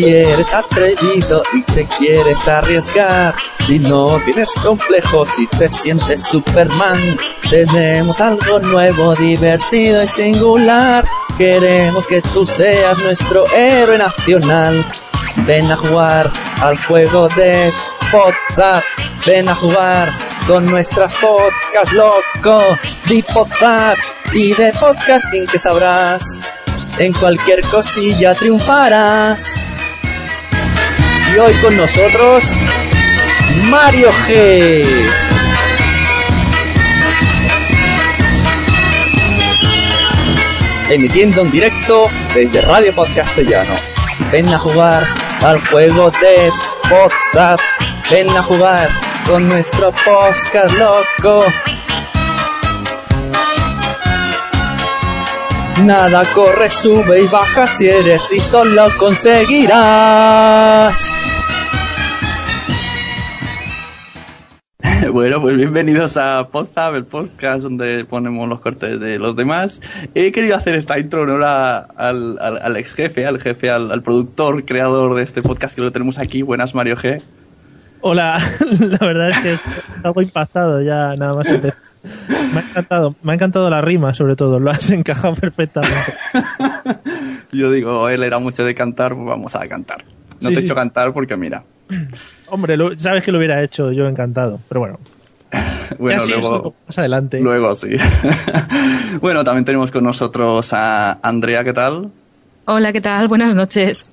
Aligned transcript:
Si 0.00 0.08
eres 0.08 0.54
atrevido 0.54 1.42
y 1.52 1.60
te 1.60 1.86
quieres 1.98 2.48
arriesgar, 2.48 3.34
si 3.66 3.78
no 3.78 4.18
tienes 4.24 4.50
complejos 4.52 5.28
y 5.38 5.46
te 5.46 5.68
sientes 5.68 6.22
Superman, 6.22 6.98
tenemos 7.50 8.18
algo 8.22 8.60
nuevo, 8.60 9.14
divertido 9.16 10.02
y 10.02 10.08
singular. 10.08 11.04
Queremos 11.36 12.06
que 12.06 12.22
tú 12.22 12.46
seas 12.46 12.96
nuestro 13.00 13.44
héroe 13.52 13.98
nacional. 13.98 14.86
Ven 15.44 15.70
a 15.70 15.76
jugar 15.76 16.32
al 16.62 16.82
juego 16.84 17.28
de 17.36 17.70
WhatsApp, 18.10 18.82
ven 19.26 19.50
a 19.50 19.54
jugar 19.54 20.10
con 20.46 20.64
nuestras 20.64 21.14
podcasts, 21.16 21.92
loco, 21.92 22.64
de 23.06 23.22
WhatsApp 23.34 23.98
y 24.32 24.54
de 24.54 24.72
podcasting 24.72 25.46
que 25.46 25.58
sabrás. 25.58 26.40
En 26.98 27.12
cualquier 27.12 27.60
cosilla 27.66 28.34
triunfarás. 28.34 29.58
Y 31.34 31.38
hoy 31.38 31.54
con 31.62 31.76
nosotros, 31.76 32.56
Mario 33.68 34.10
G. 34.26 34.84
Emitiendo 40.88 41.42
en 41.42 41.50
directo 41.50 42.08
desde 42.34 42.62
Radio 42.62 42.92
Podcastellano. 42.94 43.74
Ven 44.32 44.48
a 44.48 44.58
jugar 44.58 45.06
al 45.42 45.64
juego 45.68 46.10
de 46.10 46.50
WhatsApp. 46.92 47.60
Ven 48.10 48.28
a 48.30 48.42
jugar 48.42 48.88
con 49.26 49.48
nuestro 49.48 49.92
podcast 50.04 50.74
loco. 50.74 51.44
Nada 55.86 56.22
corre, 56.34 56.68
sube 56.68 57.22
y 57.22 57.26
baja, 57.26 57.66
si 57.66 57.88
eres 57.88 58.22
listo 58.30 58.64
lo 58.64 58.86
conseguirás. 58.98 59.70
Bueno, 65.12 65.40
pues 65.40 65.56
bienvenidos 65.56 66.16
a 66.16 66.48
Podzap, 66.52 66.94
el 66.94 67.04
podcast 67.04 67.62
donde 67.62 68.04
ponemos 68.04 68.48
los 68.48 68.60
cortes 68.60 69.00
de 69.00 69.18
los 69.18 69.34
demás. 69.34 69.80
He 70.14 70.30
querido 70.30 70.54
hacer 70.56 70.74
esta 70.76 70.98
intro 71.00 71.24
en 71.24 71.30
honor 71.30 71.44
a- 71.44 71.78
al, 71.80 72.38
al- 72.40 72.58
al 72.62 72.76
ex 72.76 72.94
jefe, 72.94 73.26
al 73.26 73.40
jefe, 73.40 73.70
al, 73.70 73.90
al 73.90 74.02
productor, 74.02 74.64
creador 74.64 75.14
de 75.16 75.22
este 75.24 75.42
podcast 75.42 75.74
que 75.74 75.82
lo 75.82 75.90
tenemos 75.90 76.18
aquí. 76.18 76.42
Buenas, 76.42 76.74
Mario 76.76 76.96
G. 76.96 77.20
Hola, 78.02 78.38
la 78.80 78.98
verdad 79.06 79.30
es 79.30 79.38
que 79.40 79.52
es 79.54 79.60
algo 80.04 80.22
impactado 80.22 80.80
ya 80.80 81.16
nada 81.16 81.34
más 81.34 81.48
empezar. 81.48 81.78
Me 82.02 82.60
ha 82.60 82.62
encantado, 82.62 83.16
me 83.22 83.32
ha 83.32 83.34
encantado 83.34 83.68
la 83.70 83.80
rima 83.80 84.14
sobre 84.14 84.36
todo, 84.36 84.58
lo 84.58 84.70
has 84.70 84.90
encajado 84.90 85.34
perfectamente. 85.34 86.12
Yo 87.52 87.70
digo, 87.70 88.08
él 88.08 88.22
era 88.22 88.38
mucho 88.38 88.64
de 88.64 88.74
cantar, 88.74 89.14
pues 89.14 89.26
vamos 89.26 89.54
a 89.54 89.66
cantar. 89.68 90.04
No 90.40 90.48
Sí, 90.48 90.54
te 90.54 90.60
he 90.60 90.62
sí, 90.62 90.66
hecho 90.66 90.74
cantar 90.74 91.12
porque 91.12 91.36
mira. 91.36 91.64
Hombre, 92.46 92.76
lo- 92.76 92.96
sabes 92.98 93.22
que 93.22 93.32
lo 93.32 93.38
hubiera 93.38 93.62
hecho 93.62 93.92
yo 93.92 94.08
encantado, 94.08 94.60
pero 94.68 94.80
bueno. 94.80 94.98
Bueno, 95.98 96.24
luego, 96.24 96.74
más 96.86 96.98
adelante. 96.98 97.40
luego 97.40 97.74
sí. 97.74 97.96
bueno, 99.20 99.42
también 99.44 99.64
tenemos 99.64 99.90
con 99.90 100.04
nosotros 100.04 100.72
a 100.72 101.18
Andrea, 101.22 101.64
¿qué 101.64 101.72
tal? 101.72 102.10
Hola, 102.66 102.92
¿qué 102.92 103.00
tal? 103.00 103.26
Buenas 103.28 103.54
noches. 103.54 104.04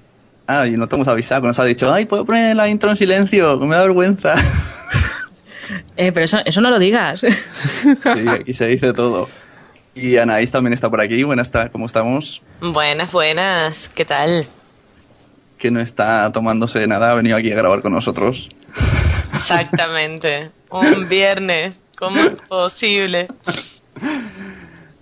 Ah, 0.47 0.65
y 0.67 0.71
no 0.77 0.87
te 0.87 0.95
hemos 0.95 1.07
avisado, 1.07 1.45
nos 1.45 1.59
ha 1.59 1.65
dicho, 1.65 1.93
ay, 1.93 2.05
puedo 2.05 2.25
poner 2.25 2.55
la 2.55 2.67
intro 2.67 2.89
en 2.89 2.97
silencio, 2.97 3.59
que 3.59 3.65
me 3.65 3.75
da 3.75 3.83
vergüenza. 3.83 4.35
Eh, 5.95 6.11
pero 6.11 6.25
eso, 6.25 6.37
eso 6.45 6.61
no 6.61 6.69
lo 6.69 6.79
digas. 6.79 7.21
sí, 7.21 8.27
aquí 8.29 8.53
se 8.53 8.67
dice 8.67 8.93
todo. 8.93 9.27
Y 9.95 10.17
Anaís 10.17 10.51
también 10.51 10.73
está 10.73 10.89
por 10.89 11.01
aquí. 11.01 11.23
Buenas, 11.23 11.49
ta- 11.51 11.69
¿cómo 11.69 11.85
estamos? 11.87 12.41
Buenas, 12.61 13.11
buenas. 13.11 13.89
¿Qué 13.89 14.05
tal? 14.05 14.47
Que 15.57 15.71
no 15.71 15.79
está 15.79 16.31
tomándose 16.31 16.85
nada, 16.85 17.11
ha 17.11 17.15
venido 17.15 17.35
aquí 17.35 17.51
a 17.51 17.55
grabar 17.55 17.81
con 17.81 17.93
nosotros. 17.93 18.47
Exactamente. 19.33 20.51
Un 20.69 21.09
viernes. 21.09 21.75
¿Cómo 21.97 22.19
es 22.19 22.39
posible? 22.47 23.27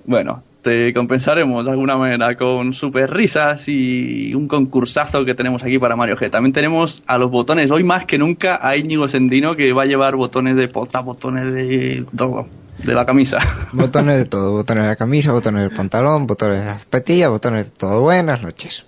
Bueno, 0.05 0.43
te 0.65 0.95
compensaremos 0.95 1.63
de 1.63 1.69
alguna 1.69 1.95
manera 1.95 2.35
con 2.35 2.73
super 2.73 3.13
risas 3.13 3.67
y 3.67 4.33
un 4.33 4.47
concursazo 4.47 5.23
que 5.23 5.35
tenemos 5.35 5.61
aquí 5.61 5.77
para 5.77 5.95
Mario 5.95 6.17
G. 6.17 6.31
También 6.31 6.53
tenemos 6.53 7.03
a 7.05 7.19
los 7.19 7.29
botones, 7.29 7.69
hoy 7.69 7.83
más 7.83 8.05
que 8.05 8.17
nunca, 8.17 8.59
a 8.67 8.75
Íñigo 8.75 9.07
Sendino 9.07 9.55
que 9.55 9.73
va 9.73 9.83
a 9.83 9.85
llevar 9.85 10.15
botones 10.15 10.55
de 10.55 10.67
poza, 10.67 11.01
botones 11.01 11.53
de 11.53 12.03
todo, 12.17 12.47
de 12.83 12.95
la 12.95 13.05
camisa. 13.05 13.37
Botones 13.73 14.17
de 14.17 14.25
todo, 14.25 14.53
botones 14.53 14.85
de 14.85 14.89
la 14.89 14.95
camisa, 14.95 15.33
botones 15.33 15.61
del 15.61 15.71
pantalón, 15.71 16.25
botones 16.25 16.57
de 16.57 16.65
las 16.65 16.81
zapatillas, 16.81 17.29
botones 17.29 17.65
de 17.65 17.77
todo. 17.77 18.01
Buenas 18.01 18.41
noches. 18.41 18.85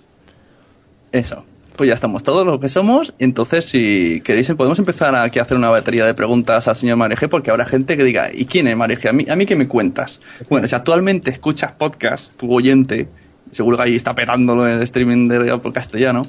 Eso. 1.12 1.44
Pues 1.78 1.86
ya 1.86 1.94
estamos 1.94 2.24
todos 2.24 2.44
lo 2.44 2.58
que 2.58 2.68
somos. 2.68 3.14
Entonces, 3.20 3.66
si 3.66 4.20
queréis, 4.24 4.52
podemos 4.54 4.80
empezar 4.80 5.14
aquí 5.14 5.38
a 5.38 5.42
hacer 5.42 5.56
una 5.56 5.70
batería 5.70 6.04
de 6.04 6.12
preguntas 6.12 6.66
al 6.66 6.74
señor 6.74 6.96
Mario 6.96 7.16
G, 7.16 7.28
porque 7.28 7.52
habrá 7.52 7.66
gente 7.66 7.96
que 7.96 8.02
diga, 8.02 8.30
¿y 8.34 8.46
quién 8.46 8.66
es 8.66 8.76
Mario 8.76 8.98
G? 8.98 9.08
¿A 9.08 9.12
mí, 9.12 9.24
a 9.30 9.36
mí 9.36 9.46
qué 9.46 9.54
me 9.54 9.68
cuentas? 9.68 10.20
Bueno, 10.50 10.66
si 10.66 10.74
actualmente 10.74 11.30
escuchas 11.30 11.70
podcast, 11.70 12.36
tu 12.36 12.52
oyente, 12.52 13.06
seguro 13.52 13.76
que 13.76 13.84
ahí 13.84 13.94
está 13.94 14.12
petándolo 14.16 14.66
en 14.66 14.78
el 14.78 14.82
streaming 14.82 15.28
de 15.28 15.38
Real 15.38 15.60
por 15.60 15.72
castellano, 15.72 16.26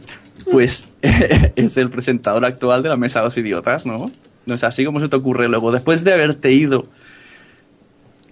pues 0.51 0.87
es 1.01 1.77
el 1.77 1.89
presentador 1.89 2.45
actual 2.45 2.83
de 2.83 2.89
la 2.89 2.95
Mesa 2.97 3.21
de 3.21 3.25
los 3.25 3.37
Idiotas, 3.39 3.87
¿no? 3.87 4.11
No 4.45 4.53
es 4.53 4.63
así 4.63 4.85
como 4.85 4.99
se 4.99 5.07
te 5.09 5.15
ocurre 5.15 5.49
luego, 5.49 5.71
después 5.71 6.03
de 6.03 6.13
haberte 6.13 6.51
ido 6.51 6.85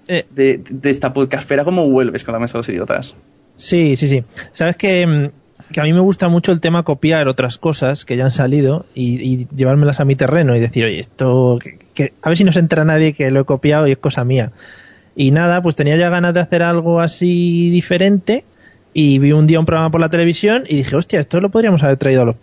Eh, 0.07 0.25
de, 0.29 0.61
de 0.69 0.89
esta 0.91 1.13
podcastfera, 1.13 1.63
¿cómo 1.63 1.89
vuelves 1.89 2.23
con 2.23 2.33
la 2.33 2.39
Mesa 2.39 2.53
de 2.53 2.59
los 2.59 2.69
Idiotas? 2.69 3.15
Sí, 3.57 3.95
sí, 3.95 4.07
sí. 4.07 4.23
Sabes 4.53 4.77
que, 4.77 5.31
que 5.71 5.79
a 5.81 5.83
mí 5.83 5.93
me 5.93 5.99
gusta 5.99 6.27
mucho 6.29 6.51
el 6.51 6.61
tema 6.61 6.83
copiar 6.83 7.27
otras 7.27 7.57
cosas 7.57 8.05
que 8.05 8.15
ya 8.17 8.25
han 8.25 8.31
salido 8.31 8.85
y, 8.95 9.21
y 9.21 9.47
llevármelas 9.55 9.99
a 9.99 10.05
mi 10.05 10.15
terreno 10.15 10.55
y 10.55 10.59
decir, 10.59 10.85
oye, 10.85 10.99
esto, 10.99 11.59
que, 11.61 11.77
que- 11.93 12.13
a 12.21 12.29
ver 12.29 12.37
si 12.37 12.43
no 12.43 12.51
se 12.53 12.59
entera 12.59 12.83
nadie 12.85 13.13
que 13.13 13.29
lo 13.31 13.41
he 13.41 13.45
copiado 13.45 13.87
y 13.87 13.91
es 13.91 13.97
cosa 13.97 14.23
mía. 14.23 14.51
Y 15.15 15.31
nada, 15.31 15.61
pues 15.61 15.75
tenía 15.75 15.97
ya 15.97 16.09
ganas 16.09 16.33
de 16.33 16.39
hacer 16.41 16.63
algo 16.63 16.99
así 17.01 17.69
diferente 17.69 18.45
y 18.93 19.19
vi 19.19 19.31
un 19.31 19.47
día 19.47 19.59
un 19.59 19.65
programa 19.65 19.91
por 19.91 19.99
la 20.01 20.09
televisión 20.09 20.63
y 20.69 20.77
dije, 20.77 20.95
hostia, 20.95 21.19
esto 21.19 21.41
lo 21.41 21.49
podríamos 21.49 21.83
haber 21.83 21.97
traído 21.97 22.21
a 22.21 22.25
los 22.25 22.35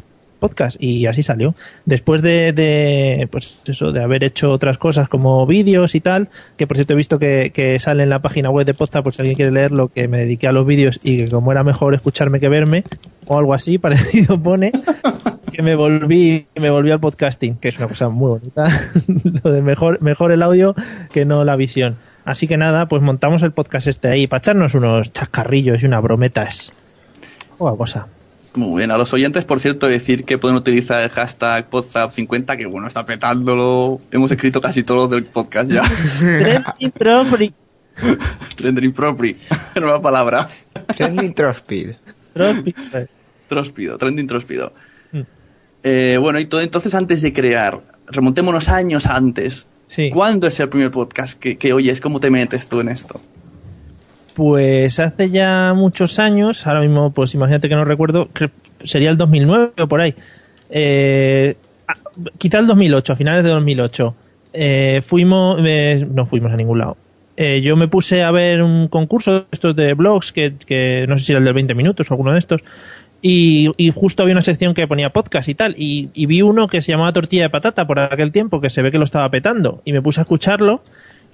podcasts 0.45 0.77
y 0.79 1.07
así 1.07 1.23
salió. 1.23 1.55
Después 1.87 2.21
de, 2.21 3.27
pues 3.31 3.63
eso, 3.65 3.93
de 3.93 4.03
haber 4.03 4.25
hecho 4.25 4.53
otras 4.53 4.77
cosas 4.77 5.09
como 5.09 5.47
vídeos 5.47 5.95
y 5.95 6.01
tal, 6.01 6.29
que 6.59 6.67
por 6.67 6.77
cierto 6.77 6.93
he 6.93 6.97
visto 6.97 7.19
que, 7.19 7.51
que 7.55 7.79
sale 7.79 8.03
en 8.03 8.11
la 8.11 8.21
página 8.21 8.51
web 8.51 8.67
de 8.67 8.75
podcast 8.75 9.03
por 9.03 9.15
si 9.15 9.23
alguien 9.23 9.37
quiere 9.37 9.53
leerlo, 9.53 9.89
que 9.89 10.07
me 10.07 10.19
dediqué 10.19 10.47
a 10.47 10.53
los 10.53 10.67
vídeos 10.67 11.01
y 11.03 11.17
que 11.17 11.31
como 11.31 11.51
era 11.51 11.65
mejor 11.65 11.95
escucharme 11.95 12.41
que 12.41 12.51
verme, 12.51 12.85
o 13.27 13.39
algo 13.39 13.55
así, 13.55 13.79
parecido 13.85 14.39
pone, 14.43 14.71
que 15.51 15.63
me 15.63 15.77
volví, 15.77 16.47
me 16.57 16.69
volví 16.69 16.91
al 16.91 17.01
podcasting, 17.01 17.57
que 17.57 17.69
es 17.69 17.79
una 17.79 17.89
cosa 17.89 18.11
muy 18.11 18.29
bonita, 18.29 18.69
lo 19.43 19.51
de 19.51 19.63
mejor, 19.63 20.03
mejor 20.03 20.31
el 20.31 20.43
audio 20.43 20.75
que 21.11 21.25
no 21.25 21.43
la 21.45 21.57
visión. 21.57 21.97
Así 22.27 22.47
que 22.47 22.59
nada, 22.59 22.87
pues 22.87 23.01
montamos 23.01 23.43
el 23.43 23.53
podcast 23.53 23.87
este 23.87 24.09
ahí 24.09 24.27
para 24.27 24.41
echarnos 24.41 24.75
unos 24.75 25.11
chascarrillos 25.11 25.83
y 25.83 25.87
unas 25.87 26.03
brometas. 26.03 26.73
O 27.57 27.75
cosa. 27.77 28.09
Muy 28.55 28.79
bien, 28.79 28.93
a 28.93 28.97
los 28.97 29.13
oyentes, 29.13 29.45
por 29.45 29.59
cierto, 29.59 29.89
decir 29.89 30.25
que 30.25 30.39
pueden 30.39 30.57
utilizar 30.57 31.03
el 31.03 31.11
hashtag 31.11 31.69
PodZap50, 31.71 32.57
que 32.57 32.67
bueno, 32.67 32.87
está 32.87 33.05
petándolo. 33.05 34.01
Hemos 34.13 34.31
escrito 34.31 34.61
casi 34.61 34.85
todos 34.85 35.03
los 35.03 35.11
del 35.11 35.25
podcast 35.25 35.71
ya. 35.71 35.83
Trending 36.21 36.93
Topic. 36.93 37.55
Trending 38.57 38.93
Propri, 38.93 39.37
nueva 39.81 40.01
palabra. 40.01 40.49
Trending 40.97 41.35
Trospid. 41.35 41.95
Topic. 42.33 42.77
Tróspido, 43.49 43.99
trending 43.99 44.27
tróspido. 44.27 44.73
Mm. 45.11 45.21
Eh, 45.83 46.19
bueno, 46.21 46.39
y 46.39 46.47
todo 46.47 46.61
entonces 46.61 46.95
antes 46.95 47.23
de 47.23 47.33
crear, 47.33 47.81
remontémonos 48.07 48.69
años 48.69 49.07
antes. 49.07 49.67
Sí. 49.89 50.11
¿Cuándo 50.11 50.47
es 50.47 50.59
el 50.61 50.69
primer 50.69 50.93
podcast 50.93 51.39
que, 51.39 51.57
que 51.57 51.73
oyes? 51.73 52.01
¿Cómo 52.01 52.21
te 52.21 52.31
metes 52.31 52.69
tú 52.69 52.81
en 52.81 52.89
esto? 52.89 53.21
Pues 54.35 54.99
hace 54.99 55.31
ya 55.31 55.73
muchos 55.75 56.19
años, 56.19 56.67
ahora 56.67 56.81
mismo, 56.81 57.13
pues 57.13 57.35
imagínate 57.35 57.69
que 57.69 57.77
no 57.77 57.85
recuerdo, 57.85 58.29
sería 58.83 59.11
el 59.11 59.17
2009 59.17 59.73
o 59.79 59.87
por 59.87 60.01
ahí. 60.01 60.15
Eh, 60.71 61.57
quizá 62.39 62.59
el 62.59 62.67
2008, 62.67 63.13
a 63.13 63.17
finales 63.17 63.45
de 63.45 63.51
2008. 63.51 64.15
Eh, 64.53 65.03
fuimos, 65.05 65.61
eh, 65.65 66.07
no 66.11 66.27
fuimos 66.27 66.53
a 66.53 66.57
ningún 66.57 66.79
lado. 66.79 66.97
Eh, 67.37 67.61
yo 67.63 67.77
me 67.77 67.89
puse 67.89 68.23
a 68.23 68.31
ver 68.31 68.63
un 68.63 68.89
concurso 68.89 69.47
estos 69.51 69.75
de 69.75 69.95
blogs, 69.95 70.33
que, 70.33 70.55
que 70.55 71.07
no 71.09 71.19
sé 71.19 71.25
si 71.27 71.33
era 71.33 71.41
el 71.41 71.45
de 71.45 71.53
20 71.53 71.75
minutos 71.75 72.09
o 72.09 72.15
alguno 72.15 72.33
de 72.33 72.39
estos, 72.39 72.61
y, 73.21 73.73
y 73.77 73.91
justo 73.91 74.23
había 74.23 74.35
una 74.35 74.43
sección 74.43 74.75
que 74.75 74.87
ponía 74.87 75.11
podcast 75.11 75.49
y 75.49 75.55
tal, 75.55 75.75
y, 75.77 76.11
y 76.15 76.27
vi 76.27 76.43
uno 76.43 76.69
que 76.69 76.83
se 76.83 76.93
llamaba 76.93 77.13
Tortilla 77.13 77.45
de 77.45 77.51
Patata 77.51 77.87
por 77.87 77.99
aquel 77.99 78.31
tiempo, 78.31 78.61
que 78.61 78.71
se 78.71 78.83
ve 78.83 78.93
que 78.93 78.99
lo 78.99 79.05
estaba 79.05 79.29
petando, 79.31 79.83
y 79.85 79.93
me 79.93 80.03
puse 80.03 80.21
a 80.21 80.23
escucharlo, 80.23 80.83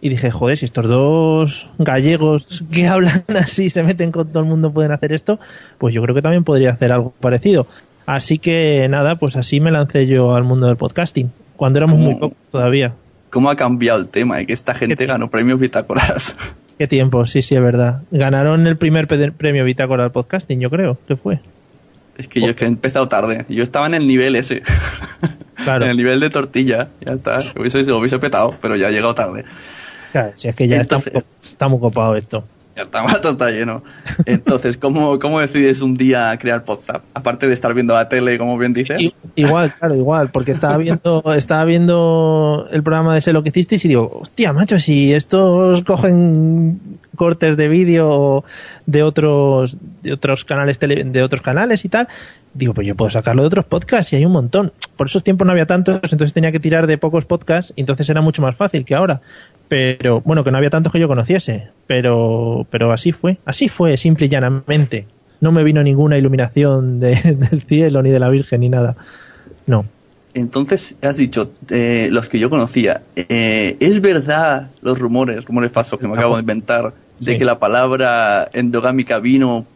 y 0.00 0.08
dije, 0.08 0.30
joder, 0.30 0.56
si 0.56 0.64
estos 0.64 0.88
dos 0.88 1.68
gallegos 1.78 2.64
que 2.72 2.86
hablan 2.86 3.24
así 3.36 3.70
se 3.70 3.82
meten 3.82 4.12
con 4.12 4.28
todo 4.28 4.42
el 4.42 4.48
mundo 4.48 4.72
pueden 4.72 4.92
hacer 4.92 5.12
esto, 5.12 5.38
pues 5.78 5.94
yo 5.94 6.02
creo 6.02 6.14
que 6.14 6.22
también 6.22 6.44
podría 6.44 6.70
hacer 6.70 6.92
algo 6.92 7.12
parecido. 7.20 7.66
Así 8.06 8.38
que 8.38 8.86
nada, 8.88 9.16
pues 9.16 9.36
así 9.36 9.60
me 9.60 9.70
lancé 9.70 10.06
yo 10.06 10.34
al 10.34 10.44
mundo 10.44 10.66
del 10.66 10.76
podcasting, 10.76 11.30
cuando 11.56 11.78
éramos 11.78 11.96
¿Cómo? 11.96 12.10
muy 12.10 12.20
pocos 12.20 12.38
todavía. 12.50 12.94
¿Cómo 13.30 13.48
ha 13.50 13.56
cambiado 13.56 14.00
el 14.00 14.08
tema? 14.08 14.40
Y 14.40 14.46
que 14.46 14.52
esta 14.52 14.74
gente 14.76 15.06
ganó 15.06 15.30
premios 15.30 15.58
bitácoras. 15.58 16.36
Qué 16.78 16.86
tiempo, 16.86 17.26
sí, 17.26 17.42
sí, 17.42 17.54
es 17.54 17.60
verdad. 17.60 18.00
Ganaron 18.10 18.66
el 18.66 18.78
primer 18.78 19.06
premio 19.06 19.66
Bitácora 19.66 20.04
al 20.04 20.12
podcasting, 20.12 20.60
yo 20.60 20.70
creo, 20.70 20.96
que 21.06 21.14
fue. 21.14 21.38
Es 22.16 22.26
que 22.26 22.40
yo 22.40 22.48
es 22.48 22.56
que 22.56 22.64
he 22.64 22.68
empezado 22.68 23.06
tarde. 23.06 23.44
Yo 23.50 23.62
estaba 23.62 23.86
en 23.86 23.92
el 23.92 24.06
nivel 24.06 24.34
ese. 24.34 24.62
Claro. 25.62 25.84
en 25.84 25.90
el 25.90 25.96
nivel 25.98 26.20
de 26.20 26.30
tortilla. 26.30 26.88
Ya 27.04 27.12
está. 27.12 27.40
Lo 27.54 27.60
hubiese, 27.60 27.84
lo 27.84 27.98
hubiese 27.98 28.18
petado, 28.18 28.56
pero 28.62 28.76
ya 28.76 28.88
he 28.88 28.92
llegado 28.92 29.14
tarde. 29.14 29.44
Claro, 30.12 30.32
si 30.36 30.48
es 30.48 30.56
que 30.56 30.68
ya 30.68 30.76
Entonces- 30.76 31.06
está, 31.08 31.18
muy 31.18 31.22
cop- 31.22 31.44
está 31.52 31.68
muy 31.68 31.78
copado 31.80 32.16
esto. 32.16 32.44
Ya 32.76 32.82
está, 32.84 33.02
todo 33.20 33.32
está 33.32 33.50
lleno. 33.50 33.82
Entonces, 34.26 34.76
¿cómo, 34.76 35.18
¿cómo 35.18 35.40
decides 35.40 35.82
un 35.82 35.94
día 35.94 36.36
crear 36.38 36.64
podcast? 36.64 37.04
Aparte 37.14 37.46
de 37.48 37.54
estar 37.54 37.74
viendo 37.74 37.94
la 37.94 38.08
tele, 38.08 38.38
como 38.38 38.56
bien 38.58 38.72
dices. 38.72 39.12
Igual, 39.34 39.72
claro, 39.74 39.96
igual, 39.96 40.30
porque 40.30 40.52
estaba 40.52 40.76
viendo, 40.76 41.22
estaba 41.36 41.64
viendo 41.64 42.68
el 42.70 42.82
programa 42.82 43.14
de 43.14 43.20
Sé 43.20 43.32
lo 43.32 43.42
que 43.42 43.48
hicisteis 43.50 43.84
y 43.84 43.88
digo, 43.88 44.20
hostia, 44.22 44.52
macho, 44.52 44.78
si 44.78 45.12
estos 45.12 45.82
cogen 45.82 46.80
cortes 47.16 47.56
de 47.56 47.68
vídeo 47.68 48.44
de 48.86 49.02
otros, 49.02 49.76
de 50.02 50.12
otros 50.12 50.44
canales 50.44 50.78
tele- 50.80 51.04
de 51.04 51.22
otros 51.22 51.42
canales 51.42 51.84
y 51.84 51.88
tal, 51.90 52.08
digo, 52.54 52.72
pues 52.72 52.86
yo 52.86 52.94
puedo 52.96 53.10
sacarlo 53.10 53.42
de 53.42 53.48
otros 53.48 53.64
podcasts 53.66 54.12
y 54.12 54.16
hay 54.16 54.24
un 54.24 54.32
montón. 54.32 54.72
Por 54.96 55.08
esos 55.08 55.22
tiempos 55.22 55.44
no 55.46 55.52
había 55.52 55.66
tantos, 55.66 56.00
entonces 56.04 56.32
tenía 56.32 56.50
que 56.50 56.60
tirar 56.60 56.86
de 56.86 56.96
pocos 56.98 57.26
podcasts 57.26 57.72
y 57.76 57.80
entonces 57.82 58.08
era 58.08 58.22
mucho 58.22 58.40
más 58.42 58.56
fácil 58.56 58.84
que 58.84 58.94
ahora. 58.94 59.20
Pero, 59.70 60.20
bueno, 60.22 60.42
que 60.42 60.50
no 60.50 60.58
había 60.58 60.68
tantos 60.68 60.92
que 60.92 60.98
yo 60.98 61.06
conociese, 61.06 61.68
pero, 61.86 62.66
pero 62.70 62.90
así 62.92 63.12
fue, 63.12 63.38
así 63.44 63.68
fue, 63.68 63.96
simple 63.96 64.26
y 64.26 64.28
llanamente. 64.28 65.06
No 65.40 65.52
me 65.52 65.62
vino 65.62 65.80
ninguna 65.82 66.18
iluminación 66.18 66.98
de- 66.98 67.14
del 67.50 67.62
cielo, 67.62 68.02
ni 68.02 68.10
de 68.10 68.18
la 68.18 68.28
Virgen, 68.30 68.60
ni 68.62 68.68
nada. 68.68 68.96
No. 69.66 69.84
Entonces, 70.34 70.96
has 71.02 71.16
dicho, 71.16 71.52
eh, 71.70 72.08
los 72.10 72.28
que 72.28 72.40
yo 72.40 72.50
conocía, 72.50 73.02
eh, 73.14 73.76
¿es 73.78 74.00
verdad 74.00 74.70
los 74.82 74.98
rumores, 74.98 75.44
rumores 75.44 75.70
falsos 75.70 76.00
que 76.00 76.08
me 76.08 76.14
acabo 76.18 76.34
de 76.34 76.40
inventar, 76.40 76.92
de 77.20 77.32
Sí. 77.32 77.38
que 77.38 77.44
la 77.44 77.60
palabra 77.60 78.48
endogámica 78.52 79.20
vino 79.20 79.66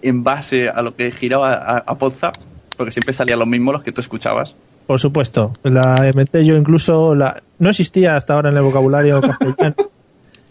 en 0.00 0.24
base 0.24 0.70
a 0.70 0.80
lo 0.80 0.96
que 0.96 1.12
giraba 1.12 1.52
a, 1.52 1.78
a 1.78 1.92
WhatsApp? 1.92 2.36
Porque 2.78 2.92
siempre 2.92 3.12
salían 3.12 3.38
los 3.40 3.48
mismos 3.48 3.74
los 3.74 3.82
que 3.84 3.92
tú 3.92 4.00
escuchabas. 4.00 4.54
Por 4.86 5.00
supuesto, 5.00 5.54
la 5.62 6.08
inventé 6.08 6.44
yo 6.44 6.56
incluso, 6.56 7.14
la, 7.14 7.42
no 7.58 7.70
existía 7.70 8.16
hasta 8.16 8.34
ahora 8.34 8.50
en 8.50 8.56
el 8.56 8.62
vocabulario 8.62 9.20
castellano. 9.20 9.74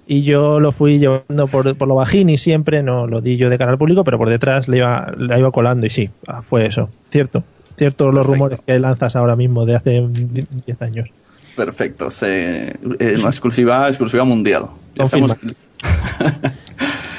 Y 0.06 0.24
yo 0.24 0.60
lo 0.60 0.74
fui 0.74 1.00
llevando 1.00 1.48
por, 1.48 1.78
por 1.78 1.88
lo 1.88 1.96
bajín 1.96 2.28
y 2.28 2.38
siempre, 2.38 2.84
no 2.84 3.08
lo 3.08 3.22
di 3.22 3.38
yo 3.38 3.50
de 3.50 3.58
cara 3.58 3.72
al 3.72 3.78
público, 3.78 4.04
pero 4.04 4.18
por 4.18 4.30
detrás 4.30 4.68
le 4.68 4.80
iba, 4.80 5.14
la 5.18 5.40
iba 5.40 5.50
colando 5.52 5.88
y 5.88 5.90
sí, 5.90 6.10
ah, 6.28 6.42
fue 6.42 6.66
eso, 6.66 6.90
cierto, 7.10 7.46
cierto 7.78 8.12
los 8.12 8.26
rumores 8.26 8.60
que 8.68 8.78
lanzas 8.80 9.16
ahora 9.16 9.38
mismo 9.38 9.66
de 9.66 9.76
hace 9.78 10.06
10 10.06 10.82
años. 10.82 11.10
Perfecto, 11.56 12.12
se, 12.12 12.72
eh, 13.00 13.16
una 13.18 13.30
exclusiva, 13.30 13.88
exclusiva 13.88 14.26
mundial. 14.26 14.66
Estamos- 14.94 15.38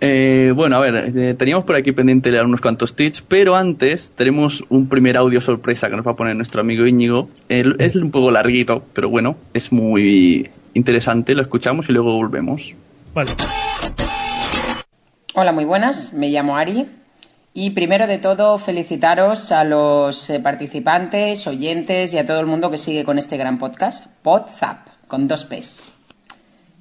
Eh, 0.00 0.52
bueno, 0.54 0.76
a 0.76 0.80
ver, 0.80 1.12
eh, 1.16 1.34
teníamos 1.34 1.64
por 1.64 1.74
aquí 1.74 1.92
pendiente 1.92 2.30
leer 2.30 2.44
unos 2.44 2.60
cuantos 2.60 2.94
tips, 2.94 3.22
pero 3.22 3.56
antes 3.56 4.12
tenemos 4.14 4.62
un 4.68 4.88
primer 4.88 5.16
audio 5.16 5.40
sorpresa 5.40 5.88
que 5.88 5.96
nos 5.96 6.06
va 6.06 6.10
a 6.12 6.16
poner 6.16 6.36
nuestro 6.36 6.60
amigo 6.60 6.86
Íñigo. 6.86 7.30
El- 7.48 7.76
es 7.78 7.96
un 7.96 8.10
poco 8.10 8.30
larguito, 8.30 8.84
pero 8.92 9.08
bueno, 9.08 9.36
es 9.54 9.72
muy 9.72 10.50
interesante, 10.74 11.34
lo 11.34 11.40
escuchamos 11.42 11.88
y 11.88 11.92
luego 11.92 12.12
volvemos. 12.12 12.74
Vale. 13.14 13.30
Hola, 15.34 15.52
muy 15.52 15.64
buenas. 15.64 16.12
Me 16.12 16.28
llamo 16.28 16.56
Ari. 16.58 16.86
Y 17.54 17.70
primero 17.70 18.06
de 18.06 18.18
todo, 18.18 18.58
felicitaros 18.58 19.50
a 19.50 19.64
los 19.64 20.28
eh, 20.28 20.40
participantes, 20.40 21.46
oyentes 21.46 22.12
y 22.12 22.18
a 22.18 22.26
todo 22.26 22.38
el 22.40 22.44
mundo 22.46 22.70
que 22.70 22.76
sigue 22.76 23.02
con 23.04 23.16
este 23.18 23.38
gran 23.38 23.58
podcast, 23.58 24.06
Podzap, 24.22 24.86
con 25.08 25.26
dos 25.26 25.46
P's. 25.46 25.95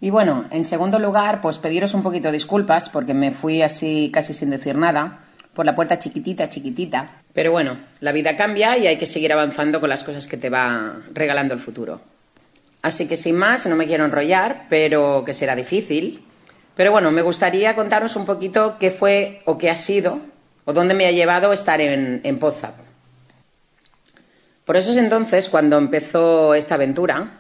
Y 0.06 0.12
bueno, 0.12 0.46
en 0.52 0.66
segundo 0.66 1.00
lugar, 1.00 1.42
pues 1.42 1.58
pediros 1.58 1.96
un 1.96 2.04
poquito 2.04 2.32
disculpas 2.32 2.90
porque 2.90 3.16
me 3.16 3.32
fui 3.32 3.64
así 3.64 4.12
casi 4.14 4.36
sin 4.36 4.52
decir 4.52 4.76
nada, 4.76 5.22
por 5.56 5.66
la 5.66 5.74
puerta 5.74 5.98
chiquitita, 5.98 6.48
chiquitita. 6.48 7.24
Pero 7.34 7.52
bueno, 7.52 7.80
la 8.02 8.12
vida 8.12 8.36
cambia 8.36 8.78
y 8.78 8.86
hay 8.86 9.00
que 9.00 9.08
seguir 9.08 9.34
avanzando 9.34 9.80
con 9.80 9.90
las 9.90 10.04
cosas 10.04 10.28
que 10.28 10.38
te 10.38 10.52
va 10.52 10.98
regalando 11.12 11.56
el 11.56 11.60
futuro. 11.60 12.02
Así 12.84 13.08
que 13.08 13.18
sin 13.18 13.36
más, 13.36 13.66
no 13.66 13.76
me 13.76 13.88
quiero 13.88 14.06
enrollar, 14.06 14.68
pero 14.70 15.24
que 15.26 15.34
será 15.34 15.56
difícil. 15.56 16.24
Pero 16.76 16.92
bueno, 16.92 17.10
me 17.10 17.24
gustaría 17.24 17.74
contaros 17.74 18.16
un 18.16 18.28
poquito 18.28 18.78
qué 18.80 18.92
fue 18.92 19.42
o 19.46 19.58
qué 19.58 19.72
ha 19.72 19.76
sido 19.76 20.20
o 20.66 20.74
dónde 20.74 20.94
me 20.94 21.08
ha 21.08 21.12
llevado 21.12 21.52
estar 21.52 21.82
en, 21.82 22.22
en. 22.24 22.38
Por 24.66 24.78
eso 24.78 24.92
es 24.92 24.98
entonces 24.98 25.50
cuando 25.50 25.80
empezó 25.80 26.54
esta 26.54 26.76
aventura. 26.76 27.40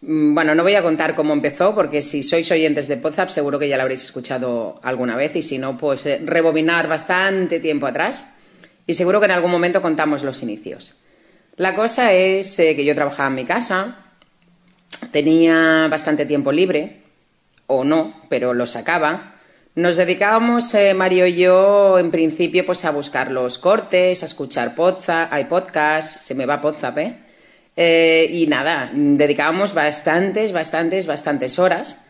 Mm, 0.00 0.34
Bueno, 0.34 0.54
no 0.54 0.62
voy 0.62 0.74
a 0.74 0.82
contar 0.82 1.14
cómo 1.14 1.32
empezó, 1.32 1.74
porque 1.74 2.02
si 2.02 2.22
sois 2.22 2.50
oyentes 2.50 2.88
de 2.88 2.96
Podzap 2.96 3.28
seguro 3.28 3.58
que 3.58 3.68
ya 3.68 3.76
lo 3.76 3.82
habréis 3.82 4.02
escuchado 4.04 4.78
alguna 4.82 5.16
vez 5.16 5.34
y 5.36 5.42
si 5.42 5.58
no, 5.58 5.76
pues 5.78 6.04
eh, 6.06 6.20
rebobinar 6.24 6.88
bastante 6.88 7.60
tiempo 7.60 7.86
atrás 7.86 8.34
y 8.86 8.94
seguro 8.94 9.18
que 9.20 9.26
en 9.26 9.32
algún 9.32 9.50
momento 9.50 9.82
contamos 9.82 10.22
los 10.22 10.42
inicios. 10.42 10.96
La 11.56 11.74
cosa 11.74 12.12
es 12.12 12.58
eh, 12.58 12.76
que 12.76 12.84
yo 12.84 12.94
trabajaba 12.94 13.28
en 13.28 13.34
mi 13.34 13.44
casa, 13.46 13.96
tenía 15.10 15.88
bastante 15.90 16.26
tiempo 16.26 16.52
libre, 16.52 17.02
o 17.66 17.82
no, 17.84 18.22
pero 18.28 18.54
lo 18.54 18.66
sacaba. 18.66 19.32
Nos 19.74 19.96
dedicábamos, 19.96 20.72
eh, 20.74 20.94
Mario 20.94 21.26
y 21.26 21.36
yo, 21.36 21.98
en 21.98 22.10
principio, 22.10 22.64
pues 22.64 22.84
a 22.84 22.90
buscar 22.90 23.30
los 23.30 23.58
cortes, 23.58 24.22
a 24.22 24.26
escuchar 24.26 24.74
podza- 24.74 25.28
hay 25.30 25.46
podcast, 25.46 26.20
se 26.26 26.34
me 26.34 26.46
va 26.46 26.60
Podzap, 26.60 26.98
¿eh? 26.98 27.16
Eh, 27.76 28.28
y 28.32 28.46
nada, 28.46 28.90
dedicábamos 28.94 29.74
bastantes, 29.74 30.52
bastantes, 30.52 31.06
bastantes 31.06 31.58
horas. 31.58 32.02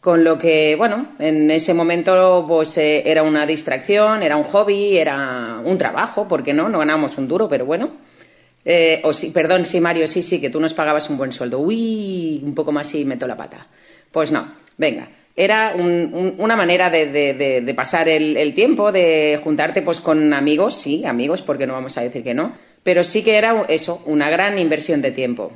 Con 0.00 0.24
lo 0.24 0.38
que, 0.38 0.76
bueno, 0.76 1.08
en 1.18 1.50
ese 1.50 1.74
momento 1.74 2.46
pues 2.48 2.78
eh, 2.78 3.02
era 3.04 3.22
una 3.22 3.44
distracción, 3.44 4.22
era 4.22 4.34
un 4.38 4.44
hobby, 4.44 4.96
era 4.96 5.60
un 5.62 5.76
trabajo, 5.76 6.26
¿por 6.26 6.42
qué 6.42 6.54
no? 6.54 6.70
No 6.70 6.78
ganábamos 6.78 7.18
un 7.18 7.28
duro, 7.28 7.48
pero 7.50 7.66
bueno. 7.66 7.90
Eh, 8.64 9.00
o 9.04 9.12
sí, 9.12 9.28
perdón, 9.30 9.66
sí, 9.66 9.78
Mario, 9.78 10.06
sí, 10.06 10.22
sí, 10.22 10.40
que 10.40 10.48
tú 10.48 10.58
nos 10.58 10.72
pagabas 10.72 11.10
un 11.10 11.18
buen 11.18 11.32
sueldo. 11.32 11.58
Uy, 11.58 12.40
un 12.42 12.54
poco 12.54 12.72
más 12.72 12.94
y 12.94 13.04
meto 13.04 13.26
la 13.26 13.36
pata. 13.36 13.66
Pues 14.10 14.32
no, 14.32 14.50
venga. 14.78 15.06
Era 15.36 15.74
un- 15.76 16.10
un- 16.14 16.34
una 16.38 16.56
manera 16.56 16.88
de 16.90 17.72
pasar 17.76 18.08
el, 18.08 18.36
el 18.38 18.54
tiempo, 18.54 18.92
de 18.92 19.38
juntarte 19.44 19.82
pues 19.82 20.00
con 20.00 20.32
amigos, 20.32 20.76
sí, 20.76 21.04
amigos, 21.04 21.42
porque 21.42 21.66
no 21.66 21.74
vamos 21.74 21.96
a 21.98 22.02
decir 22.02 22.22
que 22.22 22.34
no, 22.34 22.52
pero 22.82 23.04
sí 23.04 23.22
que 23.22 23.36
era 23.36 23.64
eso, 23.68 24.02
una 24.06 24.30
gran 24.30 24.58
inversión 24.58 25.02
de 25.02 25.12
tiempo. 25.12 25.52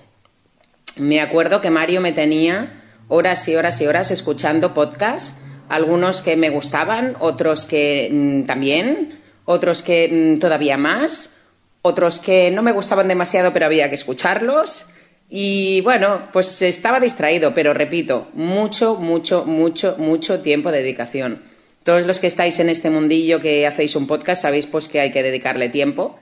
Me 0.96 1.20
acuerdo 1.20 1.60
que 1.60 1.70
Mario 1.70 2.00
me 2.00 2.12
tenía 2.12 2.82
horas 3.08 3.48
y 3.48 3.56
horas 3.56 3.80
y 3.80 3.86
horas 3.86 4.10
escuchando 4.10 4.74
podcasts, 4.74 5.34
algunos 5.68 6.22
que 6.22 6.36
me 6.36 6.50
gustaban, 6.50 7.16
otros 7.20 7.64
que 7.64 8.08
mm, 8.12 8.42
también, 8.44 9.20
otros 9.44 9.82
que 9.82 10.34
mm, 10.36 10.38
todavía 10.38 10.76
más, 10.76 11.36
otros 11.82 12.18
que 12.18 12.50
no 12.50 12.62
me 12.62 12.72
gustaban 12.72 13.08
demasiado 13.08 13.52
pero 13.52 13.66
había 13.66 13.88
que 13.88 13.94
escucharlos. 13.94 14.86
Y 15.28 15.80
bueno, 15.80 16.28
pues 16.32 16.62
estaba 16.62 17.00
distraído, 17.00 17.54
pero 17.54 17.72
repito, 17.74 18.28
mucho, 18.34 18.96
mucho, 18.96 19.44
mucho, 19.46 19.96
mucho 19.98 20.40
tiempo 20.40 20.70
de 20.70 20.82
dedicación. 20.82 21.42
Todos 21.82 22.06
los 22.06 22.20
que 22.20 22.26
estáis 22.26 22.58
en 22.60 22.68
este 22.68 22.90
mundillo 22.90 23.40
que 23.40 23.66
hacéis 23.66 23.96
un 23.96 24.06
podcast 24.06 24.42
sabéis 24.42 24.66
pues 24.66 24.86
que 24.86 25.00
hay 25.00 25.12
que 25.12 25.22
dedicarle 25.22 25.70
tiempo 25.70 26.18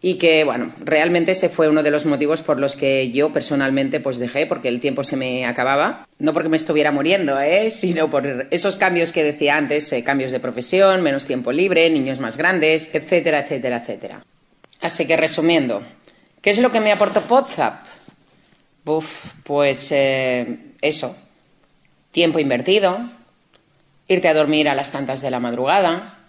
y 0.00 0.14
que 0.18 0.44
bueno, 0.44 0.74
realmente 0.78 1.32
ese 1.32 1.48
fue 1.48 1.68
uno 1.68 1.82
de 1.82 1.90
los 1.90 2.06
motivos 2.06 2.42
por 2.42 2.58
los 2.58 2.76
que 2.76 3.10
yo 3.10 3.32
personalmente 3.32 4.00
pues 4.00 4.18
dejé 4.18 4.46
porque 4.46 4.68
el 4.68 4.80
tiempo 4.80 5.04
se 5.04 5.16
me 5.16 5.46
acababa, 5.46 6.06
no 6.18 6.32
porque 6.32 6.48
me 6.48 6.56
estuviera 6.56 6.92
muriendo, 6.92 7.40
¿eh? 7.40 7.70
sino 7.70 8.10
por 8.10 8.48
esos 8.50 8.76
cambios 8.76 9.12
que 9.12 9.24
decía 9.24 9.56
antes, 9.56 9.92
eh, 9.92 10.04
cambios 10.04 10.32
de 10.32 10.40
profesión, 10.40 11.02
menos 11.02 11.24
tiempo 11.24 11.52
libre, 11.52 11.88
niños 11.90 12.20
más 12.20 12.36
grandes, 12.36 12.94
etcétera, 12.94 13.40
etcétera, 13.40 13.78
etcétera. 13.78 14.24
Así 14.80 15.06
que 15.06 15.16
resumiendo, 15.16 15.82
¿Qué 16.46 16.50
es 16.50 16.60
lo 16.60 16.70
que 16.70 16.78
me 16.78 16.92
aportó 16.92 17.24
WhatsApp? 17.28 17.86
Uf, 18.84 19.32
pues 19.42 19.90
eh, 19.90 20.74
eso. 20.80 21.18
Tiempo 22.12 22.38
invertido, 22.38 23.00
irte 24.06 24.28
a 24.28 24.34
dormir 24.34 24.68
a 24.68 24.76
las 24.76 24.92
tantas 24.92 25.20
de 25.20 25.32
la 25.32 25.40
madrugada, 25.40 26.20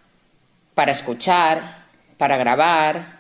para 0.74 0.92
escuchar, 0.92 1.86
para 2.18 2.36
grabar, 2.38 3.17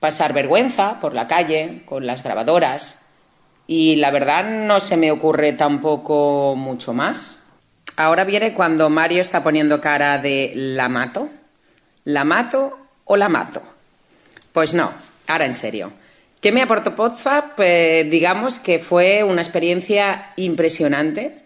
pasar 0.00 0.32
vergüenza 0.32 0.98
por 0.98 1.14
la 1.14 1.28
calle 1.28 1.82
con 1.84 2.06
las 2.06 2.22
grabadoras. 2.22 3.02
Y 3.66 3.96
la 3.96 4.10
verdad 4.10 4.44
no 4.44 4.80
se 4.80 4.96
me 4.96 5.12
ocurre 5.12 5.52
tampoco 5.52 6.56
mucho 6.56 6.92
más. 6.92 7.44
Ahora 7.96 8.24
viene 8.24 8.54
cuando 8.54 8.90
Mario 8.90 9.20
está 9.20 9.42
poniendo 9.42 9.80
cara 9.80 10.18
de 10.18 10.52
la 10.56 10.88
mato. 10.88 11.28
¿La 12.04 12.24
mato 12.24 12.78
o 13.04 13.16
la 13.16 13.28
mato? 13.28 13.62
Pues 14.52 14.74
no, 14.74 14.90
ahora 15.28 15.44
en 15.44 15.54
serio. 15.54 15.92
¿Qué 16.40 16.52
me 16.52 16.62
aportó 16.62 16.94
WhatsApp? 16.96 17.52
Pues 17.56 18.10
digamos 18.10 18.58
que 18.58 18.78
fue 18.78 19.22
una 19.22 19.42
experiencia 19.42 20.32
impresionante, 20.36 21.42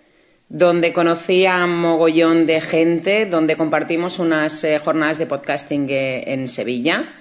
donde 0.48 0.92
conocí 0.92 1.44
a 1.46 1.66
mogollón 1.66 2.46
de 2.46 2.60
gente, 2.60 3.26
donde 3.26 3.56
compartimos 3.56 4.20
unas 4.20 4.62
eh, 4.62 4.78
jornadas 4.78 5.18
de 5.18 5.26
podcasting 5.26 5.88
eh, 5.90 6.32
en 6.32 6.46
Sevilla, 6.46 7.12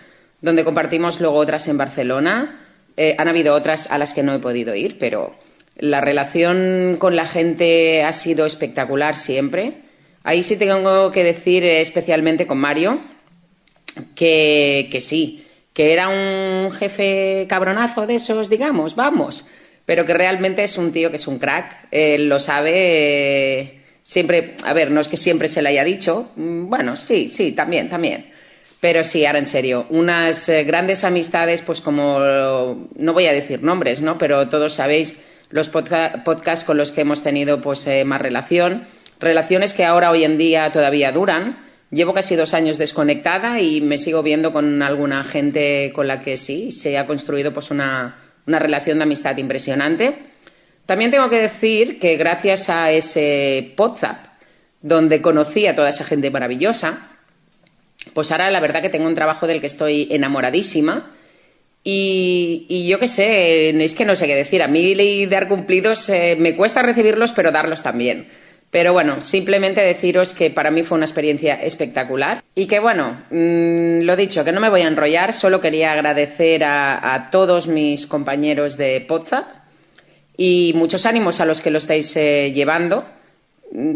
donde 0.44 0.66
compartimos 0.66 1.22
luego 1.22 1.38
otras 1.38 1.68
en 1.70 1.78
Barcelona. 1.78 2.60
Eh, 2.98 3.16
han 3.18 3.30
habido 3.30 3.56
otras 3.56 3.90
a 3.90 3.98
las 3.98 4.14
que 4.14 4.22
no 4.22 4.36
he 4.36 4.40
podido 4.40 4.76
ir, 4.76 5.00
pero 5.00 5.34
la 5.78 6.02
relación 6.02 6.98
con 7.00 7.16
la 7.16 7.26
gente 7.26 8.04
ha 8.04 8.14
sido 8.14 8.46
espectacular 8.46 9.16
siempre. 9.16 9.78
Ahí 10.22 10.44
sí 10.44 10.58
tengo 10.58 11.12
que 11.12 11.24
decir 11.24 11.64
especialmente 11.64 12.46
con 12.46 12.58
Mario 12.58 13.02
que, 14.16 14.90
que 14.92 15.00
sí, 15.00 15.48
que 15.74 15.94
era 15.94 16.10
un 16.10 16.72
jefe 16.74 17.46
cabronazo 17.48 18.06
de 18.06 18.16
esos, 18.16 18.50
digamos, 18.50 18.96
vamos, 18.96 19.48
pero 19.86 20.06
que 20.06 20.14
realmente 20.14 20.64
es 20.64 20.78
un 20.78 20.92
tío 20.92 21.10
que 21.10 21.16
es 21.16 21.28
un 21.28 21.40
crack, 21.40 21.88
lo 22.20 22.40
sabe, 22.40 22.72
eh, 22.76 23.82
siempre, 24.04 24.56
a 24.64 24.74
ver, 24.74 24.92
no 24.92 25.00
es 25.00 25.08
que 25.08 25.18
siempre 25.18 25.48
se 25.48 25.62
le 25.62 25.70
haya 25.70 25.84
dicho, 25.84 26.32
mm, 26.36 26.68
bueno, 26.68 26.96
sí, 26.96 27.28
sí, 27.30 27.54
también, 27.54 27.90
también. 27.90 28.33
Pero 28.84 29.06
sí, 29.06 29.26
ahora 29.26 29.40
en 29.40 29.46
serio, 29.46 29.86
unas 29.92 30.50
eh, 30.50 30.66
grandes 30.66 31.06
amistades, 31.06 31.62
pues 31.62 31.80
como, 31.80 32.20
no 32.20 33.14
voy 33.14 33.28
a 33.28 33.32
decir 33.32 33.64
nombres, 33.64 34.02
¿no? 34.02 34.18
Pero 34.18 34.50
todos 34.50 34.74
sabéis 34.74 35.24
los 35.52 35.70
podcasts 35.70 36.66
con 36.66 36.76
los 36.76 36.92
que 36.92 37.00
hemos 37.00 37.24
tenido 37.24 37.62
pues 37.62 37.88
eh, 37.88 38.04
más 38.04 38.22
relación, 38.22 38.86
relaciones 39.22 39.74
que 39.74 39.86
ahora 39.86 40.12
hoy 40.12 40.26
en 40.26 40.38
día 40.38 40.70
todavía 40.74 41.14
duran, 41.14 41.60
Llevo 41.92 42.14
casi 42.14 42.36
dos 42.36 42.54
años 42.54 42.78
desconectada 42.78 43.62
y 43.62 43.80
me 43.80 43.98
sigo 43.98 44.22
viendo 44.22 44.52
con 44.52 44.82
alguna 44.82 45.24
gente 45.24 45.94
con 45.94 46.08
la 46.08 46.20
que 46.20 46.36
sí, 46.36 46.72
se 46.72 46.98
ha 46.98 47.08
construido 47.08 47.54
pues 47.54 47.72
una, 47.72 48.18
una 48.48 48.60
relación 48.60 48.98
de 48.98 49.04
amistad 49.04 49.38
impresionante. 49.38 50.18
También 50.86 51.12
tengo 51.12 51.30
que 51.30 51.40
decir 51.40 52.00
que 52.00 52.18
gracias 52.18 52.68
a 52.70 52.92
ese 52.92 53.76
WhatsApp, 53.78 54.26
donde 54.82 55.22
conocí 55.22 55.68
a 55.68 55.76
toda 55.76 55.90
esa 55.90 56.04
gente 56.04 56.32
maravillosa, 56.32 57.13
pues 58.14 58.32
ahora 58.32 58.52
la 58.52 58.60
verdad 58.60 58.82
que 58.82 58.90
tengo 58.90 59.08
un 59.08 59.16
trabajo 59.16 59.48
del 59.48 59.62
que 59.62 59.68
estoy 59.68 60.08
enamoradísima. 60.12 61.12
Y, 61.86 62.88
yo 62.88 62.98
qué 62.98 63.10
sé, 63.10 63.70
es 63.84 63.96
que 63.96 64.06
no 64.06 64.16
sé 64.16 64.28
qué 64.28 64.36
decir. 64.36 64.64
A 64.64 64.68
mí 64.68 65.26
dar 65.26 65.48
cumplidos 65.48 66.08
eh, 66.10 66.38
me 66.40 66.56
cuesta 66.56 66.82
recibirlos, 66.82 67.34
pero 67.34 67.52
darlos 67.52 67.84
también. 67.84 68.30
Pero 68.72 68.94
bueno, 68.94 69.24
simplemente 69.24 69.82
deciros 69.82 70.34
que 70.34 70.50
para 70.50 70.72
mí 70.72 70.84
fue 70.84 70.96
una 70.96 71.06
experiencia 71.06 71.56
espectacular 71.56 72.44
y 72.56 72.66
que 72.66 72.80
bueno, 72.80 73.22
mmm, 73.30 74.02
lo 74.02 74.16
dicho, 74.16 74.44
que 74.44 74.52
no 74.52 74.60
me 74.60 74.70
voy 74.70 74.82
a 74.82 74.88
enrollar, 74.88 75.32
solo 75.32 75.62
quería 75.62 75.92
agradecer 75.92 76.64
a, 76.64 77.14
a 77.14 77.30
todos 77.30 77.68
mis 77.68 78.08
compañeros 78.08 78.78
de 78.78 79.02
Podzap 79.02 79.46
y 80.38 80.74
muchos 80.76 81.06
ánimos 81.06 81.40
a 81.40 81.46
los 81.46 81.62
que 81.62 81.70
lo 81.70 81.78
estáis 81.78 82.16
eh, 82.16 82.52
llevando. 82.54 83.06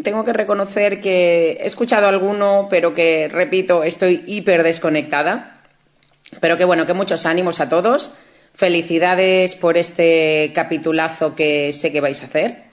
Tengo 0.03 0.25
que 0.25 0.33
reconocer 0.33 0.99
que 0.99 1.59
he 1.61 1.65
escuchado 1.67 2.07
alguno, 2.07 2.67
pero 2.67 2.95
que, 2.95 3.27
repito, 3.27 3.83
estoy 3.83 4.23
hiper 4.25 4.63
desconectada. 4.63 5.61
Pero 6.39 6.57
que 6.57 6.65
bueno, 6.65 6.87
que 6.87 6.93
muchos 6.93 7.27
ánimos 7.27 7.59
a 7.59 7.69
todos. 7.69 8.15
Felicidades 8.55 9.53
por 9.53 9.77
este 9.77 10.51
capitulazo 10.55 11.35
que 11.35 11.71
sé 11.73 11.91
que 11.91 12.01
vais 12.01 12.23
a 12.23 12.25
hacer. 12.25 12.63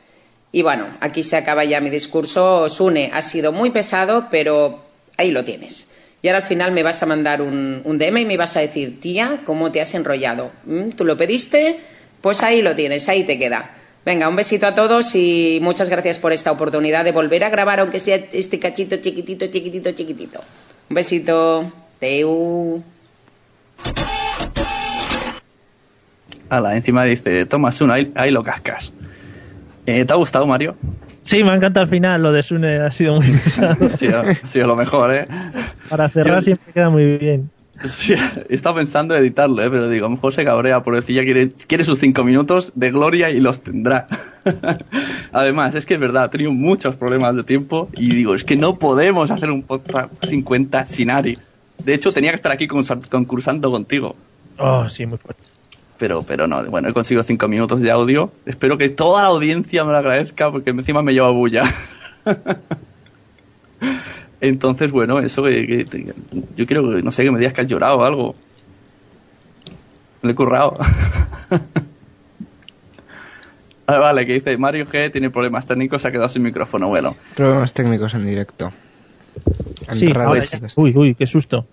Y 0.50 0.62
bueno, 0.62 0.86
aquí 1.00 1.22
se 1.22 1.36
acaba 1.36 1.64
ya 1.64 1.82
mi 1.82 1.90
discurso. 1.90 2.70
Sune, 2.70 3.10
ha 3.12 3.20
sido 3.20 3.52
muy 3.52 3.70
pesado, 3.70 4.28
pero 4.30 4.82
ahí 5.18 5.30
lo 5.30 5.44
tienes. 5.44 5.90
Y 6.22 6.28
ahora 6.28 6.38
al 6.38 6.48
final 6.48 6.72
me 6.72 6.82
vas 6.82 7.02
a 7.02 7.06
mandar 7.06 7.42
un, 7.42 7.82
un 7.84 7.98
DM 7.98 8.16
y 8.18 8.24
me 8.24 8.38
vas 8.38 8.56
a 8.56 8.60
decir, 8.60 8.98
tía, 8.98 9.42
¿cómo 9.44 9.70
te 9.70 9.82
has 9.82 9.92
enrollado? 9.92 10.52
¿Mm? 10.64 10.90
¿Tú 10.90 11.04
lo 11.04 11.18
pediste? 11.18 11.80
Pues 12.22 12.42
ahí 12.42 12.62
lo 12.62 12.74
tienes, 12.74 13.10
ahí 13.10 13.24
te 13.24 13.38
queda. 13.38 13.72
Venga, 14.04 14.28
un 14.28 14.36
besito 14.36 14.66
a 14.66 14.74
todos 14.74 15.14
y 15.14 15.58
muchas 15.62 15.88
gracias 15.88 16.18
por 16.18 16.32
esta 16.32 16.52
oportunidad 16.52 17.04
de 17.04 17.12
volver 17.12 17.42
a 17.44 17.48
grabar, 17.48 17.80
aunque 17.80 17.98
sea 18.00 18.16
este 18.32 18.58
cachito 18.58 18.96
chiquitito, 18.96 19.46
chiquitito, 19.46 19.92
chiquitito. 19.92 20.40
Un 20.90 20.94
besito. 20.94 21.72
Teu. 21.98 22.82
Ala, 26.50 26.76
encima 26.76 27.04
dice, 27.04 27.46
tomas 27.46 27.80
uno, 27.80 27.94
ahí, 27.94 28.12
ahí 28.14 28.30
lo 28.30 28.42
cascas. 28.44 28.92
Eh, 29.86 30.04
¿Te 30.04 30.12
ha 30.12 30.16
gustado, 30.16 30.46
Mario? 30.46 30.76
Sí, 31.22 31.42
me 31.42 31.50
ha 31.50 31.54
encantado 31.54 31.84
al 31.84 31.90
final. 31.90 32.22
Lo 32.22 32.32
de 32.32 32.42
Sune 32.42 32.76
ha 32.80 32.90
sido 32.90 33.14
muy 33.20 33.30
pesado. 33.32 33.88
sí, 33.96 34.06
ha 34.08 34.34
sido 34.46 34.66
lo 34.66 34.76
mejor, 34.76 35.14
¿eh? 35.14 35.26
Para 35.88 36.10
cerrar 36.10 36.36
Yo- 36.36 36.42
siempre 36.42 36.72
queda 36.72 36.90
muy 36.90 37.16
bien. 37.16 37.50
Sí, 37.82 38.14
estado 38.48 38.76
pensando 38.76 39.16
en 39.16 39.22
editarlo, 39.22 39.62
¿eh? 39.62 39.68
pero 39.68 39.88
digo, 39.88 40.06
a 40.06 40.08
lo 40.08 40.14
mejor 40.14 40.32
se 40.32 40.44
cabrea 40.44 40.82
por 40.84 40.94
decir 40.94 41.16
ya 41.16 41.24
quiere, 41.24 41.48
quiere 41.48 41.84
sus 41.84 41.98
cinco 41.98 42.22
minutos 42.22 42.72
de 42.76 42.90
gloria 42.92 43.30
y 43.30 43.40
los 43.40 43.62
tendrá. 43.62 44.06
Además, 45.32 45.74
es 45.74 45.84
que 45.84 45.94
es 45.94 46.00
verdad, 46.00 46.26
he 46.26 46.28
tenido 46.28 46.52
muchos 46.52 46.94
problemas 46.96 47.34
de 47.34 47.42
tiempo 47.42 47.88
y 47.94 48.14
digo, 48.14 48.34
es 48.34 48.44
que 48.44 48.56
no 48.56 48.78
podemos 48.78 49.30
hacer 49.30 49.50
un 49.50 49.62
podcast 49.62 50.12
50 50.24 50.86
sin 50.86 51.10
Ari. 51.10 51.38
De 51.82 51.94
hecho, 51.94 52.12
tenía 52.12 52.30
que 52.30 52.36
estar 52.36 52.52
aquí 52.52 52.68
concursando 52.68 53.70
contigo. 53.70 54.14
Oh, 54.58 54.88
sí, 54.88 55.04
muy 55.04 55.18
fuerte. 55.18 55.42
Pero, 55.98 56.22
pero 56.22 56.46
no, 56.46 56.64
bueno, 56.66 56.88
he 56.88 56.92
conseguido 56.92 57.24
cinco 57.24 57.48
minutos 57.48 57.80
de 57.80 57.90
audio. 57.90 58.32
Espero 58.46 58.78
que 58.78 58.88
toda 58.88 59.22
la 59.22 59.28
audiencia 59.28 59.84
me 59.84 59.92
lo 59.92 59.98
agradezca 59.98 60.50
porque 60.50 60.70
encima 60.70 61.02
me 61.02 61.12
lleva 61.12 61.30
bulla. 61.30 61.64
Entonces, 64.48 64.90
bueno, 64.92 65.20
eso 65.20 65.42
que, 65.42 65.66
que- 65.66 65.86
que- 65.86 66.14
yo 66.56 66.66
quiero 66.66 66.82
que, 66.90 67.02
no 67.02 67.10
sé, 67.10 67.24
que 67.24 67.30
me 67.30 67.38
digas 67.38 67.54
que 67.54 67.62
has 67.62 67.66
llorado 67.66 67.96
o 67.98 68.04
algo. 68.04 68.34
Le 70.22 70.32
he 70.32 70.34
currado. 70.34 70.76
Ah, 73.86 73.98
vale, 73.98 74.24
que 74.26 74.32
dice 74.32 74.56
Mario 74.56 74.86
G 74.86 75.12
tiene 75.12 75.28
problemas 75.28 75.66
técnicos, 75.66 76.00
se 76.00 76.08
ha 76.08 76.10
quedado 76.10 76.30
sin 76.30 76.42
micrófono. 76.42 76.88
Bueno, 76.88 77.14
Problemas 77.36 77.74
técnicos 77.74 78.14
en 78.14 78.24
directo. 78.24 78.72
En 79.88 79.94
Sí, 79.96 80.06
ahora 80.14 80.38
ya- 80.38 80.38
está- 80.38 80.80
Uy, 80.80 80.94
uy, 80.96 81.14
qué 81.14 81.26
susto. 81.26 81.66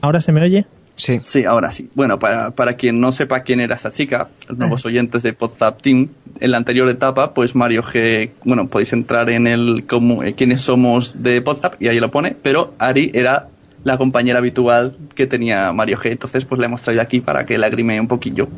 ¿Ahora 0.00 0.22
se 0.22 0.32
me 0.32 0.40
oye? 0.42 0.64
Sí. 0.96 1.20
sí, 1.22 1.44
ahora 1.44 1.70
sí. 1.70 1.90
Bueno, 1.94 2.18
para, 2.18 2.50
para 2.50 2.74
quien 2.74 3.00
no 3.00 3.12
sepa 3.12 3.40
quién 3.40 3.60
era 3.60 3.74
esta 3.74 3.90
chica, 3.90 4.28
los 4.48 4.58
nuevos 4.58 4.84
oyentes 4.86 5.22
de 5.22 5.34
WhatsApp 5.38 5.80
Team, 5.80 6.08
en 6.38 6.50
la 6.50 6.58
anterior 6.58 6.88
etapa, 6.88 7.34
pues 7.34 7.54
Mario 7.54 7.82
G, 7.82 8.30
bueno, 8.44 8.68
podéis 8.68 8.92
entrar 8.92 9.30
en 9.30 9.46
el 9.46 9.84
cómo, 9.86 10.22
eh, 10.22 10.34
quiénes 10.34 10.60
somos 10.60 11.22
de 11.22 11.40
WhatsApp 11.40 11.74
y 11.80 11.88
ahí 11.88 11.98
lo 11.98 12.10
pone, 12.10 12.36
pero 12.40 12.74
Ari 12.78 13.10
era 13.14 13.48
la 13.84 13.98
compañera 13.98 14.38
habitual 14.38 14.96
que 15.14 15.26
tenía 15.26 15.72
Mario 15.72 15.98
G, 15.98 16.12
entonces 16.12 16.44
pues 16.44 16.58
la 16.58 16.66
hemos 16.66 16.82
traído 16.82 17.02
aquí 17.02 17.20
para 17.20 17.46
que 17.46 17.58
lagrime 17.58 18.00
un 18.00 18.08
poquillo. 18.08 18.48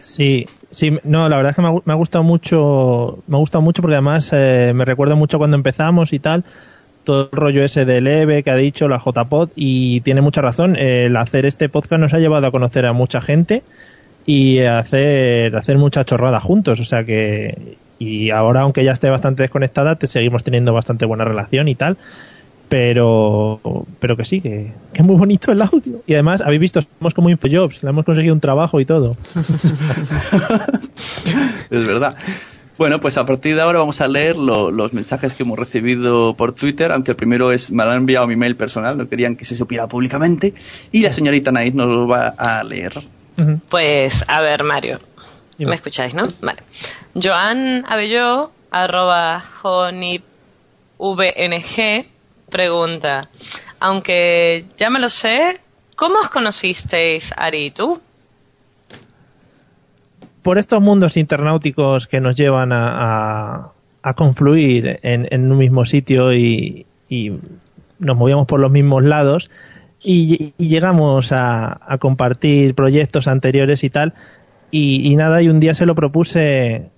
Sí, 0.00 0.46
sí, 0.70 0.98
no, 1.04 1.28
la 1.28 1.36
verdad 1.36 1.50
es 1.50 1.56
que 1.56 1.62
me 1.62 1.68
ha, 1.68 1.72
me 1.84 1.92
ha 1.92 1.96
gustado 1.96 2.24
mucho, 2.24 3.22
me 3.28 3.36
ha 3.36 3.38
gustado 3.38 3.62
mucho 3.62 3.82
porque 3.82 3.94
además 3.94 4.30
eh, 4.32 4.72
me 4.74 4.84
recuerda 4.84 5.14
mucho 5.14 5.38
cuando 5.38 5.56
empezamos 5.56 6.12
y 6.12 6.18
tal, 6.18 6.44
todo 7.04 7.28
el 7.32 7.38
rollo 7.38 7.64
ese 7.64 7.84
del 7.84 8.06
EVE 8.06 8.42
que 8.42 8.50
ha 8.50 8.56
dicho, 8.56 8.88
la 8.88 8.98
JPod, 8.98 9.50
y 9.54 10.00
tiene 10.02 10.20
mucha 10.20 10.40
razón, 10.40 10.76
el 10.76 11.16
hacer 11.16 11.46
este 11.46 11.68
podcast 11.68 12.00
nos 12.00 12.14
ha 12.14 12.18
llevado 12.18 12.46
a 12.46 12.50
conocer 12.50 12.86
a 12.86 12.92
mucha 12.92 13.20
gente 13.20 13.62
y 14.26 14.60
hacer, 14.60 15.56
hacer 15.56 15.78
mucha 15.78 16.04
chorrada 16.04 16.40
juntos, 16.40 16.80
o 16.80 16.84
sea 16.84 17.04
que, 17.04 17.76
y 17.98 18.30
ahora 18.30 18.60
aunque 18.60 18.84
ya 18.84 18.92
esté 18.92 19.10
bastante 19.10 19.42
desconectada, 19.42 19.96
te 19.96 20.06
seguimos 20.06 20.44
teniendo 20.44 20.72
bastante 20.72 21.06
buena 21.06 21.24
relación 21.24 21.68
y 21.68 21.74
tal, 21.74 21.96
pero 22.68 23.60
pero 24.00 24.16
que 24.16 24.24
sí, 24.24 24.40
que, 24.40 24.72
muy 25.02 25.16
bonito 25.16 25.52
el 25.52 25.60
audio. 25.60 26.00
Y 26.06 26.14
además, 26.14 26.40
habéis 26.40 26.62
visto, 26.62 26.80
somos 26.98 27.12
como 27.12 27.28
Infojobs, 27.28 27.82
le 27.82 27.90
hemos 27.90 28.06
conseguido 28.06 28.34
un 28.34 28.40
trabajo 28.40 28.80
y 28.80 28.86
todo. 28.86 29.14
es 31.70 31.86
verdad. 31.86 32.16
Bueno, 32.82 32.98
pues 32.98 33.16
a 33.16 33.24
partir 33.24 33.54
de 33.54 33.62
ahora 33.62 33.78
vamos 33.78 34.00
a 34.00 34.08
leer 34.08 34.36
lo- 34.36 34.72
los 34.72 34.92
mensajes 34.92 35.34
que 35.36 35.44
hemos 35.44 35.56
recibido 35.56 36.34
por 36.34 36.52
Twitter, 36.52 36.90
aunque 36.90 37.12
el 37.12 37.16
primero 37.16 37.52
es, 37.52 37.70
me 37.70 37.84
lo 37.84 37.90
han 37.92 37.98
enviado 37.98 38.24
a 38.24 38.26
mi 38.26 38.34
mail 38.34 38.56
personal, 38.56 38.98
no 38.98 39.08
querían 39.08 39.36
que 39.36 39.44
se 39.44 39.54
supiera 39.54 39.86
públicamente, 39.86 40.52
y 40.90 41.02
la 41.02 41.12
señorita 41.12 41.52
Naid 41.52 41.74
nos 41.74 41.86
lo 41.86 42.08
va 42.08 42.34
a 42.36 42.64
leer. 42.64 43.00
Pues, 43.68 44.24
a 44.26 44.40
ver, 44.40 44.64
Mario. 44.64 44.98
Dime. 45.56 45.70
¿Me 45.70 45.76
escucháis, 45.76 46.12
no? 46.12 46.24
Vale. 46.40 46.64
Joan 47.14 47.84
Abelló, 47.88 48.50
arroba 48.72 49.44
jonipvng, 49.62 50.24
pregunta. 52.50 53.28
Aunque 53.78 54.64
ya 54.76 54.90
me 54.90 54.98
lo 54.98 55.08
sé, 55.08 55.60
¿cómo 55.94 56.16
os 56.18 56.30
conocisteis, 56.30 57.32
Ari 57.36 57.66
y 57.66 57.70
tú? 57.70 58.00
Por 60.42 60.58
estos 60.58 60.80
mundos 60.82 61.16
internáuticos 61.16 62.06
que 62.08 62.20
nos 62.20 62.36
llevan 62.36 62.72
a, 62.72 62.88
a- 63.56 63.72
a 64.02 64.14
confluir 64.14 64.98
en, 65.02 65.28
en 65.30 65.50
un 65.52 65.58
mismo 65.58 65.84
sitio 65.84 66.32
y, 66.34 66.86
y 67.08 67.32
nos 68.00 68.16
movíamos 68.16 68.46
por 68.48 68.58
los 68.60 68.70
mismos 68.72 69.04
lados 69.04 69.48
y, 70.02 70.52
y 70.58 70.68
llegamos 70.68 71.30
a, 71.30 71.80
a 71.86 71.98
compartir 71.98 72.74
proyectos 72.74 73.28
anteriores 73.28 73.84
y 73.84 73.90
tal. 73.90 74.14
Y, 74.72 75.08
y 75.08 75.14
nada, 75.14 75.40
y 75.42 75.48
un 75.48 75.60
día 75.60 75.74
se 75.74 75.86
lo 75.86 75.94
propuse, 75.94 76.88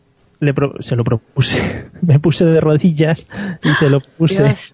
le 0.40 0.54
pro- 0.54 0.76
se 0.80 0.96
lo 0.96 1.04
propuse, 1.04 1.90
me 2.02 2.18
puse 2.20 2.46
de 2.46 2.60
rodillas 2.60 3.28
y 3.62 3.74
se 3.74 3.90
lo 3.90 4.00
puse. 4.00 4.54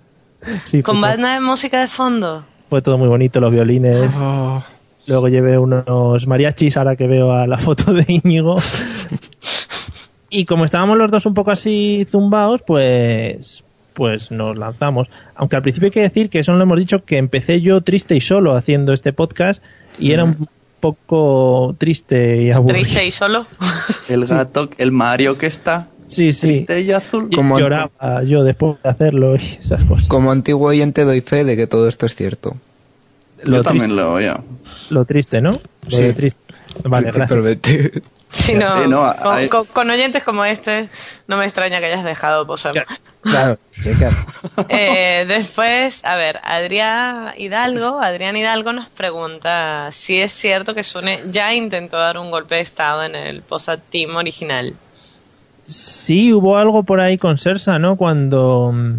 Sí, 0.64 0.82
Con 0.82 1.00
fue, 1.00 1.10
banda 1.10 1.34
de 1.34 1.40
música 1.40 1.80
de 1.80 1.86
fondo. 1.86 2.46
fue 2.70 2.80
todo 2.80 2.96
muy 2.96 3.08
bonito, 3.08 3.40
los 3.42 3.52
violines. 3.52 4.14
Luego 5.06 5.28
llevé 5.28 5.58
unos 5.58 6.26
mariachis, 6.26 6.76
ahora 6.76 6.94
que 6.96 7.06
veo 7.06 7.32
a 7.32 7.46
la 7.46 7.58
foto 7.58 7.92
de 7.92 8.04
Íñigo. 8.08 8.56
Y 10.32 10.44
como 10.44 10.64
estábamos 10.64 10.96
los 10.96 11.10
dos 11.10 11.26
un 11.26 11.34
poco 11.34 11.50
así 11.50 12.06
zumbaos, 12.08 12.62
pues 12.64 13.64
pues 13.94 14.30
nos 14.30 14.56
lanzamos. 14.56 15.08
Aunque 15.34 15.56
al 15.56 15.62
principio 15.62 15.88
hay 15.88 15.90
que 15.90 16.02
decir 16.02 16.30
que 16.30 16.38
eso 16.38 16.52
no 16.52 16.58
lo 16.58 16.64
hemos 16.64 16.78
dicho, 16.78 17.04
que 17.04 17.18
empecé 17.18 17.60
yo 17.60 17.80
triste 17.80 18.14
y 18.16 18.20
solo 18.20 18.54
haciendo 18.54 18.92
este 18.92 19.12
podcast 19.12 19.60
y 19.98 20.12
era 20.12 20.22
un 20.24 20.46
poco 20.78 21.74
triste 21.78 22.42
y 22.42 22.50
aburrido. 22.52 22.84
Triste 22.84 23.06
y 23.06 23.10
solo. 23.10 23.46
El 24.08 24.24
gato, 24.24 24.70
el 24.78 24.92
Mario 24.92 25.36
que 25.36 25.46
está 25.46 25.88
Sí, 26.06 26.32
sí. 26.32 26.40
triste 26.64 26.80
y 26.80 26.92
azul. 26.92 27.26
Y 27.30 27.34
Como- 27.34 27.58
lloraba 27.58 28.22
yo 28.24 28.44
después 28.44 28.76
de 28.82 28.88
hacerlo 28.88 29.34
y 29.34 29.40
esas 29.58 29.82
cosas. 29.84 30.06
Como 30.06 30.30
antiguo 30.30 30.68
oyente 30.68 31.04
doy 31.04 31.20
fe 31.22 31.44
de 31.44 31.56
que 31.56 31.66
todo 31.66 31.88
esto 31.88 32.06
es 32.06 32.14
cierto. 32.14 32.56
Yo 33.44 33.50
Lo 33.50 33.62
también 33.62 33.86
triste, 33.86 34.02
lo 34.02 34.12
oía. 34.14 34.40
lo 34.90 35.04
triste, 35.04 35.40
¿no? 35.40 35.50
Lo 35.52 35.96
Sí. 35.96 36.12
triste. 36.12 36.40
Vale, 36.84 37.10
gracias. 37.10 37.58
Sí, 38.32 38.54
no, 38.54 38.84
Eh, 38.84 38.86
no, 38.86 39.12
con, 39.20 39.34
hay- 39.36 39.48
con- 39.48 39.66
con 39.66 39.90
oyentes 39.90 40.22
como 40.22 40.44
este, 40.44 40.88
no 41.26 41.36
me 41.36 41.44
extraña 41.46 41.80
que 41.80 41.86
hayas 41.86 42.04
dejado 42.04 42.46
posar. 42.46 42.74
Claro, 43.22 43.58
sí, 43.72 43.90
claro. 43.98 44.14
Eh, 44.68 45.24
después, 45.26 46.04
a 46.04 46.14
ver, 46.14 46.38
Adrián 46.44 47.32
Hidalgo, 47.36 48.00
Adrián 48.00 48.36
Hidalgo 48.36 48.72
nos 48.72 48.88
pregunta 48.88 49.90
si 49.90 50.20
es 50.20 50.32
cierto 50.32 50.74
que 50.74 50.84
Sune 50.84 51.24
ya 51.30 51.52
intentó 51.54 51.96
dar 51.98 52.18
un 52.18 52.30
golpe 52.30 52.54
de 52.54 52.60
estado 52.60 53.02
en 53.02 53.16
el 53.16 53.42
Posat 53.42 53.80
Team 53.90 54.14
original. 54.14 54.74
Sí, 55.66 56.32
hubo 56.32 56.56
algo 56.56 56.84
por 56.84 57.00
ahí 57.00 57.18
con 57.18 57.36
Sersa, 57.36 57.78
¿no? 57.80 57.96
Cuando 57.96 58.70
mm, 58.72 58.98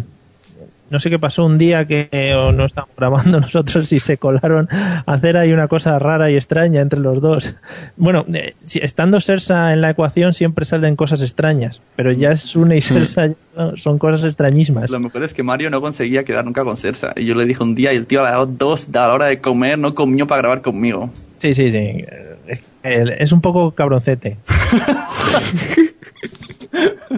no 0.92 1.00
sé 1.00 1.10
qué 1.10 1.18
pasó 1.18 1.44
un 1.44 1.58
día 1.58 1.86
que 1.86 2.08
eh, 2.12 2.34
o 2.34 2.52
no 2.52 2.66
estábamos 2.66 2.94
grabando 2.94 3.40
nosotros 3.40 3.90
y 3.92 3.98
se 3.98 4.18
colaron 4.18 4.68
a 4.70 5.02
hacer 5.06 5.36
ahí 5.38 5.52
una 5.52 5.66
cosa 5.66 5.98
rara 5.98 6.30
y 6.30 6.36
extraña 6.36 6.80
entre 6.82 7.00
los 7.00 7.20
dos. 7.20 7.54
Bueno, 7.96 8.24
eh, 8.32 8.54
si- 8.60 8.78
estando 8.78 9.20
Sersa 9.20 9.72
en 9.72 9.80
la 9.80 9.90
ecuación 9.90 10.34
siempre 10.34 10.64
salen 10.64 10.94
cosas 10.94 11.22
extrañas, 11.22 11.80
pero 11.96 12.12
ya 12.12 12.30
es 12.32 12.40
Sune 12.42 12.76
y 12.76 12.80
Sersa 12.82 13.26
ya 13.28 13.34
no, 13.56 13.76
son 13.76 13.98
cosas 13.98 14.24
extrañísimas. 14.24 14.90
Lo 14.90 15.00
mejor 15.00 15.22
es 15.24 15.34
que 15.34 15.42
Mario 15.42 15.70
no 15.70 15.80
conseguía 15.80 16.24
quedar 16.24 16.44
nunca 16.44 16.62
con 16.64 16.76
Sersa. 16.76 17.12
Y 17.16 17.24
yo 17.24 17.34
le 17.34 17.46
dije 17.46 17.62
un 17.62 17.74
día 17.74 17.92
y 17.92 17.96
el 17.96 18.06
tío 18.06 18.24
a 18.24 18.30
las 18.30 18.58
dos 18.58 18.88
a 18.88 18.92
la 19.08 19.12
hora 19.14 19.26
de 19.26 19.40
comer 19.40 19.78
no 19.78 19.94
comió 19.94 20.26
para 20.26 20.42
grabar 20.42 20.62
conmigo. 20.62 21.10
Sí, 21.38 21.54
sí, 21.54 21.70
sí. 21.70 22.04
Es, 22.46 22.62
es 22.82 23.32
un 23.32 23.40
poco 23.40 23.70
cabroncete. 23.72 24.36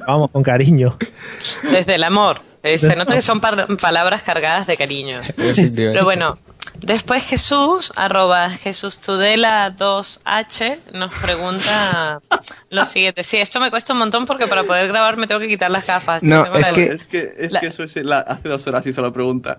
Vamos, 0.06 0.30
con 0.30 0.42
cariño. 0.42 0.96
Desde 1.72 1.94
el 1.94 2.04
amor. 2.04 2.38
Eh, 2.64 2.78
se 2.78 2.97
nota 2.97 3.14
que 3.14 3.23
son 3.23 3.40
par- 3.40 3.66
palabras 3.76 4.23
cargadas 4.23 4.66
de 4.66 4.76
cariño. 4.76 5.21
Pero 5.92 6.04
bueno, 6.04 6.38
después 6.80 7.23
Jesús, 7.23 7.92
arroba 7.94 8.50
Jesús 8.50 8.99
Tudela 8.99 9.75
2H, 9.76 10.78
nos 10.94 11.14
pregunta 11.14 12.21
lo 12.71 12.87
siguiente. 12.87 13.23
Sí, 13.23 13.37
esto 13.37 13.61
me 13.61 13.71
cuesta 13.71 13.92
un 13.92 13.99
montón 14.00 14.25
porque 14.26 14.47
para 14.47 14.64
poder 14.64 14.88
grabar 14.88 15.16
me 15.16 15.26
tengo 15.26 15.40
que 15.40 15.49
quitar 15.49 15.71
las 15.71 15.87
gafas. 15.87 16.22
No, 16.22 16.44
es 16.55 16.66
la- 16.68 16.72
que- 16.74 16.85
Es 16.87 17.07
que, 17.07 17.35
es 17.38 17.53
La- 17.53 17.61
que 17.61 17.66
eso 17.66 17.85
es 17.85 17.94
la- 17.96 18.20
hace 18.20 18.48
dos 18.48 18.66
horas 18.66 18.87
hizo 18.87 19.03
la 19.03 19.12
pregunta. 19.12 19.59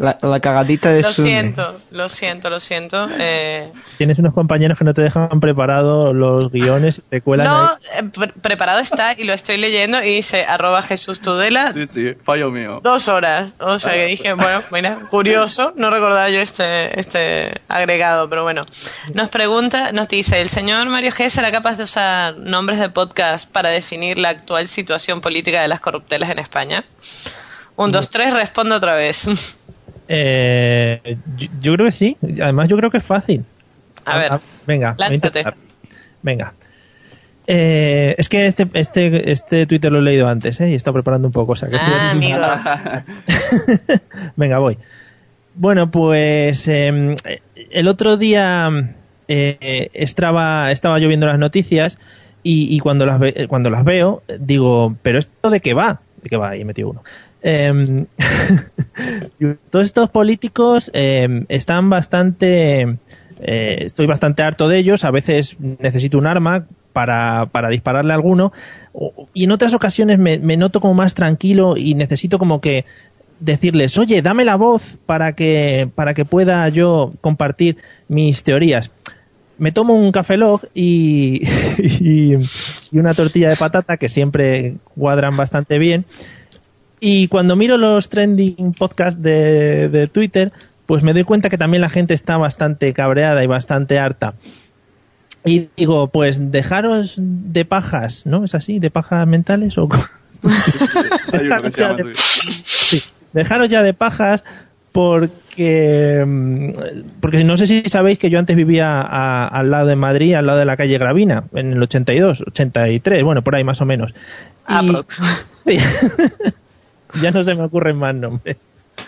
La, 0.00 0.16
la 0.22 0.40
cagadita 0.40 0.90
de 0.90 1.02
Lo 1.02 1.08
Sune. 1.12 1.28
siento, 1.28 1.80
lo 1.90 2.08
siento, 2.08 2.48
lo 2.48 2.58
siento. 2.58 3.04
Eh, 3.18 3.70
Tienes 3.98 4.18
unos 4.18 4.32
compañeros 4.32 4.78
que 4.78 4.84
no 4.84 4.94
te 4.94 5.02
dejan 5.02 5.40
preparado 5.40 6.14
los 6.14 6.50
guiones 6.50 7.02
te 7.10 7.20
cuelan 7.20 7.46
no, 7.46 7.60
ahí. 7.64 7.76
eh, 7.98 8.02
pre- 8.04 8.32
preparado 8.32 8.78
está 8.78 9.12
y 9.12 9.24
lo 9.24 9.34
estoy 9.34 9.58
leyendo 9.58 10.02
y 10.02 10.14
dice 10.14 10.44
arroba 10.46 10.80
Jesús 10.80 11.20
Tudela 11.20 11.74
Sí, 11.74 11.86
sí, 11.86 12.14
fallo 12.22 12.50
mío. 12.50 12.80
dos 12.82 13.08
horas. 13.08 13.50
O 13.60 13.78
sea 13.78 13.92
que 13.92 14.06
dije, 14.06 14.32
bueno, 14.32 14.62
mira, 14.72 15.00
curioso, 15.10 15.74
no 15.76 15.90
recordaba 15.90 16.30
yo 16.30 16.38
este, 16.40 16.98
este 16.98 17.60
agregado, 17.68 18.26
pero 18.30 18.42
bueno. 18.42 18.64
Nos 19.12 19.28
pregunta, 19.28 19.92
nos 19.92 20.08
dice, 20.08 20.40
¿el 20.40 20.48
señor 20.48 20.88
Mario 20.88 21.10
G 21.12 21.28
será 21.28 21.52
capaz 21.52 21.76
de 21.76 21.84
usar 21.84 22.38
nombres 22.38 22.78
de 22.78 22.88
podcast 22.88 23.52
para 23.52 23.68
definir 23.68 24.16
la 24.16 24.30
actual 24.30 24.66
situación 24.66 25.20
política 25.20 25.60
de 25.60 25.68
las 25.68 25.80
corruptelas 25.80 26.30
en 26.30 26.38
España? 26.38 26.84
Un, 27.76 27.92
dos, 27.92 28.08
tres, 28.08 28.32
responde 28.32 28.74
otra 28.76 28.94
vez. 28.94 29.26
Eh, 30.12 31.16
yo, 31.36 31.48
yo 31.60 31.74
creo 31.74 31.86
que 31.86 31.92
sí. 31.92 32.16
Además, 32.42 32.68
yo 32.68 32.76
creo 32.76 32.90
que 32.90 32.98
es 32.98 33.04
fácil. 33.04 33.44
A 34.04 34.18
ver, 34.18 34.32
venga, 34.66 34.94
voy 34.94 35.06
a 35.06 35.08
lánzate. 35.10 35.44
Venga. 36.22 36.52
Eh, 37.46 38.14
es 38.18 38.28
que 38.28 38.46
este, 38.46 38.68
este, 38.74 39.30
este 39.30 39.66
Twitter 39.66 39.90
lo 39.92 39.98
he 40.00 40.02
leído 40.02 40.28
antes, 40.28 40.60
¿eh? 40.60 40.70
Y 40.70 40.72
he 40.72 40.76
estado 40.76 40.94
preparando 40.94 41.28
un 41.28 41.32
poco. 41.32 41.52
O 41.52 41.56
sea, 41.56 41.68
que 41.68 41.76
estoy- 41.76 41.92
Ah, 41.96 42.10
amigo. 42.10 42.38
Venga, 44.36 44.58
voy. 44.58 44.78
Bueno, 45.54 45.90
pues 45.90 46.66
eh, 46.68 47.16
el 47.70 47.88
otro 47.88 48.16
día 48.16 48.70
eh, 49.28 49.90
estaba, 49.92 50.70
estaba 50.70 50.98
yo 50.98 51.08
viendo 51.08 51.26
las 51.26 51.38
noticias 51.38 51.98
y, 52.42 52.74
y 52.74 52.78
cuando, 52.80 53.04
las 53.06 53.18
ve- 53.18 53.46
cuando 53.48 53.68
las 53.70 53.84
veo 53.84 54.22
digo, 54.38 54.96
¿pero 55.02 55.18
esto 55.18 55.50
de 55.50 55.60
qué 55.60 55.74
va? 55.74 56.00
¿De 56.22 56.28
qué 56.30 56.36
va? 56.36 56.56
Y 56.56 56.64
metí 56.64 56.82
uno. 56.82 57.02
Em, 57.42 58.06
todos 59.70 59.86
estos 59.86 60.10
políticos 60.10 60.90
em, 60.94 61.46
están 61.48 61.90
bastante... 61.90 62.98
eh, 63.40 63.78
estoy 63.84 64.06
bastante 64.06 64.42
harto 64.42 64.68
de 64.68 64.78
ellos. 64.78 65.04
A 65.04 65.10
veces 65.10 65.56
necesito 65.58 66.18
un 66.18 66.26
arma 66.26 66.66
para, 66.92 67.46
para 67.46 67.68
dispararle 67.68 68.12
a 68.12 68.16
alguno. 68.16 68.52
Y 69.32 69.44
en 69.44 69.52
otras 69.52 69.74
ocasiones 69.74 70.18
me, 70.18 70.38
me 70.38 70.56
noto 70.56 70.80
como 70.80 70.94
más 70.94 71.14
tranquilo 71.14 71.76
y 71.76 71.94
necesito 71.94 72.38
como 72.38 72.60
que 72.60 72.84
decirles, 73.38 73.96
oye, 73.96 74.20
dame 74.22 74.44
la 74.44 74.56
voz 74.56 74.98
para 75.06 75.32
que, 75.32 75.88
para 75.94 76.14
que 76.14 76.24
pueda 76.24 76.68
yo 76.68 77.12
compartir 77.20 77.78
mis 78.08 78.42
teorías. 78.42 78.90
Me 79.58 79.72
tomo 79.72 79.94
un 79.94 80.12
café 80.12 80.36
log 80.36 80.62
y, 80.74 81.42
y, 81.78 82.34
y 82.90 82.98
una 82.98 83.14
tortilla 83.14 83.48
de 83.48 83.56
patata 83.56 83.96
que 83.96 84.08
siempre 84.08 84.76
cuadran 84.94 85.36
bastante 85.36 85.78
bien. 85.78 86.04
Y 87.00 87.28
cuando 87.28 87.56
miro 87.56 87.78
los 87.78 88.08
trending 88.10 88.74
podcasts 88.78 89.20
de, 89.22 89.88
de 89.88 90.06
Twitter, 90.06 90.52
pues 90.86 91.02
me 91.02 91.12
doy 91.14 91.24
cuenta 91.24 91.48
que 91.48 91.56
también 91.58 91.80
la 91.80 91.88
gente 91.88 92.12
está 92.14 92.36
bastante 92.36 92.92
cabreada 92.92 93.42
y 93.42 93.46
bastante 93.46 93.98
harta. 93.98 94.34
Y 95.44 95.68
digo, 95.76 96.08
pues 96.08 96.50
dejaros 96.52 97.14
de 97.16 97.64
pajas, 97.64 98.26
¿no? 98.26 98.44
¿Es 98.44 98.54
así? 98.54 98.78
¿De 98.78 98.90
pajas 98.90 99.26
mentales? 99.26 99.78
o. 99.78 99.88
Sí, 102.66 103.02
dejaros 103.32 103.68
ya 103.70 103.82
de 103.82 103.94
pajas 103.94 104.44
porque 104.92 106.24
mm, 106.26 106.70
porque 107.20 107.44
no 107.44 107.56
sé 107.56 107.66
si 107.66 107.82
sabéis 107.86 108.18
que 108.18 108.28
yo 108.30 108.38
antes 108.38 108.56
vivía 108.56 109.00
a- 109.00 109.46
al 109.48 109.70
lado 109.70 109.86
de 109.86 109.96
Madrid, 109.96 110.34
al 110.34 110.46
lado 110.46 110.58
de 110.58 110.64
la 110.64 110.76
calle 110.76 110.98
Gravina, 110.98 111.44
en 111.54 111.72
el 111.72 111.82
82, 111.82 112.42
83, 112.48 113.22
bueno, 113.22 113.42
por 113.42 113.54
ahí 113.54 113.64
más 113.64 113.80
o 113.80 113.86
menos. 113.86 114.12
Y- 114.68 114.74
Sí. 115.66 115.76
Ya 117.20 117.30
no 117.30 117.42
se 117.42 117.54
me 117.54 117.64
ocurren 117.64 117.96
más 117.98 118.14
nombres. 118.14 118.56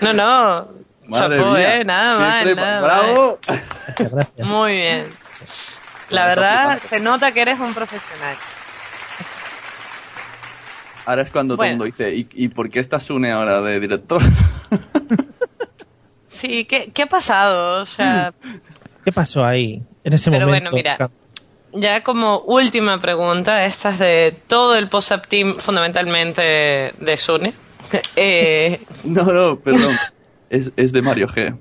No, 0.00 0.12
no. 0.12 0.68
Madre 1.08 1.36
Chapó, 1.38 1.50
mía. 1.52 1.76
eh, 1.76 1.84
nada 1.84 2.18
mal, 2.18 2.56
nada 2.56 2.80
¡Bravo! 2.80 3.38
mal. 3.48 4.46
Muy 4.46 4.72
bien. 4.76 5.06
La 6.10 6.26
verdad, 6.26 6.78
se 6.78 7.00
nota 7.00 7.32
que 7.32 7.40
eres 7.42 7.58
un 7.58 7.74
profesional. 7.74 8.36
Ahora 11.04 11.22
es 11.22 11.30
cuando 11.32 11.56
todo 11.56 11.64
el 11.64 11.70
mundo 11.72 11.84
dice, 11.84 12.14
¿y, 12.14 12.28
y 12.32 12.48
por 12.48 12.70
qué 12.70 12.78
estás 12.78 13.02
Sune 13.04 13.32
ahora 13.32 13.60
de 13.62 13.80
director? 13.80 14.22
Sí, 16.28 16.64
¿qué, 16.64 16.90
qué 16.92 17.02
ha 17.02 17.06
pasado? 17.06 17.82
O 17.82 17.86
sea, 17.86 18.32
¿Qué 19.04 19.12
pasó 19.12 19.44
ahí 19.44 19.80
en 20.02 20.12
ese 20.12 20.30
Pero 20.30 20.46
momento? 20.46 20.70
bueno, 20.70 20.76
mira. 20.96 21.10
ya 21.72 22.02
como 22.02 22.38
última 22.40 22.98
pregunta, 22.98 23.64
esta 23.64 23.90
es 23.90 23.98
de 24.00 24.36
todo 24.48 24.74
el 24.74 24.88
post-up 24.88 25.26
team, 25.28 25.56
fundamentalmente 25.58 26.42
de 26.98 27.16
Sune. 27.16 27.54
Eh, 28.16 28.80
No, 29.04 29.24
no, 29.24 29.60
perdón. 29.60 29.96
es, 30.50 30.72
es 30.76 30.92
de 30.92 31.02
Mario 31.02 31.28
G. 31.28 31.56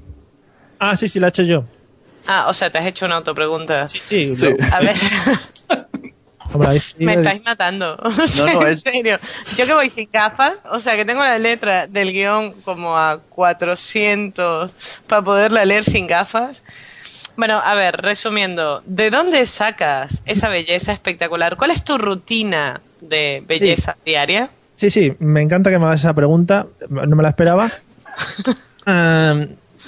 Ah, 0.80 0.96
sí, 0.98 1.08
sí, 1.08 1.20
la 1.20 1.28
he 1.28 1.30
hecho 1.30 1.44
yo. 1.44 1.64
ah, 2.28 2.46
o 2.48 2.54
sea, 2.54 2.70
te 2.72 2.78
has 2.78 2.86
hecho 2.86 3.06
una 3.06 3.16
autopregunta. 3.18 3.88
Sí, 3.88 4.30
sí. 4.30 4.48
A 4.72 4.80
ver, 4.80 4.96
me 6.98 7.14
estáis 7.14 7.44
matando. 7.46 7.96
O 8.02 8.12
sea, 8.28 8.54
no, 8.54 8.62
en 8.66 8.74
es- 8.74 8.82
serio. 8.82 9.20
Yo 9.58 9.66
que 9.66 9.74
voy 9.74 9.90
sin 9.90 10.10
gafas, 10.12 10.54
o 10.72 10.80
sea, 10.80 10.96
que 10.96 11.06
tengo 11.06 11.22
la 11.24 11.38
letra 11.38 11.88
del 11.88 12.12
guion 12.12 12.62
como 12.64 12.98
a 12.98 13.20
400 13.22 14.72
para 15.08 15.22
poderla 15.22 15.66
leer 15.66 15.84
sin 15.84 16.08
gafas. 16.08 16.64
Bueno, 17.38 17.62
a 17.64 17.74
ver, 17.76 17.96
resumiendo, 17.98 18.82
¿de 18.86 19.10
dónde 19.10 19.46
sacas 19.46 20.22
esa 20.26 20.50
belleza 20.50 20.92
espectacular? 20.92 21.56
¿Cuál 21.56 21.72
es 21.72 21.84
tu 21.84 21.98
rutina 21.98 22.82
de 23.00 23.42
belleza 23.48 23.96
diaria? 24.06 24.50
Sí, 24.82 24.90
sí, 24.90 25.14
me 25.20 25.44
encanta 25.44 25.70
que 25.70 25.78
me 25.78 25.86
hagas 25.86 26.00
esa 26.00 26.16
pregunta. 26.16 26.66
No 26.90 27.16
me 27.16 27.22
la 27.22 27.30
esperaba. 27.30 27.70
Ah, 28.84 29.40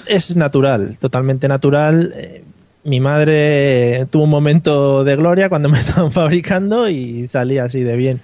es 0.06 0.36
natural, 0.36 0.98
totalmente 1.00 1.48
natural. 1.48 2.12
Eh, 2.16 2.44
Mi 2.84 3.00
madre 3.00 4.06
tuvo 4.08 4.22
un 4.22 4.30
momento 4.30 5.02
de 5.02 5.16
gloria 5.16 5.48
cuando 5.48 5.68
me 5.68 5.80
estaban 5.84 6.12
fabricando 6.12 6.88
y 6.88 7.26
salía 7.26 7.64
así 7.64 7.80
de 7.82 7.96
bien. 7.96 8.20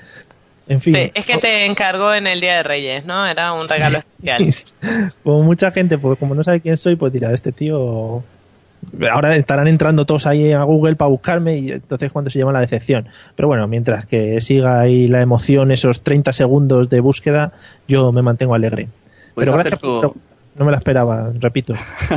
En 0.68 0.80
fin, 0.80 0.92
Te- 0.92 1.10
es 1.12 1.26
que 1.26 1.38
te 1.38 1.66
encargó 1.66 2.14
en 2.14 2.28
el 2.28 2.40
Día 2.40 2.58
de 2.58 2.62
Reyes, 2.62 3.04
¿no? 3.04 3.26
Era 3.26 3.52
un 3.52 3.66
regalo 3.68 3.98
especial. 3.98 4.46
como 5.24 5.42
mucha 5.42 5.72
gente, 5.72 5.98
pues 5.98 6.16
como 6.20 6.36
no 6.36 6.44
sabe 6.44 6.60
quién 6.60 6.76
soy, 6.76 6.94
pues 6.94 7.12
dirá, 7.12 7.32
este 7.34 7.50
tío... 7.50 8.22
Ahora 9.12 9.36
estarán 9.36 9.68
entrando 9.68 10.06
todos 10.06 10.26
ahí 10.26 10.52
a 10.52 10.62
Google 10.62 10.96
para 10.96 11.08
buscarme 11.08 11.58
y 11.58 11.70
entonces 11.70 12.10
cuando 12.10 12.30
se 12.30 12.38
llama 12.38 12.52
la 12.52 12.60
decepción. 12.60 13.08
Pero 13.36 13.48
bueno, 13.48 13.66
mientras 13.68 14.06
que 14.06 14.40
siga 14.40 14.80
ahí 14.80 15.06
la 15.06 15.22
emoción, 15.22 15.70
esos 15.70 16.02
30 16.02 16.32
segundos 16.32 16.88
de 16.88 17.00
búsqueda, 17.00 17.52
yo 17.88 18.12
me 18.12 18.22
mantengo 18.22 18.54
alegre. 18.54 18.88
Pero 19.34 19.52
gracias, 19.52 19.80
no 19.82 20.64
me 20.64 20.72
la 20.72 20.78
esperaba, 20.78 21.32
repito. 21.38 21.74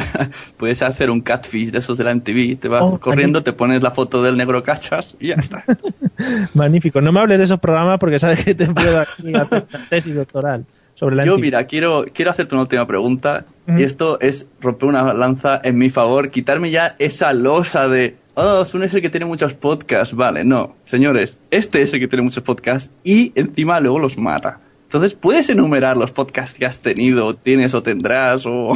Puedes 0.58 0.82
hacer 0.82 1.10
un 1.12 1.22
catfish 1.22 1.72
de 1.72 1.78
esos 1.78 1.98
de 1.98 2.04
la 2.04 2.16
MTV, 2.16 2.60
te 2.60 2.68
vas 2.68 2.82
Oh, 2.82 3.00
corriendo, 3.00 3.44
te 3.44 3.54
pones 3.54 3.82
la 3.82 3.92
foto 3.92 4.24
del 4.24 4.36
negro 4.36 4.64
cachas 4.64 5.16
y 5.20 5.30
ya 5.30 5.36
está. 5.36 5.64
Magnífico. 6.54 7.00
No 7.00 7.12
me 7.12 7.20
hables 7.20 7.40
de 7.40 7.46
esos 7.46 7.60
programas 7.60 8.00
porque 8.00 8.20
sabes 8.20 8.44
que 8.44 8.56
te 8.56 8.68
puedo 8.68 9.00
aquí 9.00 9.34
hacer 9.34 9.66
tesis 9.90 10.16
doctoral 10.16 10.66
sobre 11.04 11.18
la 11.18 11.26
Yo, 11.26 11.38
mira, 11.38 11.66
quiero, 11.66 12.06
quiero 12.14 12.32
hacerte 12.32 12.56
una 12.56 12.62
última 12.62 12.88
pregunta. 12.88 13.46
Y 13.68 13.84
esto 13.84 14.20
es 14.22 14.48
romper 14.62 14.90
una 14.90 15.14
lanza 15.14 15.60
en 15.64 15.78
mi 15.78 15.90
favor, 15.90 16.32
quitarme 16.32 16.70
ya 16.70 16.96
esa 17.00 17.34
losa 17.34 17.88
de, 17.88 18.16
oh, 18.36 18.64
Sun 18.66 18.84
es 18.84 18.94
el 18.94 19.02
que 19.02 19.10
tiene 19.10 19.26
muchos 19.26 19.54
podcasts. 19.54 20.16
Vale, 20.16 20.44
no, 20.44 20.76
señores, 20.86 21.38
este 21.52 21.82
es 21.82 21.94
el 21.94 22.00
que 22.00 22.08
tiene 22.08 22.24
muchos 22.24 22.44
podcasts 22.44 22.90
y 23.04 23.32
encima 23.36 23.80
luego 23.80 24.00
los 24.00 24.18
mata. 24.18 24.60
Entonces, 24.84 25.14
¿puedes 25.14 25.50
enumerar 25.50 25.98
los 25.98 26.12
podcasts 26.12 26.58
que 26.58 26.66
has 26.66 26.82
tenido, 26.82 27.36
tienes 27.36 27.74
o 27.74 27.84
tendrás? 27.84 28.46
O... 28.46 28.74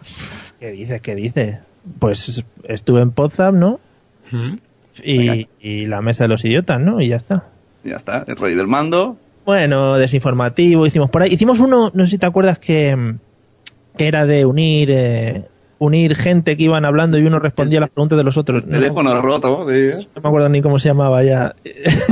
¿Qué 0.60 0.70
dices? 0.70 1.00
¿Qué 1.00 1.14
dices? 1.14 1.58
Pues 1.98 2.44
estuve 2.64 3.02
en 3.02 3.10
Potsdam, 3.10 3.58
¿no? 3.58 3.80
Y, 5.02 5.48
y 5.60 5.86
la 5.86 6.02
mesa 6.02 6.24
de 6.24 6.28
los 6.28 6.44
idiotas, 6.44 6.80
¿no? 6.80 7.00
Y 7.00 7.08
ya 7.08 7.16
está. 7.16 7.48
Ya 7.84 7.96
está, 7.96 8.24
el 8.26 8.36
rey 8.36 8.54
del 8.54 8.66
mando. 8.66 9.16
Bueno, 9.44 9.98
desinformativo, 9.98 10.86
hicimos 10.86 11.10
por 11.10 11.22
ahí. 11.22 11.32
Hicimos 11.32 11.60
uno, 11.60 11.90
no 11.94 12.04
sé 12.04 12.12
si 12.12 12.18
te 12.18 12.26
acuerdas 12.26 12.58
que, 12.58 12.94
mm, 12.96 13.18
que 13.96 14.08
era 14.08 14.24
de 14.26 14.44
unir 14.44 14.90
eh, 14.90 15.44
unir 15.78 16.14
gente 16.16 16.56
que 16.56 16.62
iban 16.64 16.84
hablando 16.86 17.18
y 17.18 17.26
uno 17.26 17.38
respondía 17.38 17.78
a 17.78 17.82
las 17.82 17.90
preguntas 17.90 18.16
de 18.16 18.24
los 18.24 18.36
otros. 18.38 18.64
No, 18.64 18.72
Teléfono 18.72 19.20
roto, 19.20 19.66
sí. 19.68 20.06
no 20.16 20.22
me 20.22 20.28
acuerdo 20.28 20.48
ni 20.48 20.62
cómo 20.62 20.78
se 20.78 20.88
llamaba 20.88 21.22
ya. 21.22 21.54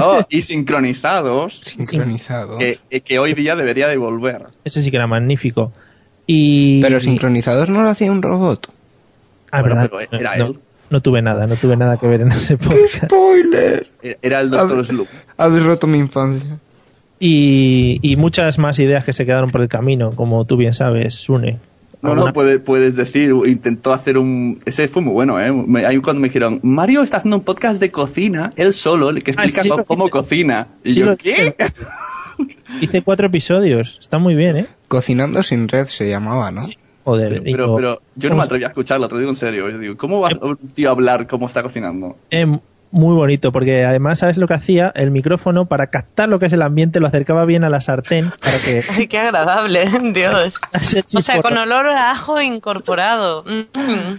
Oh, 0.03 0.21
y 0.29 0.43
sincronizados. 0.43 1.61
Sincronizados. 1.65 2.59
Que, 2.59 3.01
que 3.01 3.19
hoy 3.19 3.33
día 3.33 3.57
debería 3.57 3.89
de 3.89 3.97
volver. 3.97 4.47
Ese 4.65 4.83
sí 4.83 4.91
que 4.91 4.97
era 4.99 5.07
magnífico. 5.07 5.73
Y... 6.27 6.83
Pero 6.83 7.01
sincronizados 7.01 7.71
no 7.71 7.83
lo 7.83 7.89
hacía 7.89 8.13
un 8.13 8.21
robot. 8.23 8.69
Ah, 9.51 9.61
Bueno, 9.63 9.77
verdad. 9.77 9.91
pero 10.11 10.21
era 10.21 10.37
no, 10.37 10.47
él. 10.47 10.59
no 10.91 11.01
tuve 11.01 11.23
nada, 11.23 11.47
no 11.47 11.57
tuve 11.57 11.77
nada 11.77 11.97
que 11.97 12.07
ver 12.09 12.21
en 12.23 12.33
ese 12.33 12.57
podcast. 12.59 13.05
¡Spoiler! 13.05 13.87
Era 14.21 14.41
el 14.41 14.51
doctor. 14.51 14.85
Sloop. 14.85 15.09
Habéis 15.39 15.65
roto 15.65 15.87
mi 15.87 15.99
infancia. 15.99 16.59
Y, 17.25 18.01
y 18.03 18.17
muchas 18.17 18.59
más 18.59 18.81
ideas 18.81 19.05
que 19.05 19.13
se 19.13 19.25
quedaron 19.25 19.53
por 19.53 19.61
el 19.63 19.69
camino, 19.69 20.11
como 20.17 20.45
tú 20.45 20.57
bien 20.57 20.75
sabes, 20.75 21.15
Sune. 21.15 21.61
No, 22.01 22.17
no, 22.17 22.33
puede- 22.33 22.59
puedes 22.59 22.97
decir, 22.97 23.33
intentó 23.47 23.93
hacer 23.93 24.19
un... 24.19 24.59
Ese 24.67 24.89
fue 24.89 25.03
muy 25.03 25.13
bueno, 25.13 25.41
¿eh? 25.41 25.53
Me- 25.53 25.87
Ahí 25.87 25.99
cuando 25.99 26.21
me 26.21 26.27
dijeron, 26.27 26.59
Mario 26.65 27.01
está 27.05 27.19
haciendo 27.19 27.37
un 27.37 27.45
podcast 27.45 27.79
de 27.81 27.93
cocina, 27.93 28.53
él 28.57 28.73
solo, 28.73 29.11
el 29.11 29.23
que 29.23 29.31
Ah, 29.37 29.45
explica 29.45 29.63
sí, 29.63 29.71
cómo 29.87 30.07
hice. 30.07 30.11
cocina. 30.11 30.67
Y 30.83 30.95
Sí, 30.95 30.99
yo, 30.99 31.07
lo 31.07 31.17
¿qué? 31.17 31.55
Hice 32.81 33.03
cuatro 33.03 33.29
episodios, 33.29 33.99
está 34.01 34.19
muy 34.19 34.35
bien, 34.35 34.57
¿eh? 34.57 34.67
Cocinando 34.89 35.45
sin 35.45 35.69
red 35.69 35.85
se 35.85 36.09
llamaba, 36.09 36.51
¿no? 36.51 36.63
Joder, 37.05 37.41
Pero, 37.45 37.77
pero, 37.77 38.03
yo 38.17 38.29
no 38.31 38.35
me 38.35 38.39
¿cómo 38.39 38.43
atreví 38.43 38.65
a 38.65 38.69
escucharlo, 38.69 39.07
te 39.09 39.15
lo 39.15 39.21
digo 39.21 39.31
en 39.33 39.37
serio. 39.37 39.71
Yo 39.71 39.79
digo, 39.79 39.97
¿cómo 39.97 40.21
va 40.21 40.31
un 40.41 40.57
tío 40.57 40.89
a 40.89 40.93
hablar 40.93 41.29
cómo 41.29 41.47
está 41.47 41.63
cocinando? 41.63 42.17
Eh, 42.31 42.59
muy 42.93 43.15
bonito, 43.17 43.51
porque 43.53 43.85
además, 43.85 44.21
¿sabes 44.21 44.37
lo 44.37 44.47
que 44.47 44.55
hacía? 44.55 44.93
El 44.95 45.11
micrófono, 45.11 45.65
para 45.67 45.89
captar 45.89 46.29
lo 46.29 46.39
que 46.39 46.47
es 46.47 46.53
el 46.53 46.63
ambiente, 46.63 47.01
lo 47.01 47.09
acercaba 47.09 47.45
bien 47.47 47.65
a 47.65 47.69
la 47.71 47.81
sartén 47.81 48.31
para 48.41 48.59
que... 48.59 48.85
Ay, 48.91 49.09
qué 49.09 49.19
agradable, 49.19 49.87
Dios. 50.15 50.61
O 51.17 51.21
sea, 51.21 51.43
con 51.43 51.57
olor 51.57 51.87
a 51.89 52.11
ajo 52.13 52.41
incorporado. 52.41 53.43
Mm. 53.45 54.17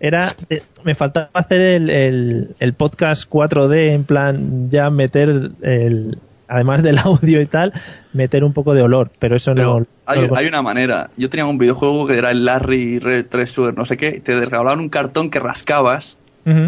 Era, 0.00 0.34
eh, 0.50 0.62
me 0.84 0.94
faltaba 0.94 1.30
hacer 1.32 1.60
el, 1.62 1.88
el, 1.90 2.54
el 2.60 2.74
podcast 2.74 3.28
4D, 3.30 3.92
en 3.92 4.04
plan, 4.04 4.70
ya 4.70 4.90
meter 4.90 5.50
el... 5.62 6.18
Además 6.52 6.82
del 6.82 6.98
audio 6.98 7.40
y 7.40 7.46
tal, 7.46 7.72
meter 8.12 8.42
un 8.42 8.52
poco 8.52 8.74
de 8.74 8.82
olor, 8.82 9.10
pero 9.20 9.36
eso 9.36 9.54
no... 9.54 9.86
Hay, 10.04 10.26
no- 10.26 10.34
hay 10.36 10.46
una 10.48 10.62
manera. 10.62 11.08
Yo 11.16 11.30
tenía 11.30 11.46
un 11.46 11.58
videojuego 11.58 12.08
que 12.08 12.18
era 12.18 12.32
el 12.32 12.44
Larry 12.44 12.98
Red 12.98 13.26
Treasure, 13.26 13.72
no 13.72 13.84
sé 13.86 13.96
qué, 13.96 14.16
y 14.16 14.20
te 14.20 14.38
regalaban 14.40 14.80
un 14.80 14.88
cartón 14.88 15.30
que 15.30 15.38
rascabas. 15.38 16.16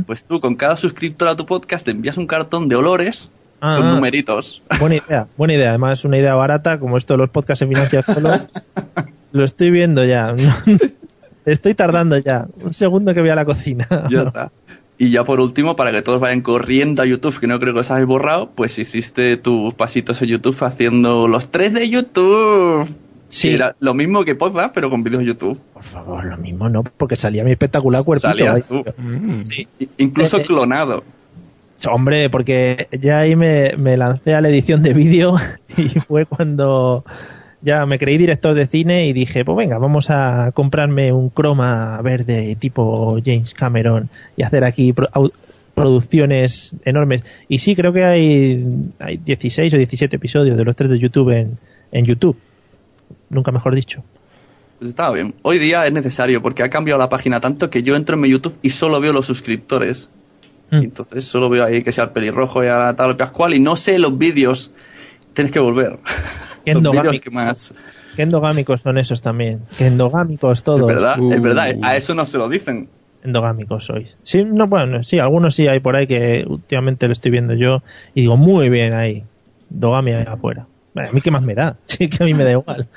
Pues 0.06 0.24
tú, 0.24 0.40
con 0.40 0.54
cada 0.54 0.76
suscriptor 0.76 1.28
a 1.28 1.36
tu 1.36 1.46
podcast, 1.46 1.84
te 1.84 1.90
envías 1.90 2.16
un 2.16 2.26
cartón 2.26 2.68
de 2.68 2.76
olores 2.76 3.30
Ah, 3.64 3.76
con 3.78 3.86
ah. 3.86 3.94
numeritos. 3.94 4.60
Buena 4.80 4.96
idea, 4.96 5.28
buena 5.36 5.54
idea. 5.54 5.68
Además, 5.68 6.04
una 6.04 6.18
idea 6.18 6.34
barata, 6.34 6.80
como 6.80 6.98
esto 6.98 7.14
de 7.14 7.18
los 7.18 7.30
podcasts 7.30 7.60
se 7.60 7.68
financian 7.68 8.02
solo. 8.02 8.48
Lo 9.32 9.44
estoy 9.44 9.70
viendo 9.70 10.04
ya. 10.04 10.34
Estoy 11.46 11.74
tardando 11.74 12.18
ya. 12.18 12.48
Un 12.60 12.74
segundo 12.74 13.14
que 13.14 13.20
voy 13.20 13.30
a 13.30 13.36
la 13.36 13.44
cocina. 13.44 13.86
Ya 14.10 14.22
está. 14.26 14.50
Y 14.98 15.10
ya 15.10 15.22
por 15.22 15.38
último, 15.38 15.76
para 15.76 15.92
que 15.92 16.02
todos 16.02 16.20
vayan 16.20 16.40
corriendo 16.40 17.02
a 17.02 17.06
YouTube, 17.06 17.38
que 17.38 17.46
no 17.46 17.60
creo 17.60 17.72
que 17.72 17.80
os 17.80 17.90
habéis 17.92 18.08
borrado, 18.08 18.50
pues 18.50 18.76
hiciste 18.80 19.36
tus 19.36 19.74
pasitos 19.74 20.20
en 20.22 20.28
YouTube 20.28 20.60
haciendo 20.64 21.28
los 21.28 21.52
tres 21.52 21.72
de 21.72 21.88
YouTube. 21.88 22.88
Sí. 23.34 23.48
Era 23.54 23.74
lo 23.80 23.94
mismo 23.94 24.26
que 24.26 24.34
podcast, 24.34 24.74
pero 24.74 24.90
con 24.90 25.02
vídeos 25.02 25.20
de 25.20 25.26
YouTube. 25.28 25.58
Por 25.72 25.82
favor, 25.82 26.22
lo 26.26 26.36
mismo 26.36 26.68
no, 26.68 26.84
porque 26.84 27.16
salía 27.16 27.42
mi 27.44 27.50
espectacular 27.52 28.04
cuerpito. 28.04 28.28
Salías 28.28 28.56
ahí. 28.56 28.62
tú. 28.68 28.84
Sí. 29.44 29.66
I- 29.78 29.88
Incluso 29.96 30.36
Eh, 30.36 30.42
eh. 30.42 30.44
clonado. 30.46 31.02
Hombre, 31.90 32.28
porque 32.28 32.88
ya 33.00 33.20
ahí 33.20 33.34
me, 33.34 33.72
me 33.78 33.96
lancé 33.96 34.34
a 34.34 34.42
la 34.42 34.50
edición 34.50 34.82
de 34.82 34.92
vídeo 34.92 35.34
y 35.78 35.88
fue 36.00 36.26
cuando 36.26 37.04
ya 37.62 37.86
me 37.86 37.98
creí 37.98 38.18
director 38.18 38.54
de 38.54 38.66
cine 38.66 39.06
y 39.06 39.14
dije, 39.14 39.46
pues 39.46 39.56
venga, 39.56 39.78
vamos 39.78 40.10
a 40.10 40.50
comprarme 40.52 41.10
un 41.12 41.30
croma 41.30 42.00
verde 42.02 42.54
tipo 42.60 43.16
James 43.24 43.54
Cameron 43.54 44.10
y 44.36 44.42
hacer 44.42 44.62
aquí 44.64 44.92
pro- 44.92 45.08
producciones 45.74 46.76
enormes. 46.84 47.22
Y 47.48 47.58
sí, 47.58 47.74
creo 47.74 47.92
que 47.92 48.04
hay, 48.04 48.64
hay 48.98 49.16
16 49.16 49.72
o 49.74 49.76
17 49.78 50.16
episodios 50.16 50.56
de 50.56 50.64
los 50.64 50.76
tres 50.76 50.90
de 50.90 50.98
YouTube 50.98 51.30
en, 51.30 51.58
en 51.92 52.04
YouTube. 52.04 52.36
Nunca 53.32 53.50
mejor 53.50 53.74
dicho. 53.74 54.04
Pues 54.78 54.90
estaba 54.90 55.14
bien. 55.14 55.34
Hoy 55.42 55.58
día 55.58 55.86
es 55.86 55.92
necesario 55.92 56.42
porque 56.42 56.62
ha 56.62 56.68
cambiado 56.68 57.00
la 57.00 57.08
página 57.08 57.40
tanto 57.40 57.70
que 57.70 57.82
yo 57.82 57.96
entro 57.96 58.14
en 58.14 58.20
mi 58.20 58.30
YouTube 58.30 58.58
y 58.62 58.70
solo 58.70 59.00
veo 59.00 59.12
los 59.12 59.26
suscriptores. 59.26 60.10
Mm. 60.70 60.82
Entonces 60.82 61.24
solo 61.24 61.48
veo 61.48 61.64
ahí 61.64 61.82
que 61.82 61.92
sea 61.92 62.04
el 62.04 62.10
pelirrojo 62.10 62.62
y 62.62 62.66
a 62.68 62.76
la 62.76 62.94
tal 62.94 63.16
Pascual 63.16 63.54
y 63.54 63.60
no 63.60 63.74
sé 63.74 63.98
los 63.98 64.16
vídeos. 64.18 64.70
Tienes 65.32 65.50
que 65.50 65.60
volver. 65.60 65.98
los 66.66 66.82
vídeos 66.82 67.20
que 67.20 67.30
más. 67.30 67.74
Qué 68.16 68.22
endogámicos 68.22 68.82
son 68.82 68.98
esos 68.98 69.22
también. 69.22 69.62
Qué 69.78 69.86
endogámicos 69.86 70.62
todos. 70.62 70.82
Es 70.82 70.86
verdad, 70.86 71.16
es 71.18 71.42
verdad. 71.42 71.74
Uh. 71.74 71.84
A 71.84 71.96
eso 71.96 72.14
no 72.14 72.26
se 72.26 72.36
lo 72.36 72.50
dicen. 72.50 72.90
Endogámicos 73.24 73.86
sois. 73.86 74.18
Sí, 74.22 74.44
no, 74.44 74.66
bueno, 74.66 75.02
sí, 75.04 75.18
algunos 75.18 75.54
sí 75.54 75.68
hay 75.68 75.80
por 75.80 75.96
ahí 75.96 76.06
que 76.06 76.44
últimamente 76.46 77.06
lo 77.06 77.12
estoy 77.12 77.30
viendo 77.30 77.54
yo 77.54 77.78
y 78.14 78.22
digo, 78.22 78.36
muy 78.36 78.68
bien 78.68 78.92
ahí. 78.92 79.24
Endogamia 79.70 80.18
ahí 80.18 80.24
afuera. 80.26 80.66
Bueno, 80.94 81.08
a 81.08 81.12
mí 81.12 81.20
qué 81.20 81.30
más 81.30 81.42
me 81.42 81.54
da. 81.54 81.76
Sí, 81.86 82.08
que 82.08 82.22
a 82.22 82.26
mí 82.26 82.34
me 82.34 82.44
da 82.44 82.52
igual. 82.52 82.88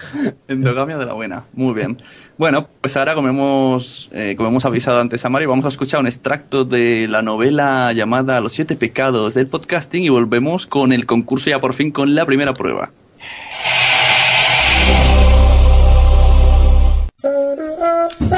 Endogamia 0.47 0.97
de 0.97 1.05
la 1.05 1.13
buena. 1.13 1.43
Muy 1.53 1.73
bien. 1.73 2.01
Bueno, 2.37 2.67
pues 2.81 2.95
ahora, 2.97 3.15
como 3.15 3.27
hemos, 3.27 4.09
eh, 4.11 4.35
como 4.37 4.49
hemos 4.49 4.65
avisado 4.65 4.99
antes 5.01 5.23
a 5.25 5.29
Mario, 5.29 5.49
vamos 5.49 5.65
a 5.65 5.69
escuchar 5.69 5.99
un 5.99 6.07
extracto 6.07 6.65
de 6.65 7.07
la 7.09 7.21
novela 7.21 7.91
llamada 7.93 8.41
Los 8.41 8.53
siete 8.53 8.75
pecados 8.75 9.33
del 9.33 9.47
podcasting 9.47 10.03
y 10.03 10.09
volvemos 10.09 10.65
con 10.67 10.91
el 10.91 11.05
concurso 11.05 11.49
ya 11.49 11.59
por 11.59 11.73
fin 11.73 11.91
con 11.91 12.15
la 12.15 12.25
primera 12.25 12.53
prueba. 12.53 12.91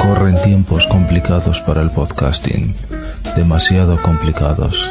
Corren 0.00 0.40
tiempos 0.42 0.86
complicados 0.86 1.60
para 1.60 1.82
el 1.82 1.90
podcasting, 1.90 2.74
demasiado 3.36 4.00
complicados. 4.00 4.90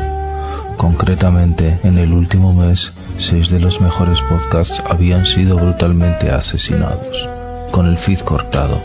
Concretamente, 0.78 1.80
en 1.84 1.98
el 1.98 2.14
último 2.14 2.54
mes, 2.54 2.94
seis 3.18 3.50
de 3.50 3.60
los 3.60 3.82
mejores 3.82 4.22
podcasts 4.22 4.82
habían 4.88 5.26
sido 5.26 5.58
brutalmente 5.58 6.30
asesinados, 6.30 7.28
con 7.72 7.88
el 7.88 7.98
feed 7.98 8.20
cortado, 8.20 8.80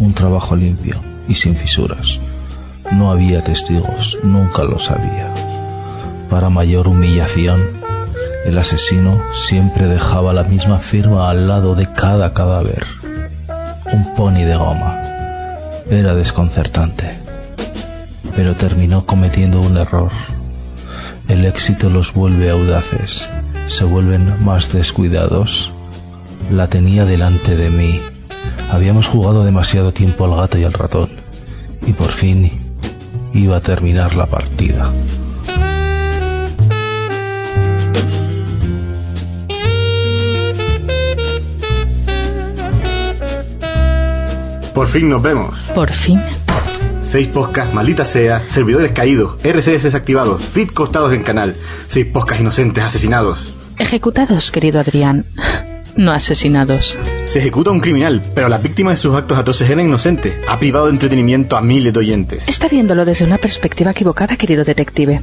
un 0.00 0.12
trabajo 0.12 0.56
limpio 0.56 1.00
y 1.28 1.34
sin 1.34 1.54
fisuras. 1.54 2.18
No 2.90 3.12
había 3.12 3.42
testigos, 3.42 4.18
nunca 4.24 4.64
los 4.64 4.90
había. 4.90 5.32
Para 6.28 6.50
mayor 6.50 6.88
humillación, 6.88 7.62
el 8.44 8.58
asesino 8.58 9.20
siempre 9.32 9.86
dejaba 9.86 10.32
la 10.32 10.44
misma 10.44 10.78
firma 10.78 11.30
al 11.30 11.46
lado 11.48 11.74
de 11.74 11.86
cada 11.86 12.32
cadáver. 12.32 12.84
Un 13.92 14.14
pony 14.14 14.44
de 14.44 14.56
goma. 14.56 15.00
Era 15.88 16.14
desconcertante. 16.14 17.18
Pero 18.34 18.54
terminó 18.54 19.06
cometiendo 19.06 19.60
un 19.60 19.76
error. 19.76 20.10
El 21.28 21.44
éxito 21.44 21.90
los 21.90 22.12
vuelve 22.12 22.50
audaces, 22.50 23.28
se 23.66 23.84
vuelven 23.84 24.44
más 24.44 24.72
descuidados. 24.72 25.72
La 26.52 26.68
tenía 26.68 27.04
delante 27.04 27.56
de 27.56 27.68
mí. 27.68 28.00
Habíamos 28.70 29.08
jugado 29.08 29.44
demasiado 29.44 29.92
tiempo 29.92 30.24
al 30.24 30.36
gato 30.36 30.56
y 30.58 30.64
al 30.64 30.72
ratón. 30.72 31.10
Y 31.84 31.92
por 31.92 32.12
fin 32.12 32.52
iba 33.34 33.56
a 33.56 33.60
terminar 33.60 34.14
la 34.14 34.26
partida. 34.26 34.92
Por 44.72 44.86
fin 44.88 45.08
nos 45.08 45.22
vemos. 45.22 45.58
Por 45.74 45.90
fin. 45.90 46.20
Seis 47.16 47.28
podcasts, 47.28 47.72
maldita 47.72 48.04
sea, 48.04 48.42
servidores 48.46 48.92
caídos, 48.92 49.42
RCS 49.42 49.84
desactivados, 49.84 50.44
feed 50.44 50.68
costados 50.68 51.14
en 51.14 51.22
canal, 51.22 51.56
seis 51.88 52.04
podcasts 52.04 52.42
inocentes 52.42 52.84
asesinados. 52.84 53.54
Ejecutados, 53.78 54.50
querido 54.52 54.80
Adrián. 54.80 55.24
No 55.96 56.12
asesinados. 56.12 56.98
Se 57.24 57.38
ejecuta 57.38 57.70
a 57.70 57.72
un 57.72 57.80
criminal, 57.80 58.22
pero 58.34 58.50
la 58.50 58.58
víctima 58.58 58.90
de 58.90 58.98
sus 58.98 59.16
actos 59.16 59.38
atroces 59.38 59.70
era 59.70 59.82
inocente. 59.82 60.38
Ha 60.46 60.58
privado 60.58 60.84
de 60.84 60.92
entretenimiento 60.92 61.56
a 61.56 61.62
miles 61.62 61.94
de 61.94 62.00
oyentes. 62.00 62.46
Está 62.46 62.68
viéndolo 62.68 63.06
desde 63.06 63.24
una 63.24 63.38
perspectiva 63.38 63.92
equivocada, 63.92 64.36
querido 64.36 64.62
detective. 64.62 65.22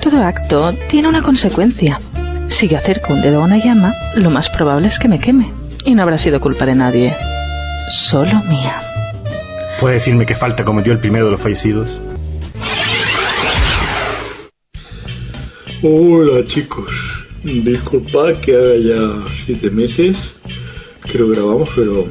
Todo 0.00 0.22
acto 0.22 0.72
tiene 0.88 1.08
una 1.08 1.22
consecuencia. 1.22 2.00
Si 2.46 2.68
yo 2.68 2.78
acerco 2.78 3.14
un 3.14 3.20
dedo 3.20 3.42
a 3.42 3.46
una 3.46 3.58
llama, 3.58 3.92
lo 4.14 4.30
más 4.30 4.48
probable 4.48 4.86
es 4.86 5.00
que 5.00 5.08
me 5.08 5.18
queme. 5.18 5.52
Y 5.84 5.96
no 5.96 6.04
habrá 6.04 6.18
sido 6.18 6.40
culpa 6.40 6.66
de 6.66 6.76
nadie. 6.76 7.12
Solo 7.88 8.40
mía. 8.48 8.89
¿Puede 9.80 9.94
decirme 9.94 10.26
qué 10.26 10.34
falta 10.34 10.62
cometió 10.62 10.92
el 10.92 10.98
primero 10.98 11.24
de 11.24 11.30
los 11.30 11.40
fallecidos? 11.40 11.96
Hola 15.82 16.44
chicos, 16.44 16.92
disculpad 17.42 18.34
que 18.42 18.54
haga 18.56 18.76
ya 18.76 19.24
siete 19.46 19.70
meses 19.70 20.18
que 21.10 21.18
lo 21.18 21.28
grabamos, 21.28 21.70
pero 21.74 22.06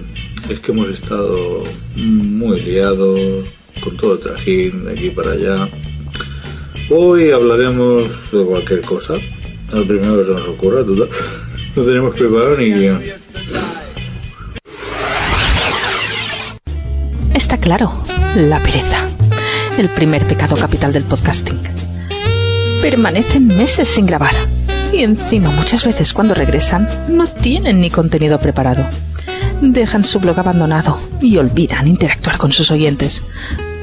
es 0.49 0.59
que 0.59 0.71
hemos 0.71 0.89
estado 0.89 1.61
muy 1.95 2.59
liados 2.59 3.47
con 3.83 3.95
todo 3.97 4.13
el 4.15 4.19
trajín 4.19 4.85
de 4.85 4.93
aquí 4.93 5.11
para 5.11 5.33
allá. 5.33 5.69
Hoy 6.89 7.29
hablaremos 7.29 8.11
de 8.31 8.45
cualquier 8.45 8.81
cosa, 8.81 9.13
lo 9.71 9.85
primero 9.85 10.17
que 10.17 10.25
se 10.25 10.31
nos 10.31 10.47
ocurra, 10.47 10.83
total. 10.83 11.09
No 11.75 11.83
tenemos 11.83 12.15
preparado 12.15 12.57
ni 12.57 12.71
Está 17.49 17.61
claro, 17.61 17.91
la 18.35 18.59
pereza. 18.59 19.07
El 19.75 19.89
primer 19.89 20.23
pecado 20.27 20.55
capital 20.55 20.93
del 20.93 21.03
podcasting. 21.03 21.59
Permanecen 22.79 23.47
meses 23.47 23.89
sin 23.89 24.05
grabar. 24.05 24.35
Y 24.93 25.01
encima 25.01 25.49
muchas 25.49 25.83
veces 25.83 26.13
cuando 26.13 26.35
regresan 26.35 26.87
no 27.07 27.25
tienen 27.25 27.81
ni 27.81 27.89
contenido 27.89 28.37
preparado. 28.37 28.85
Dejan 29.61 30.05
su 30.05 30.19
blog 30.19 30.37
abandonado 30.37 30.99
y 31.21 31.37
olvidan 31.37 31.87
interactuar 31.87 32.37
con 32.37 32.51
sus 32.51 32.69
oyentes. 32.69 33.23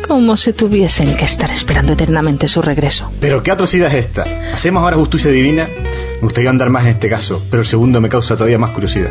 Como 0.07 0.37
si 0.37 0.52
tuviesen 0.52 1.16
que 1.16 1.24
estar 1.24 1.50
esperando 1.50 1.94
eternamente 1.94 2.46
su 2.46 2.62
regreso. 2.62 3.11
Pero 3.20 3.42
qué 3.42 3.50
atrocidad 3.50 3.88
es 3.88 4.07
esta. 4.07 4.26
¿Hacemos 4.55 4.85
ahora 4.85 4.96
justicia 4.96 5.33
divina? 5.33 5.66
Me 5.66 6.20
gustaría 6.20 6.50
andar 6.50 6.70
más 6.70 6.85
en 6.85 6.90
este 6.90 7.09
caso, 7.09 7.42
pero 7.50 7.62
el 7.62 7.66
segundo 7.66 8.00
me 8.00 8.09
causa 8.09 8.37
todavía 8.37 8.61
más 8.61 8.70
curiosidad. 8.70 9.11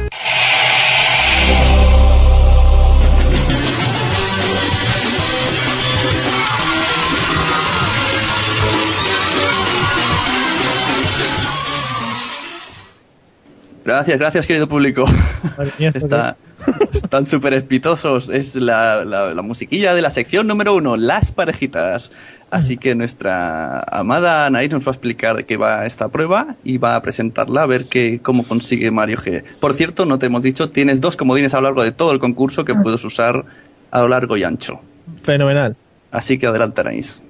Gracias, 13.86 14.17
gracias, 14.19 14.48
querido 14.48 14.67
público. 14.67 15.06
Está- 16.00 16.38
están 16.91 17.26
súper 17.28 17.54
espitosos. 17.54 18.30
Es 18.30 18.56
la, 18.56 19.06
la- 19.06 19.34
la 19.34 19.41
musiquilla 19.43 19.93
de 19.93 20.02
la 20.02 20.10
sección 20.10 20.48
número 20.48 20.74
uno, 20.74 20.98
las 20.98 21.32
parejitas. 21.32 22.12
Así 22.52 22.78
que 22.78 22.95
nuestra 22.95 23.82
amada 23.82 24.45
Anaís 24.45 24.71
nos 24.71 24.86
va 24.86 24.91
a 24.91 24.93
explicar 24.93 25.36
de 25.36 25.45
qué 25.45 25.58
va 25.58 25.86
esta 25.86 26.08
prueba 26.10 26.56
y 26.63 26.78
va 26.78 26.95
a 26.95 27.02
presentarla 27.02 27.63
a 27.63 27.65
ver 27.65 27.86
qué, 27.88 28.19
cómo 28.24 28.48
consigue 28.48 28.89
Mario 28.91 29.17
G. 29.17 29.43
Por 29.60 29.74
cierto, 29.74 30.06
no 30.06 30.17
te 30.19 30.28
hemos 30.28 30.41
dicho, 30.43 30.69
tienes 30.69 31.02
dos 31.02 31.15
comodines 31.17 31.54
a 31.54 31.58
lo 31.58 31.63
largo 31.63 31.84
de 31.84 31.91
todo 31.91 32.12
el 32.12 32.19
concurso 32.19 32.63
que 32.65 32.74
puedes 32.76 33.04
usar 33.04 33.45
a 33.91 34.00
lo 34.02 34.08
largo 34.08 34.38
y 34.38 34.43
ancho. 34.43 34.80
Fenomenal. 35.21 35.76
Así 36.12 36.38
que 36.39 36.48
adelante, 36.48 36.82
Anaís. 36.82 37.21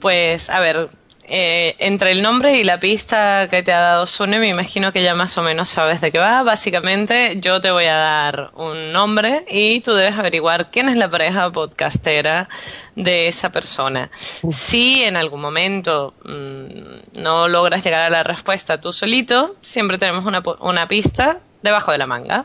Pues, 0.00 0.48
a 0.50 0.60
ver, 0.60 0.88
eh, 1.34 1.76
entre 1.78 2.12
el 2.12 2.20
nombre 2.20 2.58
y 2.58 2.64
la 2.64 2.78
pista 2.78 3.48
que 3.48 3.62
te 3.62 3.72
ha 3.72 3.80
dado 3.80 4.04
Sune, 4.06 4.38
me 4.38 4.48
imagino 4.48 4.92
que 4.92 5.02
ya 5.02 5.14
más 5.14 5.38
o 5.38 5.42
menos 5.42 5.70
sabes 5.70 6.02
de 6.02 6.12
qué 6.12 6.18
va. 6.18 6.42
Básicamente, 6.42 7.38
yo 7.40 7.58
te 7.62 7.70
voy 7.70 7.86
a 7.86 7.96
dar 7.96 8.50
un 8.54 8.92
nombre 8.92 9.46
y 9.48 9.80
tú 9.80 9.94
debes 9.94 10.18
averiguar 10.18 10.70
quién 10.70 10.90
es 10.90 10.96
la 10.96 11.08
pareja 11.08 11.50
podcastera 11.50 12.50
de 12.96 13.28
esa 13.28 13.50
persona. 13.50 14.10
Si 14.50 15.02
en 15.02 15.16
algún 15.16 15.40
momento 15.40 16.12
mm, 16.24 17.20
no 17.22 17.48
logras 17.48 17.82
llegar 17.82 18.02
a 18.02 18.10
la 18.10 18.22
respuesta 18.22 18.78
tú 18.78 18.92
solito, 18.92 19.56
siempre 19.62 19.96
tenemos 19.96 20.26
una, 20.26 20.42
una 20.60 20.86
pista 20.86 21.38
debajo 21.62 21.92
de 21.92 21.98
la 21.98 22.06
manga. 22.06 22.44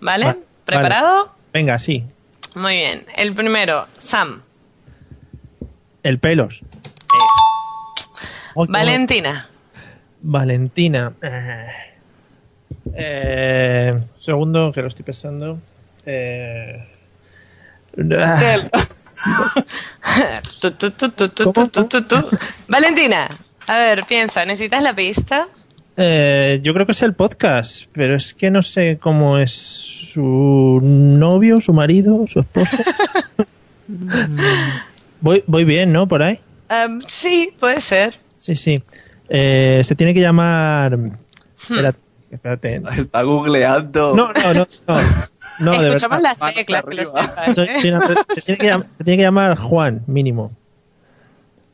¿Vale? 0.00 0.26
Va- 0.26 0.36
¿Preparado? 0.64 1.30
Venga, 1.52 1.78
sí. 1.78 2.02
Muy 2.56 2.74
bien. 2.74 3.06
El 3.14 3.34
primero, 3.34 3.86
Sam. 3.98 4.42
El 6.02 6.18
pelos. 6.18 6.62
Ay, 7.12 7.20
Valentina. 8.56 9.48
Valentina. 10.22 11.12
Eh, 12.94 13.94
segundo, 14.18 14.72
que 14.72 14.80
lo 14.80 14.88
estoy 14.88 15.04
pensando. 15.04 15.58
Eh, 16.04 16.84
Valentina, 22.68 23.28
a 23.66 23.78
ver, 23.78 24.04
piensa, 24.06 24.44
¿necesitas 24.44 24.82
la 24.82 24.94
pista? 24.94 25.48
Eh, 25.96 26.60
yo 26.62 26.74
creo 26.74 26.84
que 26.84 26.92
es 26.92 27.02
el 27.02 27.14
podcast, 27.14 27.88
pero 27.92 28.14
es 28.14 28.34
que 28.34 28.50
no 28.50 28.62
sé 28.62 28.98
cómo 28.98 29.38
es 29.38 29.52
su 29.52 30.80
novio, 30.82 31.60
su 31.60 31.72
marido, 31.72 32.26
su 32.26 32.40
esposo. 32.40 32.76
voy, 35.20 35.42
voy 35.46 35.64
bien, 35.64 35.92
¿no? 35.92 36.06
Por 36.06 36.22
ahí. 36.22 36.38
Em, 36.68 37.00
sí, 37.06 37.54
puede 37.58 37.80
ser. 37.80 38.25
Sí, 38.46 38.54
sí. 38.56 38.82
Eh, 39.28 39.82
se 39.84 39.96
tiene 39.96 40.14
que 40.14 40.20
llamar. 40.20 40.96
Espérate. 41.60 41.98
espérate. 42.30 42.80
Está 42.96 43.22
googleando. 43.22 44.14
No, 44.14 44.32
no, 44.32 44.54
no. 44.54 44.66
No, 44.86 45.00
no 45.58 45.70
de 45.82 45.88
Escuchamos 45.88 46.22
verdad. 46.22 46.36
las 46.40 46.54
teclas, 46.54 46.84
que 46.84 46.94
lo 46.94 47.04
sepas, 47.06 47.58
¿eh? 47.58 47.68
sí, 47.80 47.90
no, 47.90 48.00
se, 48.34 48.42
tiene 48.42 48.58
que 48.58 48.72
llam- 48.72 48.86
se 48.98 49.04
tiene 49.04 49.16
que 49.16 49.22
llamar 49.24 49.56
Juan, 49.56 50.02
mínimo. 50.06 50.52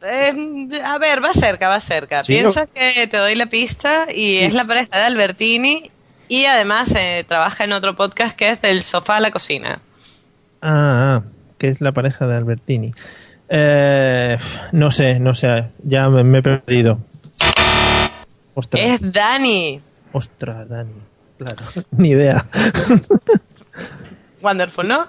Em, 0.00 0.68
a 0.84 0.98
ver, 0.98 1.22
va 1.22 1.32
cerca, 1.32 1.68
va 1.68 1.80
cerca. 1.80 2.22
Sí, 2.22 2.32
Piensa 2.34 2.66
que 2.66 3.06
te 3.06 3.16
doy 3.18 3.34
la 3.36 3.46
pista 3.46 4.06
y 4.08 4.38
Sí. 4.38 4.44
es 4.44 4.54
la 4.54 4.64
pareja 4.64 4.98
de 4.98 5.04
Albertini 5.04 5.90
y 6.28 6.44
además 6.46 6.92
eh, 6.96 7.24
trabaja 7.28 7.64
en 7.64 7.72
otro 7.72 7.94
podcast 7.94 8.36
que 8.36 8.50
es 8.50 8.62
del 8.62 8.82
sofá 8.82 9.16
a 9.16 9.20
la 9.20 9.30
cocina. 9.30 9.80
Ah, 10.60 11.20
ah, 11.20 11.22
que 11.58 11.68
es 11.68 11.80
la 11.80 11.92
pareja 11.92 12.26
de 12.26 12.36
Albertini. 12.36 12.94
Eh, 13.54 14.38
no 14.72 14.90
sé, 14.90 15.20
no 15.20 15.34
sé, 15.34 15.68
ya 15.84 16.08
me, 16.08 16.24
me 16.24 16.38
he 16.38 16.42
perdido. 16.42 16.98
Ostras, 18.54 18.82
Es 18.82 19.12
Dani. 19.12 19.78
ostras, 20.12 20.66
Dani. 20.68 20.94
Claro, 21.36 21.62
ni 21.90 22.10
idea. 22.10 22.46
Wonderful, 24.40 24.88
¿no? 24.88 25.06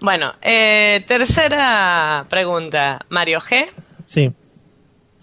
Bueno, 0.00 0.34
eh, 0.42 1.02
tercera 1.08 2.26
pregunta. 2.28 3.00
Mario 3.08 3.40
G. 3.40 3.68
Sí. 4.04 4.32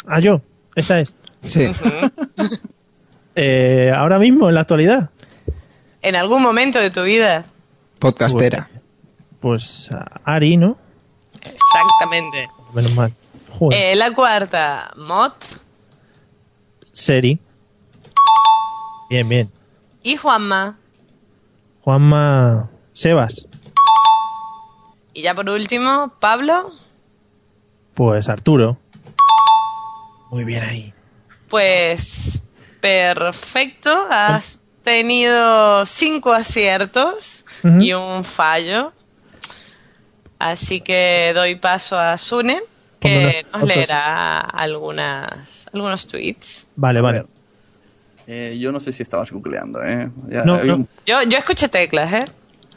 Ah, 0.08 0.20
yo, 0.20 0.42
esa 0.76 1.00
es. 1.00 1.14
Sí. 1.44 1.72
Eh, 3.38 3.92
ahora 3.94 4.18
mismo, 4.18 4.48
en 4.48 4.56
la 4.56 4.62
actualidad. 4.62 5.10
En 6.02 6.16
algún 6.16 6.42
momento 6.42 6.80
de 6.80 6.90
tu 6.90 7.04
vida. 7.04 7.44
Podcastera. 8.00 8.70
Pues 9.42 9.92
a 9.92 10.22
Ari, 10.24 10.56
¿no? 10.56 10.78
Exactamente. 11.42 12.48
Menos 12.76 12.94
mal. 12.94 13.12
Joder. 13.58 13.80
Eh, 13.82 13.96
la 13.96 14.14
cuarta, 14.14 14.92
Mod 14.98 15.32
Seri. 16.92 17.40
Bien, 19.10 19.28
bien. 19.30 19.52
y 20.04 20.18
Juanma. 20.18 20.78
Juanma 21.82 22.70
Sebas. 22.94 23.48
Y 25.14 25.22
ya 25.22 25.34
por 25.34 25.50
último, 25.50 26.12
Pablo. 26.20 26.72
Pues 27.94 28.28
Arturo. 28.28 28.78
Muy 30.32 30.44
bien 30.44 30.64
ahí. 30.64 30.94
Pues 31.50 32.42
perfecto. 32.82 34.08
Has 34.10 34.60
tenido 34.84 35.86
cinco 35.86 36.34
aciertos 36.34 37.46
y 37.64 37.94
un 37.94 38.24
fallo. 38.26 38.92
Así 40.52 40.82
que 40.82 41.32
doy 41.34 41.56
paso 41.56 41.98
a 41.98 42.18
Sune, 42.18 42.62
que 43.00 43.18
unos 43.18 43.36
nos 43.62 43.76
leerá 43.76 44.40
algunas, 44.42 45.68
algunos 45.74 46.08
tweets. 46.08 46.68
Vale, 46.76 47.02
vale. 47.02 47.24
Eh, 48.28 48.58
yo 48.60 48.72
no 48.72 48.80
sé 48.80 48.92
si 48.92 49.04
estabas 49.04 49.32
googleando, 49.32 49.84
¿eh? 49.84 50.10
Ya, 50.30 50.44
No, 50.44 50.64
no. 50.64 50.76
un- 50.76 50.88
Yo, 51.06 51.16
yo 51.28 51.38
escuché 51.38 51.68
teclas, 51.70 52.12
¿eh? 52.14 52.26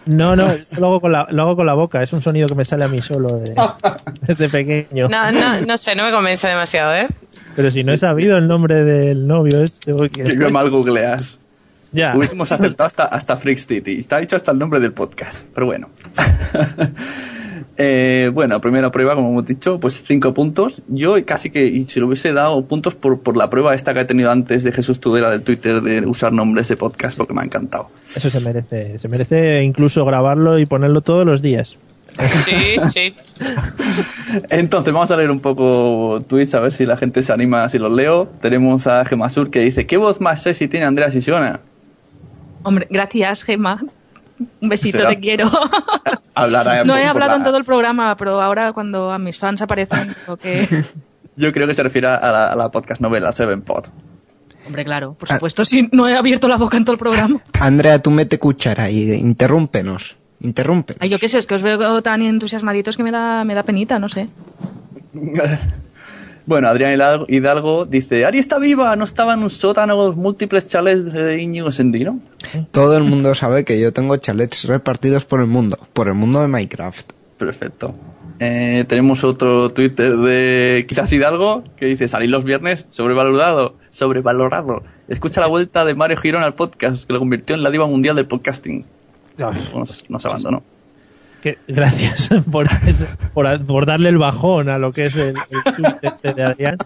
No, 0.06 0.34
no, 0.36 0.50
eso 0.52 0.80
lo 0.80 0.86
hago, 0.86 1.00
con 1.02 1.12
la, 1.12 1.26
lo 1.30 1.42
hago 1.42 1.56
con 1.56 1.66
la 1.66 1.74
boca. 1.74 2.02
Es 2.02 2.12
un 2.14 2.22
sonido 2.22 2.48
que 2.48 2.54
me 2.54 2.64
sale 2.64 2.84
a 2.84 2.88
mí 2.88 3.00
solo 3.02 3.38
de- 3.38 3.54
desde 4.22 4.48
pequeño. 4.48 5.08
No, 5.08 5.30
no, 5.30 5.60
no 5.66 5.76
sé, 5.76 5.94
no 5.94 6.04
me 6.04 6.10
convence 6.10 6.46
demasiado, 6.48 6.94
¿eh? 6.94 7.08
Pero 7.56 7.70
si 7.70 7.84
no 7.84 7.92
he 7.92 7.98
sabido 7.98 8.38
el 8.38 8.48
nombre 8.48 8.82
del 8.84 9.26
novio 9.26 9.62
este, 9.62 9.94
Que 10.10 10.22
después- 10.22 10.52
mal 10.52 10.70
googleas. 10.70 11.38
Ya. 11.90 12.14
Hubiésemos 12.14 12.52
acertado 12.52 12.86
hasta, 12.86 13.04
hasta 13.04 13.36
Freak 13.38 13.56
City. 13.58 13.98
Está 13.98 14.18
dicho 14.18 14.36
hasta 14.36 14.52
el 14.52 14.58
nombre 14.58 14.78
del 14.80 14.92
podcast. 14.92 15.44
Pero 15.54 15.66
bueno. 15.66 15.88
Eh, 17.76 18.30
bueno, 18.32 18.60
primera 18.60 18.90
prueba, 18.90 19.14
como 19.14 19.30
hemos 19.30 19.46
dicho, 19.46 19.78
pues 19.80 20.02
cinco 20.04 20.34
puntos. 20.34 20.82
Yo 20.88 21.14
casi 21.24 21.50
que 21.50 21.84
si 21.88 22.00
lo 22.00 22.06
hubiese 22.06 22.32
dado 22.32 22.64
puntos 22.64 22.94
por, 22.94 23.20
por 23.20 23.36
la 23.36 23.50
prueba 23.50 23.74
esta 23.74 23.94
que 23.94 24.00
he 24.00 24.04
tenido 24.04 24.30
antes 24.30 24.64
de 24.64 24.72
Jesús 24.72 25.00
Tudela 25.00 25.30
del 25.30 25.42
Twitter 25.42 25.80
de 25.80 26.06
usar 26.06 26.32
nombres 26.32 26.68
de 26.68 26.76
podcast 26.76 27.16
porque 27.16 27.34
me 27.34 27.42
ha 27.42 27.44
encantado. 27.44 27.88
Eso 28.00 28.30
se 28.30 28.40
merece. 28.40 28.98
Se 28.98 29.08
merece 29.08 29.62
incluso 29.62 30.04
grabarlo 30.04 30.58
y 30.58 30.66
ponerlo 30.66 31.00
todos 31.00 31.26
los 31.26 31.42
días. 31.42 31.76
Sí, 32.44 32.76
sí. 32.92 33.14
Entonces 34.50 34.92
vamos 34.92 35.10
a 35.10 35.16
leer 35.16 35.30
un 35.30 35.40
poco 35.40 36.22
tweets 36.26 36.54
a 36.54 36.60
ver 36.60 36.72
si 36.72 36.84
la 36.84 36.96
gente 36.96 37.22
se 37.22 37.32
anima 37.32 37.68
si 37.68 37.78
los 37.78 37.92
leo. 37.92 38.26
Tenemos 38.40 38.86
a 38.86 39.04
Gemasur 39.04 39.50
que 39.50 39.60
dice, 39.60 39.86
¿qué 39.86 39.96
voz 39.96 40.20
más 40.20 40.42
sexy 40.42 40.68
tiene 40.68 40.86
Andrea 40.86 41.10
Sisona? 41.10 41.60
Hombre, 42.62 42.86
gracias, 42.90 43.44
Gemma. 43.44 43.84
Un 44.60 44.68
besito, 44.68 44.98
Será. 44.98 45.10
te 45.10 45.18
quiero. 45.20 45.50
Hablará 46.34 46.84
No 46.84 46.96
he 46.96 47.04
hablado 47.04 47.32
la- 47.32 47.36
en 47.38 47.42
todo 47.42 47.56
el 47.56 47.64
programa, 47.64 48.16
pero 48.16 48.40
ahora 48.40 48.72
cuando 48.72 49.10
a 49.10 49.18
mis 49.18 49.38
fans 49.38 49.60
aparecen, 49.62 50.08
digo 50.20 50.36
que... 50.36 50.84
Yo 51.36 51.52
creo 51.52 51.66
que 51.66 51.74
se 51.74 51.82
refiere 51.82 52.06
a 52.08 52.18
la, 52.32 52.52
a 52.52 52.56
la 52.56 52.70
podcast 52.70 53.00
novela 53.00 53.30
Seven 53.32 53.62
Pod. 53.62 53.86
Hombre, 54.66 54.84
claro, 54.84 55.14
por 55.14 55.28
supuesto, 55.28 55.64
sí, 55.64 55.88
no 55.92 56.06
he 56.08 56.16
abierto 56.16 56.46
la 56.48 56.56
boca 56.56 56.76
en 56.76 56.84
todo 56.84 56.92
el 56.94 56.98
programa. 56.98 57.40
Andrea, 57.60 58.00
tú 58.02 58.10
mete 58.10 58.38
cuchara 58.38 58.90
y 58.90 59.12
interrúmpenos. 59.14 60.16
Interrúmpenos. 60.40 61.00
Ay, 61.02 61.08
yo 61.08 61.18
qué 61.18 61.28
sé, 61.28 61.38
es 61.38 61.46
que 61.46 61.54
os 61.54 61.62
veo 61.62 62.00
tan 62.02 62.22
entusiasmaditos 62.22 62.96
que 62.96 63.02
me 63.02 63.10
da, 63.10 63.44
me 63.44 63.54
da 63.54 63.62
penita, 63.62 63.98
no 63.98 64.08
sé. 64.08 64.28
Bueno, 66.48 66.68
Adrián 66.68 66.94
Hidalgo- 67.28 67.84
dice, 67.84 68.24
Ari 68.24 68.38
está 68.38 68.58
viva, 68.58 68.96
no 68.96 69.04
estaba 69.04 69.34
en 69.34 69.40
un 69.42 69.50
sótano 69.50 69.96
con 69.98 70.06
los 70.06 70.16
múltiples 70.16 70.66
chalets 70.66 71.12
de 71.12 71.42
Íñigo 71.42 71.70
Sendino. 71.70 72.20
Todo 72.70 72.96
el 72.96 73.04
mundo 73.04 73.34
sabe 73.34 73.66
que 73.66 73.78
yo 73.78 73.92
tengo 73.92 74.16
chalets 74.16 74.64
repartidos 74.64 75.26
por 75.26 75.40
el 75.42 75.46
mundo, 75.46 75.76
por 75.92 76.08
el 76.08 76.14
mundo 76.14 76.40
de 76.40 76.48
Minecraft. 76.48 77.12
Perfecto. 77.36 77.94
Eh, 78.40 78.86
tenemos 78.88 79.24
otro 79.24 79.72
Twitter 79.72 80.16
de 80.16 80.86
quizás 80.88 81.12
Hidalgo 81.12 81.64
que 81.76 81.84
dice, 81.84 82.08
salir 82.08 82.30
los 82.30 82.44
viernes, 82.44 82.86
sobrevalorado, 82.92 83.74
sobrevalorado. 83.90 84.82
Escucha 85.08 85.42
la 85.42 85.48
vuelta 85.48 85.84
de 85.84 85.94
Mario 85.94 86.16
Girón 86.16 86.42
al 86.42 86.54
podcast, 86.54 87.04
que 87.04 87.12
lo 87.12 87.18
convirtió 87.18 87.56
en 87.56 87.62
la 87.62 87.70
diva 87.70 87.86
mundial 87.86 88.16
del 88.16 88.26
podcasting. 88.26 88.86
Nos, 89.74 90.04
nos 90.08 90.24
abandonó. 90.24 90.62
Que- 91.42 91.58
gracias 91.68 92.28
por, 92.50 92.66
ese- 92.86 93.08
por, 93.34 93.64
por 93.66 93.86
darle 93.86 94.08
el 94.08 94.18
bajón 94.18 94.68
a 94.68 94.78
lo 94.78 94.92
que 94.92 95.06
es 95.06 95.16
el, 95.16 95.34
el 96.22 96.34
de 96.34 96.42
Adrián. 96.42 96.76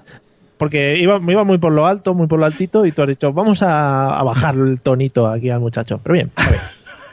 Porque 0.58 0.96
iba, 0.98 1.18
me 1.18 1.32
iba 1.32 1.42
muy 1.42 1.58
por 1.58 1.72
lo 1.72 1.86
alto, 1.86 2.14
muy 2.14 2.28
por 2.28 2.38
lo 2.38 2.46
altito, 2.46 2.86
y 2.86 2.92
tú 2.92 3.02
has 3.02 3.08
dicho, 3.08 3.32
vamos 3.32 3.62
a, 3.62 4.16
a 4.18 4.22
bajar 4.22 4.54
el 4.54 4.80
tonito 4.80 5.26
aquí 5.26 5.50
al 5.50 5.58
muchacho. 5.60 5.98
Pero 6.02 6.14
bien, 6.14 6.30
a 6.36 6.48
ver, 6.48 6.60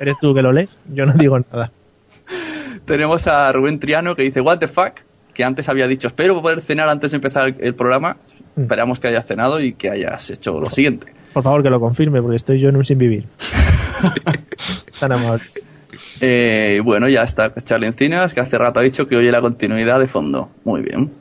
eres 0.01 0.17
tú 0.21 0.35
que 0.35 0.41
lo 0.43 0.51
lees, 0.51 0.77
yo 0.93 1.05
no 1.07 1.13
digo 1.13 1.39
nada. 1.39 1.71
Tenemos 2.85 3.25
a 3.27 3.51
Rubén 3.51 3.79
Triano 3.79 4.15
que 4.15 4.21
dice, 4.23 4.41
what 4.41 4.59
the 4.59 4.67
fuck, 4.67 4.93
que 5.33 5.43
antes 5.43 5.67
había 5.69 5.87
dicho, 5.87 6.07
espero 6.07 6.39
poder 6.41 6.61
cenar 6.61 6.89
antes 6.89 7.11
de 7.11 7.15
empezar 7.15 7.55
el 7.59 7.73
programa. 7.73 8.17
Esperamos 8.55 8.99
que 8.99 9.07
hayas 9.07 9.25
cenado 9.25 9.59
y 9.61 9.73
que 9.73 9.89
hayas 9.89 10.29
hecho 10.29 10.59
lo 10.59 10.69
siguiente. 10.69 11.13
Por 11.33 11.41
favor, 11.43 11.63
que 11.63 11.69
lo 11.71 11.79
confirme, 11.79 12.21
porque 12.21 12.35
estoy 12.35 12.59
yo 12.59 12.69
en 12.69 12.75
un 12.75 12.85
sin 12.85 12.97
vivir. 12.99 13.25
Tan 14.99 15.11
amable. 15.11 15.43
Eh, 16.21 16.81
bueno, 16.83 17.07
ya 17.07 17.23
está 17.23 17.53
Charlie 17.63 17.87
Encinas, 17.87 18.33
que 18.33 18.41
hace 18.41 18.57
rato 18.57 18.79
ha 18.79 18.83
dicho 18.83 19.07
que 19.07 19.15
oye 19.15 19.31
la 19.31 19.41
continuidad 19.41 19.99
de 19.99 20.07
fondo. 20.07 20.49
Muy 20.63 20.81
bien. 20.81 21.11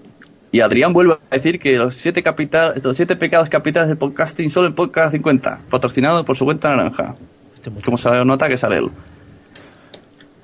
Y 0.50 0.60
Adrián 0.60 0.92
vuelve 0.92 1.14
a 1.30 1.34
decir 1.34 1.58
que 1.58 1.76
los 1.76 1.94
siete, 1.94 2.22
capital, 2.22 2.80
los 2.82 2.96
siete 2.96 3.16
pecados 3.16 3.48
capitales 3.50 3.88
del 3.88 3.98
podcasting 3.98 4.50
solo 4.50 4.68
en 4.68 4.74
podcast 4.74 5.12
50, 5.12 5.60
patrocinado 5.70 6.24
por 6.24 6.36
su 6.36 6.44
cuenta 6.44 6.74
naranja. 6.74 7.16
Como 7.84 7.98
se 7.98 8.24
nota 8.24 8.48
que 8.48 8.56
sale 8.56 8.78
él. 8.78 8.90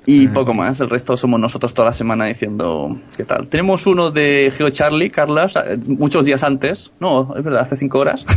Y 0.07 0.29
poco 0.29 0.53
más, 0.53 0.81
el 0.81 0.91
resto 0.91 1.17
somos 1.17 1.41
nosotros 1.41 1.73
toda 1.73 1.89
la 1.89 1.93
semana 1.93 2.27
diciendo 2.27 3.01
qué 3.17 3.25
tal. 3.25 3.49
Tenemos 3.49 3.87
uno 3.87 4.11
de 4.11 4.53
Geo 4.55 4.69
Charlie, 4.69 5.11
Carlas, 5.11 5.57
eh, 5.57 5.79
muchos 5.87 6.27
días 6.27 6.45
antes. 6.45 6.93
No, 7.01 7.35
es 7.37 7.43
verdad, 7.43 7.63
hace 7.63 7.77
cinco 7.77 7.99
horas. 7.99 8.27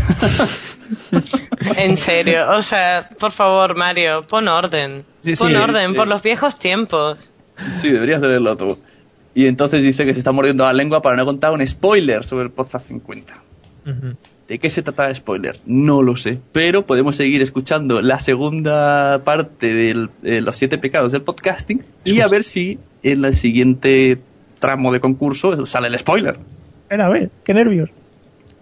En 1.75 1.97
serio, 1.97 2.49
o 2.49 2.62
sea, 2.62 3.10
por 3.19 3.34
favor, 3.34 3.75
Mario, 3.75 4.25
pon 4.25 4.47
orden. 4.47 5.03
Sí, 5.19 5.36
pon 5.36 5.49
sí, 5.49 5.56
orden, 5.56 5.91
eh, 5.91 5.93
por 5.93 6.08
los 6.08 6.21
viejos 6.21 6.58
tiempos. 6.58 7.17
Sí, 7.82 7.89
deberías 7.89 8.21
de 8.21 8.30
leerlo 8.30 8.56
tú. 8.56 8.80
Y 9.34 9.47
entonces 9.47 9.82
dice 9.82 10.06
que 10.06 10.13
se 10.13 10.19
está 10.19 10.32
mordiendo 10.32 10.63
la 10.63 10.73
lengua 10.73 11.01
para 11.01 11.17
no 11.17 11.25
contar 11.25 11.51
un 11.51 11.65
spoiler 11.65 12.23
sobre 12.23 12.45
el 12.45 12.51
podcast 12.51 12.88
50. 12.88 13.34
¿De 14.48 14.60
qué 14.60 14.70
se 14.70 14.82
trata 14.82 15.10
el 15.10 15.16
spoiler? 15.16 15.60
No 15.66 16.02
lo 16.02 16.16
sé. 16.16 16.40
Pero 16.54 16.86
podemos 16.86 17.18
seguir 17.18 17.42
escuchando 17.42 18.02
la 18.02 18.20
segunda 18.20 19.22
parte 19.26 19.74
de 19.74 20.42
los 20.42 20.56
siete 20.56 20.78
pecados 20.78 21.12
del 21.12 21.24
podcasting 21.24 21.84
y 22.06 22.22
a 22.22 22.28
ver 22.28 22.46
si 22.46 22.80
en 23.04 23.26
el 23.26 23.36
siguiente 23.36 24.20
tramo 24.60 24.94
de 24.94 25.02
concurso 25.02 25.66
sale 25.66 25.88
el 25.88 26.00
spoiler. 26.00 26.40
Ven 26.90 27.02
a 27.02 27.10
ver, 27.10 27.30
qué 27.44 27.54
nervios. 27.54 27.90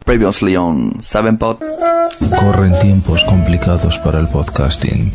Previously 0.04 0.56
on 0.56 1.02
Seven 1.02 1.38
Pod. 1.38 1.58
Corren 2.40 2.78
tiempos 2.80 3.24
complicados 3.24 4.00
para 4.00 4.20
el 4.20 4.28
podcasting. 4.28 5.12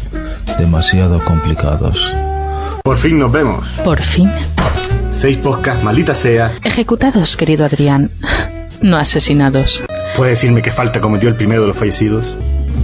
Demasiado 0.59 1.23
complicados. 1.25 2.15
Por 2.85 2.97
fin 2.97 3.19
nos 3.19 3.33
vemos. 3.33 3.69
Por 3.85 4.01
fin. 4.01 4.31
Seis 5.11 5.37
podcasts, 5.37 5.83
maldita 5.83 6.15
sea. 6.15 6.53
Ejecutados, 6.63 7.37
querido 7.37 7.65
Adrián. 7.65 8.11
No 8.81 8.97
asesinados. 8.97 9.83
¿Puede 10.17 10.31
decirme 10.31 10.63
qué 10.63 10.71
falta 10.71 11.01
cometió 11.01 11.29
el 11.29 11.35
primero 11.37 11.63
de 11.63 11.69
los 11.69 11.77
fallecidos? 11.77 12.35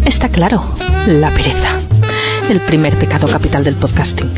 Está 0.05 0.29
claro, 0.29 0.63
la 1.07 1.31
pereza. 1.31 1.79
El 2.49 2.61
primer 2.61 2.97
pecado 2.97 3.27
capital 3.27 3.65
del 3.65 3.75
podcasting. 3.75 4.31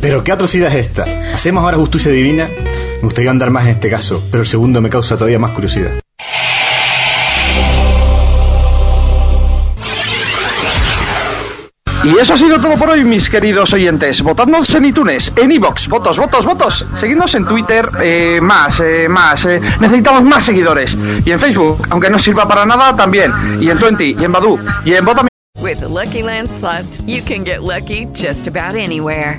Pero 0.00 0.22
qué 0.22 0.32
atrocidad 0.32 0.68
es 0.68 0.88
esta. 0.88 1.04
¿Hacemos 1.34 1.64
ahora 1.64 1.78
justicia 1.78 2.10
divina? 2.10 2.48
Me 3.00 3.04
gustaría 3.04 3.30
andar 3.30 3.50
más 3.50 3.64
en 3.64 3.70
este 3.70 3.88
caso, 3.88 4.22
pero 4.30 4.42
el 4.42 4.48
segundo 4.48 4.80
me 4.80 4.90
causa 4.90 5.16
todavía 5.16 5.38
más 5.38 5.52
curiosidad. 5.52 6.03
Y 12.04 12.18
eso 12.18 12.34
ha 12.34 12.36
sido 12.36 12.60
todo 12.60 12.76
por 12.76 12.90
hoy, 12.90 13.04
mis 13.04 13.30
queridos 13.30 13.72
oyentes. 13.72 14.22
Votadnos 14.22 14.68
en 14.74 14.84
iTunes, 14.84 15.32
en 15.36 15.52
iBox, 15.52 15.88
votos, 15.88 16.18
votos, 16.18 16.44
votos. 16.44 16.86
Seguidnos 16.98 17.34
en 17.34 17.46
Twitter, 17.46 17.88
eh, 18.02 18.40
más, 18.42 18.78
eh, 18.80 19.08
más. 19.08 19.46
eh, 19.46 19.60
necesitamos 19.80 20.22
más 20.22 20.44
seguidores. 20.44 20.96
Y 21.24 21.30
en 21.30 21.40
Facebook, 21.40 21.86
aunque 21.90 22.10
no 22.10 22.18
sirva 22.18 22.46
para 22.46 22.66
nada, 22.66 22.94
también. 22.94 23.32
Y 23.60 23.70
en 23.70 23.78
Twenty, 23.78 24.14
y 24.18 24.24
en 24.24 24.32
Badu, 24.32 24.58
y 24.84 24.94
en 24.94 25.04
Vota 25.04 25.26
With 25.60 25.80
Lucky 25.82 26.22
Land 26.22 26.50
slots, 26.50 27.02
you 27.06 27.22
can 27.22 27.42
get 27.44 27.62
lucky 27.62 28.06
just 28.12 28.46
about 28.46 28.76
anywhere. 28.76 29.38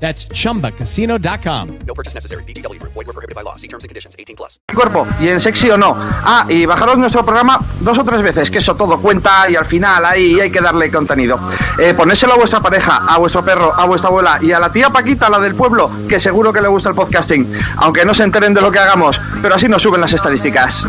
That's 0.00 0.28
chumbacasino.com. 0.28 1.78
No 1.86 1.94
purchase 1.94 2.14
necessary. 2.14 2.44
VGW 2.44 2.78
Group. 2.78 2.92
Void 2.94 3.06
were 3.08 3.12
prohibited 3.12 3.34
by 3.34 3.42
law. 3.42 3.56
See 3.56 3.68
terms 3.68 3.84
and 3.84 3.88
conditions. 3.88 4.14
18 4.16 4.36
plus. 4.36 4.60
cuerpo 4.72 5.06
y 5.20 5.28
en 5.28 5.40
sexy 5.40 5.70
o 5.70 5.76
no. 5.76 5.94
Ah, 5.96 6.46
y 6.48 6.64
bajaros 6.66 6.98
nuestro 6.98 7.24
programa 7.24 7.58
dos 7.80 7.98
o 7.98 8.04
tres 8.04 8.22
veces, 8.22 8.48
que 8.50 8.58
eso 8.58 8.76
todo 8.76 9.00
cuenta 9.00 9.50
y 9.50 9.56
al 9.56 9.66
final 9.66 10.04
ahí 10.04 10.38
hay 10.38 10.50
que 10.52 10.60
darle 10.60 10.90
contenido. 10.90 11.38
Eh, 11.78 11.94
ponérselo 11.94 12.34
a 12.34 12.36
vuestra 12.36 12.60
pareja, 12.60 13.04
a 13.08 13.18
vuestro 13.18 13.44
perro, 13.44 13.74
a 13.74 13.86
vuestra 13.86 14.08
abuela 14.08 14.38
y 14.40 14.52
a 14.52 14.60
la 14.60 14.70
tía 14.70 14.90
Paquita, 14.90 15.28
la 15.28 15.40
del 15.40 15.54
pueblo, 15.56 15.90
que 16.08 16.20
seguro 16.20 16.52
que 16.52 16.60
le 16.60 16.68
gusta 16.68 16.90
el 16.90 16.94
podcasting, 16.94 17.52
aunque 17.78 18.04
no 18.04 18.14
se 18.14 18.22
enteren 18.22 18.54
de 18.54 18.60
lo 18.60 18.70
que 18.70 18.78
hagamos, 18.78 19.20
pero 19.42 19.56
así 19.56 19.68
nos 19.68 19.82
suben 19.82 20.00
las 20.00 20.12
estadísticas. 20.12 20.84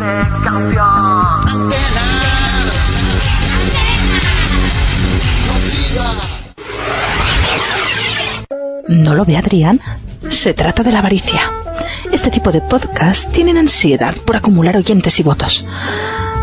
¿No 8.90 9.14
lo 9.14 9.24
ve 9.24 9.36
Adrián? 9.36 9.80
Se 10.30 10.52
trata 10.52 10.82
de 10.82 10.90
la 10.90 10.98
avaricia. 10.98 11.42
Este 12.10 12.28
tipo 12.28 12.50
de 12.50 12.60
podcast 12.60 13.30
tienen 13.30 13.56
ansiedad 13.56 14.16
por 14.26 14.34
acumular 14.34 14.76
oyentes 14.76 15.20
y 15.20 15.22
votos. 15.22 15.64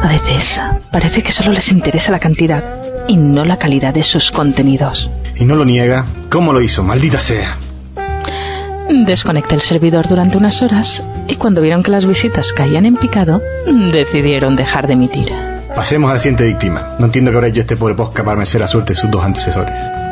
A 0.01 0.07
veces 0.07 0.61
parece 0.89 1.23
que 1.23 1.33
solo 1.33 1.51
les 1.51 1.73
interesa 1.73 2.13
la 2.13 2.19
cantidad 2.19 2.63
y 3.05 3.17
no 3.17 3.43
la 3.43 3.57
calidad 3.57 3.93
de 3.93 4.01
sus 4.01 4.31
contenidos. 4.31 5.11
Y 5.35 5.43
no 5.43 5.57
lo 5.57 5.65
niega. 5.65 6.05
¿Cómo 6.29 6.53
lo 6.53 6.61
hizo? 6.61 6.83
Maldita 6.83 7.19
sea. 7.19 7.57
Desconecté 8.89 9.55
el 9.55 9.61
servidor 9.61 10.07
durante 10.07 10.37
unas 10.37 10.61
horas 10.61 11.03
y 11.27 11.35
cuando 11.35 11.61
vieron 11.61 11.83
que 11.83 11.91
las 11.91 12.05
visitas 12.05 12.53
caían 12.53 12.85
en 12.85 12.95
picado, 12.95 13.41
decidieron 13.91 14.55
dejar 14.55 14.87
de 14.87 14.93
emitir. 14.93 15.33
Pasemos 15.75 16.09
a 16.09 16.13
la 16.13 16.19
siguiente 16.19 16.45
víctima. 16.45 16.95
No 16.97 17.07
entiendo 17.07 17.29
que 17.29 17.35
habrá 17.35 17.49
hecho 17.49 17.59
este 17.59 17.75
pobre 17.75 17.95
podcast 17.95 18.23
para 18.23 18.37
merecer 18.37 18.61
la 18.61 18.69
suerte 18.69 18.93
de 18.93 18.99
sus 19.01 19.11
dos 19.11 19.25
antecesores. 19.25 20.06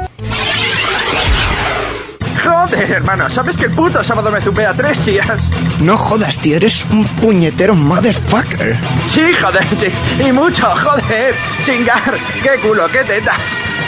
Joder, 2.76 2.92
hermano, 2.92 3.30
¿sabes 3.30 3.56
que 3.56 3.66
el 3.66 3.72
puto 3.72 4.04
sábado 4.04 4.30
me 4.30 4.42
zumbé 4.42 4.66
a 4.66 4.74
tres 4.74 5.00
tías? 5.00 5.40
No 5.80 5.98
jodas, 5.98 6.38
tío, 6.40 6.58
eres 6.58 6.86
un 6.92 7.06
puñetero 7.06 7.74
motherfucker. 7.74 8.76
Sí, 9.08 9.22
joder, 9.42 9.66
sí. 9.80 9.88
Y 10.28 10.32
mucho, 10.34 10.66
joder. 10.66 11.34
Chingar. 11.66 12.14
Qué 12.44 12.60
culo, 12.68 12.86
qué 12.90 13.00
tetas. 13.06 13.40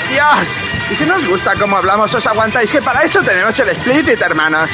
Dios. 0.10 0.48
Y 0.90 0.96
si 0.96 1.04
no 1.04 1.18
os 1.18 1.28
gusta 1.28 1.56
cómo 1.60 1.76
hablamos, 1.76 2.14
os 2.14 2.26
aguantáis, 2.28 2.72
que 2.72 2.82
para 2.82 3.02
eso 3.02 3.20
tenemos 3.20 3.60
el 3.60 3.68
explicit, 3.68 4.22
hermanos. 4.22 4.70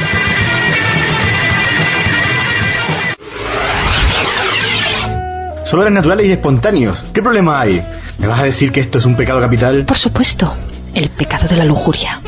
Solo 5.66 5.82
eran 5.82 5.96
naturales 5.96 6.28
y 6.28 6.34
espontáneos. 6.34 7.00
¿Qué 7.12 7.24
problema 7.24 7.62
hay? 7.62 7.84
¿Me 8.20 8.28
vas 8.28 8.42
a 8.42 8.44
decir 8.44 8.72
que 8.72 8.80
esto 8.80 9.00
es 9.00 9.06
un 9.06 9.16
pecado 9.16 9.42
capital? 9.42 9.86
Por 9.86 9.98
supuesto, 9.98 10.54
el 10.94 11.10
pecado 11.10 11.48
de 11.48 11.56
la 11.56 11.66
lujuria. 11.66 12.22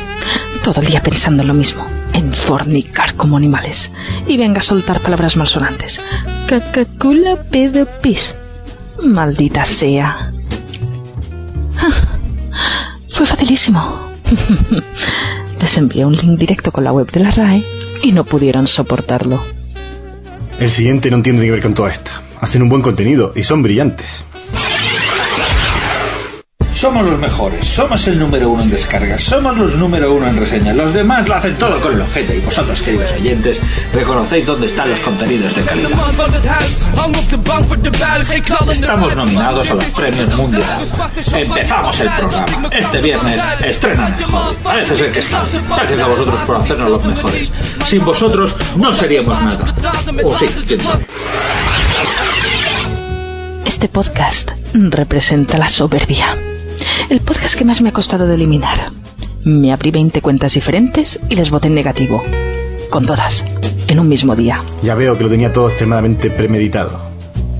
Todo 0.62 0.80
el 0.80 0.86
día 0.88 1.02
pensando 1.02 1.42
en 1.42 1.48
lo 1.48 1.54
mismo, 1.54 1.84
en 2.12 2.32
fornicar 2.32 3.14
como 3.14 3.36
animales. 3.36 3.90
Y 4.26 4.36
venga 4.36 4.58
a 4.58 4.62
soltar 4.62 5.00
palabras 5.00 5.36
malsonantes. 5.36 6.00
Cacacula 6.46 7.36
pedo 7.50 7.86
pis. 8.02 8.34
Maldita 9.04 9.64
sea. 9.64 10.32
Ah, 11.78 12.96
Fue 13.10 13.26
facilísimo. 13.26 14.10
Les 15.60 15.76
envié 15.78 16.04
un 16.04 16.14
link 16.14 16.38
directo 16.38 16.72
con 16.72 16.84
la 16.84 16.92
web 16.92 17.10
de 17.10 17.20
la 17.20 17.30
RAE 17.30 17.62
y 18.02 18.12
no 18.12 18.24
pudieron 18.24 18.66
soportarlo. 18.66 19.42
El 20.58 20.70
siguiente 20.70 21.10
no 21.10 21.16
entiende 21.16 21.44
que 21.44 21.50
ver 21.50 21.62
con 21.62 21.74
todo 21.74 21.88
esto. 21.88 22.10
Hacen 22.40 22.62
un 22.62 22.68
buen 22.68 22.82
contenido 22.82 23.32
y 23.34 23.42
son 23.42 23.62
brillantes. 23.62 24.24
Somos 26.86 27.04
los 27.04 27.18
mejores, 27.18 27.66
somos 27.66 28.06
el 28.06 28.16
número 28.16 28.48
uno 28.48 28.62
en 28.62 28.70
descargas, 28.70 29.20
somos 29.20 29.58
los 29.58 29.74
número 29.74 30.14
uno 30.14 30.28
en 30.28 30.36
reseñas. 30.36 30.76
Los 30.76 30.92
demás 30.92 31.26
lo 31.26 31.34
hacen 31.34 31.58
todo 31.58 31.80
con 31.80 31.92
el 31.92 32.00
ojete 32.00 32.36
y 32.36 32.38
vosotros, 32.38 32.80
queridos 32.80 33.10
oyentes, 33.10 33.60
reconocéis 33.92 34.46
dónde 34.46 34.66
están 34.66 34.90
los 34.90 35.00
contenidos 35.00 35.52
de 35.56 35.62
calidad. 35.62 35.90
Estamos 38.70 39.16
nominados 39.16 39.68
a 39.68 39.74
los 39.74 39.84
premios 39.86 40.32
mundiales. 40.36 40.92
Empezamos 41.32 42.00
el 42.00 42.08
programa. 42.08 42.68
Este 42.70 43.00
viernes 43.00 43.40
estrena 43.64 44.08
mejor. 44.10 44.54
Parece 44.62 44.96
ser 44.96 45.10
que 45.10 45.18
está. 45.18 45.42
Gracias 45.68 45.98
a 45.98 46.06
vosotros 46.06 46.40
por 46.46 46.56
hacernos 46.56 46.90
los 46.90 47.04
mejores. 47.04 47.50
Sin 47.84 48.04
vosotros 48.04 48.54
no 48.76 48.94
seríamos 48.94 49.42
nada. 49.42 49.74
O 50.22 50.38
sí, 50.38 50.46
quién 50.68 50.80
sabe. 50.80 51.04
Este 53.64 53.88
podcast 53.88 54.52
representa 54.72 55.58
la 55.58 55.66
soberbia. 55.66 56.36
El 57.08 57.20
podcast 57.20 57.54
que 57.56 57.64
más 57.64 57.80
me 57.82 57.90
ha 57.90 57.92
costado 57.92 58.26
de 58.26 58.34
eliminar. 58.34 58.90
Me 59.44 59.72
abrí 59.72 59.90
20 59.90 60.20
cuentas 60.20 60.54
diferentes 60.54 61.20
y 61.28 61.36
les 61.36 61.50
voté 61.50 61.68
en 61.68 61.74
negativo. 61.74 62.22
Con 62.90 63.06
todas, 63.06 63.44
en 63.86 64.00
un 64.00 64.08
mismo 64.08 64.34
día. 64.34 64.62
Ya 64.82 64.94
veo 64.94 65.16
que 65.16 65.24
lo 65.24 65.30
tenía 65.30 65.52
todo 65.52 65.68
extremadamente 65.68 66.30
premeditado. 66.30 66.98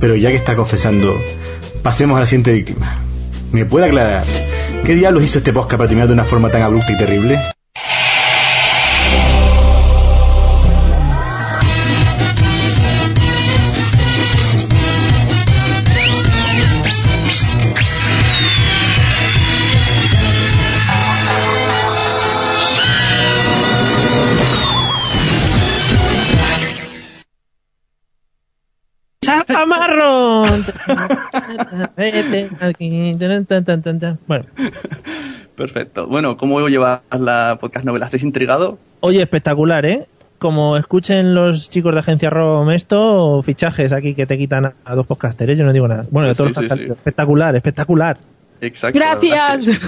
Pero 0.00 0.16
ya 0.16 0.30
que 0.30 0.36
está 0.36 0.56
confesando, 0.56 1.14
pasemos 1.82 2.16
a 2.16 2.20
la 2.20 2.26
siguiente 2.26 2.52
víctima. 2.52 2.96
¿Me 3.52 3.64
puede 3.64 3.86
aclarar 3.86 4.24
qué 4.84 4.94
diablos 4.94 5.24
hizo 5.24 5.38
este 5.38 5.52
podcast 5.52 5.78
para 5.78 5.88
terminar 5.88 6.08
de 6.08 6.14
una 6.14 6.24
forma 6.24 6.50
tan 6.50 6.62
abrupta 6.62 6.92
y 6.92 6.98
terrible? 6.98 7.38
Bueno, 34.26 34.44
Perfecto. 35.56 36.06
Bueno, 36.06 36.36
¿cómo 36.36 36.68
llevas 36.68 37.00
la 37.18 37.56
podcast 37.60 37.84
novela? 37.86 38.04
¿Estáis 38.06 38.22
intrigado? 38.24 38.78
oye, 39.00 39.22
espectacular, 39.22 39.86
¿eh? 39.86 40.06
Como 40.38 40.76
escuchen 40.76 41.34
los 41.34 41.70
chicos 41.70 41.94
de 41.94 42.00
Agencia 42.00 42.28
ROM 42.28 42.70
esto, 42.70 43.42
fichajes 43.42 43.92
aquí 43.92 44.14
que 44.14 44.26
te 44.26 44.36
quitan 44.36 44.66
a, 44.66 44.74
a 44.84 44.94
dos 44.94 45.06
podcasters, 45.06 45.52
¿eh? 45.52 45.56
yo 45.56 45.64
no 45.64 45.72
digo 45.72 45.88
nada. 45.88 46.04
Bueno, 46.10 46.28
de 46.28 46.34
Sí, 46.34 46.38
todos 46.38 46.54
sí, 46.56 46.62
los 46.68 46.72
sí. 46.78 46.84
espectacular, 46.84 47.56
espectacular. 47.56 48.18
Exacto. 48.60 48.98
es 48.98 49.04
Gracias. 49.04 49.80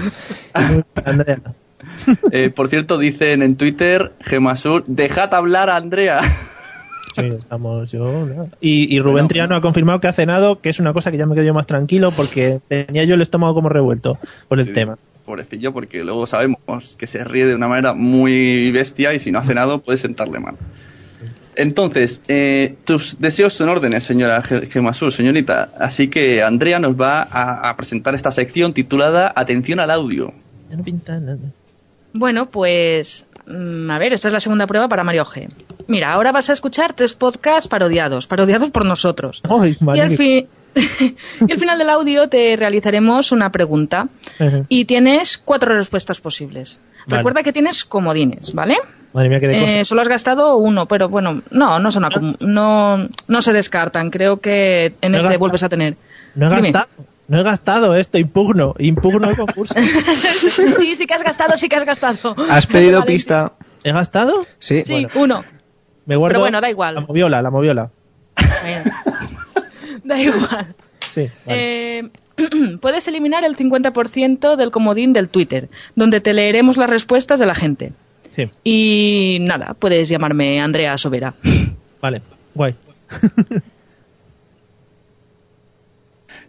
Andrea. 1.05 1.39
Eh, 2.31 2.49
por 2.49 2.67
cierto, 2.67 2.97
dicen 2.97 3.43
en 3.43 3.55
Twitter, 3.57 4.13
Gemasur, 4.21 4.83
dejad 4.87 5.33
hablar 5.35 5.69
a 5.69 5.75
Andrea. 5.75 6.19
Sí, 7.21 7.27
estamos 7.39 7.91
yo. 7.91 8.25
¿no? 8.25 8.49
Y, 8.61 8.93
y 8.95 8.99
Rubén 8.99 9.27
Triano 9.27 9.55
ha 9.55 9.61
confirmado 9.61 9.99
que 9.99 10.07
ha 10.07 10.13
cenado, 10.13 10.59
que 10.59 10.69
es 10.69 10.79
una 10.79 10.93
cosa 10.93 11.11
que 11.11 11.17
ya 11.17 11.25
me 11.25 11.35
quedo 11.35 11.45
yo 11.45 11.53
más 11.53 11.67
tranquilo 11.67 12.11
porque 12.15 12.59
tenía 12.67 13.03
yo 13.05 13.15
el 13.15 13.21
estómago 13.21 13.53
como 13.53 13.69
revuelto 13.69 14.17
por 14.47 14.59
el 14.59 14.65
Sí, 14.67 14.73
tema. 14.73 14.97
Pobrecillo, 15.25 15.71
porque 15.73 16.03
luego 16.03 16.25
sabemos 16.25 16.95
que 16.97 17.05
se 17.05 17.23
ríe 17.23 17.45
de 17.45 17.53
una 17.55 17.67
manera 17.67 17.93
muy 17.93 18.71
bestia 18.71 19.13
y 19.13 19.19
si 19.19 19.31
no 19.31 19.39
hace 19.39 19.53
nada 19.53 19.77
puede 19.77 19.97
sentarle 19.99 20.39
mal. 20.39 20.55
Entonces, 21.55 22.21
eh, 22.29 22.75
tus 22.85 23.19
deseos 23.19 23.53
son 23.53 23.69
órdenes, 23.69 24.03
señora 24.03 24.41
Ge- 24.41 24.67
Gemasur, 24.71 25.11
señorita. 25.11 25.69
Así 25.77 26.07
que 26.07 26.41
Andrea 26.41 26.79
nos 26.79 26.99
va 26.99 27.21
a, 27.29 27.69
a 27.69 27.75
presentar 27.75 28.15
esta 28.15 28.31
sección 28.31 28.73
titulada 28.73 29.33
Atención 29.35 29.79
al 29.79 29.91
audio. 29.91 30.31
Ya 30.69 30.77
no 30.77 30.83
pinta 30.83 31.19
nada. 31.19 31.37
Bueno, 32.13 32.49
pues. 32.49 33.25
Mm, 33.49 33.89
A 33.91 33.99
ver, 33.99 34.13
esta 34.13 34.27
es 34.29 34.33
la 34.33 34.39
segunda 34.39 34.65
prueba 34.67 34.87
para 34.87 35.03
Mario 35.03 35.25
G. 35.25 35.47
Mira, 35.87 36.13
ahora 36.13 36.31
vas 36.31 36.49
a 36.49 36.53
escuchar 36.53 36.93
tres 36.93 37.15
podcasts 37.15 37.67
parodiados, 37.67 38.27
parodiados 38.27 38.69
por 38.71 38.85
nosotros. 38.85 39.41
Ay, 39.49 39.75
Y 39.95 39.99
al, 39.99 40.11
y 41.47 41.57
final 41.57 41.79
del 41.79 41.89
audio 41.89 42.29
te 42.29 42.55
realizaremos 42.55 43.31
una 43.31 43.51
pregunta 43.51 44.07
y 44.69 44.85
tienes 44.85 45.37
cuatro 45.37 45.75
respuestas 45.75 46.21
posibles. 46.21 46.79
Vale. 47.07 47.17
Recuerda 47.17 47.41
que 47.43 47.51
tienes 47.53 47.85
comodines, 47.85 48.53
¿vale? 48.53 48.75
Madre 49.13 49.29
mía, 49.29 49.39
qué 49.39 49.47
de 49.47 49.79
Eh, 49.79 49.85
solo 49.85 50.01
has 50.01 50.07
gastado 50.07 50.57
uno, 50.57 50.85
pero 50.85 51.09
bueno, 51.09 51.41
no, 51.49 51.79
no 51.79 51.89
son 51.91 52.03
acum- 52.03 52.37
no, 52.39 52.97
no 53.27 53.41
se 53.41 53.51
descartan. 53.51 54.11
Creo 54.11 54.37
que 54.37 54.93
en 55.01 55.11
No 55.13 55.17
este 55.17 55.37
vuelves 55.37 55.63
a 55.63 55.69
tener. 55.69 55.95
No 56.35 56.45
he 56.47 56.49
gastado. 56.61 56.85
No 57.29 57.39
he 57.39 57.43
gastado 57.43 57.95
esto, 57.95 58.17
impugno, 58.17 58.73
impugno 58.79 59.29
el 59.29 59.37
concurso. 59.37 59.75
sí, 60.79 60.95
sí 60.95 61.05
que 61.05 61.13
has 61.13 61.23
gastado, 61.23 61.55
sí 61.57 61.69
que 61.69 61.75
has 61.75 61.85
gastado. 61.85 62.35
¿Has 62.49 62.65
pedido 62.65 62.99
Vale. 62.99 63.11
pista? 63.11 63.53
¿He 63.83 63.91
gastado? 63.93 64.45
Sí. 64.57 64.83
Sí, 64.85 65.05
uno. 65.15 65.45
Me 66.05 66.15
guardo 66.15 66.33
Pero 66.33 66.39
bueno, 66.41 66.59
da 66.59 66.69
igual. 66.71 66.95
la 66.95 67.01
moviola, 67.01 67.41
la 67.41 67.51
moviola. 67.51 67.91
Da 70.03 70.19
igual. 70.19 70.75
Sí. 71.11 71.27
vale. 71.45 71.99
Eh, 71.99 72.09
puedes 72.81 73.07
eliminar 73.07 73.43
el 73.43 73.55
50% 73.55 74.55
del 74.55 74.71
comodín 74.71 75.13
del 75.13 75.29
Twitter, 75.29 75.69
donde 75.95 76.21
te 76.21 76.33
leeremos 76.33 76.77
las 76.77 76.89
respuestas 76.89 77.39
de 77.39 77.45
la 77.45 77.53
gente. 77.53 77.93
Sí. 78.35 78.49
Y 78.63 79.37
nada, 79.41 79.75
puedes 79.77 80.09
llamarme 80.09 80.59
Andrea 80.61 80.97
Sobera. 80.97 81.35
Vale, 82.01 82.21
guay. 82.55 82.73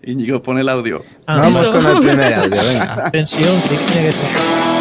Íñigo, 0.02 0.42
pon 0.42 0.58
el 0.58 0.68
audio. 0.68 1.04
Ah, 1.26 1.36
Vamos 1.38 1.68
con 1.68 1.86
el 1.86 1.98
primer 1.98 2.34
audio, 2.40 2.62
venga. 2.62 3.10
Tensión, 3.10 3.60
que 3.62 3.76
tiene 3.92 4.08
que 4.10 4.79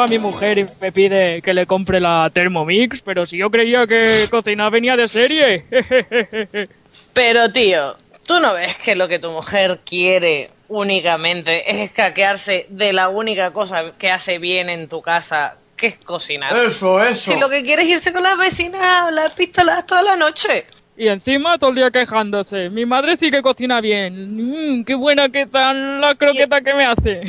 va 0.00 0.06
mi 0.06 0.18
mujer 0.18 0.56
y 0.56 0.66
me 0.80 0.92
pide 0.92 1.42
que 1.42 1.52
le 1.52 1.66
compre 1.66 2.00
la 2.00 2.30
Thermomix, 2.32 3.02
pero 3.02 3.26
si 3.26 3.36
yo 3.36 3.50
creía 3.50 3.86
que 3.86 4.26
cocinar 4.30 4.72
venía 4.72 4.96
de 4.96 5.08
serie. 5.08 5.64
Pero 7.12 7.50
tío, 7.50 7.96
¿tú 8.24 8.38
no 8.38 8.54
ves 8.54 8.76
que 8.78 8.94
lo 8.94 9.08
que 9.08 9.18
tu 9.18 9.30
mujer 9.30 9.80
quiere 9.84 10.50
únicamente 10.68 11.68
es 11.70 11.90
escaquearse 11.90 12.66
de 12.68 12.92
la 12.92 13.08
única 13.08 13.52
cosa 13.52 13.92
que 13.98 14.10
hace 14.10 14.38
bien 14.38 14.70
en 14.70 14.88
tu 14.88 15.02
casa, 15.02 15.56
que 15.76 15.88
es 15.88 15.96
cocinar? 15.98 16.52
Eso, 16.52 17.02
eso. 17.02 17.32
Si 17.32 17.38
lo 17.38 17.48
que 17.48 17.64
quieres 17.64 17.86
es 17.86 17.96
irse 17.96 18.12
con 18.12 18.22
las 18.22 18.38
vecinas 18.38 18.80
a 18.80 19.06
hablar 19.08 19.30
pistolas 19.36 19.84
toda 19.86 20.02
la 20.02 20.16
noche. 20.16 20.66
Y 20.96 21.08
encima 21.08 21.58
todo 21.58 21.70
el 21.70 21.76
día 21.76 21.90
quejándose. 21.90 22.70
Mi 22.70 22.86
madre 22.86 23.16
sí 23.16 23.30
que 23.30 23.42
cocina 23.42 23.80
bien. 23.80 24.78
Mmm, 24.78 24.84
qué 24.84 24.94
buena 24.94 25.28
que 25.30 25.42
están 25.42 26.00
la 26.00 26.14
croqueta 26.14 26.60
que 26.60 26.74
me 26.74 26.86
hace. 26.86 27.22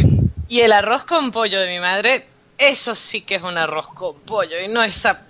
Y 0.48 0.60
el 0.60 0.74
arroz 0.74 1.06
con 1.06 1.32
pollo 1.32 1.60
de 1.60 1.70
mi 1.70 1.80
madre, 1.80 2.26
eso 2.62 2.94
sí 2.94 3.22
que 3.22 3.36
es 3.36 3.44
un 3.44 3.58
arroz 3.58 3.88
con 3.88 4.20
pollo 4.20 4.56
y 4.64 4.68
no 4.72 4.84
esa 4.84 5.22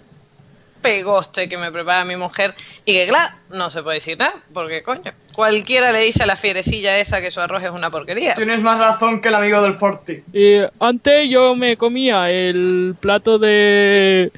pegoste 0.81 1.47
que 1.47 1.57
me 1.57 1.71
prepara 1.71 2.03
mi 2.03 2.15
mujer 2.15 2.53
y 2.83 2.93
que 2.93 3.07
claro, 3.07 3.35
no 3.51 3.69
se 3.69 3.81
puede 3.83 3.97
decir 3.97 4.17
nada, 4.17 4.33
porque 4.53 4.81
coño, 4.83 5.11
cualquiera 5.33 5.91
le 5.91 6.01
dice 6.01 6.23
a 6.23 6.25
la 6.25 6.35
fierecilla 6.35 6.97
esa 6.97 7.21
que 7.21 7.31
su 7.31 7.39
arroz 7.39 7.63
es 7.63 7.69
una 7.69 7.89
porquería. 7.89 8.35
Tienes 8.35 8.61
más 8.61 8.79
razón 8.79 9.21
que 9.21 9.29
el 9.29 9.35
amigo 9.35 9.61
del 9.61 9.75
Forti. 9.75 10.23
Y 10.33 10.59
antes 10.79 11.29
yo 11.29 11.55
me 11.55 11.77
comía 11.77 12.29
el 12.29 12.95
plato 12.99 13.37
de 13.37 14.31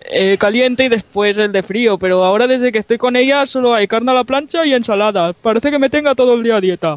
eh, 0.00 0.36
caliente 0.38 0.84
y 0.84 0.88
después 0.88 1.38
el 1.38 1.52
de 1.52 1.62
frío, 1.62 1.96
pero 1.98 2.24
ahora 2.24 2.46
desde 2.46 2.72
que 2.72 2.78
estoy 2.78 2.98
con 2.98 3.14
ella 3.14 3.46
solo 3.46 3.74
hay 3.74 3.86
carne 3.86 4.10
a 4.10 4.14
la 4.14 4.24
plancha 4.24 4.66
y 4.66 4.72
ensalada. 4.72 5.32
Parece 5.32 5.70
que 5.70 5.78
me 5.78 5.90
tenga 5.90 6.14
todo 6.14 6.34
el 6.34 6.42
día 6.42 6.56
a 6.56 6.60
dieta. 6.60 6.96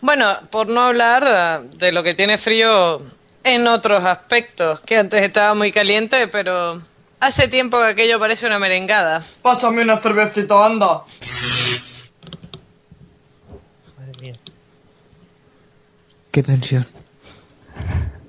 Bueno, 0.00 0.36
por 0.50 0.68
no 0.68 0.82
hablar 0.82 1.24
eh, 1.26 1.68
de 1.76 1.92
lo 1.92 2.02
que 2.02 2.14
tiene 2.14 2.36
frío 2.36 3.02
en 3.44 3.66
otros 3.66 4.04
aspectos, 4.04 4.80
que 4.80 4.98
antes 4.98 5.22
estaba 5.22 5.54
muy 5.54 5.72
caliente, 5.72 6.28
pero 6.28 6.80
hace 7.20 7.48
tiempo 7.48 7.78
que 7.78 7.86
aquello 7.88 8.18
parece 8.18 8.46
una 8.46 8.58
merengada. 8.58 9.24
Pásame 9.42 9.82
una 9.82 9.96
cervecita, 9.98 10.64
anda. 10.64 11.02
Qué 16.30 16.42
tensión. 16.42 16.86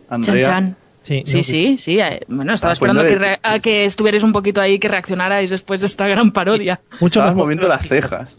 Andrea. 0.10 0.44
Chan, 0.44 0.44
chan. 0.44 0.76
Sí, 1.02 1.24
Sí, 1.26 1.38
no, 1.38 1.44
sí, 1.44 1.78
sí. 1.78 2.00
eh, 2.00 2.22
Bueno, 2.28 2.54
estaba 2.54 2.74
esperando 2.74 3.04
que 3.04 3.16
re- 3.16 3.40
a 3.42 3.58
que 3.58 3.86
estuvierais 3.86 4.22
un 4.24 4.32
poquito 4.32 4.62
ahí, 4.62 4.78
que 4.80 4.88
reaccionarais 4.88 5.50
después 5.50 5.82
de 5.82 5.88
esta 5.88 6.06
gran 6.08 6.32
parodia. 6.32 6.82
Mucho 7.00 7.20
Estabas 7.20 7.36
moviendo 7.36 7.68
las 7.68 7.88
cejas. 7.88 8.38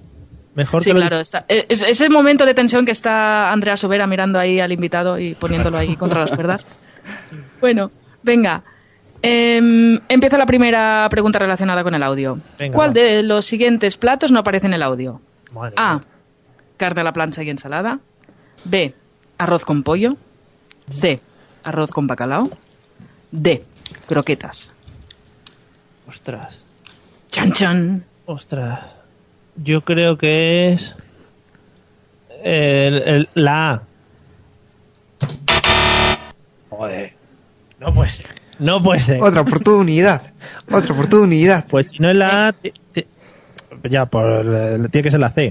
Mejor 0.54 0.82
Sí, 0.82 0.90
que 0.90 0.94
lo- 0.94 1.00
claro. 1.00 1.20
Está, 1.20 1.44
eh, 1.48 1.66
es, 1.68 1.82
ese 1.82 2.08
momento 2.08 2.44
de 2.44 2.54
tensión 2.54 2.84
que 2.84 2.90
está 2.92 3.50
Andrea 3.52 3.76
Sobera 3.76 4.06
mirando 4.06 4.38
ahí 4.38 4.60
al 4.60 4.72
invitado 4.72 5.18
y 5.18 5.34
poniéndolo 5.34 5.78
ahí 5.78 5.94
contra 5.96 6.20
las 6.20 6.30
cuerdas. 6.32 6.66
Bueno, 7.60 7.90
venga. 8.22 8.62
Em, 9.22 9.98
empieza 10.08 10.38
la 10.38 10.46
primera 10.46 11.06
pregunta 11.10 11.38
relacionada 11.38 11.82
con 11.84 11.94
el 11.94 12.02
audio. 12.02 12.38
Venga, 12.58 12.74
¿Cuál 12.74 12.90
va. 12.90 12.94
de 12.94 13.22
los 13.22 13.44
siguientes 13.44 13.96
platos 13.96 14.32
no 14.32 14.40
aparece 14.40 14.66
en 14.66 14.74
el 14.74 14.82
audio? 14.82 15.20
Madre 15.52 15.74
A. 15.76 15.94
mía. 15.98 16.04
Carne 16.76 17.02
a 17.02 17.04
la 17.04 17.12
plancha 17.12 17.42
y 17.42 17.50
ensalada. 17.50 17.98
B. 18.64 18.94
Arroz 19.38 19.64
con 19.64 19.82
pollo. 19.82 20.16
C. 20.90 21.20
Arroz 21.64 21.92
con 21.92 22.06
bacalao. 22.06 22.50
D. 23.30 23.62
Croquetas. 24.06 24.72
Ostras. 26.08 26.66
Chan 27.30 27.52
chan. 27.52 28.04
Ostras. 28.26 28.99
Yo 29.62 29.82
creo 29.82 30.16
que 30.16 30.72
es. 30.72 30.94
el- 32.42 33.02
el- 33.02 33.28
la 33.34 33.70
A. 33.72 33.82
Joder. 36.70 37.12
No 37.78 37.92
puede 37.92 38.10
ser. 38.10 38.26
No 38.58 38.82
puede 38.82 39.00
ser. 39.00 39.22
Otra 39.22 39.42
oportunidad. 39.42 40.22
Otra 40.72 40.94
oportunidad. 40.94 41.66
Pues 41.68 41.90
si 41.90 41.98
no 41.98 42.10
es 42.10 42.16
la 42.16 42.48
A. 42.48 42.52
te- 42.52 42.72
te- 42.92 43.06
Ya, 43.88 44.06
por, 44.06 44.26
el- 44.26 44.90
tiene 44.90 45.02
que 45.04 45.10
ser 45.10 45.20
la 45.20 45.30
C. 45.30 45.46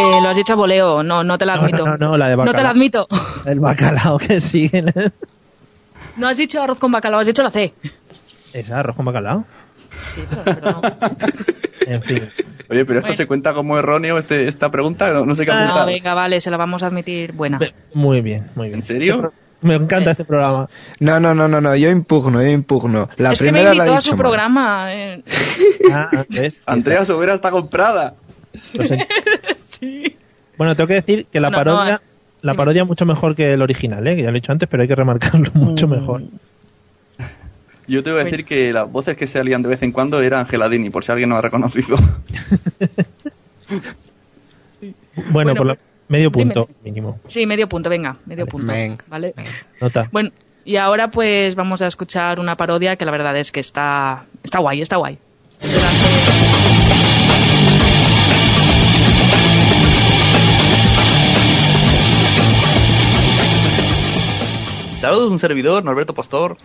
Eh, 0.00 0.20
lo 0.22 0.28
has 0.28 0.36
dicho 0.36 0.52
a 0.52 0.56
voleo. 0.56 1.02
No, 1.02 1.24
no 1.24 1.38
te 1.38 1.46
la 1.46 1.54
admito. 1.54 1.78
no, 1.84 1.96
no, 1.96 2.08
no, 2.10 2.16
la 2.16 2.28
de 2.28 2.36
No 2.36 2.42
te 2.44 2.46
la 2.46 2.52
bacalao. 2.52 2.72
admito. 2.72 3.06
El 3.46 3.60
bacalao 3.60 4.18
que 4.18 4.40
sigue. 4.40 4.84
No 6.16 6.28
has 6.28 6.36
dicho 6.36 6.62
arroz 6.62 6.78
con 6.78 6.90
bacalao, 6.92 7.20
has 7.20 7.26
dicho 7.26 7.42
la 7.42 7.50
C. 7.50 7.72
¿Es 8.52 8.70
arroz 8.70 8.96
con 8.96 9.04
bacalao? 9.04 9.44
Sí, 10.14 10.22
pero, 10.44 10.60
no. 10.60 10.82
En 11.86 12.02
fin. 12.02 12.22
Oye, 12.70 12.84
pero 12.84 12.98
esto 12.98 13.14
se 13.14 13.26
cuenta 13.26 13.54
como 13.54 13.78
erróneo 13.78 14.18
este, 14.18 14.46
esta 14.46 14.70
pregunta, 14.70 15.10
no, 15.12 15.24
no 15.24 15.34
sé 15.34 15.46
qué 15.46 15.52
No, 15.52 15.58
apuntar. 15.58 15.86
venga, 15.86 16.12
vale, 16.12 16.40
se 16.40 16.50
la 16.50 16.58
vamos 16.58 16.82
a 16.82 16.88
admitir 16.88 17.32
buena. 17.32 17.58
Muy 17.94 18.20
bien, 18.20 18.50
muy 18.54 18.66
bien. 18.68 18.80
¿En 18.80 18.82
serio? 18.82 19.32
Me 19.62 19.74
encanta 19.74 20.10
este 20.10 20.24
programa. 20.26 20.68
No, 21.00 21.18
no, 21.18 21.34
no, 21.34 21.48
no, 21.48 21.60
no, 21.62 21.74
yo 21.76 21.90
impugno, 21.90 22.42
yo 22.42 22.48
impugno. 22.48 23.08
La 23.16 23.32
es 23.32 23.38
que 23.40 23.46
me 23.46 23.52
primera 23.52 23.74
la 23.74 23.84
invitó 23.86 23.96
a 23.96 24.00
su 24.02 24.10
mal. 24.10 24.18
programa. 24.18 24.94
eh. 24.94 25.24
Ah, 25.92 26.24
¿ves? 26.28 26.60
Andrea 26.66 27.04
Sobera 27.06 27.34
está 27.34 27.50
comprada. 27.50 28.14
Sí. 29.56 30.16
Bueno, 30.56 30.74
tengo 30.76 30.88
que 30.88 30.94
decir 30.94 31.26
que 31.30 31.40
la 31.40 31.50
No, 31.50 31.58
no, 31.58 31.64
parodia, 31.64 31.94
eh, 31.96 32.06
la 32.42 32.54
parodia 32.54 32.82
es 32.82 32.88
mucho 32.88 33.06
mejor 33.06 33.34
que 33.36 33.52
el 33.52 33.62
original, 33.62 34.06
¿eh? 34.06 34.16
que 34.16 34.22
ya 34.22 34.30
lo 34.30 34.36
he 34.36 34.40
dicho 34.40 34.52
antes, 34.52 34.68
pero 34.68 34.82
hay 34.82 34.88
que 34.88 34.94
remarcarlo 34.96 35.50
mucho 35.54 35.86
Mm. 35.86 35.90
mejor. 35.90 36.22
Yo 37.88 38.02
te 38.02 38.10
voy 38.12 38.20
a 38.20 38.24
decir 38.24 38.44
que 38.44 38.72
las 38.72 38.90
voces 38.90 39.16
que 39.16 39.26
salían 39.26 39.62
de 39.62 39.68
vez 39.70 39.82
en 39.82 39.92
cuando 39.92 40.20
eran 40.20 40.46
Geladini, 40.46 40.90
por 40.90 41.04
si 41.04 41.10
alguien 41.12 41.30
no 41.30 41.36
ha 41.36 41.42
reconocido. 41.42 41.96
Bueno, 43.68 43.84
Bueno, 45.32 45.54
por 45.54 45.66
lo- 45.66 45.74
pues, 45.74 45.86
medio 46.08 46.30
dime. 46.30 46.44
punto 46.54 46.68
mínimo. 46.84 47.18
Sí, 47.26 47.46
medio 47.46 47.68
punto, 47.68 47.88
venga, 47.90 48.16
medio 48.26 48.46
punto. 48.46 48.66
venga, 48.66 49.04
¿Vale? 49.08 49.34
Nota. 49.80 50.08
Bueno, 50.12 50.30
y 50.64 50.76
ahora 50.76 51.10
pues 51.10 51.54
vamos 51.54 51.80
a 51.82 51.86
escuchar 51.86 52.38
una 52.40 52.56
parodia 52.56 52.96
que 52.96 53.04
la 53.06 53.10
verdad 53.10 53.36
es 53.38 53.50
que 53.50 53.60
está, 53.60 54.24
está 54.42 54.58
guay, 54.58 54.82
está 54.82 54.96
guay. 54.96 55.18
Saludos, 64.96 65.30
un 65.30 65.38
servidor, 65.38 65.84
Norberto 65.84 66.12
Postor. 66.12 66.56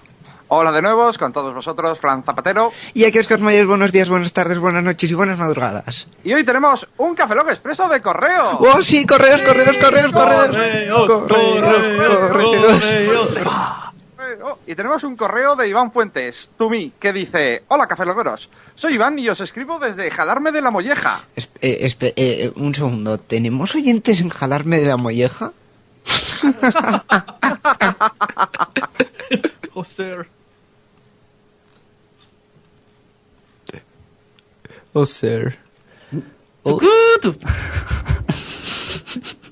Hola 0.50 0.72
de 0.72 0.82
nuevo, 0.84 1.10
con 1.18 1.34
todos 1.34 1.54
vosotros, 1.54 2.00
Fran 2.00 2.24
Zapatero. 2.24 2.72
Y 2.94 3.06
aquí 3.06 3.18
Oscar 3.18 3.40
Mayer, 3.40 3.66
buenos 3.66 3.92
días, 3.92 4.10
buenas 4.10 4.34
tardes, 4.34 4.60
buenas 4.60 4.84
noches 4.84 5.10
y 5.10 5.14
buenas 5.16 5.40
madrugadas. 5.40 6.08
Y 6.24 6.34
hoy 6.34 6.44
tenemos 6.44 6.88
un 6.98 7.16
Café 7.16 7.34
Lock 7.34 7.50
Expreso 7.50 7.88
de 7.90 8.02
correo. 8.02 8.58
¡Oh, 8.60 8.82
sí! 8.82 9.06
¡Correos, 9.06 9.42
correos, 9.42 9.78
correos, 9.78 10.12
correos! 10.12 10.56
¡Correos, 10.56 11.08
correos! 12.10 12.84
oh, 14.44 14.58
y 14.68 14.76
tenemos 14.76 15.04
un 15.04 15.16
correo 15.16 15.56
de 15.56 15.68
Iván 15.70 15.92
Fuentes, 15.92 16.52
to 16.58 16.70
me, 16.70 16.92
que 17.00 17.14
dice: 17.14 17.64
Hola, 17.70 17.88
cafelogueros. 17.88 18.50
Soy 18.76 18.94
Iván 18.96 19.18
y 19.18 19.30
os 19.30 19.40
escribo 19.42 19.80
desde 19.80 20.12
Jalarme 20.12 20.52
de 20.52 20.62
la 20.62 20.70
Molleja. 20.72 21.24
Espe- 21.36 21.50
eh, 21.62 21.80
espe- 21.88 22.14
eh, 22.16 22.52
un 22.56 22.76
segundo, 22.76 23.18
¿tenemos 23.18 23.74
oyentes 23.76 24.22
en 24.22 24.30
jalarme 24.30 24.80
de 24.82 24.88
la 24.88 24.98
molleja? 24.98 25.52
José. 29.74 30.16
Oh, 34.96 35.06
sir. 35.06 35.58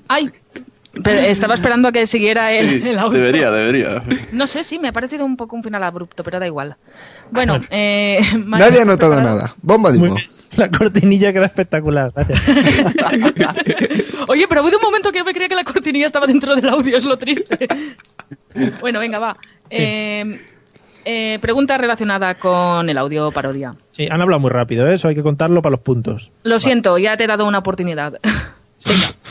Ay, 0.08 0.30
pero 1.02 1.18
estaba 1.20 1.54
esperando 1.54 1.88
a 1.88 1.92
que 1.92 2.06
siguiera 2.06 2.52
el, 2.52 2.68
Sí, 2.82 2.88
el 2.88 2.98
audio. 2.98 3.18
debería, 3.18 3.50
debería. 3.50 4.02
No 4.30 4.46
sé, 4.46 4.62
sí, 4.62 4.78
me 4.78 4.88
ha 4.88 4.92
parecido 4.92 5.24
un 5.24 5.36
poco 5.36 5.56
un 5.56 5.64
final 5.64 5.82
abrupto, 5.82 6.22
pero 6.22 6.38
da 6.38 6.46
igual. 6.46 6.76
Bueno, 7.30 7.60
eh, 7.70 8.20
Nadie 8.38 8.64
ha 8.64 8.68
¿estás 8.68 8.86
notado 8.86 9.12
preparado? 9.14 9.36
nada. 9.38 9.54
Bomba 9.62 9.90
de. 9.92 9.98
La 10.56 10.70
cortinilla 10.70 11.32
queda 11.32 11.46
espectacular, 11.46 12.12
gracias. 12.14 12.42
Oye, 14.28 14.46
pero 14.48 14.60
ha 14.60 14.64
habido 14.64 14.78
un 14.78 14.84
momento 14.84 15.10
que 15.10 15.18
yo 15.18 15.24
me 15.24 15.32
creía 15.32 15.48
que 15.48 15.54
la 15.54 15.64
cortinilla 15.64 16.06
estaba 16.06 16.26
dentro 16.26 16.54
del 16.54 16.68
audio, 16.68 16.96
es 16.96 17.04
lo 17.04 17.16
triste. 17.16 17.66
bueno, 18.80 19.00
venga, 19.00 19.18
va. 19.18 19.36
Eh, 19.70 20.38
eh, 21.04 21.38
pregunta 21.40 21.78
relacionada 21.78 22.34
con 22.34 22.88
el 22.88 22.98
audio 22.98 23.30
parodia. 23.32 23.74
Sí, 23.92 24.06
han 24.10 24.20
hablado 24.20 24.40
muy 24.40 24.50
rápido, 24.50 24.86
¿eh? 24.88 24.94
eso 24.94 25.08
hay 25.08 25.14
que 25.14 25.22
contarlo 25.22 25.62
para 25.62 25.72
los 25.72 25.80
puntos. 25.80 26.30
Lo 26.42 26.58
siento, 26.58 26.98
ya 26.98 27.16
te 27.16 27.24
he 27.24 27.26
dado 27.26 27.46
una 27.46 27.58
oportunidad. 27.58 28.18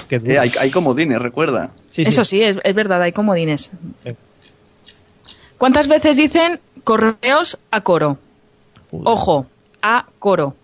Eh, 0.09 0.39
hay, 0.39 0.51
hay 0.59 0.71
comodines, 0.71 1.19
recuerda. 1.19 1.71
Sí. 1.89 2.01
Eso 2.01 2.25
sí, 2.25 2.41
es, 2.41 2.57
es 2.63 2.75
verdad, 2.75 3.01
hay 3.01 3.11
comodines. 3.11 3.71
¿Cuántas 5.57 5.87
veces 5.87 6.17
dicen 6.17 6.59
correos 6.83 7.59
a 7.69 7.81
coro? 7.81 8.17
Ojo, 8.91 9.45
a 9.81 10.07
coro. 10.19 10.55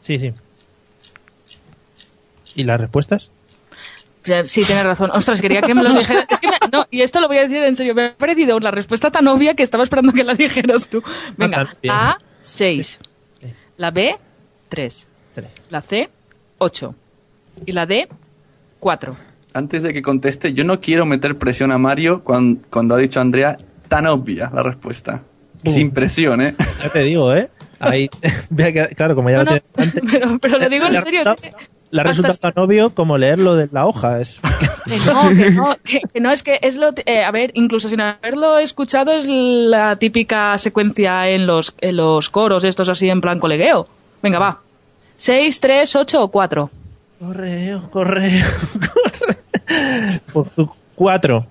Sí, 0.00 0.18
sí. 0.18 0.32
¿Y 2.54 2.64
las 2.64 2.80
respuestas? 2.80 3.30
Sí, 4.44 4.64
tienes 4.64 4.84
razón. 4.84 5.10
Ostras, 5.14 5.40
quería 5.40 5.62
que 5.62 5.74
me 5.74 5.82
lo 5.82 5.92
dijeras. 5.98 6.26
Es 6.30 6.40
que 6.40 6.48
me- 6.48 6.58
no, 6.72 6.84
y 6.90 7.00
esto 7.02 7.20
lo 7.20 7.28
voy 7.28 7.38
a 7.38 7.42
decir 7.42 7.62
en 7.62 7.74
serio. 7.74 7.94
Me 7.94 8.06
ha 8.06 8.14
parecido 8.14 8.58
la 8.60 8.70
respuesta 8.70 9.10
tan 9.10 9.26
obvia 9.28 9.54
que 9.54 9.62
estaba 9.62 9.82
esperando 9.84 10.12
que 10.12 10.24
la 10.24 10.34
dijeras 10.34 10.88
tú. 10.88 11.02
Venga, 11.36 11.68
bien. 11.82 11.94
A, 11.94 12.18
6. 12.40 12.98
La 13.78 13.90
B, 13.90 14.16
3. 14.68 15.08
La 15.70 15.80
C, 15.80 16.10
8. 16.58 16.94
Y 17.66 17.72
la 17.72 17.86
D, 17.86 18.08
4. 18.78 19.16
Antes 19.54 19.82
de 19.82 19.92
que 19.94 20.02
conteste, 20.02 20.52
yo 20.52 20.64
no 20.64 20.80
quiero 20.80 21.06
meter 21.06 21.38
presión 21.38 21.72
a 21.72 21.78
Mario 21.78 22.22
cuando, 22.22 22.60
cuando 22.70 22.94
ha 22.94 22.98
dicho 22.98 23.20
Andrea 23.20 23.56
tan 23.88 24.06
obvia 24.06 24.50
la 24.54 24.62
respuesta. 24.62 25.22
Sin 25.64 25.90
presión, 25.90 26.40
¿eh? 26.40 26.54
Ya 26.82 26.88
te 26.90 27.00
digo, 27.00 27.34
¿eh? 27.34 27.50
Ahí, 27.80 28.08
claro, 28.96 29.14
como 29.14 29.30
ya 29.30 29.38
No, 29.38 29.44
lo 29.44 29.50
no, 29.52 29.60
delante, 29.76 30.00
pero, 30.12 30.38
pero 30.38 30.58
lo 30.58 30.68
digo 30.68 30.86
en 30.86 31.02
serio. 31.02 31.22
ha 31.26 31.32
es 31.32 31.40
que- 31.40 31.52
le 31.92 32.02
ha 32.02 32.04
hasta 32.04 32.22
resultado 32.22 32.52
tan 32.52 32.64
obvio 32.64 32.94
como 32.94 33.18
leerlo 33.18 33.56
de 33.56 33.68
la 33.72 33.86
hoja. 33.86 34.20
Es... 34.20 34.40
Que 34.86 34.96
no, 35.12 35.28
que 35.28 35.50
no, 35.50 35.76
que, 35.84 36.00
que 36.12 36.20
no, 36.20 36.30
es 36.32 36.42
que 36.42 36.58
es 36.62 36.76
lo. 36.76 36.90
eh, 37.06 37.22
a 37.22 37.30
ver, 37.30 37.50
incluso 37.54 37.88
sin 37.88 38.00
haberlo 38.00 38.58
escuchado, 38.58 39.12
es 39.12 39.24
la 39.28 39.96
típica 39.96 40.56
secuencia 40.58 41.28
en 41.28 41.46
los, 41.46 41.74
en 41.80 41.96
los 41.96 42.28
coros, 42.30 42.64
estos 42.64 42.88
así 42.88 43.08
en 43.08 43.20
plan 43.20 43.38
colegueo. 43.38 43.86
Venga, 44.22 44.38
va. 44.38 44.58
6, 45.16 45.60
3, 45.60 45.96
8 45.96 46.22
o 46.24 46.28
4. 46.28 46.70
Correo, 47.20 47.90
correo, 47.90 48.46
correo. 48.80 49.36
Pues 50.32 50.50
tú, 50.56 50.70
cuatro. 50.94 51.46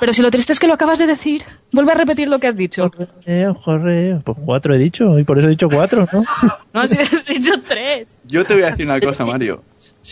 Pero 0.00 0.12
si 0.12 0.22
lo 0.22 0.30
triste 0.30 0.52
es 0.52 0.60
que 0.60 0.66
lo 0.66 0.74
acabas 0.74 0.98
de 0.98 1.06
decir, 1.06 1.44
vuelve 1.72 1.92
a 1.92 1.94
repetir 1.94 2.28
lo 2.28 2.38
que 2.38 2.48
has 2.48 2.56
dicho. 2.56 2.90
Correo, 2.90 3.54
correo. 3.54 4.20
Pues 4.24 4.38
cuatro 4.44 4.74
he 4.74 4.78
dicho, 4.78 5.18
y 5.18 5.24
por 5.24 5.38
eso 5.38 5.46
he 5.46 5.50
dicho 5.50 5.68
cuatro, 5.68 6.06
¿no? 6.12 6.24
No, 6.72 6.80
has 6.80 6.92
has 6.92 7.26
dicho 7.26 7.52
3. 7.66 8.18
Yo 8.24 8.44
te 8.44 8.54
voy 8.54 8.64
a 8.64 8.70
decir 8.70 8.86
una 8.86 9.00
cosa, 9.00 9.24
Mario. 9.24 9.62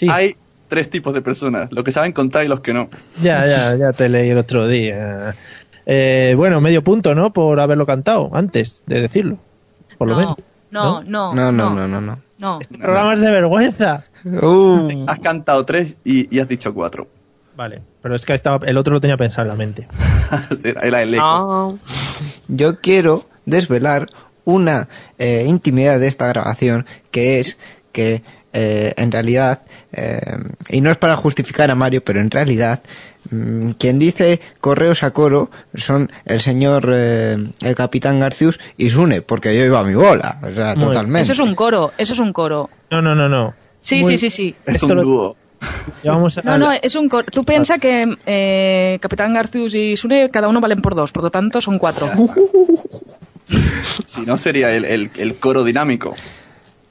Hay 0.09 0.37
tres 0.69 0.89
tipos 0.89 1.13
de 1.13 1.21
personas, 1.23 1.71
los 1.73 1.85
que 1.85 1.93
saben 1.93 2.13
contar 2.13 2.45
y 2.45 2.49
los 2.49 2.61
que 2.61 2.73
no. 2.73 2.89
Ya, 3.21 3.47
ya, 3.47 3.77
ya 3.77 3.93
te 3.93 4.09
leí 4.09 4.31
el 4.31 4.39
otro 4.39 4.67
día. 4.67 5.35
Eh, 5.85 6.35
bueno, 6.37 6.61
medio 6.61 6.83
punto, 6.83 7.15
¿no? 7.15 7.33
Por 7.33 7.59
haberlo 7.61 7.85
cantado 7.85 8.31
antes 8.33 8.83
de 8.87 9.01
decirlo. 9.01 9.39
Por 9.99 10.09
lo 10.09 10.17
menos. 10.17 10.37
No, 10.71 11.03
no, 11.03 11.35
No, 11.35 11.53
no, 11.53 11.71
no, 11.71 11.89
no, 11.89 12.01
no. 12.01 12.19
no. 12.39 12.59
Programas 12.81 13.21
de 13.21 13.31
vergüenza. 13.31 14.05
Uh. 14.25 15.05
Has 15.07 15.19
cantado 15.19 15.65
tres 15.67 15.97
y, 16.05 16.35
y 16.35 16.41
has 16.41 16.49
dicho 16.49 16.73
cuatro. 16.73 17.09
Vale, 17.57 17.83
pero 18.03 18.15
es 18.15 18.25
que 18.25 18.33
estaba, 18.35 18.65
el 18.67 18.77
otro 18.79 18.95
lo 18.95 19.01
tenía 19.01 19.17
pensado 19.17 19.43
en 19.43 19.49
la 19.49 19.57
mente. 19.57 19.87
Era 20.83 21.03
el 21.03 21.15
eco. 21.15 21.79
Yo 22.49 22.81
quiero 22.81 23.27
desvelar 23.45 24.09
una 24.45 24.89
eh, 25.19 25.45
intimidad 25.47 26.01
de 26.01 26.09
esta 26.09 26.27
grabación 26.29 26.87
que 27.11 27.41
es 27.41 27.59
que 27.93 28.23
eh, 28.55 28.93
en 28.97 29.11
realidad, 29.13 29.63
eh, 29.93 30.21
y 30.69 30.81
no 30.81 30.91
es 30.91 30.99
para 30.99 31.17
justificar 31.17 31.71
a 31.71 31.75
Mario, 31.75 32.03
pero 32.05 32.21
en 32.21 32.31
realidad, 32.31 32.83
mm, 33.31 33.71
quien 33.73 33.99
dice 33.99 34.41
correos 34.61 35.03
a 35.03 35.11
coro 35.13 35.51
son 35.75 36.11
el 36.27 36.41
señor, 36.41 36.91
eh, 36.95 37.39
el 37.63 37.75
capitán 37.75 38.19
Garcius 38.19 38.61
y 38.77 38.91
Sune, 38.91 39.23
porque 39.23 39.57
yo 39.57 39.65
iba 39.65 39.81
a 39.81 39.85
mi 39.85 39.95
bola, 39.95 40.39
o 40.43 40.55
sea, 40.55 40.75
Muy- 40.75 40.85
totalmente. 40.87 41.23
Eso 41.23 41.33
es 41.33 41.39
un 41.49 41.55
coro, 41.55 41.93
eso 41.97 42.13
es 42.13 42.19
un 42.19 42.33
coro. 42.33 42.69
No, 42.91 43.01
no, 43.01 43.15
no, 43.15 43.29
no. 43.29 43.55
Sí, 43.81 44.01
Muy- 44.03 44.19
sí, 44.19 44.31
sí, 44.31 44.37
sí. 44.37 44.57
Es 44.67 44.83
un 44.83 44.97
lo- 44.97 45.03
dúo. 45.03 45.37
A- 45.63 46.59
No, 46.59 46.59
no, 46.59 46.73
es 46.73 46.95
un 46.95 47.09
coro. 47.09 47.27
Tú 47.31 47.45
piensas 47.45 47.79
que 47.81 48.17
eh, 48.27 48.99
Capitán 49.01 49.33
Garcius 49.35 49.75
y 49.75 49.97
Sune 49.97 50.31
cada 50.31 50.49
uno 50.49 50.61
valen 50.61 50.81
por 50.83 50.95
dos, 50.95 51.13
por 51.13 51.23
lo 51.25 51.31
tanto 51.31 51.61
son 51.61 51.79
cuatro. 51.79 52.09
Si 54.07 54.23
no, 54.23 54.39
sería 54.39 54.75
el, 54.75 54.85
el- 54.85 55.11
el 55.17 55.37
coro 55.37 55.65
dinámico. 55.65 56.15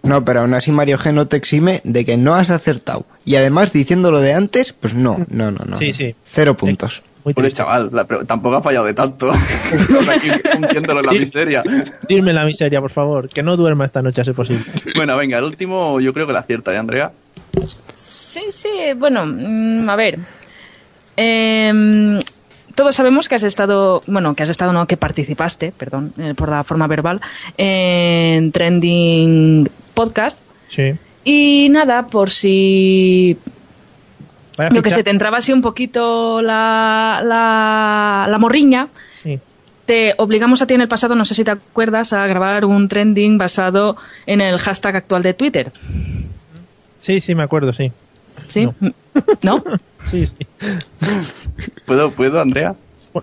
No, 0.03 0.26
pero 0.26 0.41
aún 0.41 0.53
así 0.53 0.72
Mario 0.72 0.97
G 0.97 1.13
no 1.13 1.28
te 1.28 1.38
exime 1.38 1.82
de 1.84 2.05
que 2.05 2.17
no 2.17 2.34
has 2.36 2.49
acertado. 2.49 3.05
Y 3.24 3.36
además 3.36 3.72
diciéndolo 3.72 4.19
de 4.19 4.34
antes, 4.34 4.74
pues 4.74 4.93
no, 4.95 5.17
no, 5.30 5.51
no, 5.51 5.63
no. 5.65 5.78
Sí, 5.78 5.93
sí. 5.93 6.15
Cero 6.24 6.57
puntos. 6.57 7.03
Pobre 7.24 7.51
chaval, 7.51 7.91
la 7.93 8.05
tampoco 8.26 8.55
ha 8.55 8.63
fallado 8.63 8.86
de 8.88 8.95
tanto. 8.95 9.32
Estamos 9.72 10.09
aquí 10.09 10.28
hundiéndolo 10.57 11.01
en 11.01 11.05
la 11.05 11.11
miseria. 11.11 11.61
Dime 12.09 12.34
la 12.34 12.45
miseria, 12.45 12.82
por 12.82 12.89
favor. 12.89 13.30
Que 13.30 13.43
no 13.43 13.55
duerma 13.57 13.86
esta 13.86 14.01
noche, 14.01 14.22
a 14.22 14.24
ser 14.26 14.34
posible. 14.34 14.65
Bueno, 14.95 15.15
venga, 15.17 15.38
el 15.38 15.43
último 15.43 15.99
yo 15.99 16.13
creo 16.15 16.26
que 16.26 16.34
la 16.34 16.39
acierta, 16.39 16.74
¿eh, 16.74 16.78
Andrea? 16.80 17.11
Sí, 17.93 18.41
sí, 18.49 18.70
bueno, 18.95 19.26
mm, 19.26 19.89
a 19.89 19.95
ver. 19.95 20.20
Em, 21.18 22.20
todos 22.76 22.95
sabemos 22.95 23.28
que 23.28 23.36
has 23.36 23.43
estado, 23.43 24.02
bueno, 24.08 24.34
que 24.36 24.43
has 24.43 24.49
estado, 24.49 24.72
no, 24.74 24.88
que 24.88 24.97
participaste, 24.97 25.72
perdón, 25.78 26.14
eh, 26.18 26.34
por 26.36 26.49
la 26.49 26.64
forma 26.64 26.88
verbal, 26.88 27.22
en 27.58 28.52
Trending 28.52 29.70
Podcast. 29.93 30.41
Sí. 30.68 30.93
Y 31.24 31.68
nada, 31.70 32.08
por 32.08 32.30
si 32.30 33.38
yo 34.74 34.82
que 34.82 34.89
sé, 34.91 35.04
te 35.04 35.10
entraba 35.10 35.38
así 35.38 35.52
un 35.54 35.62
poquito 35.62 36.41
la, 36.41 37.22
la, 37.24 38.28
la 38.30 38.38
morriña, 38.38 38.89
Sí. 39.12 39.39
te 39.86 40.14
obligamos 40.18 40.62
a 40.62 40.68
ti 40.68 40.74
en 40.74 40.82
el 40.82 40.88
pasado, 40.88 41.16
no 41.16 41.26
sé 41.26 41.34
si 41.34 41.43
te 41.43 41.52
acuerdas, 41.52 42.14
a 42.14 42.26
grabar 42.28 42.66
un 42.66 42.88
trending 42.88 43.38
basado 43.38 43.97
en 44.26 44.41
el 44.41 44.60
hashtag 44.60 44.95
actual 44.97 45.24
de 45.24 45.34
Twitter. 45.34 45.72
Sí, 47.02 47.20
sí, 47.20 47.34
me 47.34 47.41
acuerdo, 47.43 47.74
sí. 47.74 47.91
¿Sí? 48.47 48.68
¿No? 49.43 49.64
Sí, 50.10 50.26
sí. 50.26 50.36
¿Puedo, 51.86 52.12
¿puedo 52.12 52.41
Andrea? 52.41 52.74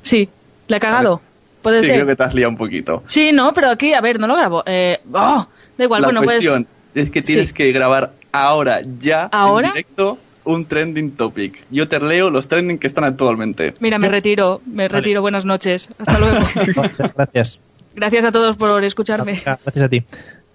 Sí. 0.04 0.28
¿Le 0.68 0.76
he 0.76 0.80
cagado? 0.80 1.20
Puede 1.60 1.80
sí, 1.80 1.86
ser. 1.86 1.94
creo 1.96 2.06
que 2.06 2.14
te 2.16 2.22
has 2.22 2.32
liado 2.32 2.50
un 2.50 2.56
poquito. 2.56 3.02
Sí, 3.06 3.32
no, 3.32 3.52
pero 3.52 3.68
aquí, 3.68 3.94
a 3.94 4.00
ver, 4.00 4.20
no 4.20 4.28
lo 4.28 4.36
grabo. 4.36 4.62
Eh, 4.64 5.00
oh, 5.12 5.46
da 5.76 5.84
igual, 5.84 6.02
la 6.02 6.06
bueno, 6.08 6.22
cuestión 6.22 6.68
es 6.94 7.10
que 7.10 7.20
tienes 7.20 7.48
Sí. 7.48 7.54
que 7.54 7.72
grabar 7.72 8.12
ahora, 8.30 8.80
ya, 9.00 9.24
¿Ahora? 9.32 9.68
en 9.68 9.74
directo, 9.74 10.18
un 10.44 10.64
trending 10.66 11.16
topic. 11.16 11.64
Yo 11.70 11.88
te 11.88 11.98
leo 11.98 12.30
los 12.30 12.46
trending 12.46 12.78
que 12.78 12.86
están 12.86 13.04
actualmente. 13.04 13.74
Mira, 13.80 13.98
me 13.98 14.08
retiro, 14.08 14.60
me 14.64 14.86
retiro. 14.88 15.20
Buenas 15.20 15.44
noches. 15.44 15.88
Hasta 15.98 16.18
luego. 16.18 16.36
Gracias. 17.16 17.58
Gracias 17.96 18.24
a 18.24 18.30
todos 18.32 18.56
por 18.56 18.84
escucharme. 18.84 19.42
Gracias 19.44 19.84
a 19.84 19.88
ti. 19.88 20.04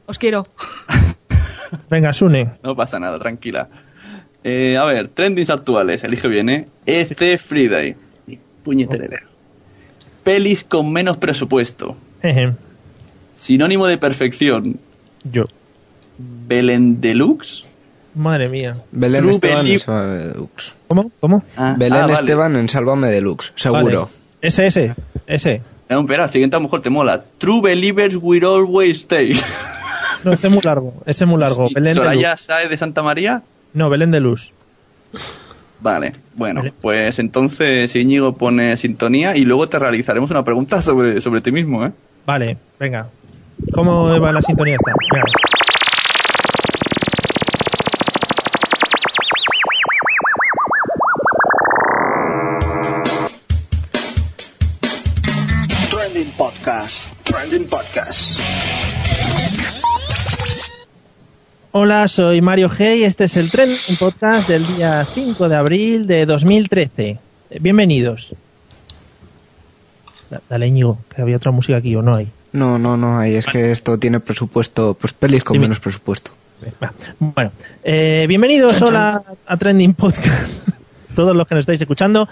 Os 0.06 0.18
quiero. 0.18 0.48
Venga, 1.90 2.14
Sune. 2.14 2.52
No 2.64 2.76
pasa 2.76 3.00
nada, 3.00 3.20
tranquila. 3.20 3.70
Eh, 4.44 4.78
a 4.78 4.84
ver, 4.86 5.08
trendings 5.08 5.50
actuales, 5.50 6.04
elige 6.04 6.28
bien, 6.28 6.50
¿eh? 6.50 6.68
EC 6.86 7.40
Friday. 7.40 7.96
Puñetera 8.64 9.06
idea. 9.06 9.24
Pelis 10.24 10.64
con 10.64 10.92
menos 10.92 11.18
presupuesto. 11.18 11.98
Jeje. 12.22 12.54
Sinónimo 13.38 13.88
de 13.88 13.98
perfección. 13.98 14.80
Yo. 15.24 15.44
Belén 16.18 17.02
Deluxe. 17.02 17.64
Madre 18.16 18.48
mía. 18.48 18.78
Belén 18.92 19.22
True 19.22 19.32
Esteban 19.32 19.68
en 19.68 19.80
Sálvame 19.80 20.18
Deluxe. 20.18 20.76
¿Cómo? 20.88 21.12
¿Cómo? 21.20 21.44
Ah, 21.58 21.76
Belén 21.78 21.98
ah, 21.98 22.02
vale. 22.02 22.14
Esteban 22.14 22.56
en 22.56 22.70
Sálvame 22.70 23.08
Deluxe, 23.08 23.54
seguro. 23.56 24.02
Vale. 24.06 24.12
Ese, 24.42 24.68
ese. 24.68 24.96
Ese. 25.26 25.62
No, 25.90 26.02
espera, 26.02 26.26
el 26.26 26.30
siguiente 26.30 26.56
a 26.56 26.60
lo 26.60 26.64
mejor 26.64 26.82
te 26.82 26.90
mola. 26.90 27.24
True 27.38 27.62
Believers 27.62 28.18
Will 28.22 28.46
Always 28.46 29.00
Stay. 29.00 29.34
No, 30.24 30.32
ese 30.32 30.48
es 30.48 30.54
muy 30.54 30.62
largo. 30.62 30.94
Ese 31.06 31.24
es 31.24 31.30
muy 31.30 31.40
largo. 31.40 31.68
¿Y 31.70 31.74
Belén 31.74 31.94
de 31.94 31.96
Soraya 31.96 32.32
Luz. 32.32 32.42
Saez 32.42 32.70
de 32.70 32.78
Santa 32.78 33.04
María? 33.04 33.42
No, 33.74 33.90
Belén 33.90 34.12
de 34.12 34.20
Luz. 34.20 34.54
Vale, 35.80 36.14
bueno, 36.36 36.62
pues 36.82 37.20
entonces 37.20 37.94
Íñigo 37.94 38.38
pone 38.38 38.78
sintonía 38.78 39.36
y 39.36 39.44
luego 39.44 39.68
te 39.68 39.80
realizaremos 39.80 40.32
una 40.32 40.46
pregunta 40.46 40.82
sobre, 40.82 41.20
sobre 41.20 41.42
ti 41.42 41.52
mismo, 41.52 41.86
¿eh? 41.86 41.92
Vale, 42.26 42.58
venga. 42.80 43.10
¿Cómo 43.74 44.18
va 44.20 44.32
la 44.32 44.42
sintonía 44.42 44.76
esta? 44.76 44.94
Venga. 45.12 45.26
Trending 55.92 56.32
Podcast. 56.38 57.08
Trending 57.24 57.68
Podcast. 57.68 58.40
Hola, 61.76 62.08
soy 62.08 62.42
Mario 62.42 62.70
G 62.70 62.98
y 63.00 63.04
este 63.04 63.24
es 63.24 63.36
el 63.36 63.50
Trend, 63.50 63.76
un 63.90 63.96
podcast 63.96 64.48
del 64.48 64.66
día 64.76 65.08
5 65.12 65.50
de 65.50 65.56
abril 65.56 66.06
de 66.06 66.26
2013. 66.28 67.10
Eh, 67.10 67.20
Bienvenidos. 67.60 68.36
Da- 70.30 70.42
Dale, 70.50 70.68
Íñigo, 70.68 71.00
que 71.14 71.22
había 71.22 71.36
otra 71.38 71.52
música 71.52 71.78
aquí 71.78 71.96
o 71.96 72.02
no 72.04 72.16
hay. 72.16 72.28
No, 72.52 72.78
no, 72.78 72.96
no, 72.96 73.18
ahí 73.18 73.34
es 73.36 73.48
que 73.48 73.72
esto 73.72 73.98
tiene 73.98 74.20
presupuesto, 74.20 74.94
pues 74.94 75.14
pelis 75.14 75.44
con 75.44 75.60
menos 75.60 75.80
presupuesto. 75.80 76.32
Bueno, 77.20 77.52
eh, 77.84 78.26
bienvenidos 78.30 78.80
hola 78.82 79.24
a 79.46 79.58
Trending 79.58 79.96
Podcast. 79.96 80.70
Todos 81.16 81.36
los 81.36 81.48
que 81.48 81.56
nos 81.56 81.64
estáis 81.64 81.82
escuchando. 81.82 82.30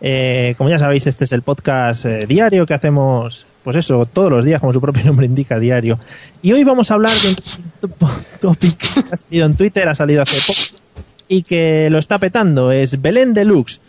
Eh, 0.00 0.54
como 0.56 0.70
ya 0.70 0.78
sabéis, 0.78 1.06
este 1.08 1.24
es 1.24 1.32
el 1.32 1.42
podcast 1.42 2.04
eh, 2.04 2.26
diario 2.26 2.64
que 2.66 2.74
hacemos, 2.74 3.44
pues 3.64 3.76
eso, 3.76 4.06
todos 4.06 4.30
los 4.30 4.44
días, 4.44 4.60
como 4.60 4.72
su 4.72 4.80
propio 4.80 5.02
nombre 5.06 5.26
indica, 5.26 5.58
diario. 5.58 5.98
Y 6.42 6.52
hoy 6.52 6.62
vamos 6.62 6.90
a 6.90 6.94
hablar 6.94 7.14
de 7.20 7.28
un 7.30 7.92
topic 8.40 8.76
que 8.76 9.00
ha 9.10 9.16
salido 9.16 9.46
en 9.46 9.56
Twitter, 9.56 9.88
ha 9.88 9.94
salido 9.94 10.22
hace 10.22 10.36
poco, 10.46 10.80
y 11.26 11.42
que 11.42 11.88
lo 11.90 11.98
está 11.98 12.18
petando. 12.18 12.70
Es 12.70 13.00
Belén 13.00 13.34
Deluxe. 13.34 13.80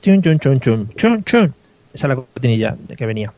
Chun, 0.00 0.22
chun, 0.22 0.38
chun, 0.38 0.60
chun, 0.60 0.88
chun, 0.96 1.24
chun. 1.24 1.54
Esa 1.94 2.06
es 2.06 2.08
la 2.08 2.16
cortinilla 2.16 2.76
de 2.76 2.96
que 2.96 3.06
venía. 3.06 3.32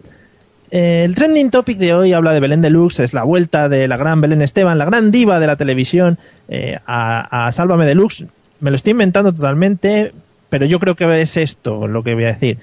Eh, 0.70 1.05
El 1.05 1.14
trending 1.14 1.51
topic 1.51 1.78
de 1.78 1.94
hoy 1.94 2.12
habla 2.12 2.32
de 2.32 2.40
Belén 2.40 2.61
Deluxe, 2.61 3.01
es 3.01 3.12
la 3.14 3.22
vuelta 3.22 3.68
de 3.68 3.86
la 3.86 3.97
gran 3.97 4.20
Belén 4.20 4.42
Esteban, 4.42 4.78
la 4.78 4.84
gran 4.84 5.11
diva 5.12 5.38
de 5.38 5.47
la 5.47 5.57
televisión, 5.57 6.18
eh, 6.49 6.78
a, 6.86 7.47
a 7.47 7.53
Sálvame 7.53 7.86
Deluxe. 7.86 8.26
Me 8.59 8.70
lo 8.70 8.76
estoy 8.76 8.92
inventando 8.92 9.32
totalmente, 9.32 10.12
pero 10.49 10.66
yo 10.66 10.80
creo 10.80 10.97
que 10.97 11.20
es 11.20 11.36
esto 11.36 11.86
lo 11.86 12.03
que 12.03 12.14
voy 12.14 12.24
a 12.24 12.28
decir. 12.28 12.59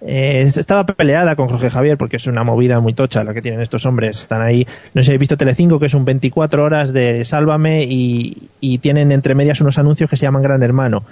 Eh, 0.00 0.42
estaba 0.42 0.86
peleada 0.86 1.34
con 1.34 1.48
Jorge 1.48 1.70
Javier 1.70 1.98
porque 1.98 2.18
es 2.18 2.26
una 2.26 2.44
movida 2.44 2.80
muy 2.80 2.94
tocha 2.94 3.24
la 3.24 3.34
que 3.34 3.42
tienen 3.42 3.60
estos 3.60 3.84
hombres. 3.86 4.20
Están 4.20 4.42
ahí, 4.42 4.66
no 4.94 5.02
sé 5.02 5.06
si 5.06 5.10
habéis 5.10 5.20
visto 5.20 5.36
Telecinco, 5.36 5.80
que 5.80 5.86
es 5.86 5.94
un 5.94 6.04
24 6.04 6.64
horas 6.64 6.92
de 6.92 7.24
Sálvame 7.24 7.84
y, 7.84 8.48
y 8.60 8.78
tienen 8.78 9.12
entre 9.12 9.34
medias 9.34 9.60
unos 9.60 9.78
anuncios 9.78 10.08
que 10.08 10.16
se 10.16 10.26
llaman 10.26 10.42
Gran 10.42 10.62
Hermano. 10.62 11.04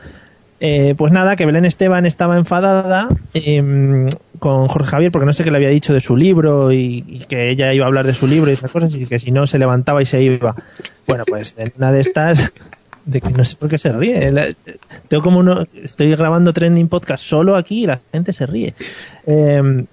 Eh, 0.59 0.95
pues 0.97 1.13
nada, 1.13 1.37
que 1.37 1.45
Belén 1.45 1.67
Esteban 1.67 2.07
estaba 2.07 2.39
enfadada 2.39 3.09
em, 3.35 4.09
con 4.39 4.69
Jorge 4.69 4.91
Javier 4.91 5.13
porque 5.13 5.27
no 5.27 5.35
sé 5.35 5.45
qué 5.45 5.51
le 5.51 5.59
había 5.59 5.69
dicho 5.69 5.93
de 5.93 6.01
su 6.01 6.17
libro 6.17 6.73
y, 6.73 7.05
y 7.07 7.19
que 7.29 7.51
ella 7.51 7.75
iba 7.75 7.85
a 7.85 7.89
hablar 7.89 8.07
de 8.07 8.15
su 8.15 8.27
libro 8.27 8.51
y 8.51 8.55
esas 8.55 8.71
cosas 8.71 8.95
y 8.95 9.05
que 9.05 9.19
si 9.19 9.33
no 9.33 9.47
se 9.47 9.59
levantaba 9.59 10.01
y 10.01 10.07
se 10.07 10.23
iba. 10.23 10.55
Bueno, 11.07 11.25
pues 11.27 11.59
en 11.59 11.73
una 11.77 11.93
de 11.93 12.01
estas, 12.01 12.55
de 13.07 13.21
que 13.21 13.31
no 13.31 13.45
sé 13.45 13.57
por 13.57 13.69
qué 13.71 13.79
se 13.79 13.91
ríe. 13.93 14.31
La- 14.33 14.49
tengo 15.09 15.23
como 15.23 15.39
uno, 15.41 15.67
estoy 15.83 16.15
grabando 16.15 16.53
trending 16.53 16.89
podcast 16.89 17.25
solo 17.25 17.57
aquí 17.57 17.85
y 17.85 17.87
la 17.87 18.01
gente 18.13 18.33
se 18.35 18.45
ríe. 18.47 18.75
Em, 19.27 19.87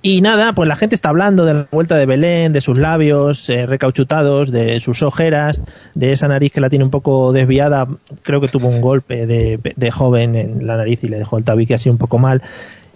y 0.00 0.20
nada, 0.22 0.52
pues 0.54 0.68
la 0.68 0.76
gente 0.76 0.94
está 0.94 1.10
hablando 1.10 1.44
de 1.44 1.54
la 1.54 1.66
vuelta 1.70 1.96
de 1.96 2.06
Belén, 2.06 2.52
de 2.52 2.60
sus 2.60 2.78
labios 2.78 3.48
eh, 3.50 3.66
recauchutados, 3.66 4.50
de 4.50 4.80
sus 4.80 5.02
ojeras, 5.02 5.62
de 5.94 6.12
esa 6.12 6.28
nariz 6.28 6.52
que 6.52 6.60
la 6.60 6.70
tiene 6.70 6.84
un 6.84 6.90
poco 6.90 7.32
desviada. 7.32 7.86
Creo 8.22 8.40
que 8.40 8.48
tuvo 8.48 8.68
un 8.68 8.80
golpe 8.80 9.26
de, 9.26 9.58
de 9.76 9.90
joven 9.90 10.34
en 10.36 10.66
la 10.66 10.76
nariz 10.76 11.00
y 11.02 11.08
le 11.08 11.18
dejó 11.18 11.36
el 11.38 11.44
tabique 11.44 11.74
así 11.74 11.90
un 11.90 11.98
poco 11.98 12.18
mal. 12.18 12.42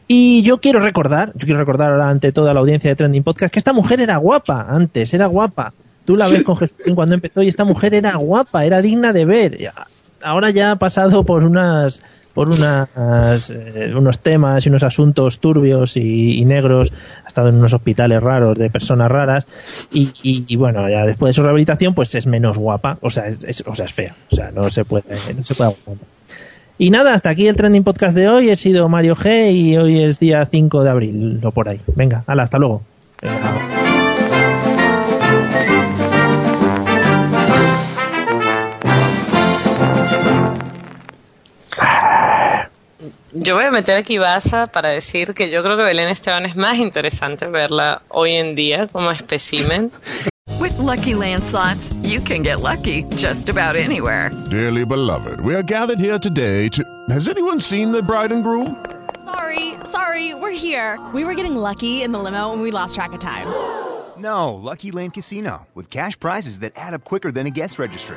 Y 0.09 0.43
yo 0.43 0.59
quiero 0.61 0.79
recordar, 0.81 1.33
yo 1.35 1.47
quiero 1.47 1.59
recordar 1.59 1.91
ahora 1.91 2.09
ante 2.09 2.31
toda 2.33 2.55
la 2.55 2.61
audiencia 2.61 2.89
de 2.89 2.97
Trending 2.97 3.25
Podcast 3.25 3.53
que 3.53 3.59
esta 3.59 3.73
mujer 3.73 4.01
era 4.01 4.17
guapa 4.19 4.67
antes, 4.69 5.13
era 5.13 5.27
guapa. 5.27 5.75
Tú 6.07 6.17
la 6.17 6.29
ves 6.29 6.43
con 6.45 6.57
Jesús 6.57 6.77
cuando 6.95 7.15
empezó 7.15 7.43
y 7.43 7.49
esta 7.49 7.65
mujer 7.65 7.93
era 7.95 8.17
guapa, 8.17 8.65
era 8.65 8.81
digna 8.81 9.13
de 9.13 9.25
ver. 9.27 9.59
Ahora 10.23 10.51
ya 10.51 10.71
ha 10.73 10.77
pasado 10.77 11.25
por 11.25 11.45
unas 11.45 12.01
por 12.33 12.51
unas, 12.51 13.49
eh, 13.51 13.95
unos 13.97 14.19
temas 14.19 14.67
y 14.67 14.69
unos 14.69 14.83
asuntos 14.83 15.39
turbios 15.39 15.97
y, 15.97 16.45
negros, 16.45 16.93
ha 17.25 17.29
estado 17.29 17.49
en 17.49 17.55
unos 17.55 17.73
hospitales 17.73 18.23
raros 18.23 18.59
de 18.59 18.69
personas 18.69 19.11
raras 19.11 19.47
y, 19.91 20.55
bueno, 20.57 20.87
ya 20.91 21.07
después 21.07 21.31
de 21.31 21.35
su 21.35 21.43
rehabilitación 21.43 21.95
pues 21.95 22.15
es 22.15 22.27
menos 22.27 22.59
guapa, 22.59 22.99
o 23.01 23.09
sea, 23.09 23.29
es, 23.29 23.43
es- 23.45 23.65
o 23.67 23.75
sea, 23.75 23.87
es 23.87 23.93
fea, 23.95 24.15
o 24.31 24.37
sea, 24.37 24.51
no 24.51 24.69
se 24.69 24.85
puede, 24.85 25.05
no 25.35 25.43
se 25.45 25.55
puede 25.55 25.71
aguantar. 25.71 26.07
Y 26.77 26.91
nada, 26.91 27.15
hasta 27.15 27.31
aquí 27.31 27.49
el 27.49 27.57
trending 27.57 27.85
podcast 27.85 28.15
de 28.15 28.29
hoy. 28.29 28.51
He 28.51 28.57
sido 28.57 28.87
Mario 28.91 29.17
G 29.17 29.53
y 29.55 29.79
hoy 29.79 30.03
es 30.03 30.19
día 30.19 30.47
5 30.51 30.85
de 30.85 30.91
abril 30.91 31.41
o 31.43 31.51
por 31.53 31.71
ahí. 31.71 31.81
Venga, 31.95 32.23
hala, 32.27 32.43
hasta 32.43 32.59
luego. 32.59 32.83
Yo 43.39 43.55
voy 43.55 43.65
a 43.65 43.71
meter 43.71 43.99
aquí 43.99 44.17
baza 44.17 44.67
para 44.67 44.89
decir 44.89 45.35
que 45.35 45.51
yo 45.51 45.63
creo 45.63 45.77
que 45.77 45.83
Belén 45.83 46.09
Esteban 46.09 46.47
es 46.47 46.57
más 46.57 46.79
interesante 46.79 47.47
verla 47.47 48.01
hoy 48.09 48.35
en 48.35 48.55
día 48.55 48.89
como 48.89 49.11
espécimen. 49.11 49.93
With 50.59 50.79
Lucky 50.79 51.15
Land 51.15 51.45
slots, 51.45 51.93
you 52.03 52.21
can 52.21 52.43
get 52.43 52.63
lucky 52.63 53.05
just 53.17 53.51
about 53.51 53.77
anywhere. 53.77 54.31
Dearly 54.51 54.87
beloved, 54.87 55.41
we 55.43 55.55
are 55.55 55.63
gathered 55.63 56.01
here 56.01 56.19
today 56.19 56.69
to. 56.71 56.83
Has 57.11 57.29
anyone 57.29 57.61
seen 57.61 57.93
the 57.93 58.03
bride 58.03 58.33
and 58.33 58.43
groom? 58.43 58.83
Sorry, 59.27 59.75
sorry, 59.85 60.35
we're 60.35 60.57
here. 60.57 60.99
We 61.13 61.25
were 61.25 61.35
getting 61.35 61.57
lucky 61.57 62.03
in 62.03 62.13
the 62.13 62.19
limo 62.19 62.55
and 62.55 62.63
we 62.63 62.71
lost 62.71 62.95
track 62.95 63.13
of 63.13 63.21
time. 63.21 63.47
No, 64.17 64.55
Lucky 64.55 64.93
Land 64.93 65.13
Casino, 65.13 65.67
with 65.75 65.91
cash 65.91 66.19
prizes 66.19 66.61
that 66.61 66.73
add 66.75 66.95
up 66.95 67.05
quicker 67.05 67.31
than 67.31 67.47
a 67.47 67.51
guest 67.51 67.79
registry. 67.79 68.17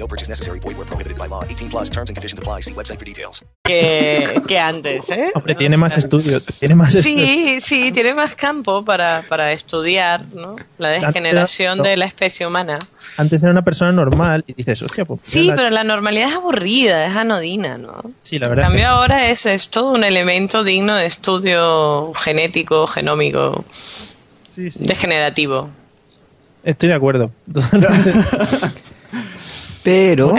No 0.00 0.08
purchase 0.08 0.30
necessary. 0.30 0.58
Void 0.60 0.76
where 0.78 0.86
prohibited 0.86 1.18
by 1.18 1.28
law. 1.28 1.44
18 1.44 1.68
plus 1.68 1.90
terms 1.90 2.08
and 2.08 2.16
conditions 2.16 2.38
apply. 2.40 2.62
See 2.62 2.72
website 2.72 2.98
for 2.98 3.04
details. 3.04 3.44
que, 3.62 4.40
que 4.48 4.58
antes, 4.58 5.08
¿eh? 5.10 5.30
Hombre, 5.34 5.54
tiene 5.54 5.76
más 5.76 5.96
estudio, 5.98 6.40
tiene 6.42 6.74
más 6.74 6.94
estudio. 6.94 7.24
Sí, 7.24 7.60
sí, 7.60 7.92
tiene 7.92 8.14
más 8.14 8.34
campo 8.34 8.82
para, 8.84 9.22
para 9.28 9.52
estudiar 9.52 10.24
¿no? 10.34 10.56
la 10.78 10.88
degeneración 10.90 11.72
Antes 11.80 11.90
de 11.90 11.96
la 11.98 12.06
especie 12.06 12.46
humana. 12.46 12.78
Antes 13.18 13.42
era 13.42 13.52
una 13.52 13.62
persona 13.62 13.92
normal 13.92 14.42
y 14.46 14.54
dices, 14.54 14.80
hostia, 14.82 15.04
pues. 15.04 15.20
Sí, 15.22 15.44
la- 15.48 15.54
pero 15.56 15.68
la 15.70 15.84
normalidad 15.84 16.30
es 16.30 16.34
aburrida, 16.34 17.06
es 17.06 17.14
anodina, 17.14 17.76
¿no? 17.76 18.02
Sí, 18.22 18.38
la 18.38 18.46
En 18.46 18.50
verdad. 18.52 18.62
cambio 18.64 18.80
es 18.80 18.84
que- 18.84 18.90
ahora 18.90 19.26
es, 19.30 19.44
es 19.46 19.68
todo 19.68 19.90
un 19.92 20.02
elemento 20.02 20.64
digno 20.64 20.96
de 20.96 21.04
estudio 21.06 22.12
genético, 22.14 22.86
genómico, 22.86 23.64
degenerativo. 24.56 25.68
Estoy 26.64 26.88
de 26.88 26.94
acuerdo. 26.94 27.30
Pero 29.82 30.36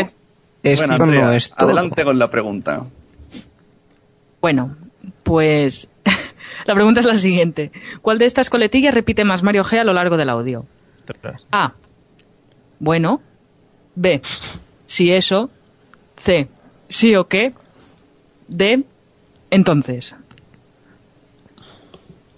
esto 0.63 0.87
Bueno, 0.87 1.03
Andrea, 1.03 1.25
no 1.25 1.31
es 1.31 1.49
todo. 1.51 1.69
Adelante 1.69 2.03
con 2.03 2.19
la 2.19 2.29
pregunta. 2.29 2.85
Bueno, 4.39 4.75
pues 5.23 5.87
la 6.65 6.73
pregunta 6.73 6.99
es 6.99 7.05
la 7.05 7.17
siguiente. 7.17 7.71
¿Cuál 8.01 8.17
de 8.17 8.25
estas 8.25 8.49
coletillas 8.49 8.93
repite 8.93 9.23
más 9.23 9.43
Mario 9.43 9.63
G 9.63 9.79
a 9.79 9.83
lo 9.83 9.93
largo 9.93 10.17
del 10.17 10.29
audio? 10.29 10.65
A. 11.51 11.73
Bueno. 12.79 13.21
B. 13.95 14.21
Si 14.85 15.11
eso. 15.11 15.49
C. 16.17 16.47
Sí 16.87 17.15
o 17.15 17.27
qué. 17.27 17.53
D. 18.47 18.83
Entonces. 19.49 20.15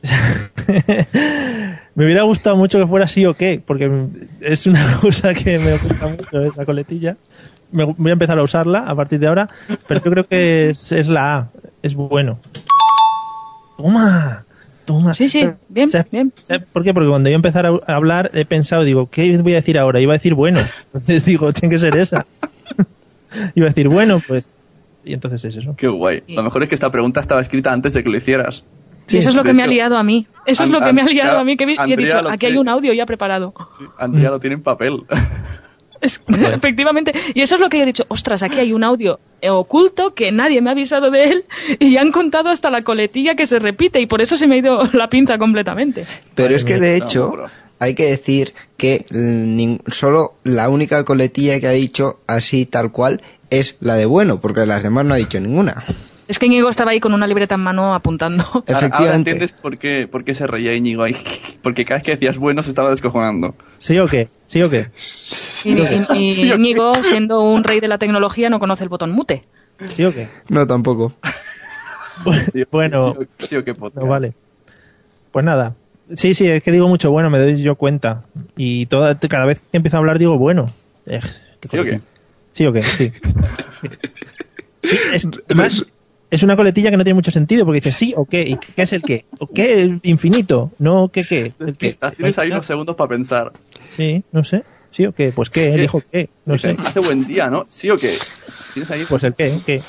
Me 1.95 2.05
hubiera 2.05 2.23
gustado 2.23 2.55
mucho 2.55 2.79
que 2.79 2.87
fuera 2.87 3.07
sí 3.07 3.25
o 3.25 3.35
qué, 3.35 3.61
porque 3.63 4.07
es 4.41 4.65
una 4.65 4.97
cosa 5.01 5.33
que 5.33 5.59
me 5.59 5.77
gusta 5.77 6.07
mucho 6.07 6.41
esa 6.41 6.65
coletilla. 6.65 7.17
Me, 7.71 7.85
voy 7.85 8.09
a 8.09 8.13
empezar 8.13 8.37
a 8.37 8.43
usarla 8.43 8.79
a 8.79 8.95
partir 8.95 9.19
de 9.19 9.27
ahora, 9.27 9.49
pero 9.87 10.03
yo 10.03 10.11
creo 10.11 10.27
que 10.27 10.69
es, 10.71 10.91
es 10.91 11.07
la 11.07 11.35
A, 11.35 11.49
es 11.81 11.95
bueno. 11.95 12.39
¡Toma! 13.77 14.45
Toma. 14.85 15.13
Sí, 15.13 15.29
sí, 15.29 15.49
bien, 15.69 15.89
bien. 16.11 16.33
¿Sabes 16.43 16.63
por 16.71 16.83
qué? 16.83 16.93
Porque 16.93 17.07
cuando 17.07 17.29
yo 17.29 17.35
empezar 17.35 17.65
a 17.65 17.69
a 17.87 17.95
hablar 17.95 18.31
he 18.33 18.45
pensado, 18.45 18.83
digo, 18.83 19.09
¿qué 19.09 19.37
voy 19.41 19.53
a 19.53 19.57
decir 19.57 19.77
ahora? 19.77 20.01
Iba 20.01 20.13
a 20.13 20.17
decir 20.17 20.33
bueno. 20.33 20.59
Entonces 20.87 21.23
digo, 21.25 21.53
tiene 21.53 21.73
que 21.73 21.79
ser 21.79 21.95
esa. 21.97 22.25
Iba 23.55 23.67
a 23.67 23.69
decir 23.69 23.87
bueno, 23.87 24.21
pues. 24.27 24.55
Y 25.05 25.13
entonces 25.13 25.43
es 25.45 25.55
eso. 25.55 25.75
Qué 25.77 25.87
guay. 25.87 26.23
Lo 26.27 26.43
mejor 26.43 26.63
es 26.63 26.69
que 26.69 26.75
esta 26.75 26.91
pregunta 26.91 27.19
estaba 27.19 27.41
escrita 27.41 27.71
antes 27.71 27.93
de 27.93 28.03
que 28.03 28.09
lo 28.09 28.17
hicieras. 28.17 28.63
Y 29.09 29.17
eso 29.17 29.29
es 29.29 29.35
lo 29.35 29.43
que 29.43 29.53
me 29.53 29.63
ha 29.63 29.67
liado 29.67 29.97
a 29.97 30.03
mí. 30.03 30.27
Eso 30.45 30.63
es 30.63 30.69
lo 30.69 30.79
que 30.81 30.93
me 30.93 31.01
ha 31.01 31.05
liado 31.05 31.39
a 31.39 31.43
mí. 31.43 31.55
Que 31.57 31.65
vi- 31.65 31.75
y 31.87 31.93
he 31.93 31.97
dicho, 31.97 32.17
aquí 32.29 32.45
hay 32.47 32.57
un 32.57 32.67
audio 32.69 32.93
ya 32.93 33.05
preparado. 33.05 33.53
Andrea 33.97 34.29
lo 34.29 34.39
tiene 34.39 34.55
en 34.57 34.63
papel. 34.63 35.03
Es- 36.01 36.21
efectivamente. 36.27 37.13
Y 37.33 37.41
eso 37.41 37.55
es 37.55 37.61
lo 37.61 37.69
que 37.69 37.77
yo 37.77 37.83
he 37.83 37.85
dicho. 37.85 38.03
Ostras, 38.09 38.43
aquí 38.43 38.59
hay 38.59 38.73
un 38.73 38.83
audio 38.83 39.21
oculto 39.49 40.13
que 40.13 40.31
nadie 40.33 40.61
me 40.61 40.69
ha 40.69 40.73
avisado 40.73 41.09
de 41.11 41.23
él 41.25 41.45
y 41.79 41.95
han 41.95 42.11
contado 42.11 42.49
hasta 42.49 42.69
la 42.69 42.81
coletilla 42.83 43.35
que 43.35 43.47
se 43.47 43.57
repite 43.59 44.01
y 44.01 44.05
por 44.05 44.21
eso 44.21 44.35
se 44.35 44.45
me 44.47 44.55
ha 44.55 44.57
ido 44.57 44.79
la 44.93 45.07
pinza 45.07 45.37
completamente. 45.37 46.05
Pero 46.35 46.55
es 46.55 46.65
que 46.65 46.77
de 46.77 46.97
hecho 46.97 47.33
hay 47.79 47.95
que 47.95 48.03
decir 48.09 48.53
que 48.75 49.05
mm, 49.11 49.89
solo 49.91 50.33
la 50.43 50.67
única 50.69 51.05
coletilla 51.05 51.59
que 51.61 51.67
ha 51.67 51.71
dicho 51.71 52.19
así 52.27 52.65
tal 52.65 52.91
cual 52.91 53.21
es 53.49 53.77
la 53.79 53.95
de 53.95 54.05
bueno, 54.05 54.41
porque 54.41 54.65
las 54.65 54.83
demás 54.83 55.05
no 55.05 55.13
ha 55.13 55.17
dicho 55.17 55.39
ninguna. 55.39 55.83
Es 56.27 56.39
que 56.39 56.45
Íñigo 56.45 56.69
estaba 56.69 56.91
ahí 56.91 56.99
con 56.99 57.13
una 57.13 57.27
libreta 57.27 57.55
en 57.55 57.61
mano 57.61 57.93
apuntando. 57.93 58.43
Ahora 58.53 58.63
Efectivamente. 58.67 59.31
entiendes 59.31 59.51
por 59.51 59.77
qué, 59.77 60.07
por 60.07 60.23
qué 60.23 60.33
se 60.33 60.47
reía 60.47 60.73
Íñigo 60.73 61.03
ahí. 61.03 61.15
Porque 61.61 61.85
cada 61.85 61.97
vez 61.99 62.05
que 62.05 62.11
decías 62.13 62.37
bueno 62.37 62.63
se 62.63 62.69
estaba 62.69 62.89
descojonando. 62.89 63.55
¿Sí 63.77 63.97
o 63.99 64.07
qué? 64.07 64.29
¿Sí 64.47 64.61
o 64.61 64.69
qué? 64.69 64.87
Y. 65.65 65.71
Íñigo, 66.53 66.93
siendo 67.03 67.41
un 67.41 67.63
rey 67.63 67.79
de 67.79 67.87
la 67.87 67.97
tecnología, 67.97 68.49
no 68.49 68.59
conoce 68.59 68.83
el 68.83 68.89
botón 68.89 69.11
mute. 69.11 69.43
¿Sí 69.95 70.03
o 70.05 70.13
qué? 70.13 70.27
No, 70.49 70.65
tampoco. 70.67 71.13
Sí, 72.53 72.63
Bueno. 72.71 73.15
sí, 73.39 73.55
o- 73.57 73.63
qué 73.63 73.73
podcast. 73.73 74.03
No 74.03 74.07
vale. 74.07 74.33
Pues 75.31 75.43
nada. 75.43 75.75
Sí, 76.13 76.33
sí, 76.33 76.47
es 76.47 76.61
que 76.61 76.71
digo 76.71 76.87
mucho 76.87 77.11
bueno, 77.11 77.29
me 77.29 77.39
doy 77.39 77.61
yo 77.61 77.75
cuenta. 77.75 78.23
Y 78.55 78.85
toda, 78.85 79.17
cada 79.19 79.45
vez 79.45 79.59
que 79.59 79.77
empiezo 79.77 79.97
a 79.97 79.99
hablar 79.99 80.19
digo 80.19 80.37
bueno. 80.37 80.71
Eh, 81.05 81.19
¿Sí 81.69 81.77
o 81.79 81.83
qué? 81.83 82.01
¿Sí 82.51 82.65
o 82.67 82.71
qué? 82.73 82.83
Sí. 82.83 83.11
Sí, 84.83 84.97
es, 85.13 85.27
además, 85.49 85.85
es 86.33 86.43
una 86.43 86.55
coletilla 86.55 86.89
que 86.91 86.97
no 86.97 87.03
tiene 87.03 87.15
mucho 87.15 87.31
sentido 87.31 87.65
porque 87.65 87.79
dices 87.79 87.95
sí 87.95 88.13
o 88.17 88.25
qué. 88.25 88.41
¿Y 88.41 88.57
qué 88.57 88.81
es 88.81 88.93
el 88.93 89.01
qué? 89.03 89.25
¿O 89.39 89.47
qué 89.47 89.81
el 89.83 89.99
infinito? 90.03 90.71
No, 90.79 91.09
¿qué 91.09 91.23
qué? 91.23 91.53
¿El 91.59 91.77
qué? 91.77 91.87
Estás- 91.87 92.15
Tienes 92.15 92.37
ahí 92.39 92.49
unos 92.49 92.65
segundos 92.65 92.95
para 92.95 93.09
pensar. 93.09 93.51
Sí, 93.89 94.23
no 94.31 94.43
sé. 94.43 94.63
¿Sí 94.91 95.05
o 95.05 95.11
qué? 95.11 95.31
Pues 95.31 95.49
qué, 95.49 95.71
dijo 95.73 96.01
qué. 96.11 96.29
No 96.45 96.57
sé. 96.57 96.75
Hace 96.79 96.99
buen 96.99 97.25
día, 97.27 97.49
¿no? 97.49 97.65
¿Sí 97.69 97.89
o 97.89 97.97
qué? 97.97 98.17
Tienes 98.73 98.89
ahí 98.91 99.05
Pues 99.07 99.23
el 99.23 99.33
qué, 99.35 99.59
qué. 99.65 99.81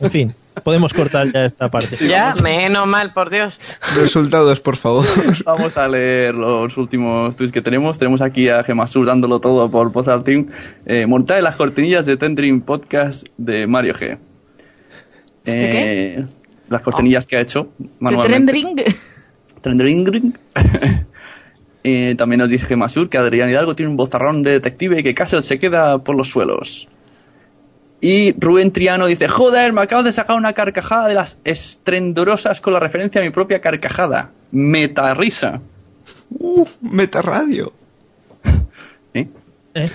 En 0.00 0.10
fin, 0.10 0.34
podemos 0.64 0.92
cortar 0.92 1.32
ya 1.32 1.44
esta 1.46 1.70
parte. 1.70 1.96
Ya, 2.08 2.32
menos 2.42 2.86
mal, 2.88 3.12
por 3.12 3.30
Dios. 3.30 3.60
Resultados, 3.94 4.58
por 4.60 4.76
favor. 4.76 5.04
Vamos 5.44 5.76
a 5.76 5.86
leer 5.88 6.34
los 6.34 6.76
últimos 6.76 7.36
tweets 7.36 7.52
que 7.52 7.62
tenemos. 7.62 7.98
Tenemos 7.98 8.22
aquí 8.22 8.48
a 8.48 8.64
Gemasur 8.64 9.06
dándolo 9.06 9.40
todo 9.40 9.70
por 9.70 9.92
Pozar 9.92 10.22
Team. 10.24 10.48
Eh, 10.86 11.06
montar 11.06 11.42
las 11.42 11.56
cortinillas 11.56 12.06
de 12.06 12.16
Tendrin 12.16 12.60
Podcast 12.60 13.26
de 13.38 13.66
Mario 13.68 13.94
G. 13.94 14.18
Eh, 15.44 16.24
Las 16.68 16.82
cortinillas 16.82 17.26
que 17.26 17.36
ha 17.36 17.40
hecho 17.40 17.68
De 17.78 17.88
manualmente. 17.98 18.52
Trendring. 18.52 18.84
Trendring. 19.60 20.38
Eh, 21.84 22.14
también 22.16 22.38
nos 22.38 22.48
dice 22.48 22.66
Gemasur 22.66 23.08
que 23.08 23.18
Adrián 23.18 23.50
Hidalgo 23.50 23.74
tiene 23.74 23.90
un 23.90 23.96
bozarrón 23.96 24.44
de 24.44 24.52
detective 24.52 25.00
y 25.00 25.02
que 25.02 25.14
Castle 25.14 25.42
se 25.42 25.58
queda 25.58 25.98
por 25.98 26.14
los 26.14 26.30
suelos. 26.30 26.86
Y 28.00 28.34
Rubén 28.38 28.72
Triano 28.72 29.06
dice, 29.06 29.26
joder, 29.26 29.72
me 29.72 29.80
acabo 29.80 30.04
de 30.04 30.12
sacar 30.12 30.36
una 30.36 30.52
carcajada 30.52 31.08
de 31.08 31.14
las 31.14 31.38
estrendorosas 31.42 32.60
con 32.60 32.72
la 32.72 32.78
referencia 32.78 33.20
a 33.20 33.24
mi 33.24 33.30
propia 33.30 33.60
carcajada. 33.60 34.30
Meta 34.52 35.12
risa. 35.14 35.60
Uh, 36.30 36.66
Metaradio. 36.80 37.72
¿Eh? 39.14 39.28
¿Eh? 39.74 39.90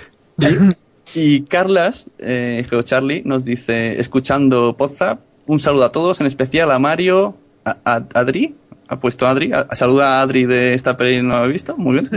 Y 1.14 1.42
Carlas, 1.44 2.10
eh, 2.20 2.66
Geo 2.70 2.82
Charlie, 2.82 3.24
nos 3.26 3.44
dice, 3.46 4.00
escuchando 4.00 4.76
WhatsApp, 4.78 5.22
un 5.48 5.60
saludo 5.60 5.86
a 5.86 5.92
todos, 5.92 6.22
en 6.22 6.28
especial 6.28 6.72
a 6.72 6.80
Mario, 6.80 7.36
a, 7.66 7.78
a- 7.86 8.04
Adri, 8.14 8.56
ha 8.88 8.98
puesto 8.98 9.26
Adri, 9.28 9.52
a- 9.54 9.68
saluda 9.76 10.20
a 10.20 10.22
Adri 10.22 10.46
de 10.46 10.74
esta 10.74 10.96
peli 10.98 11.22
no 11.22 11.44
he 11.44 11.48
visto, 11.48 11.76
muy 11.78 11.94
bien, 11.94 12.10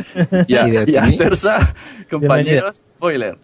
y 0.47 0.55
a, 0.57 0.69
Y 0.87 0.97
a. 0.97 1.11
Sersa, 1.13 1.75
compañeros, 2.11 2.83
spoiler. 2.97 3.39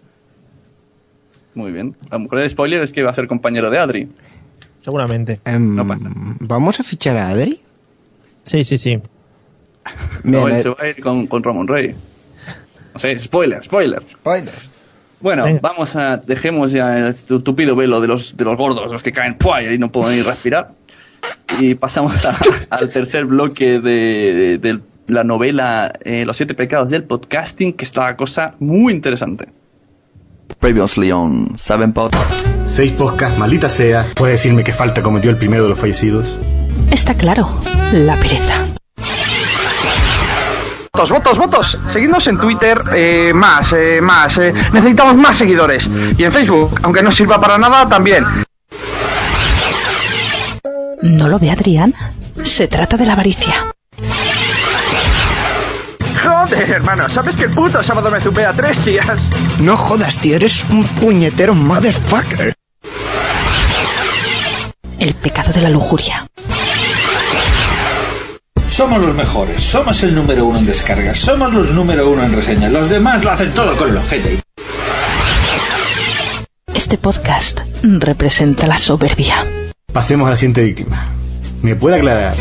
Muy 1.54 1.72
bien, 1.72 1.96
a 2.10 2.16
lo 2.16 2.20
mejor 2.20 2.40
el 2.40 2.50
spoiler 2.50 2.82
es 2.82 2.92
que 2.92 3.02
va 3.02 3.10
a 3.10 3.14
ser 3.14 3.26
compañero 3.26 3.70
de 3.70 3.78
Adri. 3.78 4.08
Seguramente. 4.80 5.40
Em, 5.44 5.74
No 5.74 5.86
pasa. 5.86 6.08
¿Vamos 6.14 6.78
a 6.78 6.82
fichar 6.84 7.16
a 7.16 7.28
Adri? 7.30 7.60
Sí, 8.42 8.62
sí, 8.62 8.78
sí. 8.78 9.00
No, 10.22 10.46
él 10.48 10.56
eh, 10.56 10.60
se 10.60 10.68
va 10.68 10.76
a 10.80 10.88
ir 10.88 11.00
con, 11.02 11.26
con 11.26 11.42
Ramón 11.42 11.66
Rey. 11.66 11.94
No 12.92 12.98
sé, 13.00 13.18
spoiler, 13.18 13.64
spoiler. 13.64 14.02
spoiler. 14.12 14.52
Bueno, 15.20 15.44
Venga. 15.44 15.60
vamos 15.62 15.96
a 15.96 16.18
dejemos 16.18 16.72
ya 16.72 16.98
el 17.08 17.14
tu- 17.24 17.40
tupido 17.40 17.74
velo 17.74 18.00
de 18.00 18.08
los 18.08 18.36
de 18.36 18.44
los 18.44 18.56
gordos, 18.56 18.92
los 18.92 19.02
que 19.02 19.12
caen 19.12 19.34
¡pua! 19.38 19.62
y 19.62 19.78
no 19.78 19.90
pueden 19.90 20.16
ni 20.18 20.22
respirar. 20.22 20.72
Y 21.58 21.74
pasamos 21.74 22.24
a- 22.26 22.36
al 22.70 22.90
tercer 22.90 23.24
bloque 23.24 23.80
de, 23.80 24.34
de- 24.34 24.58
de 24.58 24.80
la 25.08 25.24
novela 25.24 25.92
eh, 26.04 26.24
Los 26.26 26.36
siete 26.36 26.54
pecados 26.54 26.90
del 26.90 27.04
podcasting, 27.04 27.72
que 27.72 27.84
está 27.84 28.04
la 28.06 28.16
cosa 28.16 28.54
muy 28.58 28.92
interesante. 28.92 29.46
Previously 30.60 31.10
on 31.12 31.56
Seven 31.56 31.92
Pod. 31.92 32.12
Seis 32.66 32.92
podcasts, 32.92 33.38
maldita 33.38 33.68
sea. 33.68 34.06
¿Puedes 34.16 34.40
decirme 34.40 34.64
qué 34.64 34.72
falta 34.72 35.02
cometió 35.02 35.30
el 35.30 35.36
primero 35.38 35.62
de 35.64 35.68
los 35.70 35.78
fallecidos? 35.78 36.36
Está 36.90 37.14
claro, 37.14 37.48
la 37.92 38.16
pereza. 38.16 38.64
Votos, 40.96 41.10
votos, 41.10 41.36
votos. 41.38 41.78
Seguidnos 41.92 42.26
en 42.26 42.38
Twitter, 42.38 42.82
eh, 42.94 43.30
más, 43.34 43.70
eh, 43.74 44.00
más. 44.00 44.38
eh, 44.38 44.50
necesitamos 44.72 45.14
más 45.14 45.36
seguidores. 45.36 45.86
Y 46.16 46.24
en 46.24 46.32
Facebook, 46.32 46.80
aunque 46.82 47.02
no 47.02 47.12
sirva 47.12 47.38
para 47.38 47.58
nada, 47.58 47.86
también. 47.86 48.24
¿No 51.02 51.28
lo 51.28 51.38
ve 51.38 51.50
Adrián? 51.50 51.92
Se 52.42 52.66
trata 52.66 52.96
de 52.96 53.04
la 53.04 53.12
avaricia. 53.12 53.66
Joder, 56.24 56.70
hermano, 56.70 57.10
¿sabes 57.10 57.36
que 57.36 57.44
el 57.44 57.50
puto 57.50 57.82
sábado 57.82 58.10
me 58.10 58.18
zupé 58.18 58.46
a 58.46 58.54
tres 58.54 58.78
tías? 58.78 59.06
No 59.58 59.76
jodas, 59.76 60.16
tío, 60.16 60.36
eres 60.36 60.64
un 60.70 60.84
puñetero 60.84 61.54
motherfucker. 61.54 62.54
El 64.98 65.12
pecado 65.12 65.52
de 65.52 65.60
la 65.60 65.68
lujuria. 65.68 66.26
Somos 68.76 69.00
los 69.00 69.14
mejores, 69.14 69.58
somos 69.62 70.02
el 70.02 70.14
número 70.14 70.44
uno 70.44 70.58
en 70.58 70.66
descargas, 70.66 71.18
somos 71.18 71.50
los 71.54 71.72
número 71.72 72.10
uno 72.10 72.22
en 72.24 72.34
reseñas, 72.34 72.70
los 72.70 72.90
demás 72.90 73.24
lo 73.24 73.30
hacen 73.30 73.50
todo 73.54 73.74
con 73.74 73.88
el 73.88 73.96
ojete. 73.96 74.38
Este 76.74 76.98
podcast 76.98 77.60
representa 77.82 78.66
la 78.66 78.76
soberbia. 78.76 79.46
Pasemos 79.90 80.26
a 80.26 80.32
la 80.32 80.36
siguiente 80.36 80.60
víctima. 80.60 81.06
¿Me 81.62 81.74
puede 81.74 81.96
aclarar 81.96 82.34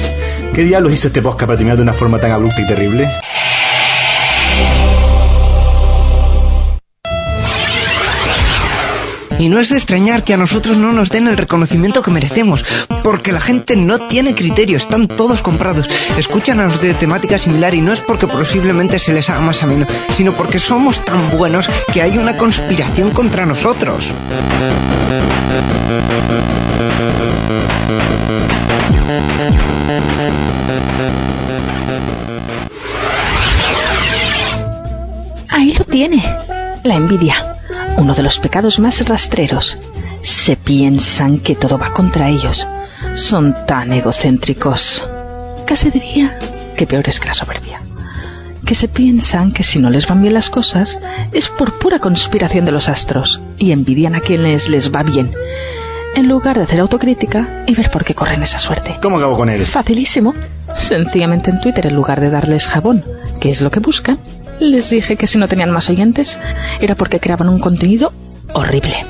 qué 0.54 0.66
diablos 0.66 0.92
hizo 0.92 1.08
este 1.08 1.22
podcast 1.22 1.46
para 1.46 1.56
terminar 1.56 1.78
de 1.78 1.84
una 1.84 1.94
forma 1.94 2.20
tan 2.20 2.32
abrupta 2.32 2.62
y 2.62 2.68
terrible? 2.68 3.10
Y 9.38 9.50
no 9.50 9.60
es 9.60 9.70
de 9.70 9.76
extrañar 9.76 10.24
que 10.24 10.34
a 10.34 10.38
nosotros 10.38 10.78
no 10.78 10.92
nos 10.94 11.10
den 11.10 11.28
el 11.28 11.38
reconocimiento 11.38 12.02
que 12.02 12.12
merecemos, 12.12 12.66
porque 13.04 13.32
la 13.32 13.40
gente 13.40 13.76
no 13.76 14.00
tiene 14.00 14.34
criterio, 14.34 14.78
están 14.78 15.08
todos 15.08 15.42
comprados. 15.42 15.90
Escuchan 16.18 16.60
a 16.60 16.66
los 16.66 16.82
de 16.82 16.94
temática 16.94 17.38
similar 17.38 17.74
y 17.74 17.82
no 17.82 17.92
es 17.92 18.02
porque 18.02 18.28
posiblemente 18.28 19.00
se 19.00 19.14
les 19.14 19.30
haga 19.30 19.42
más 19.42 19.64
ameno, 19.64 19.86
sino 20.14 20.34
porque 20.34 20.60
somos 20.60 21.04
tan 21.04 21.38
buenos 21.38 21.70
que 21.94 22.02
hay 22.02 22.18
una 22.18 22.38
conspiración 22.38 23.12
contra 23.12 23.46
nosotros. 23.46 24.14
Ahí 35.50 35.74
lo 35.74 35.86
tiene. 35.86 36.24
La 36.84 36.96
envidia. 36.96 37.55
Uno 37.98 38.14
de 38.14 38.24
los 38.24 38.40
pecados 38.40 38.80
más 38.80 39.08
rastreros. 39.08 39.78
Se 40.22 40.56
piensan 40.56 41.40
que 41.40 41.56
todo 41.56 41.78
va 41.78 41.92
contra 41.92 42.30
ellos. 42.30 42.68
Son 43.14 43.56
tan 43.66 43.94
egocéntricos. 43.94 45.06
Casi 45.66 45.90
diría 45.90 46.38
que 46.76 46.86
peores 46.86 47.20
que 47.20 47.28
la 47.28 47.34
soberbia. 47.34 47.82
Que 48.66 48.76
se 48.76 48.88
piensan 48.88 49.52
que 49.52 49.64
si 49.64 49.80
no 49.80 49.90
les 49.90 50.08
van 50.08 50.22
bien 50.22 50.34
las 50.34 50.50
cosas 50.50 51.00
es 51.32 51.50
por 51.50 51.78
pura 51.80 52.00
conspiración 52.00 52.66
de 52.66 52.72
los 52.72 52.90
astros 52.90 53.40
y 53.58 53.72
envidian 53.72 54.16
a 54.16 54.22
quienes 54.22 54.70
les 54.70 54.94
va 54.94 55.04
bien. 55.04 55.32
En 56.16 56.28
lugar 56.28 56.58
de 56.58 56.64
hacer 56.64 56.80
autocrítica 56.80 57.64
y 57.68 57.76
ver 57.76 57.92
por 57.92 58.04
qué 58.04 58.14
corren 58.14 58.42
esa 58.44 58.58
suerte. 58.58 58.98
¿Cómo 59.02 59.18
acabo 59.18 59.38
con 59.38 59.50
él? 59.50 59.66
Facilísimo. 59.66 60.34
Sencillamente 60.76 61.50
en 61.52 61.62
Twitter, 61.62 61.88
en 61.88 61.96
lugar 61.96 62.20
de 62.20 62.30
darles 62.30 62.68
jabón, 62.68 63.06
que 63.40 63.50
es 63.50 63.62
lo 63.62 63.72
que 63.72 63.80
buscan, 63.80 64.20
les 64.60 64.90
dije 64.90 65.16
que 65.16 65.28
si 65.28 65.38
no 65.38 65.48
tenían 65.48 65.72
más 65.72 65.90
oyentes 65.90 66.40
era 66.82 66.96
porque 66.96 67.20
creaban 67.20 67.50
un 67.50 67.60
contenido 67.60 68.14
horrible. 68.54 69.06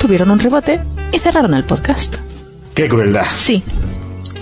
Tuvieron 0.00 0.30
un 0.30 0.38
rebote 0.38 0.80
y 1.12 1.18
cerraron 1.18 1.54
el 1.54 1.64
podcast. 1.64 2.16
¡Qué 2.74 2.88
crueldad! 2.88 3.26
Sí. 3.34 3.62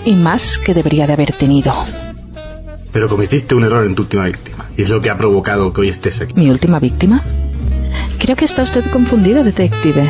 y 0.05 0.15
más 0.15 0.57
que 0.59 0.73
debería 0.73 1.05
de 1.07 1.13
haber 1.13 1.31
tenido. 1.33 1.73
Pero 2.93 3.09
cometiste 3.09 3.55
un 3.55 3.63
error 3.65 3.85
en 3.85 3.95
tu 3.95 4.03
última 4.03 4.25
víctima. 4.25 4.65
Y 4.77 4.83
es 4.83 4.89
lo 4.89 5.01
que 5.01 5.09
ha 5.09 5.17
provocado 5.17 5.73
que 5.73 5.81
hoy 5.81 5.89
estés 5.89 6.21
aquí. 6.21 6.33
¿Mi 6.35 6.49
última 6.49 6.79
víctima? 6.79 7.21
Creo 8.19 8.35
que 8.35 8.45
está 8.45 8.63
usted 8.63 8.85
confundido, 8.91 9.43
detective. 9.43 10.09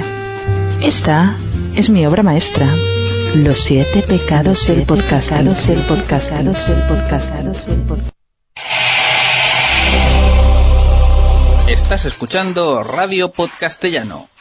Esta 0.81 1.35
es 1.75 1.89
mi 1.89 2.05
obra 2.05 2.21
maestra. 2.21 2.67
Los 3.35 3.59
siete 3.59 4.03
pecados 4.07 4.67
del 4.67 4.83
podcast. 4.83 5.31
El 5.31 5.47
podcast. 5.47 6.31
El 6.31 6.47
podcast. 6.47 7.31
El 7.69 7.81
podcast. 7.87 8.16
Estás 11.87 12.03
escuchando 12.03 12.83
Radio 12.83 13.31
Podcastellano. 13.31 14.27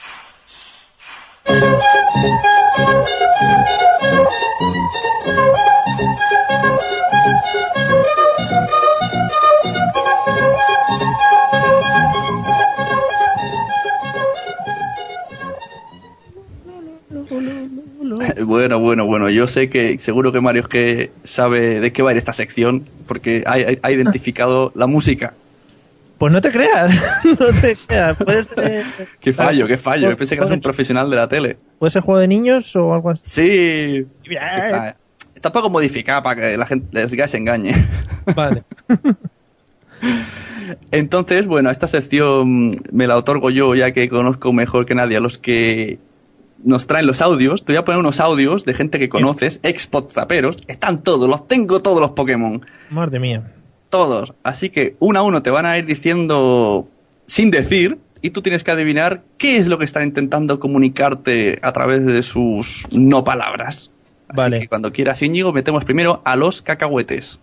Bueno, 18.44 18.80
bueno, 18.80 19.06
bueno. 19.06 19.30
Yo 19.30 19.46
sé 19.46 19.68
que 19.68 19.98
seguro 19.98 20.32
que 20.32 20.40
Mario 20.40 20.62
es 20.62 20.68
que 20.68 21.10
sabe 21.24 21.80
de 21.80 21.92
qué 21.92 22.02
va 22.02 22.10
a 22.10 22.12
ir 22.12 22.18
esta 22.18 22.32
sección 22.32 22.84
porque 23.06 23.44
ha, 23.46 23.54
ha- 23.86 23.90
identificado 23.92 24.72
la 24.74 24.86
música. 24.86 25.34
Pues 26.18 26.32
no 26.32 26.40
te 26.40 26.50
creas, 26.50 26.92
no 27.40 27.46
te 27.60 27.76
creas. 27.76 28.16
Puede 28.16 28.44
ser, 28.44 28.84
Qué 29.20 29.32
fallo, 29.32 29.66
qué 29.66 29.76
fallo. 29.76 30.10
Yo 30.10 30.16
pensé 30.16 30.34
que 30.34 30.40
eras 30.40 30.52
un 30.52 30.60
profesional 30.60 31.10
de 31.10 31.16
la 31.16 31.28
tele. 31.28 31.58
puede 31.78 31.90
ser 31.90 32.02
juego 32.02 32.20
de 32.20 32.28
niños 32.28 32.74
o 32.76 32.94
algo 32.94 33.10
así. 33.10 33.22
Sí. 33.24 34.06
Está, 34.30 34.96
está 35.34 35.52
poco 35.52 35.68
modificada 35.68 36.22
para 36.22 36.40
que 36.40 36.56
la 36.56 36.66
gente 36.66 36.86
les 36.92 37.30
se 37.30 37.36
engañe. 37.36 37.74
Vale. 38.34 38.64
Entonces, 40.90 41.46
bueno, 41.46 41.70
esta 41.70 41.86
sección 41.86 42.72
me 42.90 43.06
la 43.06 43.16
otorgo 43.16 43.50
yo, 43.50 43.74
ya 43.74 43.92
que 43.92 44.08
conozco 44.08 44.52
mejor 44.52 44.86
que 44.86 44.94
nadie 44.94 45.18
a 45.18 45.20
los 45.20 45.38
que 45.38 45.98
nos 46.64 46.86
traen 46.86 47.06
los 47.06 47.20
audios. 47.20 47.64
Te 47.64 47.72
voy 47.72 47.76
a 47.76 47.84
poner 47.84 48.00
unos 48.00 48.20
audios 48.20 48.64
de 48.64 48.72
gente 48.72 48.98
que 48.98 49.10
conoces, 49.10 49.60
ex 49.62 49.88
zaperos. 50.10 50.58
Están 50.66 51.02
todos, 51.02 51.28
los 51.28 51.46
tengo 51.46 51.82
todos 51.82 52.00
los 52.00 52.12
Pokémon. 52.12 52.64
Madre 52.90 53.20
mía. 53.20 53.52
Todos. 53.90 54.34
Así 54.42 54.70
que 54.70 54.96
uno 54.98 55.18
a 55.18 55.22
uno 55.22 55.42
te 55.42 55.50
van 55.50 55.66
a 55.66 55.78
ir 55.78 55.86
diciendo 55.86 56.88
sin 57.26 57.50
decir 57.50 57.98
y 58.22 58.30
tú 58.30 58.42
tienes 58.42 58.64
que 58.64 58.70
adivinar 58.70 59.22
qué 59.38 59.58
es 59.58 59.66
lo 59.66 59.78
que 59.78 59.84
están 59.84 60.02
intentando 60.04 60.58
comunicarte 60.58 61.58
a 61.62 61.72
través 61.72 62.04
de 62.04 62.22
sus 62.22 62.86
no 62.90 63.24
palabras. 63.24 63.90
Así 64.28 64.36
Vale. 64.36 64.60
que 64.60 64.68
cuando 64.68 64.92
quieras, 64.92 65.22
Íñigo, 65.22 65.52
metemos 65.52 65.84
primero 65.84 66.22
a 66.24 66.34
los 66.36 66.62
cacahuetes. 66.62 67.38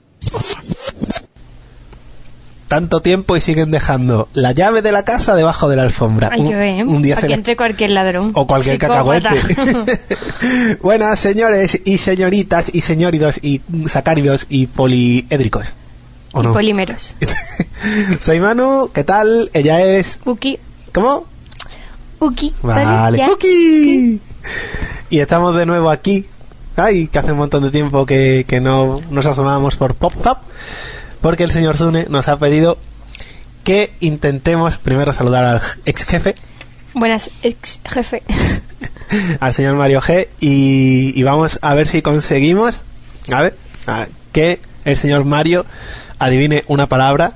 Tanto 2.68 3.02
tiempo 3.02 3.38
y 3.38 3.40
siguen 3.40 3.72
dejando 3.72 4.28
la 4.34 4.52
llave 4.52 4.82
de 4.82 4.92
la 4.92 5.06
casa 5.06 5.36
debajo 5.36 5.70
de 5.70 5.76
la 5.76 5.84
alfombra. 5.84 6.30
Ay, 6.32 6.42
un, 6.42 6.54
¿eh? 6.54 6.84
un 6.84 7.02
día 7.04 7.16
se 7.16 7.32
entre 7.32 7.56
cualquier 7.56 7.92
ladrón. 7.92 8.32
O 8.34 8.48
cualquier 8.48 8.80
Psicópata. 8.80 9.30
cacahuete. 9.30 9.98
Buenas, 10.82 11.20
señores 11.20 11.82
y 11.86 12.00
señoritas 12.00 12.74
y 12.74 12.82
señoridos 12.82 13.40
y 13.44 13.62
sacáridos 13.88 14.48
y 14.50 14.66
poliédricos. 14.66 15.76
¿O 16.34 16.42
Y 16.42 16.46
no? 16.48 16.54
polímeros. 16.54 17.16
Soy 18.20 18.40
Manu, 18.40 18.90
¿qué 18.94 19.04
tal? 19.04 19.50
Ella 19.54 19.82
es... 19.82 20.20
Uki. 20.26 20.60
¿Cómo? 20.94 21.26
Uki. 22.20 22.54
Vale. 22.62 23.18
¿Ya? 23.18 23.30
Uki. 23.32 24.20
Y 25.10 25.20
estamos 25.20 25.56
de 25.56 25.66
nuevo 25.66 25.90
aquí. 25.90 26.26
Ay, 26.76 27.08
que 27.08 27.20
hace 27.20 27.32
un 27.34 27.38
montón 27.38 27.64
de 27.64 27.70
tiempo 27.72 28.06
que, 28.06 28.46
que 28.48 28.60
no 28.60 29.00
nos 29.12 29.26
asomábamos 29.28 29.78
por 29.78 29.96
PopZap. 29.96 30.42
Porque 31.22 31.44
el 31.44 31.52
señor 31.52 31.78
Zune 31.78 32.08
nos 32.10 32.28
ha 32.28 32.38
pedido 32.40 32.78
que 33.64 33.94
intentemos 34.02 34.78
primero 34.78 35.14
saludar 35.14 35.46
al 35.46 35.62
ex 35.86 36.04
jefe, 36.06 36.36
Buenas, 36.96 37.30
ex 37.44 37.80
jefe. 37.86 38.22
al 39.40 39.54
señor 39.54 39.76
Mario 39.76 40.02
G. 40.02 40.28
Y, 40.40 41.14
y 41.20 41.24
vamos 41.24 41.60
a 41.62 41.74
ver 41.76 41.88
si 41.88 42.02
conseguimos, 42.02 42.84
a 43.32 43.42
ver, 43.42 43.56
a- 43.88 44.08
que 44.32 44.60
el 44.86 44.98
señor 44.98 45.24
Mario 45.26 45.66
adivine 46.20 46.64
una 46.68 46.88
palabra 46.88 47.34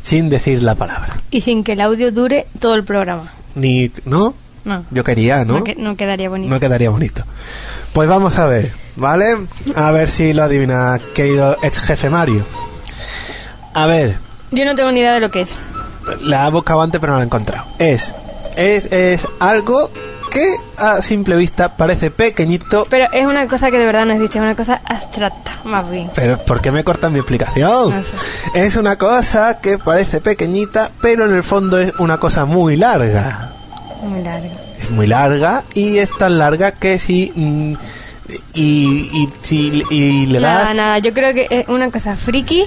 sin 0.00 0.28
decir 0.28 0.62
la 0.62 0.74
palabra. 0.74 1.20
Y 1.30 1.40
sin 1.42 1.62
que 1.64 1.72
el 1.72 1.80
audio 1.80 2.10
dure 2.12 2.46
todo 2.58 2.74
el 2.74 2.84
programa. 2.84 3.24
Ni, 3.54 3.90
¿no? 4.04 4.34
No. 4.64 4.84
Yo 4.90 5.04
quería, 5.04 5.44
¿no? 5.44 5.58
No, 5.58 5.64
que- 5.64 5.74
no 5.76 5.96
quedaría 5.96 6.28
bonito. 6.28 6.50
No 6.52 6.60
quedaría 6.60 6.90
bonito. 6.90 7.24
Pues 7.92 8.08
vamos 8.08 8.38
a 8.38 8.46
ver, 8.46 8.72
¿vale? 8.96 9.36
A 9.74 9.90
ver 9.90 10.08
si 10.08 10.32
lo 10.32 10.42
adivina, 10.44 11.00
querido 11.14 11.56
ex 11.62 11.80
jefe 11.80 12.10
Mario. 12.10 12.44
A 13.74 13.86
ver, 13.86 14.18
Yo 14.50 14.64
no 14.64 14.74
tengo 14.74 14.92
ni 14.92 15.00
idea 15.00 15.14
de 15.14 15.20
lo 15.20 15.30
que 15.30 15.40
es. 15.42 15.56
la 16.20 16.46
he 16.46 16.50
buscado 16.50 16.82
antes 16.82 17.00
pero 17.00 17.12
no 17.12 17.18
la 17.18 17.24
he 17.24 17.26
encontrado. 17.26 17.66
Es, 17.78 18.14
es, 18.56 18.92
es 18.92 19.26
algo 19.40 19.90
que 20.32 20.44
a 20.78 21.02
simple 21.02 21.36
vista 21.36 21.76
parece 21.76 22.10
pequeñito, 22.10 22.86
Pero 22.90 23.06
es 23.12 23.26
una 23.26 23.46
cosa 23.48 23.70
que 23.70 23.78
de 23.78 23.86
verdad 23.86 24.06
no 24.06 24.14
es 24.14 24.20
dicha, 24.20 24.38
es 24.38 24.44
una 24.44 24.56
cosa 24.56 24.80
abstracta, 24.84 25.58
más 25.64 25.90
bien. 25.90 26.10
pero 26.14 26.38
¿por 26.38 26.60
qué 26.60 26.70
me 26.72 26.82
cortan 26.84 27.12
mi 27.12 27.18
explicación? 27.18 27.90
No 27.96 28.02
sé. 28.02 28.14
Es 28.54 28.76
una 28.76 28.96
cosa 28.96 29.58
que 29.60 29.78
parece 29.78 30.20
pequeñita, 30.20 30.90
pero 31.00 31.26
en 31.26 31.34
el 31.34 31.42
fondo 31.42 31.78
es 31.78 31.92
una 31.98 32.18
cosa 32.18 32.44
muy 32.46 32.76
larga. 32.76 33.52
Muy 34.02 34.22
larga. 34.22 34.50
es 34.80 34.90
muy 34.90 35.06
larga 35.06 35.62
y 35.74 35.98
es 35.98 36.10
tan 36.18 36.38
larga 36.38 36.72
que 36.72 36.98
si 36.98 37.32
mm, 37.36 37.74
y, 38.54 38.64
y 39.22 39.28
si 39.40 39.84
y 39.90 40.26
le 40.26 40.40
Nada, 40.40 40.64
das 40.64 40.76
nada, 40.76 40.98
yo 40.98 41.12
creo 41.12 41.32
que 41.34 41.46
es 41.50 41.68
una 41.68 41.90
cosa 41.90 42.16
friki, 42.16 42.64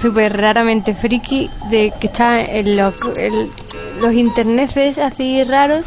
súper 0.00 0.36
raramente 0.40 0.94
friki, 0.94 1.50
de 1.70 1.92
que 2.00 2.06
está 2.06 2.40
en 2.42 2.76
los, 2.76 2.94
el- 3.16 3.50
los 4.00 4.14
internetes 4.14 4.98
así 4.98 5.42
raros, 5.44 5.86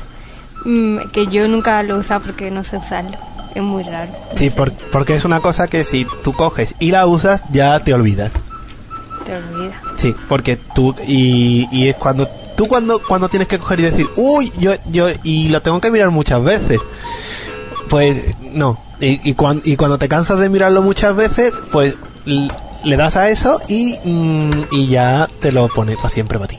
mm, 0.66 1.00
que 1.12 1.28
yo 1.28 1.48
nunca 1.48 1.82
lo 1.84 1.96
he 1.96 2.00
usado 2.00 2.22
porque 2.22 2.52
no 2.52 2.64
sé 2.64 2.78
usarlo. 2.78 3.18
Es 3.56 3.64
muy 3.64 3.84
raro. 3.84 4.12
sí 4.36 4.50
por- 4.52 4.72
porque 4.92 5.16
es 5.16 5.26
una 5.26 5.40
cosa 5.40 5.68
que 5.68 5.84
si 5.84 6.06
tú 6.24 6.34
coges 6.34 6.76
y 6.80 6.92
la 6.92 7.08
usas 7.08 7.44
ya 7.52 7.80
te 7.80 7.94
olvidas 7.94 8.34
Te 9.26 9.36
olvidas. 9.36 9.78
sí 9.96 10.16
porque 10.30 10.58
tú 10.58 10.94
y, 11.08 11.68
y 11.72 11.88
es 11.88 11.96
cuando 11.96 12.28
tú 12.56 12.68
cuando 12.68 13.02
cuando 13.08 13.30
tienes 13.30 13.48
que 13.48 13.58
coger 13.58 13.80
y 13.80 13.84
decir 13.84 14.08
uy 14.16 14.52
yo 14.60 14.74
yo 14.86 15.08
y 15.24 15.48
lo 15.50 15.62
tengo 15.64 15.82
que 15.82 15.90
mirar 15.90 16.12
muchas 16.12 16.44
veces 16.44 16.80
pues 17.90 18.36
no 18.54 18.78
y, 19.00 19.30
y, 19.30 19.34
cuan- 19.34 19.62
y 19.64 19.76
cuando 19.76 19.98
te 19.98 20.08
cansas 20.08 20.40
de 20.40 20.50
mirarlo 20.50 20.82
muchas 20.84 21.16
veces 21.16 21.54
pues 21.72 21.96
le 22.84 22.96
das 22.96 23.16
a 23.16 23.30
eso 23.30 23.58
y, 23.68 23.98
mm, 24.04 24.52
y 24.72 24.88
ya 24.88 25.28
te 25.40 25.52
lo 25.52 25.68
pone 25.70 25.96
para 25.96 26.10
siempre 26.10 26.38
para 26.38 26.50
ti 26.50 26.58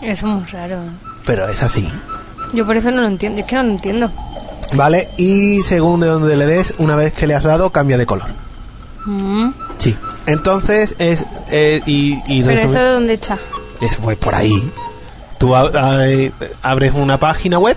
Eso 0.00 0.26
es 0.26 0.32
muy 0.32 0.44
raro. 0.46 0.80
pero 1.24 1.46
es 1.48 1.62
así 1.62 1.86
Yo 2.52 2.66
por 2.66 2.76
eso 2.76 2.90
no 2.90 3.02
lo 3.02 3.06
entiendo, 3.08 3.38
es 3.40 3.46
que 3.46 3.56
no 3.56 3.62
lo 3.64 3.70
entiendo. 3.72 4.10
¿Vale? 4.74 5.08
Y 5.16 5.62
según 5.62 6.00
de 6.00 6.06
donde 6.08 6.36
le 6.36 6.46
des, 6.46 6.74
una 6.78 6.96
vez 6.96 7.12
que 7.12 7.26
le 7.26 7.34
has 7.34 7.42
dado, 7.42 7.70
cambia 7.70 7.98
de 7.98 8.06
color. 8.06 8.28
Mm, 9.06 9.50
Sí. 9.78 9.96
Entonces 10.26 10.94
es. 10.98 11.24
eh, 11.50 11.80
y 11.86 12.20
y 12.26 12.42
Pero 12.42 12.52
eso 12.60 12.68
de 12.72 12.88
dónde 12.92 13.14
está. 13.14 13.38
es 13.80 13.96
pues 13.96 14.16
por 14.18 14.34
ahí. 14.34 14.70
Tú 15.38 15.54
ab- 15.54 16.32
abres 16.62 16.92
una 16.94 17.18
página 17.18 17.58
web 17.58 17.76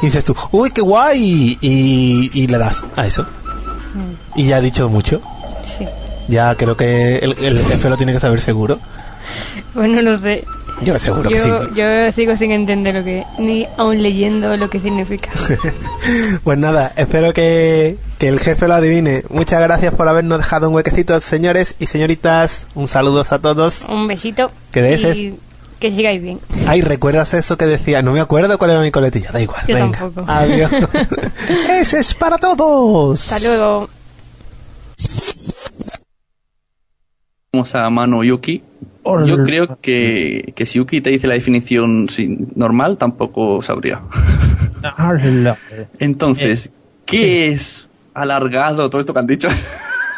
y 0.00 0.06
dices 0.06 0.22
tú, 0.24 0.34
¡Uy, 0.52 0.70
qué 0.70 0.80
guay! 0.82 1.58
Y, 1.60 2.30
y 2.32 2.46
le 2.46 2.58
das 2.58 2.84
a 2.96 3.06
eso. 3.06 3.22
Mm, 3.24 4.38
Y 4.40 4.46
ya 4.46 4.56
ha 4.58 4.60
dicho 4.60 4.88
mucho. 4.88 5.20
Sí. 5.64 5.84
Ya 6.28 6.54
creo 6.56 6.76
que 6.76 7.18
el, 7.18 7.36
el 7.38 7.58
jefe 7.58 7.88
lo 7.90 7.96
tiene 7.96 8.12
que 8.12 8.20
saber 8.20 8.40
seguro. 8.40 8.78
Bueno, 9.74 10.00
no 10.02 10.18
sé. 10.18 10.44
Yo 10.82 10.98
seguro 10.98 11.30
yo, 11.30 11.36
que 11.36 11.40
sí. 11.42 11.50
yo 11.74 12.12
sigo 12.12 12.36
sin 12.36 12.52
entender 12.52 12.94
lo 12.94 13.02
que 13.02 13.24
ni 13.38 13.66
aún 13.78 14.02
leyendo 14.02 14.56
lo 14.56 14.68
que 14.70 14.80
significa. 14.80 15.30
Pues 16.44 16.56
nada, 16.58 16.92
espero 16.96 17.32
que, 17.32 17.96
que 18.18 18.28
el 18.28 18.38
jefe 18.38 18.68
lo 18.68 18.74
adivine. 18.74 19.24
Muchas 19.30 19.60
gracias 19.60 19.92
por 19.94 20.06
habernos 20.06 20.38
dejado 20.38 20.68
un 20.68 20.74
huequecito, 20.76 21.18
señores 21.20 21.74
y 21.80 21.86
señoritas. 21.86 22.68
Un 22.76 22.86
saludo 22.86 23.24
a 23.28 23.38
todos. 23.40 23.82
Un 23.88 24.06
besito. 24.06 24.52
Que 24.70 24.82
de 24.82 24.92
ese 24.94 25.16
y 25.16 25.38
que 25.80 25.90
sigáis 25.90 26.22
bien. 26.22 26.38
Ay, 26.68 26.80
¿recuerdas 26.82 27.34
eso 27.34 27.56
que 27.56 27.66
decía? 27.66 28.02
No 28.02 28.12
me 28.12 28.20
acuerdo 28.20 28.56
cuál 28.58 28.70
era 28.70 28.80
mi 28.80 28.90
coletilla. 28.92 29.32
Da 29.32 29.40
igual, 29.40 29.62
Yo 29.66 29.74
venga. 29.74 29.98
tampoco. 29.98 30.30
Adiós. 30.30 30.70
¡Ese 31.70 31.98
es 31.98 32.14
para 32.14 32.38
todos! 32.38 33.32
Hasta 33.32 33.48
luego. 33.48 33.88
Vamos 37.52 37.74
a 37.74 37.90
Mano 37.90 38.22
Yuki. 38.22 38.62
Yo 39.26 39.42
creo 39.44 39.78
que, 39.80 40.52
que 40.56 40.66
si 40.66 40.78
Yuki 40.78 41.00
te 41.00 41.10
dice 41.10 41.26
la 41.26 41.34
definición 41.34 42.08
sin- 42.08 42.48
normal, 42.56 42.98
tampoco 42.98 43.62
sabría. 43.62 44.02
Entonces, 45.98 46.72
¿qué 47.04 47.48
es 47.48 47.88
alargado? 48.14 48.88
Todo 48.90 49.00
esto 49.00 49.12
que 49.12 49.18
han 49.20 49.26
dicho. 49.26 49.48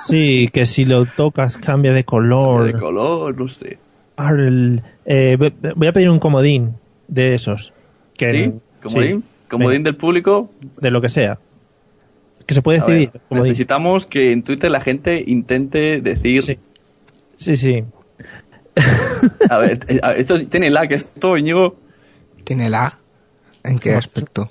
Sí, 0.00 0.48
que 0.52 0.64
si 0.64 0.84
lo 0.84 1.06
tocas 1.06 1.58
cambia 1.58 1.92
de 1.92 2.04
color. 2.04 2.72
De 2.72 2.78
color, 2.78 3.36
no 3.36 3.48
sé. 3.48 3.78
Eh, 5.04 5.36
voy 5.74 5.88
a 5.88 5.92
pedir 5.92 6.08
un 6.08 6.20
comodín 6.20 6.74
de 7.08 7.34
esos. 7.34 7.72
Que, 8.16 8.30
¿Sí? 8.32 8.52
¿Comodín? 8.80 9.22
sí. 9.22 9.28
¿Comodín 9.48 9.82
del 9.82 9.96
público? 9.96 10.52
De 10.80 10.92
lo 10.92 11.00
que 11.00 11.08
sea. 11.08 11.40
que 12.46 12.54
se 12.54 12.62
puede 12.62 12.78
ver, 12.78 12.86
decidir. 12.88 13.10
digo. 13.28 13.42
necesitamos 13.42 14.06
que 14.06 14.30
en 14.30 14.44
Twitter 14.44 14.70
la 14.70 14.80
gente 14.80 15.24
intente 15.26 16.00
decir. 16.00 16.60
Sí, 17.36 17.56
sí. 17.56 17.72
Ver, 17.72 17.84
eh, 17.84 17.84
a 19.50 19.58
ver, 19.58 19.80
esto 20.16 20.38
tiene 20.46 20.70
lag, 20.70 20.92
esto, 20.92 21.36
Íñigo. 21.36 21.76
¿Tiene 22.44 22.70
lag? 22.70 22.94
¿En 23.64 23.78
qué 23.78 23.94
aspecto? 23.94 24.50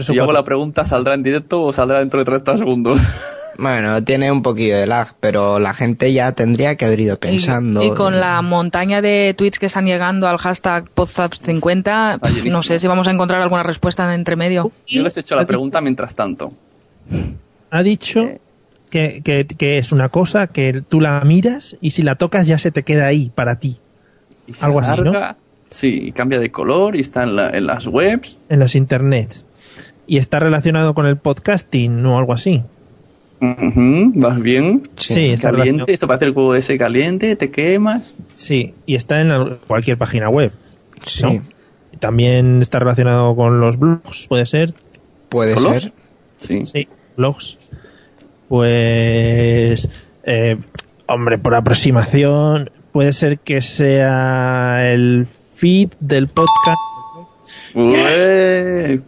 Si 0.00 0.14
yo 0.14 0.24
hago 0.24 0.32
la 0.32 0.44
pregunta, 0.44 0.84
¿saldrá 0.84 1.14
en 1.14 1.22
directo 1.22 1.62
o 1.62 1.72
saldrá 1.72 2.00
dentro 2.00 2.20
de 2.20 2.26
30 2.26 2.58
segundos? 2.58 3.00
Bueno, 3.58 4.04
tiene 4.04 4.30
un 4.30 4.42
poquillo 4.42 4.76
de 4.76 4.86
lag, 4.86 5.14
pero 5.18 5.58
la 5.58 5.72
gente 5.72 6.12
ya 6.12 6.32
tendría 6.32 6.76
que 6.76 6.84
haber 6.84 7.00
ido 7.00 7.18
pensando. 7.18 7.82
Y 7.82 7.90
con 7.94 8.20
la 8.20 8.42
montaña 8.42 9.00
de 9.00 9.34
tweets 9.34 9.58
que 9.58 9.64
están 9.66 9.86
llegando 9.86 10.28
al 10.28 10.36
hashtag 10.36 10.90
Podzap50, 10.94 12.50
no 12.50 12.62
sé 12.62 12.78
si 12.78 12.86
vamos 12.86 13.08
a 13.08 13.12
encontrar 13.12 13.40
alguna 13.40 13.62
respuesta 13.62 14.14
entre 14.14 14.36
medio. 14.36 14.70
Yo 14.86 15.02
les 15.02 15.16
he 15.16 15.20
hecho 15.20 15.36
la 15.36 15.46
pregunta 15.46 15.80
mientras 15.80 16.14
tanto. 16.14 16.52
Ha 17.70 17.82
dicho 17.82 18.28
que, 18.90 19.20
que- 19.24 19.46
que 19.46 19.78
es 19.78 19.92
una 19.92 20.08
cosa 20.10 20.46
que 20.46 20.82
tú 20.88 21.00
la 21.00 21.20
miras 21.22 21.76
y 21.80 21.90
si 21.92 22.02
la 22.02 22.14
tocas 22.16 22.46
ya 22.46 22.58
se 22.58 22.70
te 22.70 22.82
queda 22.82 23.06
ahí 23.06 23.30
para 23.34 23.58
ti. 23.58 23.78
Algo 24.60 24.80
así, 24.80 24.96
¿no? 25.00 25.12
Larga, 25.12 25.36
Sí, 25.68 26.00
y 26.06 26.12
cambia 26.12 26.38
de 26.38 26.52
color 26.52 26.94
y 26.94 27.00
está 27.00 27.24
en, 27.24 27.34
la- 27.36 27.50
en 27.50 27.66
las 27.66 27.86
webs. 27.88 28.38
En 28.48 28.60
los 28.60 28.76
internets. 28.76 29.44
Y 30.06 30.18
está 30.18 30.38
relacionado 30.38 30.94
con 30.94 31.06
el 31.06 31.16
podcasting 31.16 32.06
o 32.06 32.16
algo 32.18 32.32
así. 32.32 32.62
¿Vas 33.40 34.40
bien? 34.40 34.88
Sí, 34.96 35.26
está 35.26 35.50
Caliente, 35.52 35.92
esto 35.92 36.06
parece 36.06 36.24
el 36.26 36.32
juego 36.32 36.52
de 36.54 36.60
ese 36.60 36.78
caliente, 36.78 37.36
te 37.36 37.50
quemas. 37.50 38.14
Sí, 38.36 38.74
y 38.86 38.94
está 38.94 39.20
en 39.20 39.30
al- 39.30 39.58
cualquier 39.66 39.98
página 39.98 40.28
web. 40.30 40.52
Sí. 41.02 41.22
¿no? 41.24 41.32
Y 41.92 41.96
También 41.98 42.62
está 42.62 42.78
relacionado 42.78 43.34
con 43.36 43.60
los 43.60 43.78
blogs, 43.78 44.26
puede 44.28 44.46
ser. 44.46 44.72
Puede 45.28 45.54
¿Con 45.54 45.64
los? 45.64 45.82
ser. 45.82 45.92
Sí. 46.38 46.64
Sí, 46.64 46.88
blogs. 47.16 47.58
Pues, 48.48 49.88
eh, 50.24 50.56
hombre, 51.06 51.38
por 51.38 51.54
aproximación, 51.54 52.70
puede 52.92 53.12
ser 53.12 53.38
que 53.38 53.60
sea 53.60 54.92
el 54.92 55.26
feed 55.54 55.90
del 56.00 56.28
podcast. 56.28 56.78
Ué. 57.74 59.00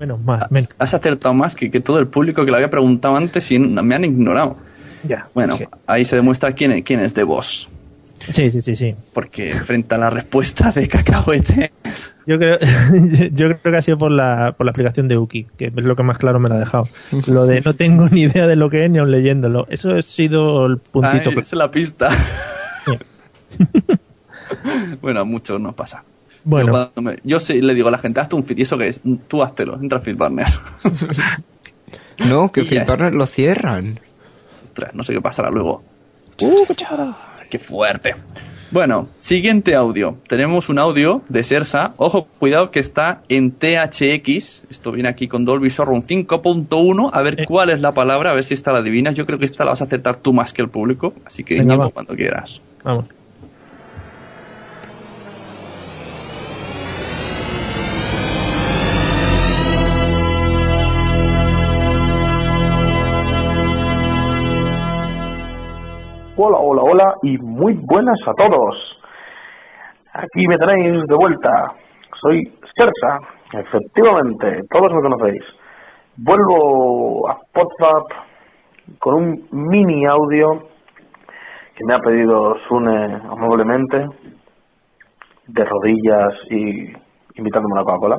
Menos 0.00 0.20
mal, 0.20 0.46
menos. 0.50 0.70
Has 0.78 0.94
acertado 0.94 1.32
más 1.32 1.54
que, 1.54 1.70
que 1.70 1.80
todo 1.80 1.98
el 1.98 2.08
público 2.08 2.44
que 2.44 2.50
le 2.50 2.56
había 2.56 2.70
preguntado 2.70 3.16
antes 3.16 3.50
y 3.52 3.58
me 3.58 3.94
han 3.94 4.04
ignorado. 4.04 4.56
Ya. 5.04 5.28
Bueno, 5.34 5.58
ahí 5.86 6.04
se 6.04 6.16
demuestra 6.16 6.52
quién 6.52 6.72
es, 6.72 6.82
quién 6.82 7.00
es 7.00 7.14
de 7.14 7.24
vos. 7.24 7.68
Sí, 8.30 8.50
sí, 8.50 8.60
sí, 8.60 8.76
sí. 8.76 8.94
Porque 9.12 9.52
frente 9.54 9.94
a 9.94 9.98
la 9.98 10.10
respuesta 10.10 10.70
de 10.70 10.88
cacahuete. 10.88 11.72
Yo 12.26 12.38
creo, 12.38 12.58
yo 13.32 13.48
creo 13.58 13.72
que 13.72 13.76
ha 13.76 13.82
sido 13.82 13.98
por 13.98 14.10
la, 14.12 14.54
por 14.56 14.66
la 14.66 14.70
aplicación 14.70 15.08
de 15.08 15.16
Uki, 15.18 15.46
que 15.56 15.66
es 15.66 15.74
lo 15.84 15.96
que 15.96 16.02
más 16.02 16.18
claro 16.18 16.38
me 16.38 16.48
la 16.48 16.56
ha 16.56 16.58
dejado. 16.58 16.88
Lo 17.26 17.46
de 17.46 17.60
no 17.60 17.74
tengo 17.74 18.08
ni 18.08 18.22
idea 18.22 18.46
de 18.46 18.56
lo 18.56 18.70
que 18.70 18.84
es 18.84 18.90
ni 18.90 18.98
aun 18.98 19.10
leyéndolo. 19.10 19.66
Eso 19.68 19.94
ha 19.94 20.02
sido 20.02 20.66
el 20.66 20.78
puntito. 20.78 21.30
Ay, 21.30 21.38
es 21.38 21.52
la 21.54 21.70
pista. 21.70 22.10
bueno, 25.00 25.20
a 25.20 25.24
muchos 25.24 25.60
nos 25.60 25.74
pasa. 25.74 26.04
Bueno. 26.44 26.68
Yo, 26.68 26.72
cuando 26.92 27.10
me- 27.10 27.18
yo 27.24 27.40
sí 27.40 27.60
le 27.60 27.74
digo 27.74 27.88
a 27.88 27.90
la 27.90 27.98
gente, 27.98 28.20
hazte 28.20 28.36
un 28.36 28.44
feed, 28.44 28.58
¿y 28.58 28.62
eso 28.62 28.78
qué 28.78 28.88
es? 28.88 29.00
Tú 29.28 29.42
háztelo, 29.42 29.78
entra 29.80 29.98
al 29.98 30.04
Feedburner. 30.04 30.46
No, 32.18 32.52
que 32.52 32.64
Feedburner 32.64 33.14
lo 33.14 33.26
cierran. 33.26 33.98
Ostras, 34.66 34.94
no 34.94 35.02
sé 35.02 35.12
qué 35.14 35.20
pasará 35.20 35.50
luego. 35.50 35.82
¡Qué 37.50 37.58
fuerte! 37.58 38.14
Bueno, 38.72 39.06
siguiente 39.18 39.74
audio. 39.74 40.16
Tenemos 40.26 40.70
un 40.70 40.78
audio 40.78 41.20
de 41.28 41.44
Sersa. 41.44 41.92
Ojo, 41.98 42.26
cuidado 42.38 42.70
que 42.70 42.80
está 42.80 43.22
en 43.28 43.52
THX. 43.52 44.64
Esto 44.70 44.92
viene 44.92 45.10
aquí 45.10 45.28
con 45.28 45.44
Dolby 45.44 45.68
Surround 45.68 46.04
5.1. 46.06 47.10
A 47.12 47.20
Eh. 47.20 47.22
ver 47.22 47.44
cuál 47.46 47.68
es 47.68 47.80
la 47.82 47.92
palabra, 47.92 48.30
a 48.30 48.34
ver 48.34 48.44
si 48.44 48.54
esta 48.54 48.72
la 48.72 48.78
adivinas. 48.78 49.14
Yo 49.14 49.26
creo 49.26 49.38
que 49.38 49.44
esta 49.44 49.64
la 49.66 49.72
vas 49.72 49.82
a 49.82 49.84
acertar 49.84 50.16
tú 50.16 50.32
más 50.32 50.54
que 50.54 50.62
el 50.62 50.70
público. 50.70 51.12
Así 51.26 51.44
que 51.44 51.56
Venga, 51.58 51.74
Íñigo, 51.74 51.90
cuando 51.90 52.16
quieras. 52.16 52.62
Vamos. 52.82 53.04
Hola, 66.44 66.58
hola, 66.58 66.82
hola 66.82 67.14
y 67.22 67.38
muy 67.38 67.74
buenas 67.74 68.18
a 68.26 68.34
todos. 68.34 69.00
Aquí 70.12 70.48
me 70.48 70.58
tenéis 70.58 71.04
de 71.06 71.14
vuelta. 71.14 71.72
Soy 72.20 72.52
Sersa, 72.74 73.20
efectivamente, 73.52 74.62
todos 74.68 74.92
me 74.92 75.02
conocéis. 75.02 75.44
Vuelvo 76.16 77.30
a 77.30 77.38
WhatsApp 77.54 78.26
con 78.98 79.14
un 79.14 79.48
mini 79.52 80.04
audio 80.04 80.64
que 81.76 81.84
me 81.86 81.94
ha 81.94 81.98
pedido 81.98 82.56
Sune 82.66 83.20
amablemente, 83.30 84.04
de 85.46 85.64
rodillas 85.64 86.34
y 86.50 86.92
invitándome 87.36 87.74
una 87.74 87.84
Coca-Cola. 87.84 88.16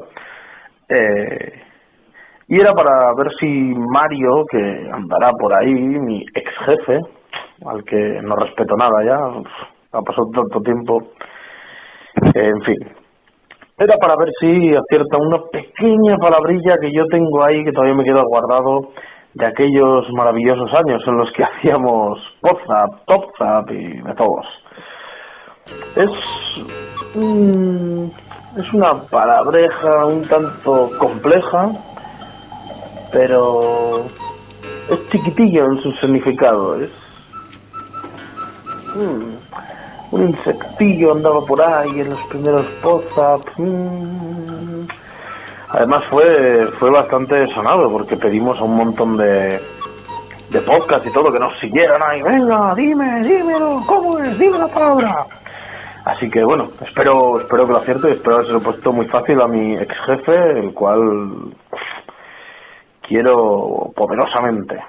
Eh, 0.88 1.62
y 2.48 2.58
era 2.58 2.72
para 2.72 3.14
ver 3.18 3.34
si 3.38 3.48
Mario, 3.48 4.46
que 4.50 4.90
andará 4.94 5.32
por 5.34 5.54
ahí, 5.54 5.74
mi 5.74 6.24
ex 6.34 6.58
jefe, 6.60 7.02
al 7.66 7.84
que 7.84 8.22
no 8.22 8.36
respeto 8.36 8.76
nada 8.76 9.04
ya, 9.06 9.18
ha 9.92 10.02
pasado 10.02 10.30
tanto 10.34 10.62
tiempo, 10.62 11.04
en 12.34 12.62
fin. 12.62 12.78
Era 13.78 13.96
para 13.98 14.16
ver 14.16 14.30
si 14.40 14.70
acierta 14.76 15.18
una 15.18 15.40
pequeña 15.52 16.18
palabrilla 16.18 16.78
que 16.80 16.92
yo 16.92 17.06
tengo 17.08 17.44
ahí, 17.44 17.64
que 17.64 17.72
todavía 17.72 17.96
me 17.96 18.04
queda 18.04 18.24
guardado, 18.24 18.90
de 19.34 19.46
aquellos 19.46 20.08
maravillosos 20.14 20.72
años 20.74 21.04
en 21.08 21.18
los 21.18 21.32
que 21.32 21.44
hacíamos 21.44 22.20
WhatsApp, 22.42 23.06
TopZap 23.06 23.72
y 23.72 24.02
de 24.02 24.14
todos. 24.16 24.46
Es, 25.96 26.12
es 28.58 28.74
una 28.74 29.02
palabreja 29.10 30.06
un 30.06 30.28
tanto 30.28 30.90
compleja, 31.00 31.72
pero 33.12 34.06
es 34.90 35.10
chiquitillo 35.10 35.66
en 35.66 35.82
su 35.82 35.92
significado. 35.94 36.82
Es 36.82 36.92
mm, 38.96 40.14
un 40.16 40.22
insectillo 40.22 41.14
andaba 41.14 41.46
por 41.46 41.62
ahí 41.62 42.02
en 42.02 42.10
los 42.12 42.22
primeros 42.24 42.66
WhatsApp. 42.84 43.42
mm. 43.58 44.88
Además 45.70 46.04
fue 46.10 46.68
fue 46.80 46.92
bastante 46.92 47.48
sonado 47.48 47.92
porque 47.92 48.16
pedimos 48.16 48.60
a 48.60 48.64
un 48.64 48.76
montón 48.78 49.18
de 49.18 49.60
de 50.54 50.62
podcast 50.62 51.06
y 51.06 51.12
todo 51.12 51.34
que 51.34 51.40
nos 51.40 51.58
siguieran 51.60 52.02
ahí. 52.04 52.22
Venga, 52.22 52.76
dime, 52.76 53.22
dímelo, 53.22 53.82
¿cómo 53.88 54.20
es? 54.20 54.38
Dime 54.38 54.60
la 54.60 54.68
palabra. 54.68 55.26
Así 56.06 56.30
que 56.30 56.44
bueno, 56.44 56.70
espero 56.86 57.40
espero 57.40 57.66
que 57.66 57.72
lo 57.72 57.78
acierte 57.80 58.10
y 58.10 58.14
espero 58.14 58.36
haberse 58.36 58.60
puesto 58.60 58.92
muy 58.92 59.08
fácil 59.08 59.42
a 59.42 59.48
mi 59.48 59.76
ex 59.76 59.96
jefe, 60.06 60.60
el 60.60 60.74
cual 60.74 61.56
quiero 63.02 63.92
poderosamente. 63.96 64.80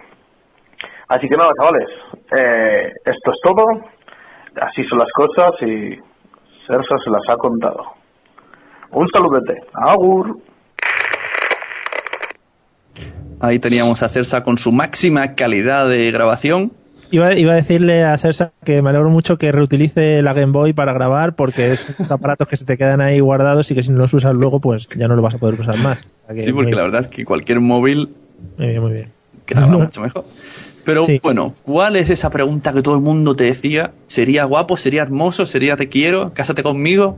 Así 1.09 1.29
que 1.29 1.37
nada, 1.37 1.53
chavales, 1.59 1.89
eh, 2.37 2.93
esto 3.05 3.31
es 3.31 3.41
todo. 3.43 3.67
Así 4.61 4.85
son 4.85 4.99
las 4.99 5.11
cosas 5.13 5.53
y 5.63 5.99
Sersa 6.67 6.97
se 7.03 7.11
las 7.11 7.23
ha 7.29 7.37
contado. 7.37 7.83
Un 8.93 9.09
saludete. 9.09 9.61
Agur. 9.73 10.39
Ahí 13.41 13.59
teníamos 13.59 14.03
a 14.03 14.09
Sersa 14.09 14.43
con 14.43 14.57
su 14.59 14.73
máxima 14.73 15.35
calidad 15.35 15.89
de 15.89 16.11
grabación. 16.11 16.73
Iba, 17.11 17.35
iba 17.35 17.53
a 17.53 17.57
decirle 17.57 18.03
a 18.05 18.17
Sersa 18.17 18.53
que 18.65 18.81
me 18.81 18.91
alegro 18.91 19.11
mucho 19.11 19.37
que 19.37 19.53
reutilice 19.53 20.23
la 20.23 20.33
Game 20.33 20.53
Boy 20.53 20.73
para 20.73 20.93
grabar 20.93 21.35
porque 21.35 21.77
son 21.77 22.07
aparatos 22.11 22.49
que 22.49 22.57
se 22.57 22.65
te 22.65 22.79
quedan 22.79 23.01
ahí 23.01 23.21
guardados 23.21 23.71
y 23.71 23.75
que 23.75 23.83
si 23.83 23.91
no 23.91 23.99
los 23.99 24.15
usas 24.15 24.35
luego 24.35 24.61
pues 24.61 24.89
ya 24.97 25.07
no 25.09 25.15
lo 25.15 25.23
vas 25.23 25.35
a 25.35 25.39
poder 25.39 25.61
usar 25.61 25.77
más. 25.79 25.99
O 26.25 26.27
sea 26.27 26.35
que 26.37 26.43
Sí, 26.43 26.53
porque 26.53 26.69
muy- 26.71 26.77
la 26.77 26.83
verdad 26.83 27.01
es 27.03 27.09
que 27.09 27.25
cualquier 27.25 27.61
móvil 27.61 28.15
Muy 28.59 28.69
bien, 28.69 28.81
muy 28.83 28.93
bien. 28.93 29.13
graba 29.47 29.67
mucho 29.69 30.01
mejor. 30.01 30.25
Pero 30.85 31.07
Sí. 31.07 31.19
bueno, 31.23 31.55
¿cuál 31.63 31.97
es 31.97 32.11
esa 32.11 32.31
pregunta 32.31 32.73
que 32.73 32.83
todo 32.83 32.95
el 32.95 33.01
mundo 33.01 33.35
te 33.35 33.45
decía? 33.45 33.93
¿Sería 34.07 34.45
guapo? 34.45 34.77
¿Sería 34.77 35.03
hermoso? 35.03 35.47
¿Sería 35.47 35.77
te 35.77 35.89
quiero? 35.89 36.33
¿Cásate 36.35 36.63
conmigo? 36.63 37.17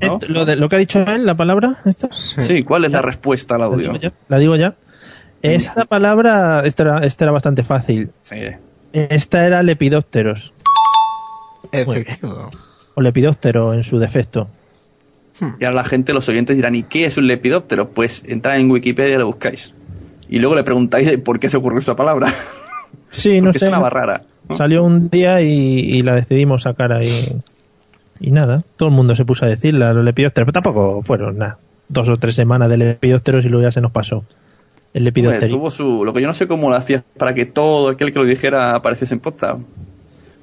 ¿No? 0.00 0.06
Esto- 0.06 0.28
lo, 0.28 0.44
de- 0.44 0.56
lo 0.56 0.68
que 0.68 0.76
ha 0.76 0.78
dicho 0.78 1.00
él, 1.00 1.26
la 1.26 1.36
palabra, 1.36 1.78
esto, 1.84 2.08
Sí, 2.12 2.62
¿cuál 2.62 2.84
es 2.84 2.92
la 2.92 3.02
respuesta 3.02 3.54
al 3.54 3.60
la 3.60 3.66
audio? 3.66 3.78
digo 3.92 3.96
ya. 3.96 4.12
La 4.28 4.38
digo 4.38 4.54
ya. 4.56 4.74
Esta 5.42 5.84
palabra, 5.86 6.62
esta 6.66 6.82
era, 6.82 6.98
esta 7.04 7.24
era 7.24 7.32
bastante 7.32 7.64
fácil. 7.64 8.10
Sí. 8.22 8.36
Esta 8.92 9.44
era 9.46 9.62
lepidópteros. 9.62 10.52
Efectivo. 11.72 12.50
O 12.94 13.00
lepidóptero 13.00 13.74
en 13.74 13.82
su 13.84 13.98
defecto. 13.98 14.48
Y 15.60 15.64
ahora 15.64 15.76
la 15.76 15.84
gente, 15.84 16.12
los 16.12 16.28
oyentes 16.28 16.56
dirán, 16.56 16.74
¿y 16.74 16.82
qué 16.82 17.04
es 17.04 17.16
un 17.16 17.26
lepidóptero? 17.28 17.90
Pues 17.90 18.24
entrad 18.26 18.56
en 18.58 18.70
Wikipedia 18.70 19.14
y 19.14 19.18
lo 19.18 19.26
buscáis. 19.26 19.72
Y 20.28 20.38
luego 20.38 20.54
le 20.54 20.64
preguntáis 20.64 21.16
por 21.18 21.38
qué 21.40 21.48
se 21.48 21.56
ocurrió 21.56 21.78
esa 21.78 21.96
palabra. 21.96 22.32
Sí, 23.10 23.40
no 23.42 23.52
sé. 23.52 23.60
sonaba 23.60 23.90
rara. 23.90 24.22
Salió 24.56 24.82
un 24.84 25.10
día 25.10 25.42
y, 25.42 25.48
y 25.50 26.02
la 26.02 26.14
decidimos 26.14 26.62
sacar 26.62 26.92
ahí. 26.92 27.40
Y 28.20 28.30
nada, 28.30 28.62
todo 28.76 28.88
el 28.88 28.94
mundo 28.94 29.14
se 29.14 29.24
puso 29.24 29.44
a 29.44 29.48
decirla, 29.48 29.92
los 29.92 30.04
lepidópteros. 30.04 30.46
Pero 30.46 30.62
tampoco 30.62 31.02
fueron 31.02 31.38
nada. 31.38 31.58
Dos 31.88 32.08
o 32.08 32.16
tres 32.16 32.34
semanas 32.34 32.68
de 32.68 32.76
lepidópteros 32.76 33.44
y 33.44 33.48
luego 33.48 33.62
ya 33.66 33.72
se 33.72 33.80
nos 33.80 33.92
pasó. 33.92 34.24
El 34.94 35.02
Hombre, 35.02 35.22
lepidopteris. 35.22 35.54
tuvo 35.54 35.70
su, 35.70 36.04
lo 36.04 36.12
que 36.14 36.20
yo 36.22 36.26
no 36.26 36.34
sé 36.34 36.46
cómo 36.48 36.70
lo 36.70 36.76
hacía 36.76 37.04
para 37.18 37.34
que 37.34 37.44
todo 37.46 37.90
aquel 37.90 38.12
que 38.12 38.18
lo 38.18 38.24
dijera 38.24 38.74
apareciese 38.74 39.14
en 39.14 39.20
WhatsApp. 39.24 39.58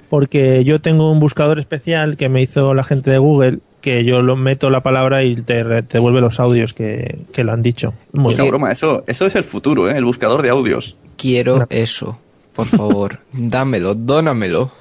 Porque 0.10 0.64
yo 0.64 0.82
tengo 0.82 1.12
un 1.12 1.20
buscador 1.20 1.60
especial 1.60 2.16
que 2.16 2.30
me 2.30 2.42
hizo 2.42 2.74
la 2.76 2.84
gente 2.84 3.10
de 3.10 3.18
Google, 3.18 3.60
que 3.86 4.04
yo 4.04 4.24
lo 4.24 4.36
meto 4.36 4.72
la 4.72 4.82
palabra 4.82 5.24
y 5.24 5.36
te, 5.36 5.64
te 5.84 6.00
devuelve 6.00 6.20
los 6.20 6.40
audios 6.40 6.74
que, 6.74 7.20
que 7.32 7.44
lo 7.44 7.54
han 7.54 7.62
dicho. 7.62 7.94
Muy 8.14 8.34
Poca 8.34 8.42
bien. 8.42 8.52
broma, 8.52 8.72
eso, 8.72 9.04
eso 9.06 9.28
es 9.28 9.36
el 9.36 9.44
futuro, 9.44 9.88
¿eh? 9.88 9.96
el 9.96 10.04
buscador 10.04 10.42
de 10.42 10.50
audios. 10.50 10.96
Quiero 11.18 11.68
eso, 11.70 12.20
por 12.56 12.66
favor. 12.66 13.20
Dámelo, 13.32 13.94
dónamelo. 13.94 14.72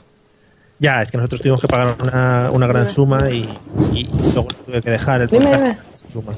Ya, 0.78 1.02
es 1.02 1.10
que 1.10 1.18
nosotros 1.18 1.42
tuvimos 1.42 1.60
que 1.60 1.68
pagar 1.68 1.98
una, 2.02 2.50
una 2.50 2.66
gran 2.66 2.88
suma 2.88 3.30
y, 3.30 3.46
y 3.92 4.08
luego 4.32 4.48
tuve 4.64 4.80
que 4.80 4.90
dejar 4.90 5.20
el 5.20 5.28
podcast. 5.28 5.62
dime. 5.62 5.78
esa 5.94 6.10
suma. 6.10 6.32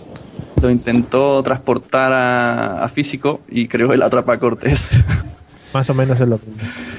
Lo 0.61 0.69
intentó 0.69 1.41
transportar 1.45 2.13
a, 2.13 2.83
a 2.85 2.89
físico 2.89 3.43
y 3.49 3.69
creó 3.69 3.93
el 3.93 4.03
atrapa 4.03 4.39
Cortés. 4.41 4.91
Más 5.73 5.89
o 5.89 5.95
menos 5.95 6.21
es 6.21 6.27
lo 6.27 6.39
que. 6.39 6.47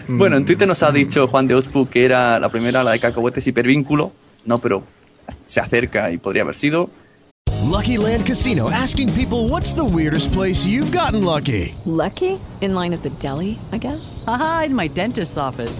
Bueno, 0.08 0.38
en 0.38 0.46
Twitter 0.46 0.66
nos 0.66 0.82
ha 0.82 0.92
dicho 0.94 1.28
Juan 1.28 1.46
de 1.48 1.56
Ospu 1.56 1.88
que 1.90 2.06
era 2.06 2.40
la 2.40 2.48
primera, 2.48 2.86
la 2.86 2.92
de 2.92 3.00
cacahuetes 3.00 3.46
hipervínculo. 3.48 4.14
No, 4.46 4.60
pero 4.60 4.84
se 5.46 5.60
acerca 5.60 6.12
y 6.12 6.18
podría 6.18 6.44
haber 6.44 6.56
sido. 6.56 6.90
Lucky 7.68 7.98
Land 7.98 8.26
Casino 8.26 8.70
asking 8.72 9.14
people 9.14 9.50
what's 9.50 9.74
the 9.74 9.84
weirdest 9.84 10.32
place 10.32 10.66
you've 10.66 10.92
gotten 10.92 11.24
lucky? 11.24 11.76
Lucky? 11.86 12.40
In 12.62 12.74
line 12.74 12.94
at 12.94 13.04
the 13.04 13.12
deli, 13.20 13.60
I 13.72 13.78
guess? 13.78 14.24
Aha, 14.26 14.64
in 14.68 14.76
my 14.76 14.88
dentist's 14.88 15.38
office. 15.38 15.80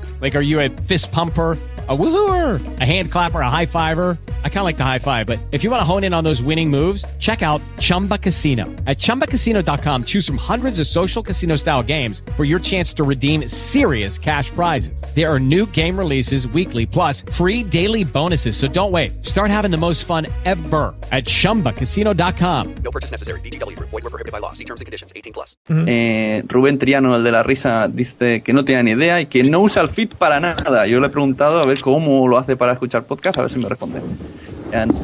Like, 0.21 0.35
are 0.35 0.41
you 0.45 0.59
a 0.61 0.69
fist 0.69 1.11
pumper? 1.11 1.57
A 1.89 1.97
woohooer, 1.97 2.79
a 2.79 2.85
hand 2.85 3.11
clapper, 3.11 3.41
a 3.41 3.49
high 3.49 3.65
fiver. 3.65 4.17
I 4.45 4.49
kind 4.49 4.59
of 4.59 4.65
like 4.65 4.77
the 4.77 4.83
high 4.83 4.99
five, 4.99 5.25
but 5.25 5.39
if 5.51 5.63
you 5.63 5.69
want 5.69 5.81
to 5.81 5.83
hone 5.83 6.03
in 6.03 6.13
on 6.13 6.23
those 6.23 6.41
winning 6.41 6.69
moves, 6.69 7.03
check 7.17 7.41
out 7.41 7.59
Chumba 7.79 8.17
Casino. 8.19 8.65
At 8.85 8.99
chumbacasino.com, 8.99 10.03
choose 10.05 10.25
from 10.25 10.37
hundreds 10.37 10.79
of 10.79 10.85
social 10.85 11.23
casino 11.23 11.55
style 11.57 11.81
games 11.83 12.21
for 12.37 12.45
your 12.45 12.59
chance 12.59 12.93
to 12.93 13.03
redeem 13.03 13.47
serious 13.47 14.19
cash 14.19 14.51
prizes. 14.51 15.03
There 15.15 15.27
are 15.27 15.39
new 15.39 15.65
game 15.65 15.97
releases 15.97 16.47
weekly, 16.47 16.85
plus 16.85 17.23
free 17.31 17.63
daily 17.63 18.03
bonuses. 18.03 18.55
So 18.55 18.67
don't 18.67 18.91
wait. 18.91 19.25
Start 19.25 19.49
having 19.49 19.71
the 19.71 19.77
most 19.77 20.05
fun 20.05 20.27
ever 20.45 20.95
at 21.11 21.25
chumbacasino.com. 21.25 22.75
No 22.83 22.91
purchase 22.91 23.09
necessary. 23.11 23.41
VGW 23.41 23.75
Group. 23.75 23.89
Void 23.89 24.03
were 24.03 24.11
prohibited 24.11 24.31
by 24.31 24.39
law. 24.39 24.53
See 24.53 24.65
terms 24.65 24.81
and 24.81 24.85
conditions. 24.85 25.11
18 25.15 25.33
plus. 25.33 25.55
Eh, 25.67 26.43
Rubén 26.47 26.77
Triano, 26.77 27.15
el 27.15 27.23
de 27.23 27.31
la 27.31 27.41
risa, 27.43 27.87
dice 27.89 28.43
que 28.43 28.53
no 28.53 28.63
tiene 28.63 28.83
ni 28.83 28.91
idea 28.91 29.19
y 29.19 29.25
que 29.25 29.43
no 29.43 29.61
usa 29.61 29.81
el 29.81 29.89
feed 29.89 30.10
para 30.17 30.39
nada. 30.39 30.87
Yo 30.87 30.99
le 30.99 31.07
he 31.07 31.09
preguntado 31.09 31.59
a 31.59 31.65
ver 31.65 31.79
cómo 31.81 32.27
lo 32.27 32.37
hace 32.37 32.55
para 32.55 32.73
escuchar 32.73 33.05
podcast, 33.05 33.37
a 33.37 33.41
ver 33.41 33.51
si 33.51 33.59
me 33.59 33.69
responde. 33.69 34.01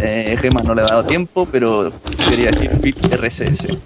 Eh, 0.02 0.38
Gemma 0.40 0.62
no 0.62 0.74
le 0.74 0.82
ha 0.82 0.86
dado 0.86 1.06
tiempo, 1.06 1.48
pero 1.52 1.92
quería 2.30 2.52
decir 2.52 2.72
feed 2.78 2.96
RSS. 3.16 3.78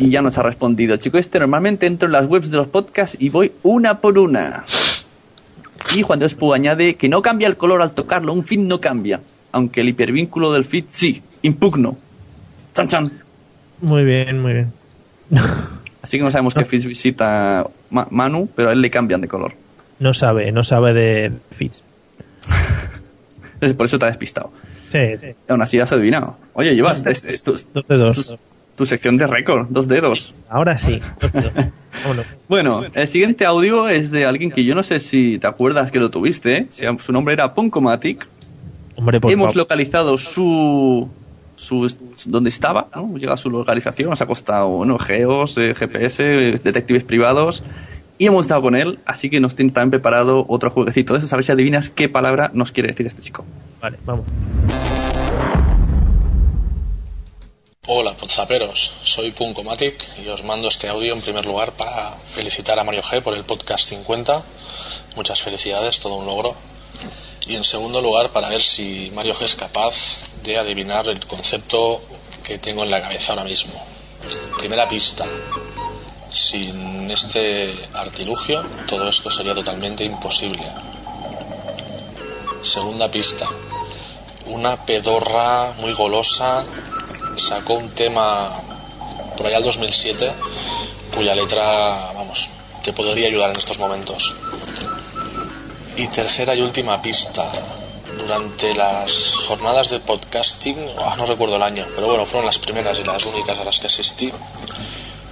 Y 0.00 0.10
ya 0.10 0.22
nos 0.22 0.38
ha 0.38 0.42
respondido. 0.42 0.96
Chico, 0.96 1.18
este 1.18 1.38
normalmente 1.38 1.86
entro 1.86 2.06
en 2.06 2.12
las 2.12 2.26
webs 2.26 2.50
de 2.50 2.56
los 2.56 2.68
podcasts 2.68 3.16
y 3.20 3.28
voy 3.28 3.52
una 3.62 4.00
por 4.00 4.18
una. 4.18 4.64
Y 5.94 6.02
Juan 6.02 6.18
de 6.18 6.26
Ospu 6.26 6.52
añade 6.52 6.96
que 6.96 7.08
no 7.08 7.22
cambia 7.22 7.48
el 7.48 7.56
color 7.56 7.82
al 7.82 7.92
tocarlo, 7.92 8.32
un 8.32 8.44
feed 8.44 8.60
no 8.60 8.80
cambia. 8.80 9.20
Aunque 9.52 9.82
el 9.82 9.88
hipervínculo 9.88 10.52
del 10.52 10.64
feed 10.64 10.84
sí, 10.88 11.22
impugno. 11.42 11.96
Chan 12.74 12.88
chan. 12.88 13.12
Muy 13.80 14.04
bien, 14.04 14.40
muy 14.40 14.52
bien. 14.52 14.72
Así 16.04 16.18
que 16.18 16.24
no 16.24 16.30
sabemos 16.30 16.54
qué 16.54 16.64
feeds 16.66 16.84
visita 16.84 17.66
Ma- 17.90 18.06
Manu, 18.10 18.48
pero 18.54 18.68
a 18.68 18.72
él 18.72 18.80
le 18.82 18.90
cambian 18.90 19.20
de 19.22 19.28
color. 19.28 19.54
No 19.98 20.12
sabe, 20.12 20.52
no 20.52 20.62
sabe 20.64 20.92
de. 20.92 21.32
Entonces, 21.54 21.82
por 23.76 23.86
eso 23.86 23.98
te 23.98 24.04
ha 24.04 24.08
despistado. 24.08 24.52
Sí, 24.92 24.98
sí. 25.20 25.28
Y 25.48 25.52
aún 25.52 25.62
así 25.62 25.80
has 25.80 25.92
adivinado. 25.92 26.36
Oye, 26.52 26.74
llevas 26.74 27.04
es- 27.06 27.24
es 27.24 27.42
tu, 27.42 27.52
Dos 27.52 27.88
dedos. 27.88 28.28
tu- 28.30 28.38
tu 28.76 28.86
sección 28.86 29.16
de 29.16 29.26
récord, 29.26 29.66
dos 29.70 29.88
dedos. 29.88 30.34
Ahora 30.48 30.76
sí. 30.78 31.00
dos 31.20 31.32
dedos. 31.32 31.52
Vámonos. 32.02 32.26
Bueno, 32.48 32.82
el 32.92 33.08
siguiente 33.08 33.46
audio 33.46 33.88
es 33.88 34.10
de 34.10 34.26
alguien 34.26 34.50
que 34.50 34.64
yo 34.64 34.74
no 34.74 34.82
sé 34.82 34.98
si 35.00 35.38
te 35.38 35.46
acuerdas 35.46 35.90
que 35.90 36.00
lo 36.00 36.10
tuviste. 36.10 36.56
¿eh? 36.78 36.96
Su 37.00 37.12
nombre 37.12 37.34
era 37.34 37.54
Punkomatic. 37.54 38.26
Hombre, 38.96 39.20
por 39.20 39.30
Hemos 39.30 39.44
favor. 39.46 39.56
localizado 39.56 40.18
su, 40.18 41.08
su 41.56 41.92
donde 42.26 42.50
estaba, 42.50 42.88
¿no? 42.94 43.16
Llega 43.16 43.34
a 43.34 43.36
su 43.36 43.50
localización, 43.50 44.10
nos 44.10 44.20
ha 44.20 44.26
costado 44.26 44.84
¿no? 44.84 44.98
geos, 44.98 45.56
eh, 45.58 45.74
GPS, 45.74 46.22
eh, 46.22 46.60
detectives 46.62 47.04
privados. 47.04 47.62
Y 48.16 48.26
hemos 48.26 48.42
estado 48.42 48.62
con 48.62 48.76
él, 48.76 49.00
así 49.06 49.28
que 49.28 49.40
nos 49.40 49.56
tiene 49.56 49.72
también 49.72 49.90
preparado 49.90 50.44
otro 50.48 50.70
jueguecito 50.70 51.14
de 51.14 51.18
esos, 51.18 51.32
a 51.32 51.36
ver 51.36 51.44
si 51.44 51.52
adivinas 51.52 51.90
qué 51.90 52.08
palabra 52.08 52.50
nos 52.54 52.70
quiere 52.70 52.90
decir 52.90 53.06
este 53.06 53.22
chico. 53.22 53.44
Vale, 53.80 53.98
vamos. 54.04 54.24
Hola, 57.86 58.14
podzaperos. 58.14 58.94
Soy 59.02 59.32
Punkomatic 59.32 59.94
y 60.24 60.28
os 60.28 60.42
mando 60.42 60.68
este 60.68 60.88
audio 60.88 61.12
en 61.12 61.20
primer 61.20 61.44
lugar 61.44 61.72
para 61.72 62.12
felicitar 62.12 62.78
a 62.78 62.84
Mario 62.84 63.02
G 63.02 63.20
por 63.20 63.34
el 63.34 63.44
podcast 63.44 63.88
50. 63.88 64.42
Muchas 65.16 65.42
felicidades, 65.42 66.00
todo 66.00 66.14
un 66.14 66.24
logro. 66.24 66.54
Y 67.46 67.56
en 67.56 67.64
segundo 67.64 68.00
lugar 68.00 68.30
para 68.30 68.48
ver 68.48 68.62
si 68.62 69.10
Mario 69.14 69.34
G 69.34 69.44
es 69.44 69.54
capaz 69.54 69.94
de 70.42 70.58
adivinar 70.58 71.08
el 71.08 71.24
concepto 71.26 72.00
que 72.42 72.58
tengo 72.58 72.84
en 72.84 72.90
la 72.90 73.02
cabeza 73.02 73.32
ahora 73.32 73.44
mismo. 73.44 73.72
Primera 74.58 74.88
pista. 74.88 75.26
Sin 76.30 77.10
este 77.10 77.72
artilugio, 77.92 78.64
todo 78.88 79.08
esto 79.08 79.30
sería 79.30 79.54
totalmente 79.54 80.04
imposible. 80.04 80.64
Segunda 82.62 83.10
pista. 83.10 83.46
Una 84.46 84.84
pedorra 84.84 85.72
muy 85.78 85.92
golosa 85.92 86.64
sacó 87.36 87.74
un 87.74 87.90
tema 87.90 88.50
por 89.36 89.46
allá 89.46 89.58
el 89.58 89.64
2007 89.64 90.32
cuya 91.14 91.34
letra, 91.34 92.12
vamos, 92.14 92.50
te 92.82 92.92
podría 92.92 93.28
ayudar 93.28 93.50
en 93.50 93.56
estos 93.56 93.78
momentos. 93.78 94.34
Y 95.96 96.08
tercera 96.08 96.56
y 96.56 96.60
última 96.60 97.00
pista. 97.00 97.50
Durante 98.18 98.74
las 98.74 99.36
jornadas 99.46 99.90
de 99.90 100.00
podcasting, 100.00 100.76
no 101.16 101.26
recuerdo 101.26 101.54
el 101.54 101.62
año, 101.62 101.86
pero 101.94 102.08
bueno, 102.08 102.26
fueron 102.26 102.46
las 102.46 102.58
primeras 102.58 102.98
y 102.98 103.04
las 103.04 103.24
únicas 103.26 103.58
a 103.58 103.64
las 103.64 103.78
que 103.78 103.86
asistí, 103.86 104.32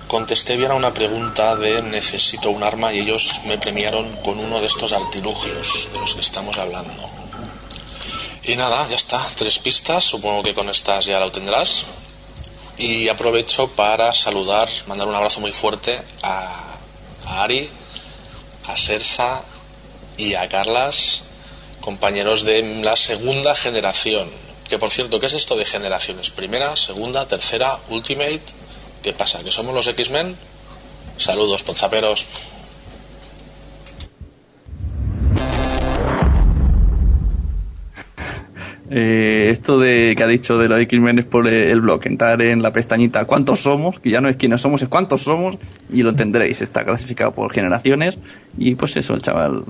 contesté 0.06 0.56
bien 0.56 0.70
a 0.70 0.74
una 0.74 0.94
pregunta 0.94 1.56
de 1.56 1.82
necesito 1.82 2.50
un 2.50 2.62
arma 2.62 2.92
y 2.92 3.00
ellos 3.00 3.40
me 3.46 3.58
premiaron 3.58 4.08
con 4.22 4.38
uno 4.38 4.60
de 4.60 4.66
estos 4.66 4.92
artilugios 4.92 5.88
de 5.92 5.98
los 5.98 6.14
que 6.14 6.20
estamos 6.20 6.56
hablando. 6.58 7.10
Y 8.44 8.54
nada, 8.54 8.86
ya 8.88 8.96
está, 8.96 9.20
tres 9.34 9.58
pistas, 9.58 10.04
supongo 10.04 10.44
que 10.44 10.54
con 10.54 10.68
estas 10.68 11.06
ya 11.06 11.18
lo 11.18 11.32
tendrás. 11.32 11.84
Y 12.78 13.08
aprovecho 13.08 13.66
para 13.68 14.12
saludar, 14.12 14.68
mandar 14.86 15.08
un 15.08 15.14
abrazo 15.16 15.40
muy 15.40 15.52
fuerte 15.52 16.00
a, 16.22 16.48
a 17.26 17.42
Ari, 17.42 17.68
a 18.68 18.76
Sersa 18.76 19.42
y 20.16 20.34
a 20.34 20.48
Carlas, 20.48 21.22
compañeros 21.80 22.44
de 22.44 22.82
la 22.82 22.96
segunda 22.96 23.54
generación. 23.54 24.28
Que 24.68 24.78
por 24.78 24.90
cierto, 24.90 25.20
¿qué 25.20 25.26
es 25.26 25.34
esto 25.34 25.56
de 25.56 25.64
generaciones? 25.64 26.30
Primera, 26.30 26.76
segunda, 26.76 27.26
tercera, 27.26 27.78
Ultimate. 27.90 28.42
¿Qué 29.02 29.12
pasa? 29.12 29.42
¿Que 29.42 29.50
somos 29.50 29.74
los 29.74 29.86
X-Men? 29.86 30.36
Saludos, 31.18 31.62
ponzaperos. 31.62 32.26
Eh, 38.94 39.48
esto 39.48 39.80
de 39.80 40.12
que 40.14 40.22
ha 40.22 40.26
dicho 40.26 40.58
de 40.58 40.68
los 40.68 40.78
X-Men 40.80 41.20
es 41.20 41.24
por 41.24 41.48
eh, 41.48 41.70
el 41.70 41.80
blog, 41.80 42.06
entrar 42.06 42.42
en 42.42 42.60
la 42.60 42.74
pestañita 42.74 43.24
¿Cuántos 43.24 43.60
somos? 43.60 43.98
Que 43.98 44.10
ya 44.10 44.20
no 44.20 44.28
es 44.28 44.36
quiénes 44.36 44.60
somos, 44.60 44.82
es 44.82 44.88
cuántos 44.88 45.22
somos, 45.22 45.56
y 45.90 46.02
lo 46.02 46.10
entenderéis. 46.10 46.60
Está 46.60 46.84
clasificado 46.84 47.32
por 47.32 47.50
generaciones, 47.52 48.18
y 48.58 48.74
pues 48.74 48.94
eso, 48.96 49.14
el 49.14 49.22
chaval 49.22 49.64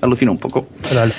alucina 0.00 0.30
un 0.30 0.38
poco. 0.38 0.66
Vale. 0.94 1.12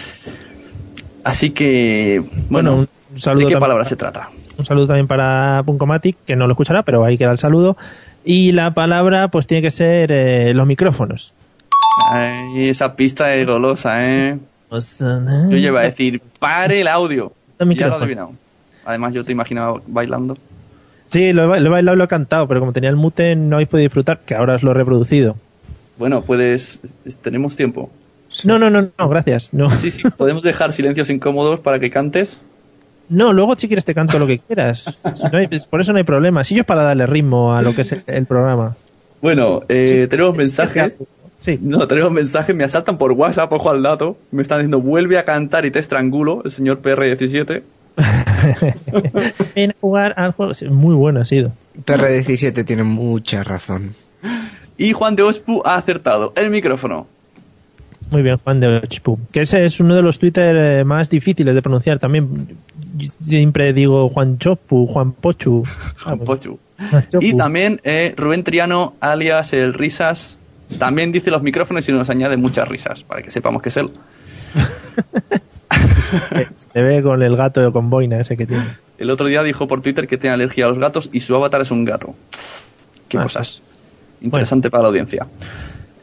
Así 1.24 1.50
que, 1.52 2.24
Bueno, 2.50 2.72
bueno, 2.76 2.88
un 3.14 3.20
saludo 3.20 3.48
¿de 3.48 3.54
qué 3.54 3.60
palabra 3.60 3.84
para- 3.84 3.90
se 3.90 3.96
trata? 3.96 4.30
Un 4.58 4.66
saludo 4.66 4.88
también 4.88 5.08
para 5.08 5.64
Punkomatic, 5.66 6.18
que 6.26 6.36
no 6.36 6.46
lo 6.48 6.54
escuchará, 6.54 6.84
pero 6.84 7.04
ahí 7.04 7.18
queda 7.18 7.32
el 7.32 7.38
saludo. 7.38 7.76
Y 8.24 8.52
la 8.54 8.74
palabra, 8.74 9.28
pues 9.30 9.48
tiene 9.48 9.62
que 9.62 9.72
ser 9.72 10.12
eh, 10.12 10.54
los 10.54 10.66
micrófonos. 10.66 11.34
Ay, 12.12 12.70
esa 12.70 12.96
pista 12.96 13.34
es 13.36 13.46
golosa, 13.46 14.06
¿eh? 14.08 14.38
Yo 14.70 15.58
iba 15.58 15.82
a 15.82 15.84
decir, 15.84 16.22
pare 16.40 16.82
el 16.82 16.88
audio. 16.88 17.32
El 17.60 17.76
ya 17.76 17.88
lo 17.88 17.94
he 17.96 17.98
adivinado. 17.98 18.34
Además, 18.86 19.14
yo 19.14 19.24
te 19.24 19.32
imaginaba 19.32 19.82
bailando. 19.88 20.38
Sí, 21.08 21.34
lo 21.34 21.56
he, 21.56 21.60
lo 21.60 21.68
he 21.68 21.72
bailado, 21.72 21.96
lo 21.96 22.04
he 22.04 22.08
cantado, 22.08 22.48
pero 22.48 22.60
como 22.60 22.74
tenía 22.74 22.90
el 22.90 22.96
mute 22.96 23.36
no 23.36 23.56
habéis 23.56 23.70
podido 23.70 23.86
disfrutar, 23.86 24.20
que 24.26 24.36
ahora 24.36 24.56
os 24.56 24.64
lo 24.64 24.72
he 24.72 24.74
reproducido. 24.74 25.36
Bueno, 25.98 26.22
puedes. 26.24 26.82
Tenemos 27.22 27.56
tiempo. 27.56 27.90
No, 28.44 28.60
no, 28.60 28.70
no, 28.70 28.90
no, 28.98 29.10
gracias. 29.10 29.54
No. 29.54 29.70
Sí, 29.70 29.92
sí, 29.92 30.04
podemos 30.18 30.44
dejar 30.44 30.74
silencios 30.74 31.10
incómodos 31.10 31.60
para 31.60 31.80
que 31.80 31.90
cantes. 31.90 32.42
No, 33.08 33.34
luego 33.34 33.56
si 33.56 33.68
quieres 33.68 33.86
te 33.86 33.94
canto 33.94 34.18
lo 34.20 34.26
que 34.28 34.40
quieras. 34.40 34.86
Si 35.16 35.24
no 35.32 35.38
hay- 35.38 35.48
por 35.70 35.80
eso 35.80 35.92
no 35.94 36.00
hay 36.00 36.04
problema. 36.04 36.44
Si 36.44 36.56
yo 36.56 36.62
es 36.62 36.66
para 36.66 36.84
darle 36.84 37.06
ritmo 37.06 37.54
a 37.54 37.62
lo 37.62 37.76
que 37.76 37.84
es 37.84 37.92
el, 37.92 38.04
el 38.08 38.26
programa. 38.26 38.76
Bueno, 39.22 39.62
eh, 39.70 40.08
tenemos 40.10 40.36
mensajes. 40.36 40.98
Sí. 41.40 41.60
No, 41.62 41.88
tenemos 41.88 42.12
mensajes. 42.12 42.56
Me 42.56 42.64
asaltan 42.64 42.98
por 42.98 43.12
WhatsApp, 43.12 43.54
ojo 43.54 43.70
al 43.70 43.84
dato. 43.84 44.18
Me 44.32 44.42
están 44.42 44.58
diciendo, 44.60 44.82
vuelve 44.82 45.20
a 45.20 45.26
cantar 45.26 45.66
y 45.66 45.72
te 45.72 45.78
estrangulo, 45.80 46.42
el 46.44 46.52
señor 46.52 46.82
PR17. 46.82 47.62
En 49.56 49.74
jugar 49.82 50.14
al 50.18 50.32
juego. 50.34 50.54
Muy 50.72 50.96
bueno 50.96 51.22
ha 51.22 51.26
sido. 51.26 51.52
PR17 51.86 52.66
tiene 52.66 52.84
mucha 52.84 53.44
razón. 53.44 53.92
Y 54.78 54.92
Juan 54.94 55.16
de 55.16 55.24
Ospu 55.24 55.62
ha 55.66 55.76
acertado 55.76 56.34
el 56.36 56.50
micrófono. 56.50 57.08
Muy 58.12 58.22
bien, 58.22 58.38
Juan 58.38 58.60
de 58.60 58.68
Ochpu. 58.78 59.20
Que 59.32 59.42
ese 59.42 59.66
es 59.66 59.80
uno 59.80 59.96
de 59.96 60.02
los 60.02 60.20
Twitter 60.20 60.56
eh, 60.56 60.84
más 60.84 61.10
difíciles 61.10 61.56
de 61.56 61.62
pronunciar 61.62 62.00
también. 62.00 62.58
Siempre 63.20 63.74
digo 63.74 64.08
Juan 64.10 64.38
Chopu, 64.38 64.86
Juan 64.86 65.12
Pochu. 65.14 65.64
Juan 66.04 66.20
Pochu. 66.20 66.60
Y 67.20 67.36
también 67.36 67.80
eh, 67.84 68.14
Rubén 68.18 68.44
Triano, 68.44 68.94
alias 69.00 69.54
el 69.54 69.74
Risas, 69.74 70.38
también 70.78 71.12
dice 71.12 71.32
los 71.32 71.42
micrófonos 71.42 71.88
y 71.88 71.92
nos 71.92 72.10
añade 72.10 72.38
muchas 72.38 72.68
risas, 72.68 73.04
para 73.04 73.22
que 73.22 73.32
sepamos 73.32 73.62
que 73.62 73.70
es 73.70 73.78
él. 73.78 73.90
Se 76.74 76.82
ve 76.82 77.02
con 77.02 77.24
el 77.24 77.36
gato 77.36 77.72
con 77.74 77.90
boina 77.90 78.20
ese 78.20 78.38
que 78.38 78.46
tiene. 78.46 78.66
El 78.98 79.10
otro 79.10 79.28
día 79.28 79.44
dijo 79.44 79.68
por 79.68 79.82
Twitter 79.82 80.08
que 80.08 80.18
tiene 80.18 80.34
alergia 80.34 80.66
a 80.66 80.70
los 80.70 80.80
gatos 80.80 81.10
y 81.12 81.20
su 81.22 81.36
avatar 81.36 81.62
es 81.62 81.72
un 81.72 81.86
gato. 81.86 82.16
Qué 83.10 83.18
Ah, 83.18 83.24
cosas. 83.24 83.62
Interesante 84.22 84.70
para 84.70 84.84
la 84.84 84.90
audiencia. 84.90 85.28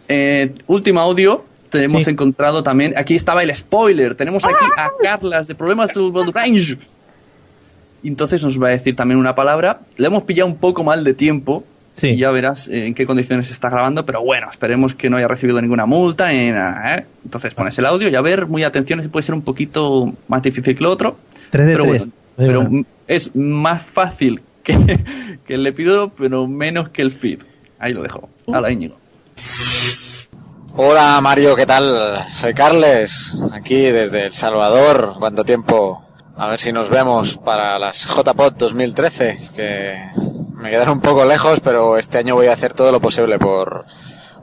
Eh, 0.09 0.53
último 0.67 1.01
audio. 1.01 1.45
Tenemos 1.73 2.05
Sí. 2.05 2.11
encontrado 2.11 2.63
también. 2.63 2.95
Aquí 2.97 3.17
estaba 3.17 3.43
el 3.43 3.53
spoiler. 3.55 4.15
Tenemos 4.15 4.45
aquí 4.45 4.55
a 4.77 4.91
Carlas 5.03 5.49
de 5.49 5.55
Problemas 5.57 5.93
del 5.95 6.33
Range. 6.33 6.79
Y 8.05 8.09
entonces 8.09 8.43
nos 8.45 8.63
va 8.63 8.69
a 8.69 8.71
decir 8.71 8.95
también 8.95 9.19
una 9.19 9.35
palabra. 9.35 9.81
Le 9.97 10.07
hemos 10.07 10.23
pillado 10.25 10.49
un 10.49 10.59
poco 10.59 10.85
mal 10.85 11.03
de 11.03 11.15
tiempo. 11.15 11.65
Y 12.01 12.17
ya 12.17 12.31
verás 12.31 12.69
en 12.69 12.95
qué 12.95 13.05
condiciones 13.07 13.51
está 13.51 13.69
grabando. 13.69 14.05
Pero 14.07 14.23
bueno, 14.23 14.49
esperemos 14.51 14.95
que 14.95 15.11
no 15.11 15.17
haya 15.19 15.29
recibido 15.29 15.61
ninguna 15.61 15.85
multa 15.87 16.29
ni 16.31 16.51
nada. 16.51 16.97
¿eh? 16.97 17.07
Entonces 17.25 17.55
pones 17.55 17.79
el 17.79 17.87
audio 17.87 18.09
y 18.09 18.15
a 18.17 18.21
ver, 18.23 18.47
muy 18.47 18.65
atención, 18.65 19.03
si 19.03 19.09
puede 19.09 19.23
ser 19.25 19.35
un 19.35 19.43
poquito 19.43 20.13
más 20.29 20.43
difícil 20.43 20.75
que 20.77 20.83
lo 20.83 20.91
otro. 20.91 21.17
Tres 21.51 21.67
de 21.67 21.73
pero 21.73 21.85
tres. 21.85 22.03
bueno, 22.03 22.13
Muy 22.39 22.47
pero 22.47 22.61
bueno. 22.71 22.87
es 23.09 23.37
más 23.37 23.83
fácil 23.83 24.41
que, 24.63 24.77
que 25.47 25.55
el 25.55 25.63
le 25.63 25.73
pido, 25.73 26.11
pero 26.11 26.47
menos 26.49 26.89
que 26.89 27.03
el 27.03 27.13
feed. 27.13 27.41
Ahí 27.79 27.93
lo 27.93 28.03
dejo. 28.03 28.29
Uh. 28.47 28.55
Hala, 28.55 28.71
Íñigo. 28.73 28.97
Hola 30.75 31.21
Mario, 31.21 31.55
¿qué 31.55 31.67
tal? 31.67 32.25
Soy 32.33 32.55
Carles, 32.55 33.37
aquí 33.53 33.83
desde 33.83 34.25
El 34.25 34.35
Salvador. 34.35 35.17
¿Cuánto 35.19 35.45
tiempo? 35.45 36.03
A 36.35 36.49
ver 36.49 36.61
si 36.61 36.73
nos 36.73 36.89
vemos 36.89 37.37
para 37.37 37.79
las 37.79 38.07
JPOT 38.07 38.57
2013, 38.57 39.39
que 39.55 40.03
me 40.55 40.71
quedaron 40.71 40.95
un 40.95 41.01
poco 41.03 41.27
lejos, 41.27 41.61
pero 41.61 41.99
este 41.99 42.17
año 42.17 42.37
voy 42.37 42.47
a 42.47 42.55
hacer 42.55 42.73
todo 42.73 42.91
lo 42.91 43.03
posible 43.03 43.39
por, 43.39 43.85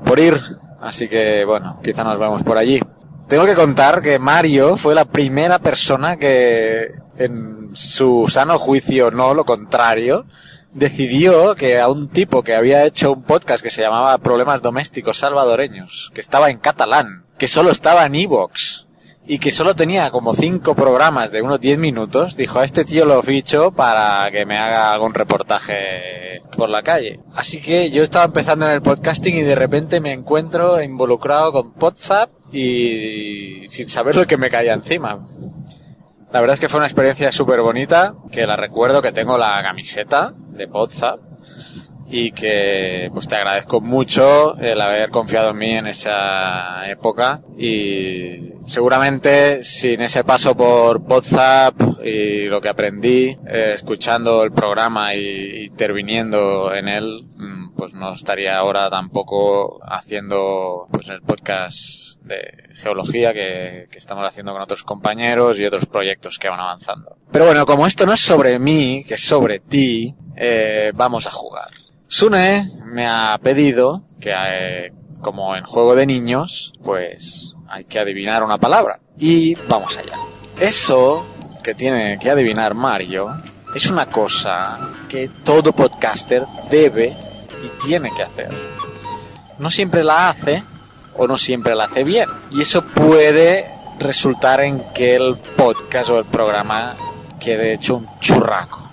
por 0.06 0.19
ir. 0.19 0.39
Así 0.80 1.07
que 1.07 1.43
bueno, 1.45 1.80
quizá 1.84 2.03
nos 2.03 2.19
vemos 2.19 2.43
por 2.43 2.60
allí. 2.60 2.80
Tengo 3.27 3.47
que 3.47 3.56
contar 3.56 4.03
que 4.03 4.19
Mario 4.19 4.77
fue 4.77 4.93
la 4.93 5.06
primera 5.06 5.57
persona 5.57 6.18
que, 6.18 6.91
en 7.18 7.72
su 7.73 8.27
sano 8.30 8.60
juicio, 8.60 9.10
no 9.10 9.34
lo 9.34 9.45
contrario, 9.45 10.26
decidió 10.74 11.56
que 11.56 11.80
a 11.80 11.88
un 11.88 12.10
tipo 12.10 12.44
que 12.44 12.56
había 12.56 12.86
hecho 12.86 13.14
un 13.14 13.24
podcast 13.24 13.64
que 13.64 13.70
se 13.70 13.82
llamaba 13.82 14.18
Problemas 14.20 14.62
Domésticos 14.62 15.18
Salvadoreños, 15.18 16.12
que 16.14 16.22
estaba 16.22 16.50
en 16.50 16.60
catalán, 16.60 17.26
que 17.38 17.48
solo 17.48 17.72
estaba 17.72 18.06
en 18.06 18.16
Evox 18.16 18.88
y 19.26 19.38
que 19.38 19.52
solo 19.52 19.76
tenía 19.76 20.10
como 20.10 20.34
cinco 20.34 20.74
programas 20.74 21.32
de 21.32 21.44
unos 21.44 21.62
10 21.62 21.78
minutos, 21.78 22.36
dijo 22.36 22.60
a 22.60 22.66
este 22.66 22.84
tío 22.84 23.06
lo 23.06 23.22
ficho 23.22 23.72
para 23.72 24.32
que 24.32 24.46
me 24.46 24.58
haga 24.58 24.91
algún 24.91 25.14
reportaje 25.14 26.41
por 26.58 26.70
la 26.70 26.82
calle. 26.82 27.20
Así 27.36 27.62
que 27.62 27.91
yo 27.91 28.02
estaba 28.02 28.26
empezando 28.26 28.66
en 28.66 28.72
el 28.72 28.82
podcasting 28.82 29.38
y 29.38 29.44
de 29.44 29.56
repente 29.56 30.00
me 30.00 30.14
encuentro 30.14 30.82
involucrado 30.82 31.52
con 31.52 31.74
Podzap 31.74 32.32
y 32.52 33.68
sin 33.68 33.88
saber 33.90 34.16
lo 34.16 34.26
que 34.26 34.38
me 34.38 34.50
caía 34.50 34.74
encima. 34.74 35.24
La 36.31 36.41
verdad 36.41 36.53
es 36.53 36.60
que 36.60 36.69
fue 36.69 36.77
una 36.80 36.88
experiencia 36.88 37.31
súper 37.31 37.61
bonita, 37.61 38.14
que 38.31 38.45
la 38.45 38.56
recuerdo, 38.56 39.01
que 39.01 39.11
tengo 39.11 39.38
la 39.38 39.61
camiseta 39.64 40.34
de 40.35 40.68
Podzap 40.68 41.19
y 42.10 42.31
que 42.31 43.10
pues 43.14 43.27
te 43.27 43.36
agradezco 43.36 43.81
mucho 43.81 44.57
el 44.57 44.81
haber 44.81 45.10
confiado 45.11 45.52
en 45.52 45.57
mí 45.57 45.72
en 45.72 45.88
esa 45.88 46.90
época 46.90 47.41
y 47.57 48.53
seguramente 48.65 49.64
sin 49.64 50.02
ese 50.02 50.23
paso 50.23 50.56
por 50.56 50.98
WhatsApp 50.98 51.76
y 52.03 52.45
lo 52.45 52.61
que 52.61 52.69
aprendí 52.69 53.38
eh, 53.48 53.73
escuchando 53.76 54.44
el 54.44 54.52
programa 54.52 55.14
y 55.14 55.65
interviniendo 55.65 56.73
en 56.73 56.88
él 56.88 57.26
mm, 57.36 57.76
pues 57.76 57.94
no 57.94 58.14
estaría 58.14 58.57
ahora 58.57 58.90
tampoco 58.90 59.80
haciendo 59.84 60.88
pues 60.91 61.10
el 61.10 61.22
podcast 61.22 62.22
de 62.23 62.69
geología 62.73 63.34
que, 63.34 63.88
que 63.91 63.98
estamos 63.98 64.27
haciendo 64.27 64.52
con 64.52 64.61
otros 64.61 64.84
compañeros 64.84 65.60
y 65.60 65.65
otros 65.65 65.86
proyectos 65.86 66.38
que 66.38 66.49
van 66.49 66.60
avanzando. 66.60 67.18
Pero 67.31 67.45
bueno, 67.45 67.65
como 67.65 67.88
esto 67.88 68.06
no 68.06 68.14
es 68.14 68.19
sobre 68.19 68.60
mí, 68.60 69.03
que 69.07 69.15
es 69.15 69.23
sobre 69.23 69.60
ti, 69.60 70.14
eh, 70.36 70.91
vamos 70.95 71.27
a 71.27 71.31
jugar. 71.31 71.69
Sune 72.11 72.68
me 72.86 73.07
ha 73.07 73.38
pedido 73.38 74.02
que, 74.19 74.34
eh, 74.36 74.91
como 75.22 75.56
en 75.56 75.64
juego 75.64 75.95
de 75.95 76.07
niños, 76.07 76.73
pues 76.84 77.56
hay 77.68 77.84
que 77.84 77.99
adivinar 77.99 78.44
una 78.44 78.57
palabra. 78.57 78.99
Y 79.15 79.53
vamos 79.68 79.95
allá. 79.95 80.18
Eso 80.60 81.23
que 81.64 81.76
tiene 81.76 82.18
que 82.18 82.31
adivinar 82.31 82.73
Mario 82.73 83.40
es 83.76 83.91
una 83.91 84.07
cosa 84.07 84.80
que 85.07 85.30
todo 85.44 85.72
podcaster 85.72 86.48
debe 86.72 87.15
y 87.64 87.86
tiene 87.86 88.10
que 88.15 88.23
hacer. 88.23 88.49
No 89.60 89.69
siempre 89.69 90.03
la 90.03 90.30
hace 90.30 90.64
o 91.15 91.27
no 91.27 91.38
siempre 91.38 91.76
la 91.76 91.84
hace 91.84 92.03
bien. 92.03 92.27
Y 92.49 92.61
eso 92.61 92.84
puede 92.86 93.72
resultar 93.99 94.61
en 94.61 94.84
que 94.95 95.15
el 95.15 95.38
podcast 95.38 96.10
o 96.10 96.18
el 96.18 96.26
programa 96.26 96.95
quede 97.40 97.73
hecho 97.73 97.98
un 97.98 98.19
churraco. 98.19 98.89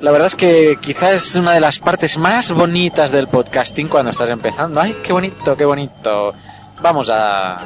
La 0.00 0.10
verdad 0.10 0.26
es 0.26 0.34
que 0.34 0.78
quizás 0.80 1.14
es 1.14 1.36
una 1.36 1.52
de 1.52 1.60
las 1.60 1.78
partes 1.78 2.18
más 2.18 2.52
bonitas 2.52 3.12
del 3.12 3.28
podcasting 3.28 3.88
cuando 3.88 4.10
estás 4.10 4.28
empezando. 4.28 4.78
¡Ay, 4.78 4.98
qué 5.02 5.12
bonito, 5.12 5.56
qué 5.56 5.64
bonito! 5.64 6.34
Vamos 6.82 7.08
a 7.10 7.56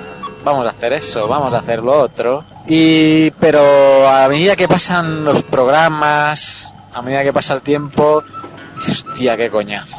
vamos 0.45 0.65
a 0.65 0.71
hacer 0.71 0.93
eso, 0.93 1.27
vamos 1.27 1.53
a 1.53 1.59
hacer 1.59 1.83
lo 1.83 1.99
otro. 1.99 2.45
Y 2.69 3.33
pero 3.33 4.09
a 4.09 4.29
medida 4.29 4.55
que 4.55 4.69
pasan 4.69 5.25
los 5.25 5.43
programas, 5.43 6.73
a 6.93 7.03
medida 7.03 7.25
que 7.25 7.33
pasa 7.33 7.55
el 7.55 7.63
tiempo, 7.63 8.23
hostia, 8.77 9.37
qué 9.37 9.51
coñazo. 9.51 9.97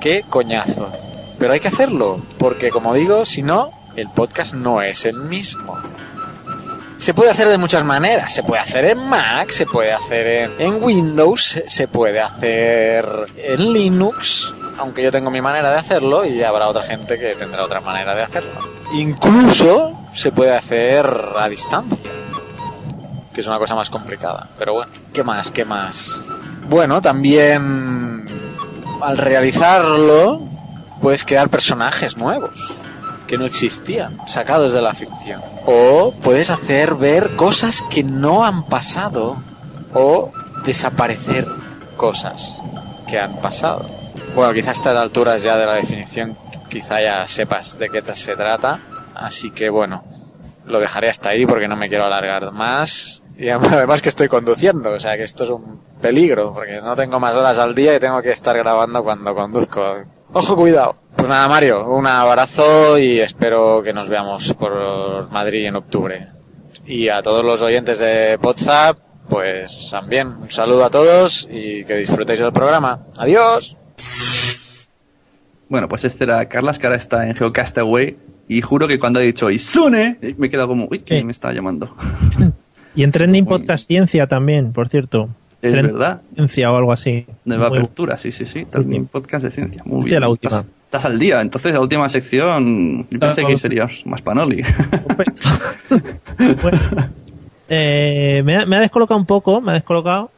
Qué 0.00 0.24
coñazo. 0.28 0.90
Pero 1.38 1.52
hay 1.52 1.60
que 1.60 1.68
hacerlo, 1.68 2.22
porque 2.38 2.70
como 2.70 2.94
digo, 2.94 3.26
si 3.26 3.42
no, 3.42 3.70
el 3.96 4.08
podcast 4.08 4.54
no 4.54 4.80
es 4.80 5.04
el 5.04 5.16
mismo. 5.16 5.76
Se 6.98 7.12
puede 7.14 7.30
hacer 7.30 7.48
de 7.48 7.58
muchas 7.58 7.84
maneras. 7.84 8.32
Se 8.34 8.42
puede 8.42 8.60
hacer 8.62 8.84
en 8.86 9.06
Mac, 9.08 9.50
se 9.50 9.66
puede 9.66 9.92
hacer 9.92 10.50
en, 10.58 10.82
Windows, 10.82 11.44
se- 11.44 11.68
se 11.70 11.88
puede 11.88 12.20
hacer 12.20 13.06
en 13.36 13.72
Linux, 13.72 14.52
aunque 14.78 15.02
yo 15.02 15.12
tengo 15.12 15.30
mi 15.30 15.40
manera 15.42 15.70
de 15.70 15.76
hacerlo 15.76 16.24
y 16.24 16.42
habrá 16.42 16.68
otra 16.68 16.82
gente 16.82 17.18
que 17.18 17.34
tendrá 17.34 17.64
otra 17.64 17.80
manera 17.80 18.14
de 18.14 18.22
hacerlo. 18.22 18.50
Incluso 18.94 19.98
se 20.14 20.32
puede 20.32 20.56
hacer 20.56 21.06
a 21.38 21.48
distancia, 21.48 22.10
que 23.34 23.40
es 23.40 23.46
una 23.46 23.58
cosa 23.58 23.74
más 23.74 23.90
complicada. 23.90 24.48
Pero 24.58 24.72
bueno, 24.74 24.92
¿qué 25.12 25.22
más? 25.22 25.50
¿Qué 25.50 25.64
más? 25.64 26.22
Bueno, 26.68 27.00
también 27.02 28.26
al 29.02 29.18
realizarlo 29.18 30.40
puedes 31.02 31.24
crear 31.24 31.50
personajes 31.50 32.16
nuevos 32.16 32.74
que 33.26 33.38
no 33.38 33.46
existían, 33.46 34.18
sacados 34.26 34.72
de 34.72 34.82
la 34.82 34.94
ficción. 34.94 35.40
O 35.66 36.12
puedes 36.22 36.50
hacer 36.50 36.94
ver 36.94 37.36
cosas 37.36 37.82
que 37.90 38.02
no 38.02 38.44
han 38.44 38.64
pasado 38.66 39.36
o 39.94 40.32
desaparecer 40.64 41.46
cosas 41.96 42.62
que 43.06 43.18
han 43.18 43.36
pasado. 43.40 43.86
Bueno, 44.34 44.52
quizás 44.52 44.68
a 44.68 44.72
estas 44.72 44.96
alturas 44.96 45.42
ya 45.42 45.56
de 45.56 45.66
la 45.66 45.74
definición 45.74 46.36
quizá 46.68 47.00
ya 47.00 47.26
sepas 47.28 47.78
de 47.78 47.88
qué 47.88 48.02
se 48.14 48.36
trata, 48.36 48.80
así 49.14 49.50
que 49.50 49.70
bueno, 49.70 50.04
lo 50.66 50.80
dejaré 50.80 51.08
hasta 51.08 51.30
ahí 51.30 51.46
porque 51.46 51.68
no 51.68 51.76
me 51.76 51.88
quiero 51.88 52.04
alargar 52.04 52.52
más. 52.52 53.22
Y 53.38 53.48
además 53.50 54.02
que 54.02 54.08
estoy 54.08 54.28
conduciendo, 54.28 54.92
o 54.92 55.00
sea 55.00 55.16
que 55.16 55.22
esto 55.22 55.44
es 55.44 55.50
un 55.50 55.80
peligro, 56.00 56.52
porque 56.52 56.80
no 56.80 56.94
tengo 56.96 57.20
más 57.20 57.34
horas 57.34 57.58
al 57.58 57.74
día 57.74 57.94
y 57.94 58.00
tengo 58.00 58.20
que 58.22 58.30
estar 58.30 58.56
grabando 58.56 59.02
cuando 59.02 59.34
conduzco. 59.34 60.04
Ojo, 60.32 60.56
cuidado. 60.56 60.96
Pues 61.16 61.28
nada, 61.28 61.48
Mario, 61.48 61.88
un 61.88 62.06
abrazo 62.06 62.98
y 62.98 63.20
espero 63.20 63.82
que 63.82 63.92
nos 63.92 64.08
veamos 64.08 64.52
por 64.54 65.30
Madrid 65.30 65.66
en 65.66 65.76
octubre. 65.76 66.28
Y 66.84 67.08
a 67.08 67.22
todos 67.22 67.44
los 67.44 67.62
oyentes 67.62 67.98
de 67.98 68.38
WhatsApp, 68.40 68.98
pues 69.28 69.88
también 69.90 70.28
un 70.28 70.50
saludo 70.50 70.84
a 70.84 70.90
todos 70.90 71.48
y 71.50 71.84
que 71.84 71.96
disfrutéis 71.96 72.40
del 72.40 72.52
programa. 72.52 73.06
Adiós. 73.16 73.76
Bueno, 75.68 75.88
pues 75.88 76.04
este 76.04 76.24
era 76.24 76.46
Carlas, 76.48 76.78
que 76.78 76.86
ahora 76.86 76.96
está 76.96 77.26
en 77.26 77.34
Geocastaway. 77.34 78.16
Y 78.48 78.60
juro 78.60 78.86
que 78.86 79.00
cuando 79.00 79.18
ha 79.18 79.22
dicho 79.22 79.50
Isune, 79.50 80.18
me 80.36 80.46
he 80.46 80.50
quedado 80.50 80.68
como, 80.68 80.86
uy, 80.88 81.00
¿quién 81.00 81.26
me 81.26 81.32
está 81.32 81.52
llamando? 81.52 81.94
Y 82.94 83.02
en 83.02 83.10
Trending 83.10 83.44
Podcast 83.44 83.86
Ciencia 83.86 84.26
también, 84.26 84.72
por 84.72 84.88
cierto. 84.88 85.28
Es 85.62 85.72
verdad. 85.72 86.20
Ciencia 86.34 86.70
o 86.70 86.76
algo 86.76 86.92
así. 86.92 87.26
Nueva 87.44 87.68
Muy- 87.70 87.78
apertura, 87.78 88.16
sí, 88.18 88.30
sí, 88.32 88.44
sí. 88.44 88.64
Trending 88.66 89.06
podcast 89.06 89.44
de 89.44 89.50
ciencia. 89.50 89.82
Muy 89.84 90.00
Hostia, 90.00 90.10
bien. 90.12 90.20
la 90.20 90.28
última. 90.28 90.50
Estás, 90.58 90.66
estás 90.84 91.04
al 91.06 91.18
día. 91.18 91.40
Entonces, 91.40 91.72
la 91.72 91.80
última 91.80 92.08
sección, 92.08 93.06
yo 93.10 93.18
pensé 93.18 93.42
Ah, 93.42 93.46
que 93.48 93.56
serías 93.56 94.04
más 94.06 94.22
panoli. 94.22 94.62
Eh, 97.68 98.42
me, 98.44 98.56
ha, 98.56 98.64
me 98.66 98.76
ha 98.76 98.80
descolocado 98.80 99.18
un 99.18 99.26
poco, 99.26 99.60
me 99.60 99.72
ha 99.72 99.74
descolocado, 99.74 100.30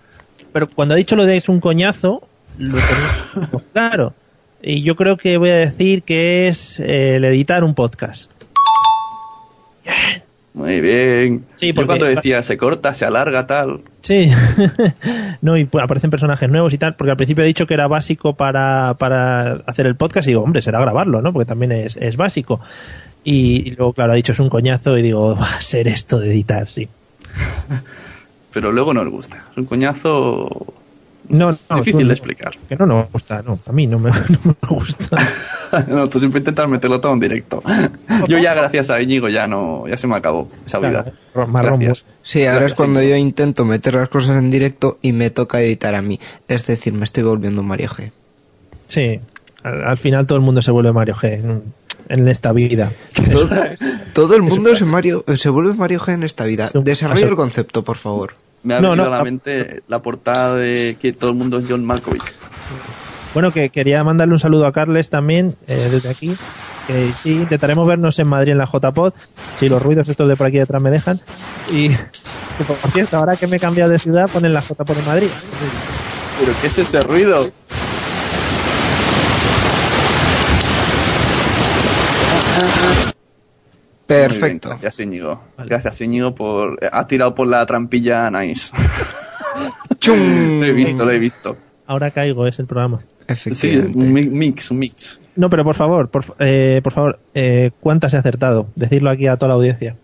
pero 0.50 0.66
cuando 0.66 0.94
ha 0.94 0.96
dicho 0.96 1.14
lo 1.14 1.26
de 1.26 1.36
es 1.36 1.50
un 1.50 1.60
coñazo, 1.60 2.22
lo 2.56 2.70
tenía 2.78 3.48
pues 3.50 3.64
claro. 3.72 4.14
Y 4.62 4.82
yo 4.82 4.96
creo 4.96 5.18
que 5.18 5.36
voy 5.36 5.50
a 5.50 5.56
decir 5.56 6.02
que 6.04 6.48
es 6.48 6.80
eh, 6.80 7.16
el 7.16 7.24
editar 7.24 7.64
un 7.64 7.74
podcast. 7.74 8.30
Muy 10.58 10.80
bien. 10.80 11.44
Sí, 11.54 11.68
Yo 11.68 11.74
porque- 11.76 11.86
cuando 11.86 12.06
decía 12.06 12.42
se 12.42 12.56
corta, 12.58 12.92
se 12.92 13.04
alarga, 13.04 13.46
tal. 13.46 13.80
Sí, 14.00 14.28
no, 15.40 15.56
y 15.56 15.64
pues, 15.66 15.84
aparecen 15.84 16.10
personajes 16.10 16.48
nuevos 16.50 16.72
y 16.74 16.78
tal, 16.78 16.94
porque 16.96 17.12
al 17.12 17.16
principio 17.16 17.44
he 17.44 17.46
dicho 17.46 17.66
que 17.68 17.74
era 17.74 17.86
básico 17.86 18.34
para, 18.34 18.96
para 18.98 19.52
hacer 19.66 19.86
el 19.86 19.94
podcast 19.94 20.26
y 20.26 20.32
digo, 20.32 20.42
hombre, 20.42 20.60
será 20.60 20.80
grabarlo, 20.80 21.22
¿no? 21.22 21.32
Porque 21.32 21.46
también 21.48 21.70
es, 21.70 21.96
es 21.96 22.16
básico. 22.16 22.60
Y, 23.22 23.68
y 23.68 23.70
luego, 23.76 23.92
claro, 23.92 24.12
ha 24.12 24.16
dicho 24.16 24.32
es 24.32 24.40
un 24.40 24.48
coñazo 24.48 24.98
y 24.98 25.02
digo, 25.02 25.36
va 25.40 25.54
a 25.56 25.60
ser 25.62 25.86
esto 25.86 26.18
de 26.18 26.30
editar, 26.32 26.66
sí. 26.68 26.88
Pero 28.52 28.72
luego 28.72 28.92
nos 28.92 29.08
gusta. 29.08 29.44
Es 29.52 29.58
un 29.58 29.66
coñazo 29.66 30.74
No, 31.28 31.50
no, 31.50 31.76
difícil 31.76 32.02
tú- 32.02 32.06
de 32.08 32.12
explicar. 32.14 32.52
Que 32.68 32.76
no 32.76 32.86
nos 32.86 33.10
gusta, 33.12 33.42
no, 33.42 33.58
a 33.66 33.72
mí 33.72 33.86
no 33.86 33.98
me, 33.98 34.10
no 34.44 34.56
me 34.62 34.68
gusta. 34.68 35.18
no, 35.88 36.08
tú 36.08 36.18
siempre 36.18 36.38
intentas 36.38 36.68
meterlo 36.68 37.00
todo 37.00 37.12
en 37.12 37.20
directo. 37.20 37.62
Yo 38.28 38.38
ya, 38.38 38.54
gracias 38.54 38.90
a 38.90 39.00
Íñigo, 39.02 39.28
ya 39.28 39.46
no, 39.46 39.86
ya 39.88 39.96
se 39.96 40.06
me 40.06 40.16
acabó 40.16 40.48
esa 40.66 40.78
vida. 40.78 41.12
marrón 41.46 41.80
Gracias. 41.80 42.04
Sí, 42.22 42.40
ahora 42.40 42.52
Gracias, 42.60 42.72
es 42.72 42.76
cuando 42.76 43.00
Íñigo. 43.02 43.16
yo 43.16 43.20
intento 43.22 43.64
meter 43.64 43.94
las 43.94 44.08
cosas 44.08 44.36
en 44.38 44.50
directo 44.50 44.98
y 45.02 45.12
me 45.12 45.30
toca 45.30 45.60
editar 45.62 45.94
a 45.94 46.02
mí. 46.02 46.18
Es 46.48 46.66
decir, 46.66 46.92
me 46.92 47.04
estoy 47.04 47.22
volviendo 47.24 47.60
un 47.62 47.68
Mario 47.68 47.88
G. 47.90 48.10
Sí, 48.86 49.20
al, 49.62 49.84
al 49.84 49.98
final 49.98 50.26
todo 50.26 50.38
el 50.38 50.44
mundo 50.44 50.62
se 50.62 50.70
vuelve 50.70 50.92
Mario 50.92 51.14
G 51.14 51.34
en, 51.34 51.62
en 52.08 52.28
esta 52.28 52.52
vida. 52.52 52.90
Todo, 53.30 53.48
todo 54.14 54.34
el 54.36 54.42
mundo 54.42 54.74
se, 54.74 54.84
Mario, 54.86 55.24
se 55.36 55.48
vuelve 55.50 55.74
Mario 55.74 56.00
G 56.00 56.14
en 56.14 56.22
esta 56.22 56.44
vida. 56.44 56.68
Desarrolla 56.74 57.26
el 57.26 57.36
concepto, 57.36 57.84
por 57.84 57.96
favor. 57.98 58.34
Me 58.62 58.74
ha 58.74 58.80
No, 58.80 58.90
venido 58.90 59.04
no, 59.04 59.12
a 59.12 59.16
la 59.16 59.20
a- 59.20 59.24
mente 59.24 59.82
la 59.88 60.02
portada 60.02 60.54
de 60.56 60.96
que 61.00 61.12
todo 61.12 61.30
el 61.30 61.36
mundo 61.36 61.58
es 61.58 61.64
John 61.68 61.84
Malkovich. 61.84 62.22
Bueno, 63.34 63.52
que 63.52 63.70
quería 63.70 64.02
mandarle 64.04 64.34
un 64.34 64.38
saludo 64.40 64.66
a 64.66 64.72
Carles 64.72 65.10
también 65.10 65.54
eh, 65.66 65.88
desde 65.90 66.08
aquí. 66.08 66.36
Que 66.86 67.12
sí, 67.14 67.32
intentaremos 67.34 67.86
vernos 67.86 68.18
en 68.18 68.28
Madrid 68.28 68.52
en 68.52 68.58
la 68.58 68.64
JPod, 68.64 69.12
si 69.58 69.68
los 69.68 69.82
ruidos 69.82 70.08
estos 70.08 70.26
de 70.26 70.36
por 70.36 70.46
aquí 70.46 70.56
detrás 70.58 70.82
me 70.82 70.90
dejan. 70.90 71.20
Y 71.70 71.90
que, 71.90 72.64
por 72.66 72.90
cierto, 72.92 73.18
ahora 73.18 73.36
que 73.36 73.46
me 73.46 73.56
he 73.56 73.60
cambiado 73.60 73.90
de 73.90 73.98
ciudad, 73.98 74.28
ponen 74.30 74.54
la 74.54 74.60
JPod 74.62 74.98
en 74.98 75.06
Madrid. 75.06 75.28
¿Pero 76.40 76.52
qué 76.62 76.66
es 76.68 76.78
ese 76.78 77.02
ruido? 77.02 77.50
Perfecto. 84.08 84.70
Bien, 84.70 84.80
gracias, 84.80 85.06
Íñigo. 85.06 85.40
Gracias, 85.58 86.00
Íñigo, 86.00 86.34
por... 86.34 86.78
Ha 86.90 87.06
tirado 87.06 87.34
por 87.34 87.46
la 87.46 87.64
trampilla 87.66 88.28
nice. 88.30 88.72
lo 90.06 90.64
he 90.64 90.72
visto, 90.72 91.04
lo 91.04 91.10
he 91.12 91.18
visto. 91.18 91.56
Ahora 91.86 92.10
caigo, 92.10 92.46
es 92.46 92.58
el 92.58 92.66
programa. 92.66 93.00
Sí, 93.36 93.70
es 93.74 93.86
un 93.86 94.12
mi- 94.12 94.26
mix, 94.26 94.70
un 94.70 94.78
mix. 94.78 95.20
No, 95.36 95.48
pero 95.50 95.62
por 95.64 95.74
favor, 95.74 96.08
por, 96.08 96.24
eh, 96.38 96.80
por 96.82 96.92
favor, 96.92 97.18
eh, 97.34 97.70
¿cuántas 97.80 98.14
he 98.14 98.16
acertado? 98.16 98.66
Decirlo 98.74 99.10
aquí 99.10 99.26
a 99.26 99.36
toda 99.36 99.48
la 99.50 99.54
audiencia. 99.54 99.96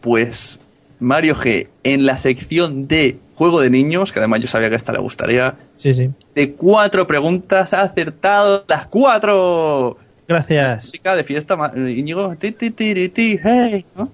Pues 0.00 0.60
Mario 0.98 1.34
G, 1.36 1.68
en 1.84 2.04
la 2.06 2.18
sección 2.18 2.86
de 2.88 3.18
juego 3.34 3.60
de 3.60 3.70
niños, 3.70 4.10
que 4.12 4.18
además 4.18 4.40
yo 4.40 4.48
sabía 4.48 4.68
que 4.68 4.74
a 4.74 4.76
esta 4.76 4.92
le 4.92 4.98
gustaría, 4.98 5.54
Sí, 5.76 5.94
sí. 5.94 6.10
de 6.34 6.52
cuatro 6.54 7.06
preguntas 7.06 7.72
ha 7.72 7.82
acertado 7.82 8.64
las 8.68 8.86
cuatro. 8.86 9.96
Gracias. 10.28 10.84
Música 10.86 11.16
de 11.16 11.24
fiesta, 11.24 11.72
Íñigo. 11.74 12.36
Ti, 12.36 12.52
ti, 12.52 12.70
ti, 12.70 12.94
ti, 12.94 13.08
ti, 13.08 13.40
hey, 13.42 13.86
¿no? 13.96 14.12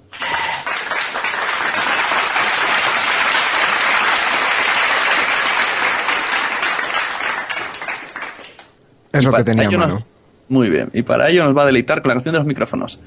Es 9.12 9.22
Y 9.22 9.24
lo 9.24 9.32
que 9.32 9.44
tenía 9.44 9.70
mano. 9.70 9.94
nos- 9.94 10.10
Muy 10.48 10.68
bien. 10.68 10.90
Y 10.92 11.02
para 11.02 11.30
ello 11.30 11.44
nos 11.46 11.56
va 11.56 11.62
a 11.62 11.66
deleitar 11.66 12.02
con 12.02 12.10
la 12.10 12.14
canción 12.16 12.32
de 12.34 12.38
los 12.38 12.46
micrófonos. 12.46 12.98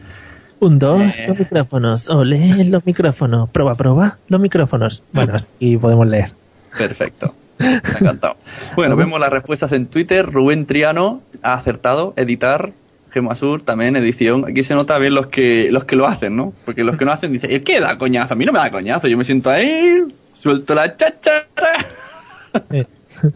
Un, 0.60 0.80
dos, 0.80 1.02
Eh. 1.02 1.26
los 1.28 1.38
micrófonos. 1.38 2.10
Ole, 2.10 2.66
los 2.66 2.84
micrófonos. 2.86 3.50
Prueba, 3.52 3.76
prueba, 3.76 4.18
los 4.28 4.42
micrófonos. 4.42 5.04
Bueno, 5.12 5.34
aquí 5.58 5.78
podemos 5.78 6.08
leer. 6.08 6.32
Perfecto. 6.76 7.36
Me 7.60 7.68
ha 7.68 7.98
encantado. 8.00 8.38
Bueno, 8.76 8.96
vemos 8.96 9.20
las 9.20 9.30
respuestas 9.30 9.72
en 9.72 9.86
Twitter. 9.86 10.26
Rubén 10.26 10.66
Triano 10.66 11.22
ha 11.44 11.54
acertado. 11.54 12.14
Editar. 12.16 12.72
Gemasur 13.22 13.62
también, 13.62 13.96
edición. 13.96 14.46
Aquí 14.48 14.64
se 14.64 14.74
nota 14.76 14.98
bien 15.00 15.14
los 15.14 15.28
que, 15.28 15.70
los 15.72 15.86
que 15.86 15.96
lo 15.96 16.08
hacen, 16.08 16.36
¿no? 16.36 16.54
Porque 16.66 16.84
los 16.84 16.98
que 16.98 17.06
no 17.06 17.12
hacen 17.12 17.32
dicen, 17.34 17.64
¿qué 17.64 17.80
da 17.80 17.98
coñazo? 17.98 18.34
A 18.34 18.38
mí 18.38 18.46
no 18.46 18.52
me 18.52 18.60
da 18.60 18.72
coñazo. 18.72 19.08
Yo 19.08 19.18
me 19.18 19.26
siento 19.26 19.50
ahí, 19.50 20.04
suelto 20.34 20.74
la 20.76 20.96
cháchara. 20.96 21.46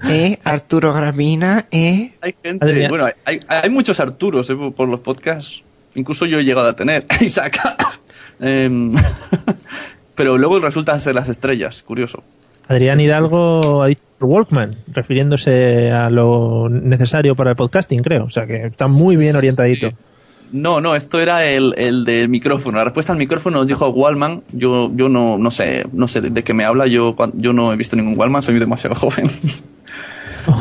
Eh, 0.09 0.37
Arturo 0.43 0.93
Gramina, 0.93 1.65
eh. 1.71 2.13
Hay 2.21 2.35
gente, 2.43 2.65
Adrián. 2.65 2.89
bueno, 2.89 3.07
hay, 3.25 3.39
hay 3.47 3.69
muchos 3.69 3.99
Arturos 3.99 4.49
eh, 4.49 4.55
por- 4.55 4.73
por 4.73 4.87
los 4.89 4.99
podcasts. 4.99 5.63
Incluso 5.95 6.25
yo 6.25 6.39
he 6.39 6.43
llegado 6.45 6.67
a 6.69 6.75
tener. 6.75 7.05
Isaac. 7.21 7.59
Em, 8.39 8.91
pero 10.15 10.37
luego 10.37 10.59
resultan 10.59 10.99
ser 10.99 11.15
las 11.15 11.29
estrellas, 11.29 11.83
curioso. 11.83 12.23
Adrián 12.71 13.01
Hidalgo 13.01 13.83
ha 13.83 13.87
dicho 13.87 14.01
Walkman, 14.21 14.75
refiriéndose 14.87 15.91
a 15.91 16.09
lo 16.09 16.69
necesario 16.69 17.35
para 17.35 17.49
el 17.49 17.55
podcasting, 17.57 18.01
creo. 18.01 18.23
O 18.23 18.29
sea 18.29 18.47
que 18.47 18.65
está 18.65 18.87
muy 18.87 19.17
bien 19.17 19.35
orientadito. 19.35 19.89
No, 20.53 20.79
no, 20.79 20.95
esto 20.95 21.19
era 21.19 21.45
el, 21.45 21.73
el 21.77 22.05
del 22.05 22.29
micrófono. 22.29 22.77
La 22.77 22.85
respuesta 22.85 23.11
al 23.11 23.17
micrófono 23.19 23.57
nos 23.57 23.67
dijo 23.67 23.89
Wallman. 23.89 24.43
Yo, 24.53 24.89
yo 24.95 25.09
no, 25.09 25.37
no 25.37 25.51
sé, 25.51 25.85
no 25.91 26.07
sé 26.07 26.21
de, 26.21 26.43
qué 26.43 26.53
me 26.53 26.63
habla. 26.63 26.87
Yo, 26.87 27.13
yo 27.33 27.51
no 27.51 27.73
he 27.73 27.75
visto 27.77 27.95
ningún 27.97 28.17
Wallman, 28.17 28.41
soy 28.41 28.57
demasiado 28.57 28.95
joven. 29.01 29.29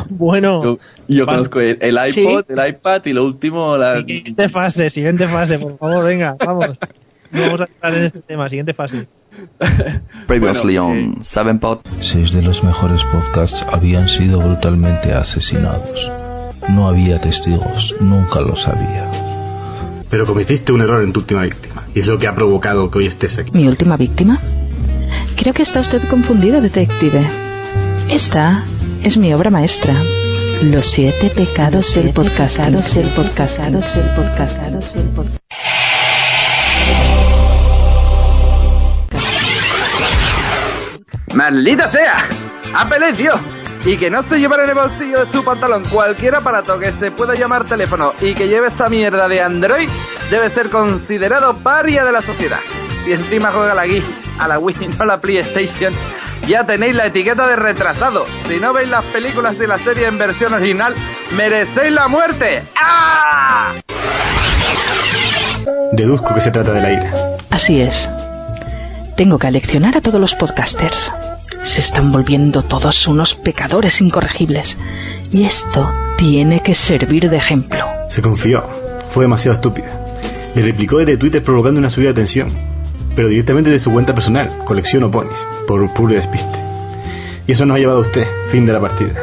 Bueno, 0.09 0.77
Yo, 1.07 1.25
conozco 1.25 1.59
el, 1.61 1.77
el 1.81 1.97
Sí. 2.11 2.21
iPod, 2.21 2.43
el 2.51 2.69
iPad 2.69 3.05
y 3.05 3.13
lo 3.13 3.25
último, 3.25 3.77
la, 3.77 3.97
siguiente 3.99 4.49
fase, 4.49 4.89
siguiente 4.89 5.27
fase, 5.27 5.57
por 5.59 5.77
favor, 5.77 6.05
venga, 6.05 6.35
vamos. 6.45 6.67
No 7.31 7.41
vamos 7.41 7.61
a 7.61 7.65
entrar 7.65 7.95
en 7.95 8.03
este 8.03 8.19
tema, 8.19 8.47
siguiente 8.49 8.73
fase. 8.73 9.07
Previously 10.27 10.77
on 10.77 11.23
Seven 11.23 11.59
Pod. 11.59 11.79
Seis 11.99 12.31
de 12.31 12.41
los 12.41 12.63
mejores 12.63 13.03
podcasts 13.05 13.65
habían 13.71 14.07
sido 14.07 14.39
brutalmente 14.39 15.13
asesinados. 15.13 16.11
No 16.69 16.87
había 16.87 17.19
testigos, 17.19 17.95
nunca 17.99 18.41
lo 18.41 18.55
sabía. 18.55 19.09
Pero 20.09 20.25
cometiste 20.25 20.71
un 20.71 20.81
error 20.81 21.03
en 21.03 21.13
tu 21.13 21.21
última 21.21 21.43
víctima. 21.43 21.83
Y 21.95 22.01
es 22.01 22.07
lo 22.07 22.17
que 22.17 22.27
ha 22.27 22.35
provocado 22.35 22.91
que 22.91 22.99
hoy 22.99 23.05
estés 23.07 23.37
aquí. 23.37 23.51
¿Mi 23.53 23.67
última 23.67 23.97
víctima? 23.97 24.39
Creo 25.35 25.53
que 25.53 25.63
está 25.63 25.79
usted 25.79 26.01
confundido, 26.09 26.61
detective. 26.61 27.25
Esta 28.09 28.63
es 29.03 29.17
mi 29.17 29.33
obra 29.33 29.49
maestra. 29.49 29.95
Los 30.61 30.87
siete 30.87 31.29
pecados 31.29 31.95
del 31.95 32.11
podcastados, 32.11 32.95
el 32.95 33.07
podcastados, 33.09 33.95
el 33.95 34.09
podcastados, 34.15 34.95
el 34.95 35.07
podcast. 35.07 35.80
¡Maldita 41.33 41.87
sea! 41.87 42.25
¡Apple 42.75 43.13
tío! 43.13 43.33
Y 43.85 43.97
que 43.97 44.11
no 44.11 44.21
se 44.23 44.39
llevara 44.39 44.63
en 44.63 44.69
el 44.69 44.75
bolsillo 44.75 45.25
de 45.25 45.31
su 45.31 45.43
pantalón 45.43 45.83
cualquier 45.85 46.35
aparato 46.35 46.77
que 46.77 46.91
se 46.99 47.09
pueda 47.09 47.33
llamar 47.33 47.65
teléfono 47.65 48.13
y 48.21 48.33
que 48.33 48.47
lleve 48.47 48.67
esta 48.67 48.89
mierda 48.89 49.27
de 49.27 49.41
Android 49.41 49.89
debe 50.29 50.49
ser 50.49 50.69
considerado 50.69 51.55
paria 51.55 52.05
de 52.05 52.11
la 52.11 52.21
sociedad. 52.21 52.59
Si 53.05 53.13
encima 53.13 53.51
juega 53.51 53.73
la 53.73 53.83
Wii, 53.83 54.03
a 54.39 54.47
la 54.47 54.59
Wii, 54.59 54.75
no 54.97 55.03
a 55.03 55.05
la 55.05 55.21
PlayStation, 55.21 55.93
ya 56.47 56.65
tenéis 56.65 56.95
la 56.95 57.07
etiqueta 57.07 57.47
de 57.47 57.55
retrasado. 57.55 58.25
Si 58.47 58.59
no 58.59 58.73
veis 58.73 58.89
las 58.89 59.05
películas 59.05 59.57
de 59.57 59.67
la 59.67 59.79
serie 59.79 60.07
en 60.07 60.17
versión 60.17 60.53
original, 60.53 60.93
merecéis 61.35 61.91
la 61.91 62.07
muerte. 62.07 62.63
¡Ah! 62.75 63.73
Deduzco 65.93 66.33
que 66.33 66.41
se 66.41 66.51
trata 66.51 66.73
de 66.73 66.81
la 66.81 66.93
ira. 66.93 67.11
Así 67.49 67.81
es. 67.81 68.09
Tengo 69.21 69.37
que 69.37 69.45
aleccionar 69.45 69.95
a 69.95 70.01
todos 70.01 70.19
los 70.19 70.33
podcasters. 70.33 71.13
Se 71.61 71.79
están 71.79 72.11
volviendo 72.11 72.63
todos 72.63 73.07
unos 73.07 73.35
pecadores 73.35 74.01
incorregibles. 74.01 74.79
Y 75.31 75.43
esto 75.43 75.91
tiene 76.17 76.63
que 76.63 76.73
servir 76.73 77.29
de 77.29 77.37
ejemplo. 77.37 77.85
Se 78.09 78.23
confió. 78.23 78.63
Fue 79.11 79.25
demasiado 79.25 79.53
estúpida. 79.53 79.95
Le 80.55 80.63
replicó 80.63 80.97
desde 80.97 81.17
Twitter 81.17 81.43
provocando 81.43 81.79
una 81.79 81.91
subida 81.91 82.07
de 82.07 82.13
tensión. 82.15 82.47
Pero 83.15 83.27
directamente 83.27 83.69
de 83.69 83.77
su 83.77 83.91
cuenta 83.91 84.15
personal, 84.15 84.49
colecciono 84.65 85.11
ponis, 85.11 85.37
por 85.67 85.87
puro 85.93 86.15
despiste. 86.15 86.57
Y 87.45 87.51
eso 87.51 87.67
nos 87.67 87.75
ha 87.75 87.79
llevado 87.79 87.99
a 87.99 88.01
usted, 88.01 88.25
fin 88.49 88.65
de 88.65 88.73
la 88.73 88.79
partida. 88.79 89.13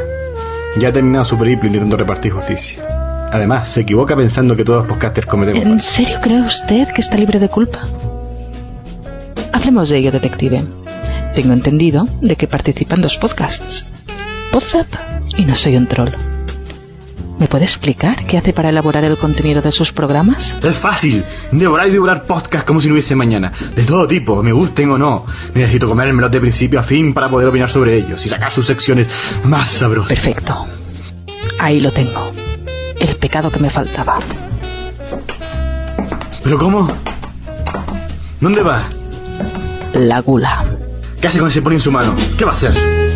Ya 0.79 0.91
ha 0.91 0.93
terminado 0.93 1.25
su 1.25 1.37
periplo 1.37 1.67
intentando 1.67 1.97
repartir 1.97 2.31
justicia. 2.31 2.87
Además, 3.33 3.67
se 3.67 3.81
equivoca 3.81 4.15
pensando 4.15 4.55
que 4.55 4.63
todos 4.63 4.87
los 4.87 4.89
podcasters 4.89 5.27
cometemos 5.27 5.65
¿En 5.65 5.81
serio 5.81 6.21
cree 6.23 6.43
usted 6.43 6.87
que 6.95 7.01
está 7.01 7.17
libre 7.17 7.41
de 7.41 7.49
culpa? 7.49 7.81
Hablemos 9.53 9.89
de 9.89 9.99
ello, 9.99 10.13
detective. 10.13 10.65
Tengo 11.35 11.53
entendido 11.53 12.09
de 12.21 12.37
que 12.37 12.49
participa 12.49 12.95
en 12.95 13.03
dos 13.03 13.19
podcasts. 13.19 13.87
Podzap 14.51 14.87
y 15.37 15.45
No 15.45 15.55
Soy 15.55 15.77
un 15.77 15.87
Troll. 15.87 16.11
¿Me 17.39 17.47
puede 17.47 17.65
explicar 17.65 18.27
qué 18.27 18.37
hace 18.37 18.53
para 18.53 18.71
elaborar 18.71 19.05
el 19.05 19.17
contenido 19.17 19.63
de 19.63 19.71
sus 19.71 19.93
programas? 19.93 20.57
Es 20.61 20.77
fácil. 20.77 21.25
Devorar 21.53 21.87
y 21.87 21.93
devorar 21.93 22.25
podcast 22.25 22.67
como 22.67 22.81
si 22.81 22.89
no 22.89 22.95
hubiese 22.95 23.15
mañana. 23.15 23.53
De 23.77 23.85
todo 23.85 24.09
tipo, 24.09 24.43
me 24.43 24.51
gusten 24.51 24.91
o 24.91 24.99
no. 24.99 25.25
Necesito 25.55 25.89
comérmelos 25.89 26.33
de 26.33 26.41
principio 26.41 26.81
a 26.81 26.83
fin 26.83 27.15
para 27.15 27.29
poder 27.29 27.47
opinar 27.49 27.71
sobre 27.71 27.95
ellos 27.95 28.27
y 28.27 28.29
sacar 28.29 28.51
sus 28.51 28.67
secciones 28.67 29.07
más 29.45 29.71
sabrosas. 29.71 30.09
Perfecto. 30.09 30.67
Ahí 31.61 31.81
lo 31.81 31.93
tengo. 31.93 32.31
El 32.99 33.15
pecado 33.17 33.51
que 33.51 33.61
me 33.61 33.71
faltaba. 33.71 34.19
¿Pero 36.43 36.59
cómo? 36.59 36.89
¿Dónde 38.41 38.63
va? 38.63 38.83
La 39.99 40.21
gula. 40.21 40.65
¿Qué 41.21 41.27
hace 41.27 41.41
con 41.41 41.49
ese 41.49 41.61
pone 41.61 41.75
en 41.75 41.81
su 41.81 41.91
mano? 41.91 42.15
¿Qué 42.39 42.45
va 42.45 42.53
a 42.53 42.55
hacer? 42.55 43.08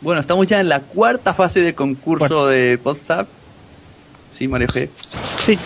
Bueno, 0.00 0.20
estamos 0.20 0.46
ya 0.46 0.60
en 0.60 0.68
la 0.68 0.80
cuarta 0.80 1.34
fase 1.34 1.60
del 1.60 1.74
concurso 1.74 2.46
de 2.46 2.78
WhatsApp. 2.82 3.28
Sí, 4.30 4.48
Mario 4.48 4.68
G. 4.68 4.88
Sí. 5.44 5.58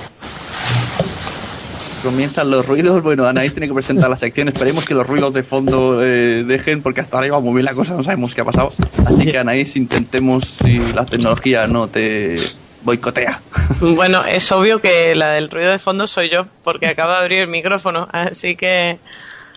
Comienzan 2.02 2.50
los 2.50 2.66
ruidos. 2.66 3.02
Bueno, 3.02 3.26
Anaís 3.26 3.54
tiene 3.54 3.68
que 3.68 3.74
presentar 3.74 4.10
la 4.10 4.16
sección. 4.16 4.48
Esperemos 4.48 4.84
que 4.84 4.94
los 4.94 5.06
ruidos 5.06 5.32
de 5.32 5.42
fondo 5.42 6.04
eh, 6.04 6.42
dejen, 6.44 6.82
porque 6.82 7.00
hasta 7.00 7.16
ahora 7.16 7.28
iba 7.28 7.40
muy 7.40 7.54
bien 7.54 7.64
la 7.64 7.74
cosa, 7.74 7.94
no 7.94 8.02
sabemos 8.02 8.34
qué 8.34 8.40
ha 8.40 8.44
pasado. 8.44 8.72
Así 9.06 9.30
que, 9.30 9.38
Anaís, 9.38 9.76
intentemos 9.76 10.44
si 10.44 10.78
la 10.78 11.06
tecnología 11.06 11.66
no 11.66 11.88
te 11.88 12.36
boicotea. 12.82 13.40
Bueno, 13.80 14.24
es 14.24 14.50
obvio 14.52 14.80
que 14.80 15.14
la 15.14 15.30
del 15.30 15.50
ruido 15.50 15.70
de 15.70 15.78
fondo 15.78 16.06
soy 16.06 16.30
yo, 16.30 16.46
porque 16.62 16.88
acabo 16.88 17.12
de 17.12 17.18
abrir 17.18 17.40
el 17.40 17.48
micrófono, 17.48 18.08
así 18.12 18.56
que 18.56 18.98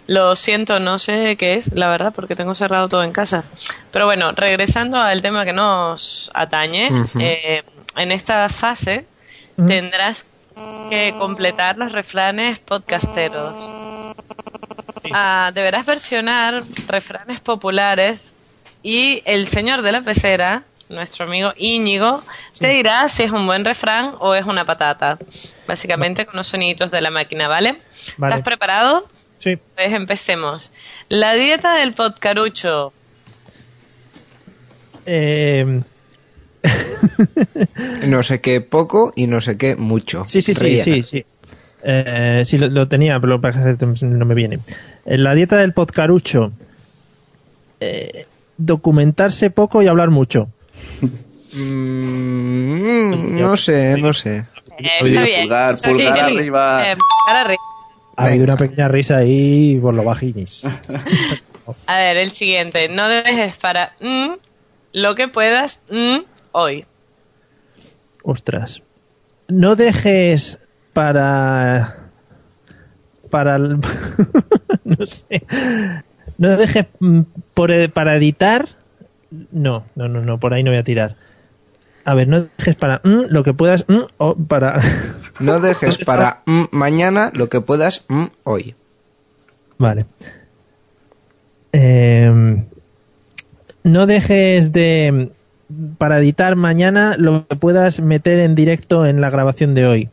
lo 0.07 0.35
siento, 0.35 0.79
no 0.79 0.97
sé 0.99 1.35
qué 1.37 1.55
es, 1.55 1.71
la 1.73 1.89
verdad, 1.89 2.13
porque 2.15 2.35
tengo 2.35 2.55
cerrado 2.55 2.87
todo 2.87 3.03
en 3.03 3.11
casa. 3.11 3.43
Pero 3.91 4.05
bueno, 4.05 4.31
regresando 4.31 4.97
al 4.97 5.21
tema 5.21 5.45
que 5.45 5.53
nos 5.53 6.31
atañe, 6.33 6.89
eh, 7.19 7.63
en 7.95 8.11
esta 8.11 8.47
fase 8.49 9.05
tendrás 9.55 10.25
que 10.89 11.13
completar 11.17 11.77
los 11.77 11.91
refranes 11.91 12.59
podcasteros. 12.59 13.53
Ah, 15.13 15.51
deberás 15.53 15.85
versionar 15.85 16.63
refranes 16.87 17.39
populares 17.39 18.33
y 18.83 19.21
el 19.25 19.47
señor 19.47 19.81
de 19.81 19.91
la 19.91 20.01
pecera, 20.01 20.63
nuestro 20.89 21.25
amigo 21.25 21.51
Íñigo, 21.57 22.23
te 22.57 22.67
dirá 22.69 23.07
si 23.09 23.23
es 23.23 23.31
un 23.31 23.45
buen 23.45 23.65
refrán 23.65 24.15
o 24.19 24.35
es 24.35 24.45
una 24.45 24.63
patata. 24.63 25.17
Básicamente 25.67 26.25
con 26.25 26.37
los 26.37 26.47
soniditos 26.47 26.91
de 26.91 27.01
la 27.01 27.09
máquina, 27.09 27.47
¿vale? 27.47 27.81
Vale. 28.17 28.33
¿Estás 28.33 28.45
preparado? 28.45 29.07
Sí. 29.39 29.57
Pues 29.75 29.93
empecemos. 29.93 30.71
La 31.09 31.33
dieta 31.33 31.75
del 31.75 31.93
podcarucho. 31.93 32.91
Eh, 35.05 35.81
No 38.07 38.23
sé 38.23 38.41
qué 38.41 38.61
poco 38.61 39.13
y 39.15 39.27
no 39.27 39.39
sé 39.41 39.57
qué 39.57 39.75
mucho. 39.75 40.23
sí, 40.27 40.41
sí, 40.41 40.53
sí, 40.53 40.59
Rellena. 40.61 40.83
sí, 40.83 41.03
sí. 41.03 41.25
Eh, 41.83 42.43
sí, 42.45 42.57
lo, 42.57 42.67
lo 42.67 42.87
tenía, 42.87 43.19
pero 43.19 43.33
lo 43.33 43.37
que 43.37 43.41
pasa 43.43 43.69
es 43.71 43.77
que 43.77 44.05
no 44.05 44.25
me 44.25 44.33
viene. 44.35 44.59
En 45.05 45.23
la 45.23 45.33
dieta 45.35 45.57
del 45.57 45.73
podcarucho. 45.73 46.51
eh, 47.79 48.25
documentarse 48.57 49.51
poco 49.51 49.83
y 49.83 49.87
hablar 49.87 50.09
mucho. 50.09 50.49
Mm, 51.53 53.39
no 53.39 53.55
sé, 53.55 53.95
no 53.97 54.13
sé. 54.13 54.37
Eh, 54.79 54.87
está 54.99 55.21
bien. 55.23 55.41
pulgar, 55.41 55.77
sí. 55.77 55.85
arriba. 56.01 56.91
Eh, 56.91 56.95
pulgar 56.97 57.45
arriba. 57.45 57.61
Ha 58.17 58.25
habido 58.25 58.43
una 58.45 58.57
pequeña 58.57 58.87
risa 58.87 59.17
ahí 59.17 59.77
por 59.81 59.93
lo 59.93 60.03
bajinis. 60.03 60.63
A 61.85 61.97
ver, 61.97 62.17
el 62.17 62.31
siguiente. 62.31 62.87
No 62.89 63.07
dejes 63.09 63.55
para 63.57 63.93
mm, 63.99 64.33
lo 64.93 65.15
que 65.15 65.27
puedas 65.27 65.79
mm, 65.89 66.17
hoy. 66.53 66.85
Ostras. 68.23 68.81
No 69.47 69.75
dejes 69.75 70.59
para. 70.93 72.09
Para. 73.29 73.55
el- 73.57 73.77
no 74.83 75.05
sé. 75.05 75.43
No 76.37 76.57
dejes 76.57 76.85
mm, 76.99 77.21
por, 77.53 77.91
para 77.91 78.15
editar. 78.15 78.67
No, 79.51 79.85
no, 79.95 80.07
no, 80.07 80.21
no, 80.21 80.39
por 80.39 80.53
ahí 80.53 80.63
no 80.63 80.71
voy 80.71 80.79
a 80.79 80.83
tirar. 80.83 81.15
A 82.07 82.13
ver, 82.13 82.29
no 82.29 82.43
dejes 82.57 82.75
para 82.77 83.01
mm, 83.03 83.25
lo 83.27 83.43
que 83.43 83.53
puedas 83.53 83.83
mm, 83.89 84.03
o 84.17 84.35
para. 84.35 84.79
No 85.39 85.59
dejes 85.59 85.97
para 86.05 86.41
mm, 86.45 86.63
mañana 86.71 87.31
lo 87.33 87.49
que 87.49 87.59
puedas 87.59 88.05
mm, 88.07 88.27
hoy. 88.43 88.75
Vale. 89.77 90.05
Em, 91.73 92.65
no 93.83 94.07
dejes 94.07 94.71
de. 94.71 95.31
Para 95.97 96.19
editar 96.19 96.55
mañana 96.55 97.15
lo 97.17 97.45
que 97.45 97.57
puedas 97.57 97.99
meter 97.99 98.39
en 98.39 98.55
directo 98.55 99.05
en 99.05 99.19
la 99.19 99.29
grabación 99.29 99.75
de 99.75 99.85
hoy. 99.85 100.09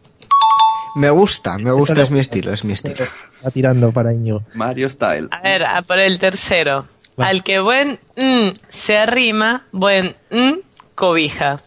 Me 0.97 1.11
gusta, 1.11 1.59
me 1.59 1.71
gusta, 1.71 2.03
es 2.03 2.11
mi 2.11 2.19
estilo, 2.19 2.53
es 2.53 2.65
mi 2.65 2.73
estilo. 2.79 3.05
Va 3.47 3.53
tirando 3.53 3.93
para 3.93 4.13
Íñigo. 4.13 4.43
Mario 4.55 4.89
Style. 4.89 5.29
A 5.31 5.41
ver, 5.43 5.63
a 5.65 5.81
por 5.83 6.01
el 6.01 6.19
tercero. 6.19 6.89
Al 7.17 7.45
que 7.45 7.61
buen 7.61 8.01
mm, 8.17 8.49
se 8.69 8.99
arrima, 8.99 9.69
buen 9.71 10.17
mm, 10.33 10.55
cobija. 10.97 11.63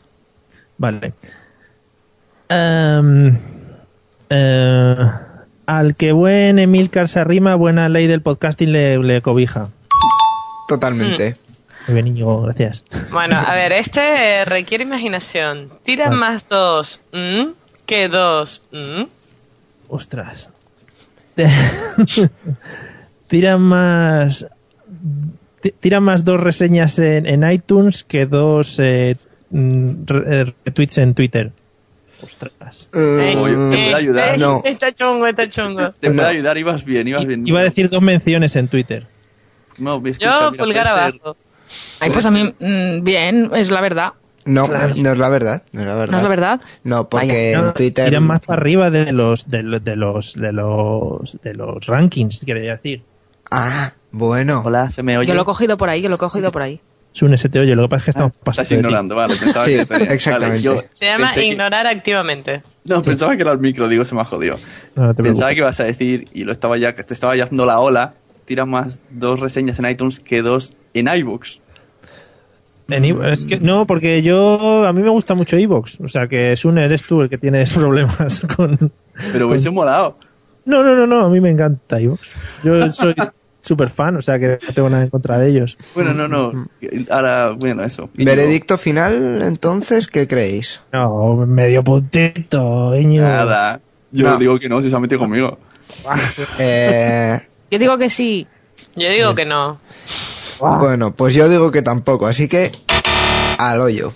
Vale. 0.78 1.14
Em, 2.50 3.38
eh, 4.30 4.96
al 5.66 5.96
que 5.96 6.12
buen 6.12 6.60
Emilcar 6.60 7.08
se 7.10 7.20
arrima, 7.20 7.56
buena 7.56 7.90
ley 7.90 8.08
del 8.08 8.22
podcasting 8.22 8.72
le, 8.72 8.98
le 9.00 9.22
cobija. 9.22 9.70
Totalmente. 10.68 11.36
Muy 11.88 11.94
bien, 11.96 12.08
Íñigo, 12.08 12.42
gracias. 12.42 12.84
Bueno, 13.12 13.38
a 13.38 13.54
ver, 13.56 13.72
este 13.72 14.42
eh, 14.42 14.46
requiere 14.46 14.84
imaginación. 14.84 15.70
Tira 15.84 16.06
Vale. 16.10 16.18
más 16.20 16.50
dos 16.50 17.00
mm, 17.14 17.52
que 17.86 18.08
dos 18.10 18.62
mm. 18.72 19.04
Ostras. 19.90 20.50
Tira 23.28 23.58
más. 23.58 24.46
ti- 25.62 25.74
Tira 25.80 26.00
más 26.00 26.24
dos 26.26 26.40
reseñas 26.40 26.98
en, 27.00 27.26
en 27.26 27.50
iTunes 27.50 28.04
que 28.04 28.26
dos 28.26 28.80
mm, 28.80 28.82
eh, 28.84 29.16
retweets 29.52 30.98
en 30.98 31.14
Twitter. 31.14 31.52
Ostras. 32.24 32.90
Eh, 32.94 33.36
Oye, 33.38 33.52
¿te 33.52 33.56
puede 33.58 33.90
eh, 33.92 33.94
ayudar? 33.96 34.36
eh, 34.36 34.38
No. 34.40 34.62
Está 34.64 34.92
chungo, 34.94 35.28
está 35.28 35.50
chungo. 35.50 35.92
Te 36.00 36.10
puede 36.12 36.28
ayudar, 36.28 36.58
ibas 36.58 36.84
bien, 36.84 37.08
ibas 37.08 37.26
bien. 37.26 37.48
Iba 37.48 37.60
a 37.60 37.64
decir 37.64 37.90
dos 37.90 38.02
menciones 38.02 38.56
en 38.56 38.68
Twitter. 38.68 39.06
No, 39.78 39.98
escucha, 39.98 40.18
Yo, 40.20 40.52
mira, 40.52 40.64
pulgar 40.64 40.84
ser- 40.88 40.94
abajo. 40.94 41.38
Ay, 42.00 42.10
pues 42.12 42.26
a 42.26 42.32
mí, 42.32 42.44
mm, 42.60 43.04
bien, 43.04 43.52
es 43.54 43.70
la 43.72 43.82
verdad. 43.82 44.14
No, 44.46 44.66
no 44.68 45.12
es 45.12 45.18
la 45.18 45.28
verdad, 45.30 45.64
no 45.74 45.82
es 45.82 45.86
la 45.88 45.96
verdad. 45.96 46.12
¿No 46.12 46.18
es 46.18 46.24
la 46.24 46.30
verdad? 46.30 46.62
No, 46.86 47.10
porque 47.10 47.52
No, 47.54 47.68
en 47.68 47.74
Twitter... 47.74 48.06
Tiran 48.06 48.24
más 48.26 48.40
para 48.40 48.62
arriba 48.62 48.90
de 48.90 49.12
los 49.12 49.50
de, 49.50 49.62
los- 49.62 49.84
de 49.84 49.96
los 49.98 50.34
de 50.36 50.54
los 50.54 51.38
de 51.44 51.54
los 51.54 51.86
rankings, 51.86 52.44
quería 52.46 52.72
decir. 52.78 53.04
Ah, 53.52 53.92
bueno. 54.12 54.64
Hola, 54.66 54.90
se 54.90 55.04
me 55.04 55.18
oye. 55.18 55.28
Yo 55.28 55.36
lo 55.36 55.42
he 55.42 55.46
cogido 55.46 55.76
por 55.78 55.90
ahí, 55.90 56.02
yo 56.02 56.08
lo 56.10 56.16
he 56.16 56.18
cogido 56.18 56.52
por 56.52 56.62
ahí. 56.62 56.80
Sune, 57.12 57.38
se 57.38 57.50
te 57.50 57.60
oye, 57.60 57.76
lo 57.76 57.84
que 57.84 57.90
pasa 57.90 57.98
es 58.00 58.04
que 58.06 58.12
estamos 58.12 58.32
pasando. 58.44 58.48
Ah, 58.48 58.52
Estás 58.64 58.70
de 58.70 58.76
ti. 58.76 58.80
ignorando, 58.80 59.16
vale. 59.16 59.36
Pensaba 59.36 59.66
Sí, 59.66 59.76
que 59.78 59.86
tenía- 59.88 60.08
exactamente. 60.14 60.68
vale, 60.70 60.82
yo 60.82 60.88
Se 60.94 61.06
llama 61.06 61.34
que- 61.34 61.46
ignorar 61.48 61.88
activamente. 61.88 62.62
No, 62.86 63.02
pensaba 63.02 63.36
que 63.36 63.42
era 63.42 63.52
el 63.54 63.58
micro, 63.60 63.88
digo, 63.88 64.06
se 64.06 64.14
me 64.14 64.22
ha 64.22 64.26
jodido. 64.26 64.56
No, 64.96 65.06
no 65.08 65.14
te 65.16 65.24
Pensaba 65.24 65.50
que 65.52 65.58
ibas 65.58 65.80
a 65.80 65.84
decir, 65.86 66.26
y 66.34 66.44
lo 66.44 66.52
estaba 66.52 66.78
ya, 66.78 66.96
que 66.96 67.04
te 67.04 67.14
estaba 67.16 67.36
ya 67.36 67.46
haciendo 67.46 67.66
la 67.66 67.80
ola, 67.80 68.14
tira 68.46 68.66
más 68.66 69.00
dos 69.10 69.40
reseñas 69.40 69.80
en 69.80 69.90
iTunes 69.90 70.20
que 70.20 70.42
dos 70.44 70.76
en 70.94 71.08
iBooks. 71.08 71.60
Es 72.90 73.44
que 73.46 73.60
no, 73.60 73.86
porque 73.86 74.22
yo 74.22 74.86
a 74.86 74.94
mí 74.94 75.02
me 75.02 75.10
gusta 75.10 75.34
mucho 75.36 75.58
Evox, 75.58 76.00
o 76.00 76.08
sea 76.08 76.28
que 76.30 76.56
Sune 76.56 76.86
eres 76.86 77.04
tú 77.06 77.22
el 77.22 77.30
que 77.30 77.38
tienes 77.38 77.74
problemas 77.74 78.46
con. 78.56 78.94
Pero 79.34 79.48
hubiese 79.50 79.70
molado. 79.70 80.18
No, 80.64 80.84
no, 80.84 80.96
no, 80.96 81.06
no, 81.06 81.26
a 81.26 81.30
mí 81.30 81.42
me 81.42 81.50
encanta 81.50 82.00
Evox. 82.00 82.32
Yo 82.64 82.90
soy 82.92 83.14
súper 83.62 83.90
fan, 83.90 84.16
o 84.18 84.22
sea 84.22 84.40
que 84.40 84.58
no 84.66 84.74
tengo 84.74 84.90
nada 84.90 85.04
en 85.04 85.10
contra 85.10 85.38
de 85.40 85.50
ellos. 85.50 85.78
Bueno, 85.96 86.14
no, 86.14 86.28
no. 86.28 86.68
Ahora, 87.10 87.52
bueno, 87.52 87.84
eso. 87.84 88.10
Veredicto 88.14 88.78
final, 88.78 89.42
entonces, 89.44 90.08
¿qué 90.08 90.28
creéis? 90.28 90.82
No, 90.94 91.36
medio 91.46 91.84
puntito, 91.84 92.96
Íñigo. 92.96 93.26
Nada. 93.26 93.80
Yo 94.12 94.30
No. 94.30 94.38
digo 94.38 94.58
que 94.60 94.70
no, 94.70 94.82
si 94.82 94.90
se 94.90 94.96
ha 94.96 95.00
metido 95.00 95.20
conmigo. 95.20 95.58
Eh, 96.60 97.40
Yo 97.72 97.80
digo 97.80 97.98
que 97.98 98.10
sí. 98.10 98.46
Yo 98.96 99.10
digo 99.10 99.36
que 99.36 99.46
no. 99.46 99.78
bueno, 100.60 101.12
pues 101.14 101.34
yo 101.34 101.48
digo 101.50 101.72
que 101.72 101.82
tampoco, 101.82 102.26
así 102.28 102.48
que 102.48 102.72
al 103.58 103.80
hoyo. 103.82 104.14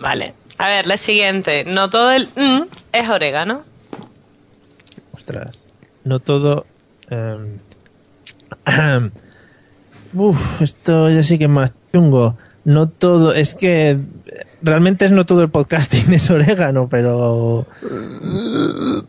Vale. 0.00 0.34
A 0.58 0.68
ver, 0.68 0.86
la 0.86 0.96
siguiente. 0.96 1.64
No 1.64 1.90
todo 1.90 2.12
el 2.12 2.28
mm 2.36 2.62
es 2.92 3.08
orégano. 3.10 3.64
Ostras. 5.12 5.64
No 6.04 6.20
todo. 6.20 6.66
em, 7.10 7.58
uf, 10.14 10.62
esto 10.62 11.10
ya 11.10 11.22
sí 11.22 11.38
que 11.38 11.44
es 11.44 11.50
más 11.50 11.72
chungo. 11.92 12.36
No 12.64 12.88
todo. 12.88 13.32
Es 13.32 13.54
que. 13.54 13.98
Realmente 14.62 15.04
es 15.04 15.12
no 15.12 15.26
todo 15.26 15.42
el 15.42 15.50
podcasting 15.50 16.12
es 16.12 16.30
orégano, 16.30 16.88
pero. 16.88 17.66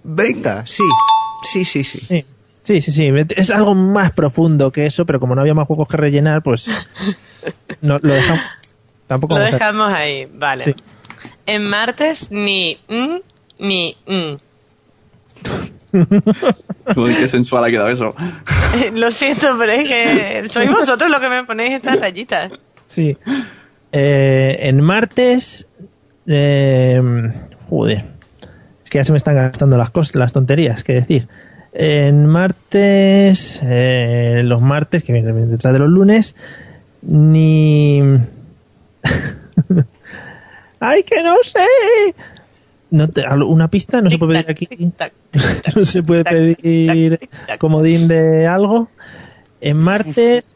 Venga, 0.04 0.66
sí. 0.66 0.84
Sí, 1.44 1.66
sí, 1.66 1.84
sí. 1.84 2.00
Sí, 2.00 2.26
sí, 2.64 2.82
sí. 2.82 2.92
sí. 2.92 3.12
Es 3.36 3.50
algo 3.52 3.74
más 3.74 4.12
profundo 4.12 4.72
que 4.72 4.86
eso, 4.86 5.06
pero 5.06 5.20
como 5.20 5.36
no 5.36 5.42
había 5.42 5.54
más 5.54 5.68
juegos 5.68 5.88
que 5.88 5.98
rellenar, 5.98 6.42
pues. 6.44 6.68
No, 7.82 7.98
lo 8.02 8.14
dejamos. 8.14 8.44
Tampoco 9.08 9.36
Lo 9.38 9.46
a- 9.46 9.52
dejamos 9.52 9.86
ahí. 9.94 10.28
Vale. 10.34 10.64
Sí. 10.66 10.76
En 11.46 11.64
martes 11.66 12.30
ni 12.30 12.78
mm 12.90 13.16
ni 13.60 13.96
mm. 14.06 14.36
Uy, 16.96 17.14
qué 17.16 17.28
sensual 17.28 17.64
ha 17.64 17.70
quedado 17.70 17.90
eso. 17.90 18.10
Lo 18.94 19.12
siento, 19.12 19.56
pero 19.58 19.72
es 19.72 19.88
que 19.88 20.48
sois 20.50 20.70
vosotros 20.72 21.10
los 21.10 21.20
que 21.20 21.30
me 21.30 21.44
ponéis 21.44 21.74
estas 21.74 22.00
rayitas. 22.00 22.52
Sí. 22.88 23.18
Eh, 23.92 24.58
en 24.62 24.82
martes. 24.82 25.68
Eh, 26.28 27.02
joder. 27.70 28.06
Es 28.84 28.90
que 28.90 28.98
ya 29.00 29.06
se 29.06 29.12
me 29.12 29.18
están 29.18 29.36
gastando 29.36 29.78
las 29.78 29.90
cosas, 29.90 30.16
las 30.16 30.34
tonterías, 30.34 30.84
que 30.84 30.94
decir. 30.94 31.28
En 31.74 32.26
martes. 32.26 33.60
eh, 33.64 34.42
los 34.44 34.62
martes, 34.62 35.04
que 35.04 35.14
vienen 35.14 35.52
detrás 35.52 35.74
de 35.74 35.80
los 35.80 35.90
lunes. 35.90 36.36
Ni. 37.02 38.02
¡Ay, 40.80 41.04
que 41.04 41.24
no 41.24 41.36
sé! 41.44 41.66
No 42.90 43.10
te- 43.10 43.26
¿Una 43.28 43.68
pista? 43.70 44.02
¿No 44.02 44.10
se 44.10 44.18
puede 44.18 44.44
pedir 44.44 44.52
aquí? 44.52 44.68
¿No 45.76 45.86
se 45.86 46.04
puede 46.04 46.24
pedir 46.24 47.20
comodín 47.60 48.08
de 48.08 48.48
algo? 48.48 48.90
En 49.60 49.78
martes. 49.78 50.56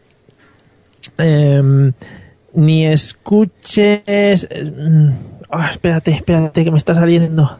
em, 1.17 1.93
ni 2.53 2.85
escuches. 2.87 4.47
eh, 4.49 4.63
mm, 4.75 5.09
ah, 5.51 5.69
espérate, 5.71 6.11
espérate, 6.11 6.63
que 6.63 6.71
me 6.71 6.77
está 6.77 6.93
saliendo. 6.95 7.59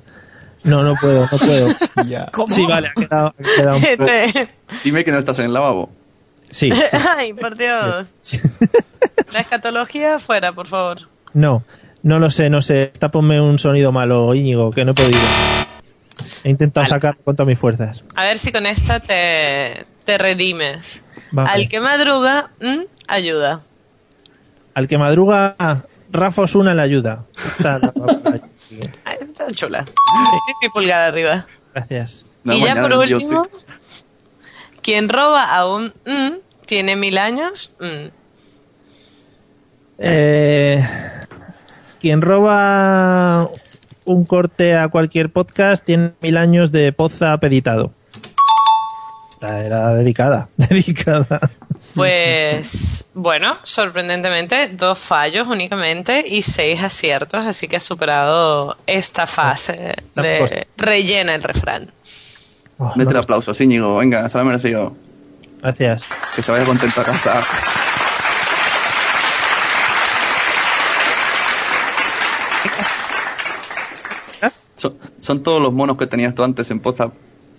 No, 0.64 0.84
no 0.84 0.94
puedo, 1.02 1.28
no 1.32 1.38
puedo. 1.38 1.70
¿Cómo? 2.32 2.48
Sí, 2.48 2.66
vale, 2.68 2.90
ha 2.90 2.94
quedado, 3.02 3.28
ha 3.28 3.34
quedado 3.56 3.78
un 3.78 3.82
poco- 3.84 4.04
Este- 4.06 4.48
Dime 4.84 5.04
que 5.04 5.12
no 5.12 5.18
estás 5.18 5.40
en 5.40 5.46
el 5.46 5.54
lavabo. 5.54 5.90
Sí, 6.50 6.70
Ay, 7.18 7.34
por 7.34 7.58
Dios. 7.58 8.06
La 9.34 9.40
escatología 9.40 10.20
fuera, 10.20 10.52
por 10.54 10.68
favor. 10.68 11.08
no, 11.34 11.64
no 12.04 12.20
lo 12.20 12.30
sé, 12.30 12.50
no 12.50 12.62
sé. 12.62 12.92
Tápame 12.98 13.40
un 13.42 13.60
sonido 13.60 13.92
malo, 13.92 14.34
Íñigo, 14.34 14.72
que 14.72 14.86
no 14.86 14.92
he 14.92 14.96
podido. 14.96 15.20
He 16.44 16.50
intentado 16.50 16.86
sacar 16.86 17.18
con 17.18 17.36
todas 17.36 17.48
mis 17.48 17.60
fuerzas. 17.60 18.04
A 18.16 18.24
ver 18.24 18.40
si 18.40 18.52
con 18.52 18.66
esta 18.66 19.00
te, 19.00 19.86
te 20.06 20.18
redimes. 20.18 21.04
Vamos. 21.32 21.52
Al 21.54 21.70
que 21.70 21.80
madruga, 21.80 22.52
mm, 22.60 22.82
ayuda. 23.08 23.62
Al 24.74 24.88
que 24.88 24.98
madruga, 24.98 25.56
Rafa 26.12 26.42
Osuna 26.42 26.74
le 26.74 26.82
ayuda. 26.82 27.26
Está 27.36 27.76
está 29.22 29.48
chula. 29.52 29.86
Mi 30.62 30.70
pulgar 30.70 31.02
arriba. 31.02 31.46
Gracias. 31.74 32.26
No, 32.44 32.54
y 32.54 32.64
ya 32.64 32.82
por 32.82 32.94
último, 32.94 33.48
quien 34.82 35.10
roba 35.10 35.46
a 35.56 35.68
un 35.68 35.94
mm, 36.06 36.66
tiene 36.66 36.96
mil 36.96 37.18
años. 37.18 37.76
mm. 37.80 38.08
Eh, 40.04 40.84
quien 42.02 42.22
roba 42.22 43.50
un 44.06 44.26
corte 44.26 44.76
a 44.76 44.90
cualquier 44.90 45.32
podcast 45.32 45.86
tiene 45.86 46.14
mil 46.20 46.38
años 46.38 46.72
de 46.72 46.92
poza 46.92 47.38
peditado. 47.38 47.94
Esta 49.30 49.64
era 49.64 49.94
dedicada, 49.94 50.50
dedicada. 50.58 51.40
Pues 51.96 53.06
bueno, 53.14 53.58
sorprendentemente 53.64 54.70
dos 54.70 54.98
fallos 54.98 55.48
únicamente 55.48 56.24
y 56.26 56.42
seis 56.42 56.82
aciertos, 56.82 57.46
así 57.46 57.68
que 57.68 57.78
ha 57.78 57.82
superado 57.82 58.78
esta 58.88 59.28
fase 59.28 59.96
de 60.16 60.68
rellena 60.78 61.36
el 61.36 61.44
refrán. 61.44 61.92
Mete 62.96 63.12
el 63.12 63.18
aplauso, 63.18 63.52
Íñigo. 63.62 63.98
Venga, 63.98 64.28
se 64.28 64.38
lo 64.38 64.42
ha 64.42 64.48
merecido. 64.48 64.94
Gracias. 65.62 66.10
Que 66.36 66.42
se 66.42 66.52
vaya 66.52 66.66
contento 66.66 67.02
a 67.02 67.04
casa. 67.04 67.44
Son, 74.82 74.96
son 75.20 75.44
todos 75.44 75.62
los 75.62 75.72
monos 75.72 75.96
que 75.98 76.08
tenías 76.08 76.34
tú 76.34 76.44
antes 76.44 76.72
en 76.72 76.80
Poza. 76.80 77.12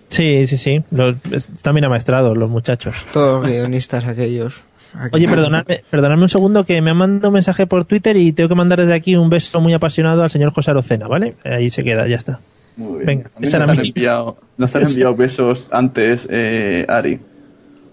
Sí, 0.08 0.46
sí, 0.48 0.56
sí. 0.56 0.82
Los, 0.90 1.14
están 1.32 1.74
bien 1.74 1.84
amaestrados 1.84 2.36
los 2.36 2.50
muchachos. 2.50 3.06
Todos 3.12 3.46
guionistas 3.46 4.06
aquellos. 4.06 4.64
Oye, 5.12 5.28
perdonadme, 5.28 5.84
perdonadme 5.90 6.24
un 6.24 6.28
segundo 6.28 6.64
que 6.66 6.82
me 6.82 6.90
ha 6.90 6.94
mandado 6.94 7.28
un 7.28 7.34
mensaje 7.34 7.66
por 7.68 7.84
Twitter 7.84 8.16
y 8.16 8.32
tengo 8.32 8.48
que 8.48 8.54
mandar 8.56 8.80
desde 8.80 8.92
aquí 8.94 9.14
un 9.16 9.30
beso 9.30 9.60
muy 9.60 9.72
apasionado 9.72 10.22
al 10.24 10.30
señor 10.30 10.52
José 10.52 10.72
Arocena, 10.72 11.06
¿vale? 11.06 11.36
Ahí 11.44 11.70
se 11.70 11.84
queda, 11.84 12.06
ya 12.08 12.16
está. 12.16 12.40
Muy 12.76 12.94
bien. 13.04 13.06
Venga, 13.06 13.30
nos 13.38 13.54
han 13.54 13.76
mi- 13.80 13.88
enviado, 13.88 14.36
nos 14.58 14.74
han 14.74 14.82
Esa- 14.82 14.90
enviado 14.90 15.14
besos 15.14 15.68
antes, 15.72 16.26
eh, 16.30 16.84
Ari. 16.88 17.20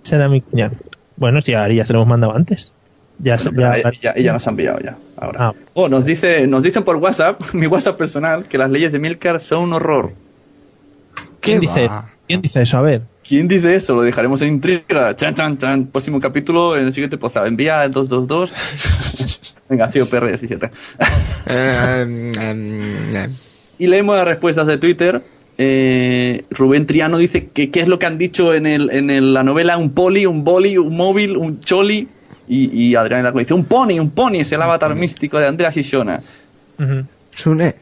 Será 0.02 0.28
mi 0.28 0.42
cuñado. 0.42 0.76
Bueno, 1.18 1.40
sí, 1.40 1.54
a 1.54 1.64
Ari 1.64 1.76
ya 1.76 1.86
se 1.86 1.94
lo 1.94 2.00
hemos 2.00 2.10
mandado 2.10 2.36
antes. 2.36 2.74
Ya, 3.22 3.38
ya- 3.78 3.90
ella- 4.02 4.14
ella 4.16 4.34
nos 4.34 4.48
ha 4.48 4.50
enviado 4.50 4.80
ya. 4.80 4.98
Ahora. 5.18 5.40
Ah. 5.50 5.54
Oh, 5.74 5.90
nos 5.90 6.06
dice, 6.06 6.48
nos 6.48 6.64
dicen 6.64 6.84
por 6.84 6.96
WhatsApp, 6.98 7.42
mi 7.54 7.68
WhatsApp 7.68 7.98
personal, 7.98 8.46
que 8.48 8.58
las 8.58 8.70
leyes 8.72 8.92
de 8.94 9.00
Milcar 9.00 9.40
son 9.40 9.64
un 9.66 9.74
horror. 9.74 10.14
¿Quién 11.42 11.60
dice, 11.60 11.90
¿Quién 12.28 12.42
dice 12.42 12.62
eso? 12.62 12.78
A 12.78 12.82
ver. 12.82 13.02
¿Quién 13.28 13.48
dice 13.48 13.76
eso? 13.76 13.96
Lo 13.96 14.02
dejaremos 14.02 14.42
en 14.42 14.50
intriga. 14.50 15.16
Chan, 15.16 15.34
chan, 15.36 15.58
chan. 15.58 15.86
Próximo 15.88 16.20
capítulo 16.20 16.78
en 16.78 16.86
el 16.88 16.94
siguiente 16.94 17.18
poza. 17.18 17.46
Envía 17.46 17.82
al 17.82 17.92
222. 17.92 18.54
Venga, 19.70 19.86
ha 19.86 19.90
sido 19.90 20.08
PR17. 20.08 20.70
y 23.78 23.88
leemos 23.88 24.16
las 24.16 24.26
respuestas 24.26 24.68
de 24.68 24.78
Twitter. 24.78 25.24
Eh, 25.58 26.46
Rubén 26.52 26.86
Triano 26.88 27.18
dice 27.18 27.48
que 27.48 27.70
qué 27.70 27.82
es 27.82 27.88
lo 27.88 28.00
que 28.00 28.06
han 28.06 28.18
dicho 28.18 28.54
en, 28.54 28.66
el, 28.66 28.90
en 28.92 29.10
el- 29.10 29.34
la 29.34 29.44
novela 29.44 29.78
un 29.78 29.92
poli, 29.92 30.26
un 30.26 30.44
boli, 30.44 30.78
un 30.78 30.96
móvil, 30.96 31.36
un 31.38 31.60
choli. 31.60 32.08
Y, 32.48 32.88
y 32.88 32.96
Adrián 32.96 33.24
Largo 33.24 33.40
dice 33.40 33.54
un 33.54 33.66
pony, 33.66 34.00
un 34.00 34.12
pony, 34.12 34.36
es 34.36 34.52
el 34.52 34.62
avatar 34.62 34.96
místico 34.96 35.40
de 35.40 35.48
Andreas 35.48 35.78
y 35.78 35.82
Shona. 35.82 36.22
Sune, 37.34 37.76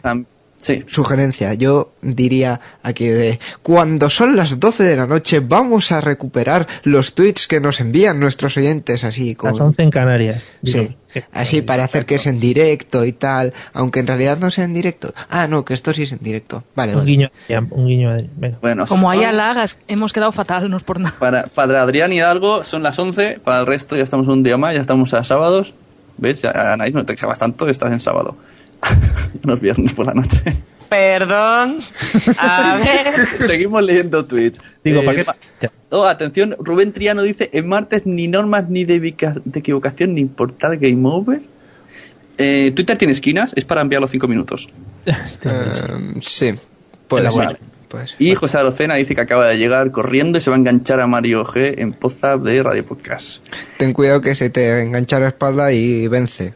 sí. 0.62 0.84
sugerencia. 0.88 1.54
Yo 1.54 1.92
diría 2.02 2.60
aquí 2.84 3.08
de 3.08 3.40
cuando 3.62 4.10
son 4.10 4.36
las 4.36 4.60
12 4.60 4.84
de 4.84 4.96
la 4.96 5.08
noche 5.08 5.40
vamos 5.40 5.92
a 5.92 6.02
recuperar 6.02 6.68
los 6.84 7.14
tweets 7.16 7.48
que 7.48 7.60
nos 7.60 7.80
envían 7.80 8.20
nuestros 8.20 8.58
oyentes 8.58 9.04
así 9.04 9.36
con... 9.36 9.52
Las 9.52 9.60
11 9.60 9.84
en 9.84 9.90
Canarias. 9.92 10.48
Sí, 10.64 10.96
así 11.32 11.62
para 11.62 11.84
hacer 11.84 12.06
que 12.06 12.16
es 12.16 12.28
en 12.28 12.40
directo 12.40 13.06
y 13.06 13.14
tal, 13.14 13.54
aunque 13.74 14.00
en 14.00 14.08
realidad 14.08 14.38
no 14.38 14.50
sea 14.50 14.66
en 14.66 14.74
directo. 14.74 15.14
Ah, 15.30 15.48
no, 15.48 15.66
que 15.66 15.74
esto 15.74 15.94
sí 15.94 16.04
es 16.04 16.12
en 16.12 16.20
directo. 16.20 16.64
Vale, 16.76 16.94
Un 16.94 17.00
vale. 17.00 17.12
guiño, 17.12 17.32
un 17.72 17.88
guiño. 17.88 18.18
Venga. 18.36 18.58
Bueno, 18.62 18.86
Como 18.86 19.10
hay 19.10 19.24
halagas, 19.24 19.80
hemos 19.88 20.14
quedado 20.14 20.32
fatal, 20.32 20.70
no 20.70 20.78
es 20.78 20.84
por 20.84 21.00
nada. 21.00 21.16
Para, 21.18 21.44
para 21.44 21.82
Adrián 21.82 22.12
Hidalgo 22.14 22.64
son 22.64 22.84
las 22.84 22.98
11, 23.00 23.40
para 23.44 23.62
el 23.62 23.68
resto 23.68 23.96
ya 23.96 24.04
estamos 24.04 24.28
un 24.28 24.44
día 24.44 24.58
más, 24.58 24.76
ya 24.76 24.82
estamos 24.82 25.14
a 25.14 25.24
sábados. 25.24 25.74
¿Ves? 26.20 26.42
Ya, 26.42 26.74
Anaís, 26.74 26.96
no 26.96 27.06
te 27.06 27.14
quejabas 27.14 27.38
tanto, 27.38 27.68
estás 27.70 27.92
en 27.92 28.00
sábado. 28.00 28.36
no 29.44 29.54
es 29.54 29.62
viernes 29.62 29.94
por 29.94 30.06
la 30.06 30.14
noche. 30.14 30.42
Perdón. 30.90 31.80
A 32.38 32.78
ver. 32.78 33.26
Seguimos 33.48 33.84
leyendo 33.84 34.26
tweets. 34.26 34.60
Digo, 34.84 35.02
Eh, 35.02 35.06
¿para 35.06 35.18
qué? 35.18 35.24
ma- 35.26 35.36
Oh, 35.90 36.06
atención, 36.06 36.56
Rubén 36.60 36.92
Triano 36.94 37.22
dice, 37.24 37.50
en 37.54 37.68
martes 37.68 38.06
ni 38.06 38.28
normas 38.28 38.70
ni 38.70 38.84
de, 38.86 39.00
vica- 39.00 39.42
de 39.46 39.60
equivocación 39.60 40.16
ni 40.16 40.26
portal 40.26 40.78
game 40.78 41.08
over. 41.08 41.42
Eh, 42.38 42.72
Twitter 42.76 42.98
tiene 42.98 43.14
esquinas, 43.14 43.54
es 43.56 43.66
para 43.66 43.82
enviar 43.82 44.02
los 44.02 44.12
5 44.12 44.28
minutos. 44.28 44.70
Em, 45.46 46.22
sí, 46.22 46.54
puede 47.08 47.32
ser. 47.32 47.60
Puede 47.88 48.08
ser. 48.08 48.22
Y 48.22 48.36
José 48.36 48.58
Arocena 48.58 48.96
dice 48.96 49.16
que 49.16 49.22
acaba 49.22 49.48
de 49.48 49.58
llegar 49.58 49.92
corriendo 49.92 50.38
y 50.38 50.42
se 50.42 50.50
va 50.50 50.58
a 50.58 50.60
enganchar 50.60 51.00
a 51.00 51.08
Mario 51.08 51.46
G 51.46 51.76
en 51.78 51.94
Podzap 51.94 52.42
de 52.44 52.62
Radio 52.62 52.86
Podcast. 52.86 53.42
Ten 53.78 53.94
cuidado 53.94 54.20
que 54.20 54.36
se 54.36 54.50
te 54.50 54.82
engancha 54.82 55.20
la 55.20 55.30
espalda 55.30 55.72
y 55.72 56.08
vence. 56.10 56.54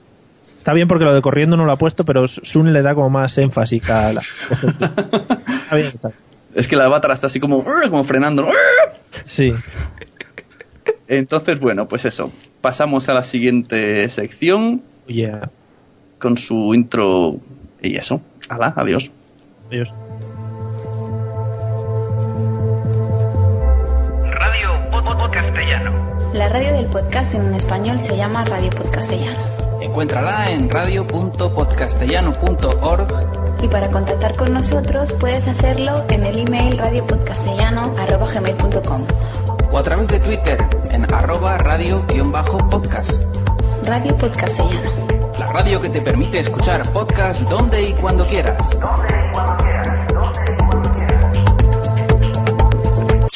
Está 0.62 0.74
bien 0.74 0.88
porque 0.88 1.06
lo 1.06 1.16
de 1.16 1.24
corriendo 1.24 1.58
no 1.58 1.66
lo 1.66 1.72
ha 1.72 1.78
puesto, 1.80 2.06
pero 2.06 2.28
Sun 2.28 2.72
le 2.72 2.84
da 2.84 2.94
como 2.94 3.10
más 3.10 3.36
énfasis 3.40 3.90
a 3.90 4.14
la. 4.14 4.22
está 4.52 5.76
bien, 5.76 5.88
está. 5.88 6.12
Es 6.54 6.68
que 6.68 6.76
la 6.76 6.86
Avatar 6.86 7.10
está 7.10 7.26
así 7.26 7.40
como, 7.40 7.64
como 7.64 8.04
frenando. 8.04 8.48
Sí. 9.24 9.56
Entonces, 11.08 11.60
bueno, 11.60 11.88
pues 11.88 12.06
eso. 12.06 12.32
Pasamos 12.62 13.10
a 13.10 13.16
la 13.16 13.24
siguiente 13.24 14.08
sección. 14.10 14.84
Oh, 15.08 15.08
yeah. 15.08 15.50
Con 16.20 16.38
su 16.38 16.76
intro 16.76 17.40
y 17.82 17.96
eso. 17.96 18.22
Hala, 18.48 18.72
adiós. 18.78 19.12
Adiós. 19.68 19.92
Radio 24.30 24.70
Podcastellano. 24.92 26.32
La 26.34 26.50
radio 26.50 26.74
del 26.74 26.86
podcast 26.86 27.34
en 27.34 27.52
español 27.56 28.00
se 28.04 28.16
llama 28.16 28.46
Radio 28.46 28.70
Podcastellano. 28.70 29.61
Encuéntrala 29.82 30.52
en 30.52 30.70
radio.podcastellano.org 30.70 33.64
Y 33.64 33.68
para 33.68 33.90
contactar 33.90 34.38
con 34.38 34.53
nosotros 34.53 35.12
puedes 35.14 35.48
hacerlo 35.48 36.03
en 36.10 36.24
el 36.26 36.38
email 36.40 36.78
radiopodcastellano.gmail.com 36.78 39.06
o 39.72 39.78
a 39.78 39.84
través 39.84 40.08
de 40.10 40.20
Twitter 40.20 40.58
en 40.91 41.12
arroba 41.14 41.58
radio-podcast. 41.58 43.22
Radio 43.86 44.18
Podcastellano. 44.18 44.90
La 45.40 45.48
radio 45.48 45.82
que 45.82 45.90
te 45.90 46.02
permite 46.02 46.40
escuchar 46.40 46.90
podcast 46.91 47.41
donde 47.49 47.90
y 47.90 47.94
cuando 47.94 48.28
quieras. 48.28 48.78
El 53.10 53.30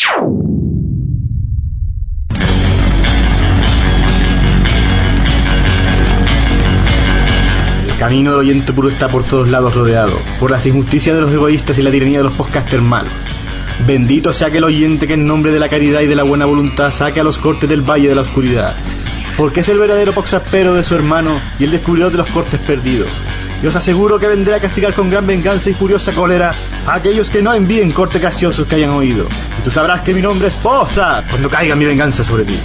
camino 8.06 8.30
del 8.30 8.42
oyente 8.42 8.72
puro 8.72 8.88
está 8.88 9.08
por 9.08 9.24
todos 9.24 9.50
lados 9.50 9.74
rodeado, 9.74 10.16
por 10.40 10.52
las 10.52 10.64
injusticias 10.68 11.16
de 11.16 11.24
los 11.24 11.32
egoístas 11.32 11.76
y 11.80 11.82
la 11.82 11.90
tiranía 11.90 12.20
de 12.20 12.26
los 12.26 12.36
podcasters 12.36 12.84
malos. 12.84 13.12
Bendito 13.88 14.32
sea 14.32 14.50
aquel 14.50 14.64
oyente 14.64 15.08
que 15.08 15.16
en 15.16 15.26
nombre 15.26 15.52
de 15.52 15.58
la 15.58 15.70
caridad 15.70 16.02
y 16.02 16.06
de 16.06 16.14
la 16.14 16.22
buena 16.22 16.46
voluntad 16.46 16.92
saque 16.92 17.20
a 17.20 17.24
los 17.24 17.40
cortes 17.40 17.68
del 17.68 17.82
valle 17.82 18.08
de 18.08 18.14
la 18.14 18.22
oscuridad. 18.22 18.76
Porque 19.36 19.62
es 19.62 19.70
el 19.70 19.80
verdadero 19.80 20.14
poxaspero 20.14 20.76
de 20.76 20.84
su 20.84 20.94
hermano 20.94 21.42
y 21.58 21.64
el 21.64 21.72
descubridor 21.72 22.12
de 22.12 22.20
los 22.20 22.28
cortes 22.28 22.60
perdidos. 22.60 23.08
Y 23.64 23.66
os 23.66 23.76
aseguro 23.76 24.20
que 24.20 24.28
vendré 24.28 24.54
a 24.54 24.60
castigar 24.60 24.94
con 24.94 25.10
gran 25.10 25.26
venganza 25.26 25.72
y 25.72 25.74
furiosa 25.74 26.12
cólera 26.12 26.54
a 26.86 26.94
aquellos 26.94 27.32
que 27.32 27.42
no 27.42 27.56
envíen 27.56 27.92
cortes 27.92 28.22
graciosos 28.22 28.68
que 28.68 28.76
hayan 28.76 28.92
oído. 28.92 29.26
Y 29.60 29.64
tú 29.64 29.72
sabrás 29.72 30.02
que 30.02 30.14
mi 30.14 30.22
nombre 30.22 30.50
es 30.50 30.56
Posa 30.58 31.24
cuando 31.28 31.50
caiga 31.50 31.76
mi 31.76 31.86
venganza 31.86 32.24
sobre 32.24 32.46
ti. 32.46 32.60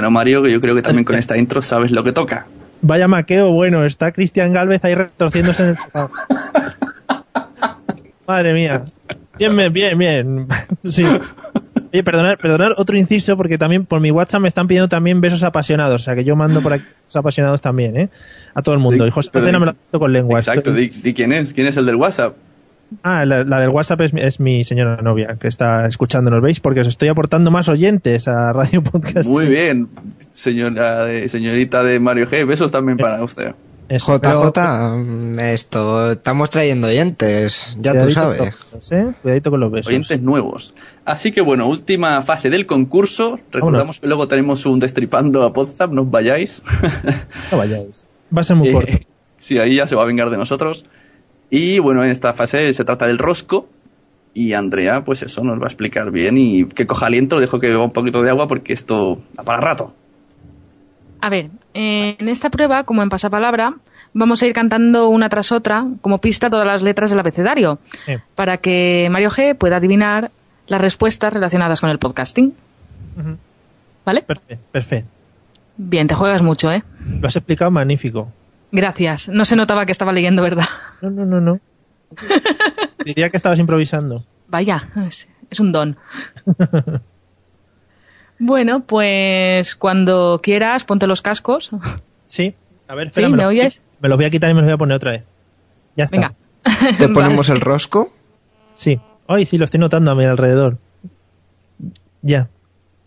Bueno, 0.00 0.12
Mario, 0.12 0.42
que 0.42 0.50
yo 0.50 0.62
creo 0.62 0.74
que 0.74 0.80
también 0.80 1.04
con 1.04 1.14
esta 1.16 1.36
intro 1.36 1.60
sabes 1.60 1.90
lo 1.90 2.02
que 2.02 2.12
toca. 2.12 2.46
Vaya 2.80 3.06
maqueo 3.06 3.52
bueno, 3.52 3.84
está 3.84 4.12
Cristian 4.12 4.50
Galvez 4.50 4.82
ahí 4.82 4.94
retorciéndose 4.94 5.62
en 5.62 5.68
el 5.68 5.76
sofá. 5.76 6.08
Madre 8.26 8.54
mía. 8.54 8.82
Bien, 9.38 9.54
bien, 9.54 9.70
bien, 9.74 9.98
bien. 9.98 10.46
Sí. 10.82 11.04
Oye, 11.92 12.02
perdonar, 12.02 12.38
perdonar 12.38 12.72
otro 12.78 12.96
inciso 12.96 13.36
porque 13.36 13.58
también 13.58 13.84
por 13.84 14.00
mi 14.00 14.10
WhatsApp 14.10 14.40
me 14.40 14.48
están 14.48 14.66
pidiendo 14.68 14.88
también 14.88 15.20
besos 15.20 15.42
apasionados, 15.42 16.00
o 16.00 16.04
sea 16.04 16.14
que 16.14 16.24
yo 16.24 16.34
mando 16.34 16.62
por 16.62 16.72
aquí 16.72 16.84
besos 17.04 17.16
apasionados 17.16 17.60
también, 17.60 17.94
¿eh? 17.98 18.08
A 18.54 18.62
todo 18.62 18.74
el 18.74 18.80
mundo. 18.80 19.06
Y 19.06 19.10
José 19.10 19.30
di- 19.34 19.52
me 19.58 19.66
lo 19.92 19.98
con 20.00 20.12
lengua. 20.14 20.38
Exacto, 20.38 20.70
Estoy- 20.70 20.88
di, 20.88 21.00
di 21.02 21.12
quién 21.12 21.32
es, 21.34 21.52
quién 21.52 21.66
es 21.66 21.76
el 21.76 21.84
del 21.84 21.96
WhatsApp. 21.96 22.36
Ah, 23.02 23.24
la, 23.24 23.44
la 23.44 23.60
del 23.60 23.70
WhatsApp 23.70 24.00
es, 24.02 24.12
mi- 24.12 24.20
es 24.20 24.40
mi 24.40 24.64
señora 24.64 25.00
novia 25.02 25.36
que 25.40 25.46
está 25.48 25.86
escuchándonos, 25.86 26.42
¿veis? 26.42 26.60
Porque 26.60 26.80
os 26.80 26.86
estoy 26.88 27.08
aportando 27.08 27.50
más 27.50 27.68
oyentes 27.68 28.26
a 28.28 28.52
Radio 28.52 28.82
Podcast. 28.82 29.28
Muy 29.28 29.46
bien, 29.46 29.88
señora 30.32 31.04
de, 31.04 31.28
señorita 31.28 31.82
de 31.82 32.00
Mario 32.00 32.26
G. 32.28 32.44
Besos 32.46 32.70
también 32.72 32.98
para 32.98 33.22
usted. 33.22 33.54
JJ, 33.88 34.96
mm, 34.98 35.38
esto, 35.40 36.12
estamos 36.12 36.48
trayendo 36.50 36.86
oyentes, 36.88 37.76
ya 37.80 37.92
tú 37.98 38.08
sabes. 38.12 38.38
con 38.38 38.46
los 38.46 38.54
besos, 38.72 38.92
¿eh? 38.92 39.12
Cuidadito 39.20 39.50
con 39.50 39.60
los 39.60 39.72
besos. 39.72 39.88
Oyentes 39.88 40.20
nuevos. 40.22 40.74
Así 41.04 41.32
que 41.32 41.40
bueno, 41.40 41.66
última 41.66 42.22
fase 42.22 42.50
del 42.50 42.66
concurso. 42.66 43.36
Recordamos 43.50 43.98
que 43.98 44.06
luego 44.06 44.28
tenemos 44.28 44.64
un 44.66 44.78
destripando 44.78 45.42
a 45.44 45.52
Podstab, 45.52 45.92
no 45.92 46.02
os 46.02 46.10
vayáis. 46.10 46.62
No 47.50 47.58
vayáis. 47.58 48.08
Va 48.36 48.42
a 48.42 48.44
ser 48.44 48.56
muy 48.56 48.68
Eh, 48.70 48.72
corto. 48.72 48.92
Sí, 49.38 49.58
ahí 49.58 49.74
ya 49.76 49.86
se 49.86 49.96
va 49.96 50.02
a 50.02 50.06
vengar 50.06 50.30
de 50.30 50.36
nosotros. 50.36 50.84
Y 51.50 51.78
bueno, 51.80 52.04
en 52.04 52.10
esta 52.10 52.32
fase 52.32 52.72
se 52.72 52.84
trata 52.84 53.06
del 53.06 53.18
rosco. 53.18 53.68
Y 54.32 54.52
Andrea, 54.52 55.04
pues 55.04 55.22
eso, 55.22 55.42
nos 55.42 55.58
va 55.60 55.64
a 55.64 55.68
explicar 55.68 56.10
bien. 56.12 56.38
Y 56.38 56.64
que 56.66 56.86
coja 56.86 57.06
aliento, 57.06 57.40
dejo 57.40 57.58
que 57.58 57.68
beba 57.68 57.82
un 57.82 57.90
poquito 57.90 58.22
de 58.22 58.30
agua 58.30 58.46
porque 58.46 58.72
esto 58.72 59.18
da 59.34 59.42
para 59.42 59.60
rato. 59.60 59.92
A 61.20 61.28
ver, 61.28 61.50
eh, 61.74 62.16
en 62.18 62.28
esta 62.28 62.48
prueba, 62.50 62.84
como 62.84 63.02
en 63.02 63.08
pasapalabra, 63.08 63.74
vamos 64.14 64.42
a 64.42 64.46
ir 64.46 64.52
cantando 64.52 65.08
una 65.08 65.28
tras 65.28 65.50
otra, 65.52 65.86
como 66.00 66.18
pista, 66.18 66.48
todas 66.48 66.66
las 66.66 66.82
letras 66.82 67.10
del 67.10 67.18
abecedario, 67.18 67.78
Sí. 68.06 68.14
para 68.36 68.58
que 68.58 69.08
Mario 69.10 69.30
G 69.30 69.56
pueda 69.56 69.76
adivinar 69.76 70.30
las 70.68 70.80
respuestas 70.80 71.32
relacionadas 71.32 71.80
con 71.80 71.90
el 71.90 71.98
podcasting. 71.98 72.54
¿Vale? 74.06 74.22
Perfecto, 74.22 74.64
perfecto. 74.72 75.10
Bien, 75.76 76.06
te 76.06 76.14
juegas 76.14 76.42
mucho, 76.42 76.70
¿eh? 76.70 76.82
Lo 77.20 77.26
has 77.28 77.36
explicado 77.36 77.70
magnífico. 77.70 78.30
Gracias. 78.72 79.28
No 79.28 79.44
se 79.44 79.56
notaba 79.56 79.86
que 79.86 79.92
estaba 79.92 80.12
leyendo, 80.12 80.42
¿verdad? 80.42 80.64
No, 81.02 81.10
no, 81.10 81.24
no, 81.24 81.40
no. 81.40 81.60
Diría 83.04 83.30
que 83.30 83.36
estabas 83.36 83.58
improvisando. 83.58 84.24
Vaya, 84.48 84.88
es, 85.06 85.28
es 85.48 85.60
un 85.60 85.72
don. 85.72 85.96
Bueno, 88.38 88.80
pues 88.84 89.76
cuando 89.76 90.40
quieras, 90.42 90.84
ponte 90.84 91.06
los 91.06 91.22
cascos. 91.22 91.70
Sí. 92.26 92.54
A 92.88 92.94
ver, 92.94 93.08
¿Sí? 93.08 93.10
espera, 93.10 93.28
me, 93.28 93.36
¿Me 93.36 93.46
oyes? 93.46 93.82
me 94.00 94.08
los 94.08 94.16
voy 94.16 94.24
a 94.24 94.30
quitar 94.30 94.50
y 94.50 94.54
me 94.54 94.60
los 94.60 94.66
voy 94.68 94.74
a 94.74 94.78
poner 94.78 94.96
otra 94.96 95.12
vez. 95.12 95.24
Ya 95.96 96.04
está. 96.04 96.16
Venga. 96.16 96.34
¿Te 96.98 97.08
ponemos 97.08 97.48
el 97.48 97.60
rosco? 97.60 98.12
Sí. 98.74 99.00
Hoy 99.26 99.46
sí, 99.46 99.58
lo 99.58 99.64
estoy 99.66 99.78
notando 99.78 100.10
a 100.10 100.14
mi 100.14 100.24
alrededor. 100.24 100.78
Ya. 102.22 102.48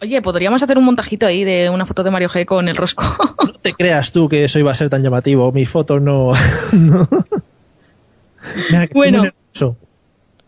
Oye, 0.04 0.22
podríamos 0.22 0.62
hacer 0.62 0.78
un 0.78 0.84
montajito 0.84 1.26
ahí 1.26 1.46
de 1.46 1.70
una 1.70 1.86
foto 1.86 2.04
de 2.04 2.12
Mario 2.12 2.28
G 2.28 2.44
con 2.46 2.68
el 2.68 2.76
rosco. 2.76 3.04
No 3.42 3.54
te 3.54 3.74
creas 3.74 4.12
tú 4.12 4.28
que 4.28 4.44
eso 4.44 4.60
iba 4.60 4.70
a 4.72 4.76
ser 4.76 4.90
tan 4.90 5.02
llamativo. 5.02 5.50
Mis 5.54 5.70
fotos 5.70 6.02
no. 6.02 6.34
Mira, 8.70 8.90
Bueno. 8.94 9.24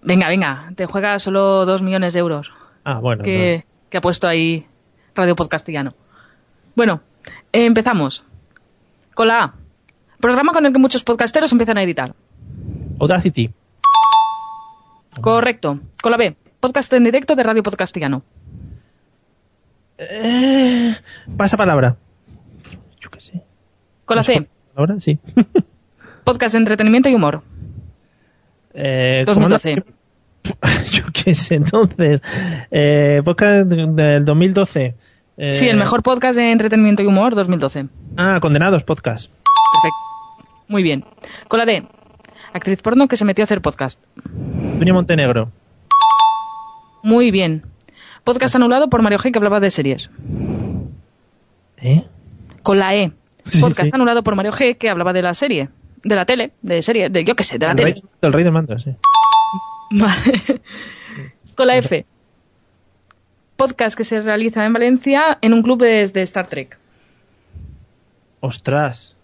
venga, 0.01 0.27
venga, 0.27 0.71
te 0.75 0.85
juegas 0.85 1.23
solo 1.23 1.65
dos 1.65 1.81
millones 1.81 2.13
de 2.13 2.19
euros 2.19 2.51
Ah, 2.83 2.99
bueno. 2.99 3.23
que, 3.23 3.63
que 3.89 3.97
ha 3.97 4.01
puesto 4.01 4.27
ahí 4.27 4.67
Radio 5.15 5.35
Podcastiano. 5.35 5.91
Bueno, 6.75 6.99
empezamos. 7.53 8.25
Con 9.13 9.29
la 9.29 9.43
A. 9.43 9.53
Programa 10.19 10.51
con 10.51 10.65
el 10.65 10.73
que 10.73 10.79
muchos 10.79 11.05
podcasteros 11.05 11.53
empiezan 11.53 11.77
a 11.77 11.83
editar. 11.83 12.13
Audacity. 12.99 13.49
Correcto. 15.21 15.79
Con 16.01 16.11
la 16.11 16.17
B. 16.17 16.35
Podcast 16.59 16.91
en 16.91 17.05
directo 17.05 17.35
de 17.35 17.43
Radio 17.43 17.63
Podcastiano. 17.63 18.23
Eh, 19.97 20.93
pasa 21.37 21.57
palabra. 21.57 21.95
Con 24.05 24.17
la 24.17 24.23
C. 24.23 24.47
Ahora 24.75 24.99
sí. 24.99 25.17
Podcast 26.23 26.53
de 26.53 26.59
entretenimiento 26.59 27.09
y 27.09 27.15
humor. 27.15 27.41
Eh, 28.73 29.23
2012. 29.25 29.75
comando- 29.83 29.95
Yo 30.91 31.03
qué 31.13 31.33
sé, 31.33 31.55
entonces. 31.55 32.21
Eh, 32.69 33.21
podcast 33.25 33.67
del 33.67 34.25
2012. 34.25 34.95
Eh, 35.37 35.53
Sí, 35.53 35.67
el 35.67 35.77
mejor 35.77 36.03
podcast 36.03 36.37
de 36.37 36.51
entretenimiento 36.51 37.01
y 37.01 37.07
humor 37.07 37.33
2012. 37.35 37.87
Ah, 38.17 38.37
Condenados 38.41 38.83
Podcast. 38.83 39.31
Perfecto. 39.31 40.45
Muy 40.67 40.83
bien. 40.83 41.03
Con 41.47 41.59
la 41.59 41.65
D. 41.65 41.83
Actriz 42.53 42.81
porno 42.81 43.07
que 43.07 43.17
se 43.17 43.25
metió 43.25 43.41
a 43.43 43.45
hacer 43.45 43.61
podcast. 43.61 43.99
Dunia 44.23 44.93
Montenegro. 44.93 45.51
Muy 47.03 47.31
bien. 47.31 47.63
Podcast 48.25 48.55
anulado 48.55 48.89
por 48.89 49.01
Mario 49.01 49.19
G 49.19 49.31
que 49.31 49.37
hablaba 49.37 49.59
de 49.59 49.69
series. 49.69 50.09
¿Eh? 51.77 52.03
Con 52.63 52.79
la 52.79 52.95
E. 52.95 53.11
Podcast 53.61 53.89
sí. 53.89 53.91
anulado 53.93 54.23
por 54.23 54.35
Mario 54.35 54.51
G 54.51 54.77
que 54.77 54.89
hablaba 54.89 55.13
de 55.13 55.21
la 55.21 55.33
serie. 55.35 55.69
De 56.03 56.15
la 56.15 56.25
tele. 56.25 56.51
De 56.63 56.81
serie. 56.81 57.09
De, 57.09 57.23
yo 57.23 57.35
qué 57.35 57.43
sé, 57.43 57.59
de 57.59 57.67
la 57.67 57.71
El 57.73 57.77
tele. 57.77 57.91
rey, 57.93 58.03
el 58.21 58.33
rey 58.33 58.43
del 58.43 58.51
mando, 58.53 58.77
sí. 58.79 58.95
Vale. 59.91 60.61
Con 61.55 61.67
la 61.67 61.77
F. 61.77 62.05
Podcast 63.55 63.95
que 63.95 64.03
se 64.03 64.19
realiza 64.21 64.65
en 64.65 64.73
Valencia 64.73 65.37
en 65.41 65.53
un 65.53 65.61
club 65.61 65.79
de, 65.81 66.07
de 66.07 66.21
Star 66.23 66.47
Trek. 66.47 66.77
Ostras. 68.39 69.15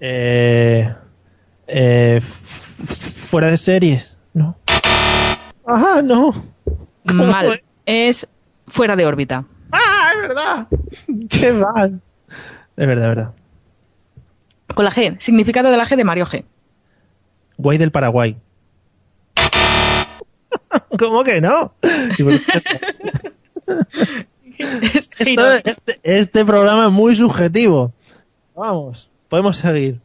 Eh, 0.00 0.92
eh, 1.66 2.20
fuera 2.22 3.48
de 3.50 3.58
series. 3.58 4.16
No. 4.32 4.56
Ajá, 5.66 6.00
no. 6.00 6.32
¿Cómo 7.06 7.26
Mal. 7.26 7.62
Es 7.90 8.28
fuera 8.66 8.96
de 8.96 9.06
órbita. 9.06 9.46
Ah, 9.72 10.10
es 10.14 10.20
verdad. 10.28 10.66
Qué 11.30 11.52
mal. 11.54 12.02
Es 12.76 12.86
verdad, 12.86 13.10
es 13.10 13.16
verdad. 13.16 13.34
Con 14.74 14.84
la 14.84 14.90
G. 14.90 15.18
Significado 15.18 15.70
de 15.70 15.78
la 15.78 15.86
G 15.86 15.96
de 15.96 16.04
Mario 16.04 16.26
G. 16.26 16.44
Guay 17.56 17.78
del 17.78 17.90
Paraguay. 17.90 18.36
¿Cómo 20.98 21.24
que 21.24 21.40
no? 21.40 21.72
Este, 24.58 26.00
este 26.02 26.44
programa 26.44 26.86
es 26.86 26.92
muy 26.92 27.14
subjetivo. 27.14 27.92
Vamos, 28.56 29.08
podemos 29.28 29.56
seguir. 29.56 30.00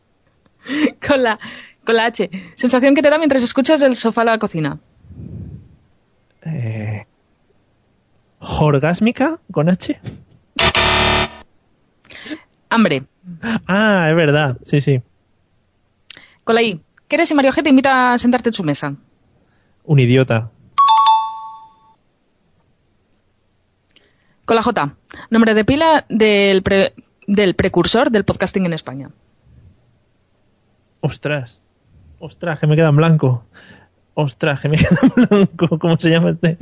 Con 1.06 1.24
la, 1.24 1.40
con 1.84 1.96
la 1.96 2.06
H. 2.06 2.30
Sensación 2.56 2.94
que 2.94 3.02
te 3.02 3.10
da 3.10 3.18
mientras 3.18 3.42
escuchas 3.42 3.82
el 3.82 3.96
sofá 3.96 4.22
a 4.22 4.26
la 4.26 4.38
cocina. 4.38 4.78
Eh, 6.44 7.08
¿Jorgásmica 8.44 9.40
con 9.54 9.70
H? 9.70 10.00
Hambre. 12.70 13.04
Ah, 13.68 14.08
es 14.10 14.16
verdad. 14.16 14.58
Sí, 14.66 14.82
sí. 14.82 15.02
Con 16.44 16.56
la 16.56 16.62
I. 16.62 16.82
¿Qué 17.08 17.16
eres 17.16 17.30
si 17.30 17.36
Mario 17.36 17.52
G 17.54 17.64
te 17.64 17.70
invita 17.70 18.12
a 18.14 18.18
sentarte 18.18 18.50
en 18.50 18.54
su 18.54 18.64
mesa? 18.64 18.96
Un 19.86 20.00
idiota. 20.00 20.50
Con 24.46 24.56
la 24.58 24.62
J. 24.64 24.96
Nombre 25.30 25.54
de 25.54 25.64
pila 25.64 26.06
del, 26.10 26.64
pre- 26.64 26.94
del 27.28 27.56
precursor 27.56 28.12
del 28.12 28.26
podcasting 28.26 28.66
en 28.66 28.74
España. 28.74 29.10
Ostras. 31.00 31.62
Ostras, 32.20 32.60
que 32.60 32.68
me 32.68 32.76
queda 32.76 32.90
en 32.90 32.98
blanco. 32.98 33.46
Ostras, 34.16 34.60
que 34.60 34.68
me 34.70 34.78
queda 34.80 34.98
en 35.02 35.28
blanco. 35.30 35.80
¿Cómo 35.80 35.98
se 35.98 36.10
llama 36.10 36.32
este? 36.32 36.58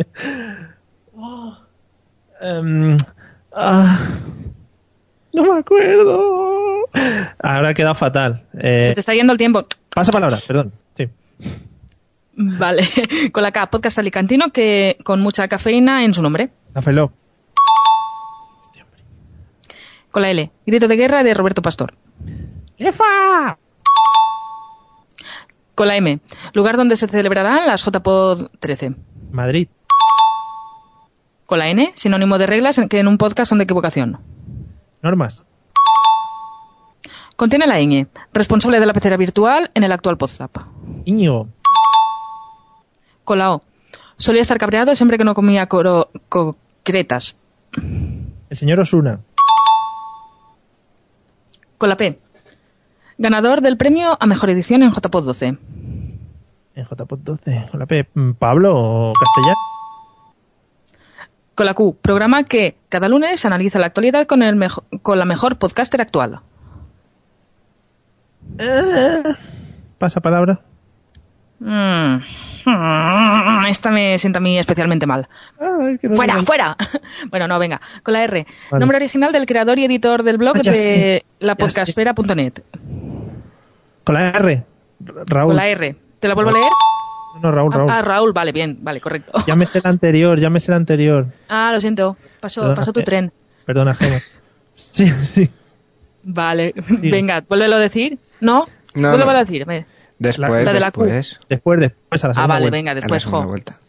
Em, 2.41 2.97
ah, 3.53 3.99
no 5.33 5.43
me 5.43 5.59
acuerdo. 5.59 6.87
Ahora 7.39 7.69
ha 7.69 7.73
quedado 7.73 7.95
fatal. 7.95 8.43
Eh, 8.59 8.85
Se 8.85 8.93
te 8.95 8.99
está 8.99 9.13
yendo 9.13 9.31
el 9.33 9.37
tiempo. 9.37 9.63
Pasa 9.93 10.11
palabra, 10.11 10.39
perdón. 10.45 10.71
Sí. 10.95 11.07
Vale. 12.35 12.83
Con 13.31 13.43
la 13.43 13.51
K. 13.51 13.69
Podcast 13.69 13.99
alicantino 13.99 14.49
que 14.51 14.97
con 15.03 15.21
mucha 15.21 15.47
cafeína 15.47 16.03
en 16.03 16.13
su 16.13 16.21
nombre. 16.21 16.49
Café 16.73 16.91
Lock. 16.93 17.13
Con 20.11 20.23
la 20.23 20.31
L. 20.31 20.51
Grito 20.65 20.87
de 20.87 20.95
guerra 20.97 21.23
de 21.23 21.33
Roberto 21.33 21.61
Pastor. 21.61 21.93
¡Jefa! 22.77 23.57
Con 25.75 25.87
la 25.87 25.95
M. 25.95 26.19
Lugar 26.53 26.75
donde 26.75 26.97
se 26.97 27.07
celebrarán 27.07 27.65
las 27.65 27.85
JPod 27.85 28.49
13. 28.59 28.95
Madrid. 29.31 29.69
Con 31.51 31.59
la 31.59 31.67
N. 31.67 31.91
Sinónimo 31.95 32.37
de 32.37 32.47
reglas 32.47 32.79
que 32.89 33.01
en 33.01 33.09
un 33.09 33.17
podcast 33.17 33.49
son 33.49 33.57
de 33.57 33.65
equivocación. 33.65 34.17
Normas. 35.01 35.43
Contiene 37.35 37.67
la 37.67 37.77
ñ. 37.81 38.07
Responsable 38.31 38.79
de 38.79 38.85
la 38.85 38.93
pecera 38.93 39.17
virtual 39.17 39.69
en 39.73 39.83
el 39.83 39.91
actual 39.91 40.15
Podzap. 40.15 40.55
Íñigo. 41.03 41.49
Con 43.25 43.39
la 43.39 43.51
O. 43.55 43.63
Solía 44.15 44.41
estar 44.41 44.57
cabreado 44.59 44.95
siempre 44.95 45.17
que 45.17 45.25
no 45.25 45.33
comía 45.33 45.67
coro- 45.67 46.09
concretas. 46.29 47.35
El 47.73 48.55
señor 48.55 48.79
Osuna. 48.79 49.19
Con 51.77 51.89
la 51.89 51.97
P. 51.97 52.17
Ganador 53.17 53.59
del 53.59 53.75
premio 53.75 54.15
a 54.17 54.25
mejor 54.25 54.51
edición 54.51 54.83
en 54.83 54.91
JPod 54.93 55.25
12. 55.25 55.47
En 55.47 56.85
JPod 56.85 57.19
12. 57.19 57.69
Hola, 57.73 57.85
P. 57.87 58.05
¿Pablo 58.39 58.71
o 58.73 59.11
Castellán? 59.19 59.55
Con 61.55 61.65
la 61.65 61.73
Q. 61.73 61.97
Programa 62.01 62.43
que 62.43 62.75
cada 62.89 63.07
lunes 63.09 63.45
analiza 63.45 63.77
la 63.79 63.87
actualidad 63.87 64.25
con, 64.27 64.41
el 64.43 64.55
mejo- 64.55 64.83
con 65.01 65.19
la 65.19 65.25
mejor 65.25 65.57
podcaster 65.57 66.01
actual. 66.01 66.39
Eh, 68.57 69.23
Pasa 69.97 70.19
palabra. 70.21 70.59
Mm. 71.59 72.15
Mm, 72.65 73.65
Esta 73.67 73.91
me 73.91 74.17
sienta 74.17 74.39
a 74.39 74.41
mí 74.41 74.57
especialmente 74.57 75.05
mal. 75.05 75.27
Ay, 75.59 75.99
no 76.01 76.15
¡Fuera, 76.15 76.41
fuera! 76.41 76.75
Bueno, 77.29 77.47
no, 77.47 77.59
venga. 77.59 77.79
Con 78.03 78.13
la 78.13 78.23
R. 78.23 78.47
Vale. 78.71 78.79
Nombre 78.79 78.97
original 78.97 79.31
del 79.31 79.45
creador 79.45 79.77
y 79.77 79.85
editor 79.85 80.23
del 80.23 80.37
blog 80.37 80.55
Ah, 80.57 80.59
de 80.63 80.75
sé, 80.75 81.25
la 81.39 81.55
ya 81.57 81.69
sé. 81.69 81.81
podcastfera.net. 81.93 82.53
Con 84.03 84.15
la 84.15 84.29
R. 84.29 84.63
Raúl. 85.27 85.47
Con 85.49 85.55
la 85.55 85.67
R. 85.67 85.95
¿Te 86.19 86.27
la 86.27 86.33
vuelvo 86.33 86.49
a 86.49 86.53
leer? 86.59 86.69
No, 87.41 87.51
Raúl, 87.51 87.73
Raúl. 87.73 87.89
Ah, 87.89 87.99
ah, 87.99 88.01
Raúl, 88.01 88.33
vale, 88.33 88.51
bien, 88.51 88.77
vale, 88.81 88.99
correcto. 89.01 89.31
Llámese 89.47 89.79
el 89.79 89.87
anterior, 89.87 90.39
llámese 90.39 90.71
el 90.71 90.75
anterior. 90.77 91.27
Ah, 91.49 91.71
lo 91.73 91.79
siento. 91.81 92.17
Pasó, 92.39 92.61
Perdona, 92.61 92.75
pasó 92.75 92.93
tu 92.93 92.99
eh. 92.99 93.03
tren. 93.03 93.31
Perdona, 93.65 93.95
Gemma. 93.95 94.17
Sí, 94.73 95.07
sí. 95.09 95.49
Vale. 96.23 96.73
Venga, 97.01 97.43
vuélvelo 97.47 97.75
a 97.75 97.79
decir. 97.79 98.17
¿No? 98.39 98.65
No, 98.95 99.09
vuélvelo 99.09 99.31
no. 99.31 99.37
a 99.37 99.39
decir. 99.39 99.65
Después, 100.17 100.37
la 100.39 100.49
la 100.49 100.79
después. 100.79 101.39
Después, 101.49 101.79
después, 101.79 102.23
a 102.23 102.27
la 102.27 102.31
Ah, 102.31 102.33
segunda 102.35 102.47
vale, 102.47 102.63
vuelta. 102.63 102.77
venga, 102.77 102.91
a 102.91 102.93
la 102.95 102.99
después, 103.01 103.23
segunda 103.23 103.43
jo. 103.43 103.49
vuelta. 103.49 103.79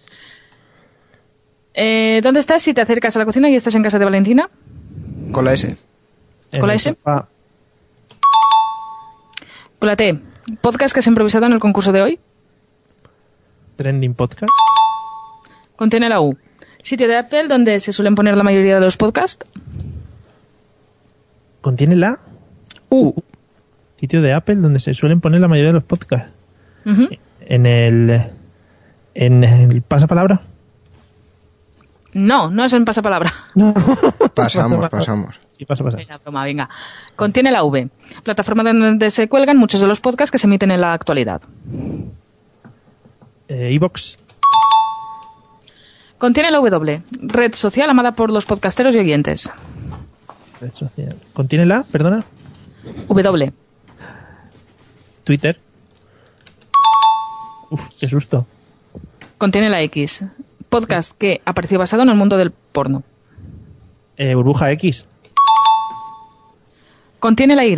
Eh, 1.74 2.20
¿Dónde 2.23 2.41
estás 2.41 2.62
si 2.62 2.74
te 2.74 2.81
acercas 2.83 3.16
a 3.16 3.19
la 3.20 3.24
cocina 3.24 3.49
y 3.49 3.55
estás 3.55 3.74
en 3.74 3.83
casa 3.83 3.99
de 3.99 4.05
Valentina? 4.05 4.51
Con 5.31 5.45
la 5.45 5.53
S. 5.55 5.77
¿Con 6.59 6.69
la 6.69 6.74
S? 6.74 6.95
Con 9.79 9.89
la 9.89 9.97
T. 9.97 10.20
¿Podcast 10.61 10.93
que 10.93 11.01
has 11.01 11.07
improvisado 11.07 11.47
en 11.47 11.53
el 11.53 11.59
concurso 11.61 11.93
de 11.93 12.03
hoy? 12.03 12.20
Trending 13.77 14.15
podcast. 14.15 14.51
Contiene 15.77 16.09
la 16.09 16.20
U. 16.20 16.36
Sitio 16.82 17.09
de 17.09 17.16
Apple 17.16 17.49
donde 17.49 17.78
se 17.81 17.93
suelen 17.93 18.15
poner 18.15 18.36
la 18.36 18.43
mayoría 18.43 18.74
de 18.74 18.81
los 18.81 18.97
podcasts. 18.97 19.47
Contiene 21.61 21.97
la 21.97 22.20
U. 22.90 23.15
Sitio 23.97 24.20
de 24.20 24.32
Apple 24.32 24.57
donde 24.57 24.81
se 24.81 24.94
suelen 24.94 25.20
poner 25.20 25.40
la 25.40 25.49
mayoría 25.49 25.70
de 25.70 25.74
los 25.74 25.85
podcasts. 25.85 26.31
Ujú. 26.85 27.09
En 27.40 27.66
el. 27.66 28.23
En 29.15 29.44
el 29.44 29.82
pasapalabra. 29.82 30.43
No, 32.15 32.51
no 32.51 32.65
es 32.65 32.73
en 32.73 32.85
pasapalabra. 32.85 33.32
Pasamos, 34.35 34.89
pasamos. 34.89 35.40
Sí, 35.57 35.65
pasa, 35.65 35.85
pasa. 35.85 36.01
Era 36.01 36.19
broma, 36.19 36.44
venga. 36.44 36.69
Contiene 37.16 37.51
la 37.51 37.62
V. 37.65 37.89
Plataforma 38.23 38.62
donde 38.65 39.11
se 39.11 39.28
cuelgan 39.28 39.57
muchos 39.57 39.81
de 39.81 39.86
los 39.86 40.01
podcasts 40.01 40.31
que 40.31 40.39
se 40.39 40.47
emiten 40.47 40.70
en 40.70 40.81
la 40.81 40.93
actualidad. 40.93 41.40
Eh, 43.53 43.74
Evox. 43.74 44.19
Contiene 46.16 46.51
la 46.51 46.59
W. 46.59 47.03
Red 47.20 47.53
social 47.53 47.91
amada 47.91 48.12
por 48.12 48.31
los 48.31 48.47
podcasteros 48.47 48.97
y 48.97 49.01
oyentes. 49.01 49.51
Red 50.59 50.73
social. 50.73 51.16
Contiene 51.35 51.66
la, 51.66 51.83
perdona, 51.83 52.24
W. 53.09 53.53
Twitter. 55.24 55.61
Uf, 57.70 57.85
qué 58.01 58.09
susto. 58.09 58.47
Contiene 59.37 59.69
la 59.69 59.83
X. 59.83 60.24
Podcast 60.70 61.12
que 61.19 61.43
apareció 61.45 61.79
basado 61.79 62.05
en 62.05 62.09
el 62.09 62.16
mundo 62.16 62.39
del 62.39 62.53
porno. 62.53 63.03
Eh, 64.16 64.35
burbuja 64.35 64.70
X. 64.73 65.07
Contiene 67.19 67.55
la 67.55 67.66
Y. 67.66 67.77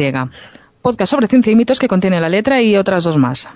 Podcast 0.82 1.10
sobre 1.10 1.26
ciencia 1.26 1.52
y 1.52 1.56
mitos 1.56 1.80
que 1.80 1.88
contiene 1.88 2.20
la 2.20 2.28
letra 2.28 2.62
y 2.62 2.76
otras 2.76 3.02
dos 3.02 3.18
más. 3.18 3.48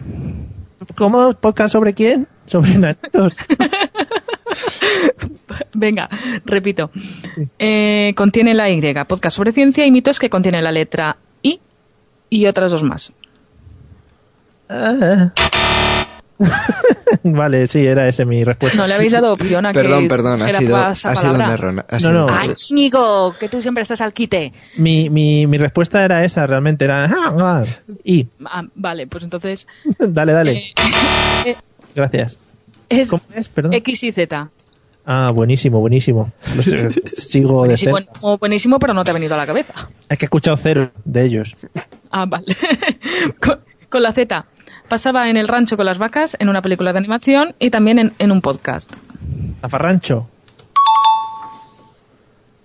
¿Cómo? 0.94 1.32
¿Podcast 1.34 1.72
sobre 1.72 1.94
quién? 1.94 2.28
Sobre 2.46 2.74
nanitos. 2.78 3.36
Venga, 5.74 6.08
repito. 6.44 6.90
Eh, 7.58 8.12
contiene 8.16 8.54
la 8.54 8.70
Y. 8.70 8.80
Podcast 9.06 9.36
sobre 9.36 9.52
ciencia 9.52 9.86
y 9.86 9.90
mitos 9.90 10.18
que 10.18 10.30
contiene 10.30 10.62
la 10.62 10.72
letra 10.72 11.16
I 11.42 11.60
y 12.30 12.46
otras 12.46 12.72
dos 12.72 12.82
más. 12.82 13.12
Ah. 14.68 15.32
Vale, 17.32 17.66
sí, 17.66 17.84
era 17.86 18.08
esa 18.08 18.24
mi 18.24 18.44
respuesta. 18.44 18.78
No 18.78 18.86
le 18.86 18.94
habéis 18.94 19.12
dado 19.12 19.32
opción 19.32 19.64
a 19.66 19.72
Perdón, 19.72 20.02
que 20.04 20.08
perdón, 20.08 20.42
ha 20.42 20.46
dijera 20.46 20.58
sido, 20.58 20.76
ha 20.76 20.94
sido 21.16 21.34
un 21.34 21.40
error. 21.42 21.84
ha 21.88 21.92
No, 21.94 21.98
sido 22.00 22.12
no. 22.12 22.28
Ay. 22.30 22.50
Íñigo, 22.70 23.34
que 23.38 23.48
tú 23.48 23.60
siempre 23.62 23.82
estás 23.82 24.00
al 24.00 24.12
quite. 24.12 24.52
Mi, 24.76 25.08
mi, 25.10 25.46
mi 25.46 25.58
respuesta 25.58 26.04
era 26.04 26.24
esa, 26.24 26.46
realmente 26.46 26.84
era... 26.84 27.04
ah, 27.06 27.34
ah, 27.38 27.64
Y, 28.04 28.26
Ah, 28.44 28.62
vale, 28.74 29.06
pues 29.06 29.24
entonces 29.24 29.66
dale, 29.98 30.32
dale. 30.32 30.52
eh, 30.52 30.72
eh, 31.46 31.56
Gracias. 31.94 32.38
es 32.88 33.10
¿Cómo 33.10 33.22
es? 33.34 33.48
Perdón. 33.48 33.72
X 33.74 34.02
y 34.04 34.12
Z. 34.12 34.50
Ah, 35.10 35.30
buenísimo, 35.34 35.80
buenísimo. 35.80 36.32
Sigo 37.06 37.62
de 37.62 37.68
Buenísimo, 37.68 37.96
cerca. 37.96 38.12
buenísimo, 38.12 38.38
buenísimo, 38.38 38.78
pero 38.78 38.92
no 38.92 39.04
te 39.04 39.10
ha 39.10 39.14
venido 39.14 39.34
a 39.34 39.38
la 39.38 39.46
cabeza. 39.46 39.72
Es 40.08 40.18
que 40.18 40.24
he 40.24 40.26
escuchado 40.26 40.56
cero 40.58 40.90
de 41.04 41.24
ellos. 41.24 41.56
Ah, 42.10 42.26
vale. 42.26 42.44
con, 43.40 43.60
con 43.88 44.02
la 44.02 44.12
Z. 44.12 44.44
Pasaba 44.88 45.28
en 45.28 45.36
el 45.36 45.48
rancho 45.48 45.76
con 45.76 45.86
las 45.86 45.98
vacas, 45.98 46.36
en 46.40 46.48
una 46.48 46.62
película 46.62 46.92
de 46.92 46.98
animación 46.98 47.54
y 47.58 47.70
también 47.70 47.98
en, 47.98 48.14
en 48.18 48.32
un 48.32 48.40
podcast. 48.40 48.90
Zafarrancho. 49.60 50.28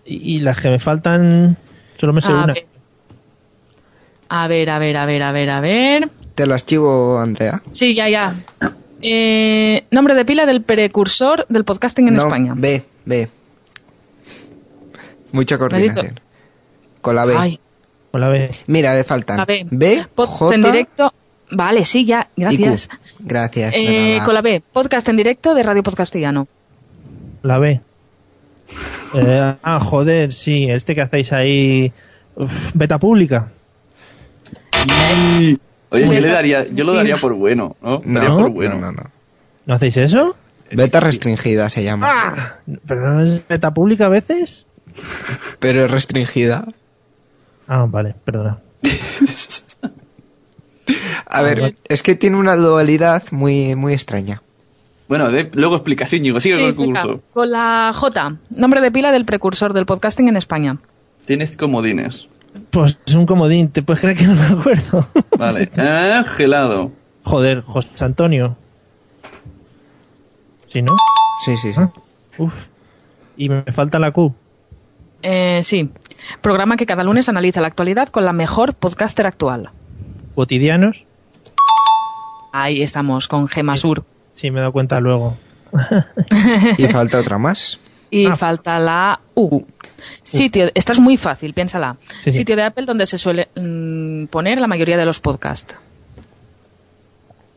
Y, 0.06 0.36
y 0.38 0.40
las 0.40 0.60
que 0.60 0.70
me 0.70 0.80
faltan, 0.80 1.58
solo 1.98 2.14
me 2.14 2.22
sé 2.22 2.32
A 2.32 2.36
una. 2.36 2.54
ver. 2.54 2.66
A 4.30 4.48
ver, 4.48 4.70
a 4.70 4.80
ver, 4.80 4.98
a 4.98 5.06
ver, 5.06 5.22
a 5.24 5.32
ver, 5.32 5.50
a 5.50 5.60
ver. 5.60 6.10
Te 6.36 6.48
lo 6.48 6.54
archivo, 6.54 7.20
Andrea. 7.20 7.62
Sí, 7.72 7.94
ya, 7.94 8.10
ya. 8.10 8.34
Eh, 9.02 9.86
nombre 9.92 10.16
de 10.16 10.24
pila 10.26 10.46
del 10.46 10.64
precursor 10.64 11.46
del 11.50 11.66
podcasting 11.66 12.08
en 12.08 12.16
no, 12.16 12.24
España. 12.24 12.54
B, 12.56 12.84
B. 13.06 13.30
Mucha 15.34 15.58
coordinación. 15.58 16.20
Con 17.02 17.16
la 17.16 17.26
B. 17.26 17.36
Ay, 17.38 17.60
Hola, 18.12 18.30
B. 18.30 18.50
Mira, 18.68 18.94
le 18.96 19.04
faltan 19.04 19.38
la 19.38 19.46
B. 19.46 19.66
B, 19.70 20.06
J 20.16 20.56
en 20.56 20.62
directo. 20.62 21.12
Vale, 21.52 21.86
sí, 21.86 22.06
ya, 22.06 22.30
gracias. 22.36 22.90
Gracias. 23.20 23.74
Eh, 23.76 24.20
con 24.26 24.34
la 24.34 24.42
B, 24.42 24.62
podcast 24.72 25.08
en 25.10 25.18
directo 25.18 25.54
de 25.54 25.64
Radio 25.64 25.84
Podcastellano. 25.84 26.48
La 27.42 27.58
B. 27.60 27.82
Eh, 29.16 29.56
ah, 29.62 29.80
joder, 29.80 30.34
sí, 30.34 30.66
este 30.70 30.96
que 30.96 31.02
hacéis 31.02 31.34
ahí. 31.34 31.92
Uf, 32.36 32.72
beta 32.74 32.98
pública. 32.98 33.52
Oye, 35.90 36.06
yo, 36.08 36.22
le 36.22 36.28
daría, 36.30 36.68
yo 36.68 36.84
lo 36.84 36.94
daría 36.94 37.18
por 37.18 37.36
bueno, 37.36 37.76
¿no? 37.82 38.02
Daría 38.04 38.30
No, 38.30 38.38
por 38.38 38.50
bueno. 38.50 38.76
No, 38.76 38.92
no, 38.92 39.04
no. 39.04 39.12
¿No 39.66 39.74
hacéis 39.76 39.98
eso? 39.98 40.36
Beta 40.72 41.00
restringida 41.00 41.70
se 41.70 41.84
llama. 41.84 42.10
Ah, 42.12 42.56
¿Pero 42.88 43.14
no 43.14 43.22
es 43.22 43.48
beta 43.48 43.74
pública 43.74 44.08
a 44.08 44.10
veces? 44.10 44.66
Pero 45.60 45.86
es 45.86 45.92
restringida. 45.92 46.66
Ah, 47.68 47.86
vale, 47.88 48.16
perdona. 48.26 48.60
A 51.34 51.42
ver, 51.42 51.76
es 51.90 52.04
que 52.04 52.16
tiene 52.16 52.38
una 52.38 52.56
dualidad 52.56 53.24
muy, 53.32 53.76
muy 53.76 53.94
extraña. 53.94 54.42
Bueno, 55.08 55.30
de- 55.32 55.50
luego 55.54 55.76
explicas, 55.76 56.14
Íñigo, 56.14 56.40
sigue 56.40 56.56
Sí, 56.56 56.62
con 56.62 56.70
el 56.70 56.76
curso. 56.76 57.22
Con 57.34 57.52
la 57.52 57.92
J, 57.94 58.38
nombre 58.56 58.82
de 58.82 58.92
pila 58.92 59.12
del 59.12 59.26
precursor 59.26 59.74
del 59.74 59.86
podcasting 59.86 60.28
en 60.30 60.38
España. 60.38 60.78
Tienes 61.26 61.58
comodines. 61.58 62.28
Pues 62.70 63.00
es 63.06 63.16
un 63.16 63.26
comodín, 63.26 63.70
¿te 63.70 63.82
puedes 63.82 64.00
creer 64.00 64.18
que 64.18 64.26
no 64.26 64.36
me 64.36 64.46
acuerdo? 64.60 65.08
Vale. 65.38 65.70
Ah, 65.78 66.24
gelado. 66.36 66.92
Joder, 67.24 67.62
José 67.62 68.06
Antonio. 68.06 68.56
¿Sí, 70.68 70.82
no? 70.82 70.96
Sí, 71.46 71.56
sí, 71.58 71.74
sí. 71.74 71.82
Uf. 72.38 72.68
Y 73.38 73.50
me 73.50 73.64
falta 73.72 74.00
la 74.00 74.12
Q. 74.12 74.34
Eh, 75.22 75.62
sí, 75.64 75.90
programa 76.42 76.78
que 76.78 76.86
cada 76.86 77.04
lunes 77.04 77.30
analiza 77.30 77.62
la 77.62 77.68
actualidad 77.68 78.10
con 78.10 78.26
la 78.26 78.34
mejor 78.34 78.74
podcaster 78.76 79.26
actual. 79.26 79.70
Cotidianos. 80.36 81.06
Ahí 82.56 82.82
estamos, 82.84 83.28
con 83.28 83.48
Gema 83.48 83.76
Sur. 83.76 84.06
Sí, 84.34 84.50
me 84.52 84.60
he 84.60 84.62
dado 84.62 84.72
cuenta 84.72 85.00
luego. 85.00 85.36
Y 86.78 86.88
falta 86.88 87.20
otra 87.20 87.38
más. 87.38 87.80
Y 88.12 88.28
Ah. 88.28 88.36
falta 88.36 88.78
la 88.80 89.20
U. 89.34 89.64
Sitio, 90.22 90.70
esta 90.76 90.92
es 90.92 91.00
muy 91.00 91.18
fácil, 91.18 91.54
piénsala. 91.54 91.98
Sí, 92.22 92.32
sí. 92.32 92.38
Sitio 92.40 92.56
de 92.56 92.64
Apple 92.64 92.86
donde 92.86 93.06
se 93.08 93.18
suele 93.18 93.50
mm, 93.56 94.26
poner 94.28 94.62
la 94.62 94.68
mayoría 94.68 94.98
de 94.98 95.06
los 95.06 95.20
podcasts. 95.20 95.76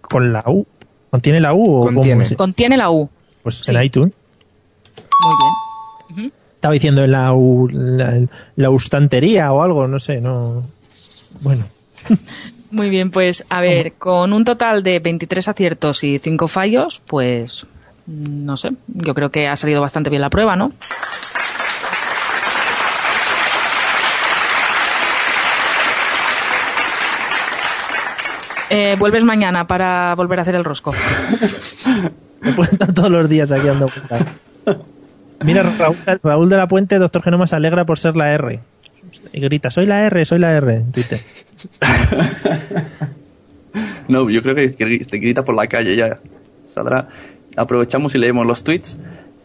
¿Con 0.00 0.32
la 0.32 0.42
U? 0.46 0.66
¿Contiene 1.10 1.40
la 1.40 1.52
U 1.54 1.76
o 1.76 1.80
cómo 1.86 1.96
Contiene. 2.00 2.24
es? 2.24 2.34
Contiene 2.34 2.76
la 2.76 2.90
U. 2.90 3.10
Pues 3.42 3.56
Sí. 3.60 3.70
en 3.74 3.82
iTunes. 3.82 4.12
Muy 5.22 5.34
bien. 6.16 6.32
Estaba 6.54 6.72
diciendo 6.72 7.04
en 7.04 7.10
la, 7.12 7.34
U- 7.34 7.68
la, 7.70 8.26
la 8.56 8.70
ustantería 8.70 9.52
o 9.52 9.62
algo, 9.62 9.86
no 9.88 9.98
sé, 9.98 10.20
no. 10.20 10.64
Bueno, 11.40 11.64
Muy 12.70 12.90
bien, 12.90 13.10
pues 13.10 13.44
a 13.48 13.60
ver, 13.60 13.94
con 13.94 14.32
un 14.32 14.44
total 14.44 14.82
de 14.82 14.98
23 14.98 15.48
aciertos 15.48 16.02
y 16.04 16.18
5 16.18 16.48
fallos, 16.48 17.00
pues 17.06 17.66
no 18.06 18.56
sé, 18.56 18.70
yo 18.86 19.14
creo 19.14 19.30
que 19.30 19.48
ha 19.48 19.56
salido 19.56 19.80
bastante 19.80 20.10
bien 20.10 20.22
la 20.22 20.30
prueba, 20.30 20.56
¿no? 20.56 20.72
Eh, 28.68 28.96
vuelves 28.98 29.22
mañana 29.22 29.66
para 29.66 30.14
volver 30.16 30.40
a 30.40 30.42
hacer 30.42 30.56
el 30.56 30.64
rosco. 30.64 30.92
me 32.40 32.52
puedo 32.52 32.70
estar 32.70 32.92
todos 32.92 33.10
los 33.10 33.28
días 33.28 33.52
aquí 33.52 33.66
dando. 33.66 33.88
Mira, 35.44 35.62
Raúl, 35.62 35.96
Raúl 36.22 36.48
de 36.48 36.56
la 36.56 36.66
Puente, 36.66 36.98
doctor 36.98 37.22
Genoma, 37.22 37.46
se 37.46 37.54
alegra 37.54 37.84
por 37.84 37.98
ser 37.98 38.16
la 38.16 38.32
R. 38.32 38.60
Y 39.32 39.40
grita, 39.40 39.70
soy 39.70 39.86
la 39.86 40.04
R, 40.06 40.24
soy 40.24 40.38
la 40.38 40.52
R, 40.56 40.74
en 40.76 40.92
Twitter. 40.92 41.20
No, 44.08 44.30
yo 44.30 44.42
creo 44.42 44.54
que 44.54 44.68
te 44.68 45.18
grita 45.18 45.44
por 45.44 45.54
la 45.54 45.66
calle 45.66 45.96
ya. 45.96 46.20
Saldrá. 46.68 47.08
Aprovechamos 47.56 48.14
y 48.14 48.18
leemos 48.18 48.46
los 48.46 48.62
tweets. 48.62 48.98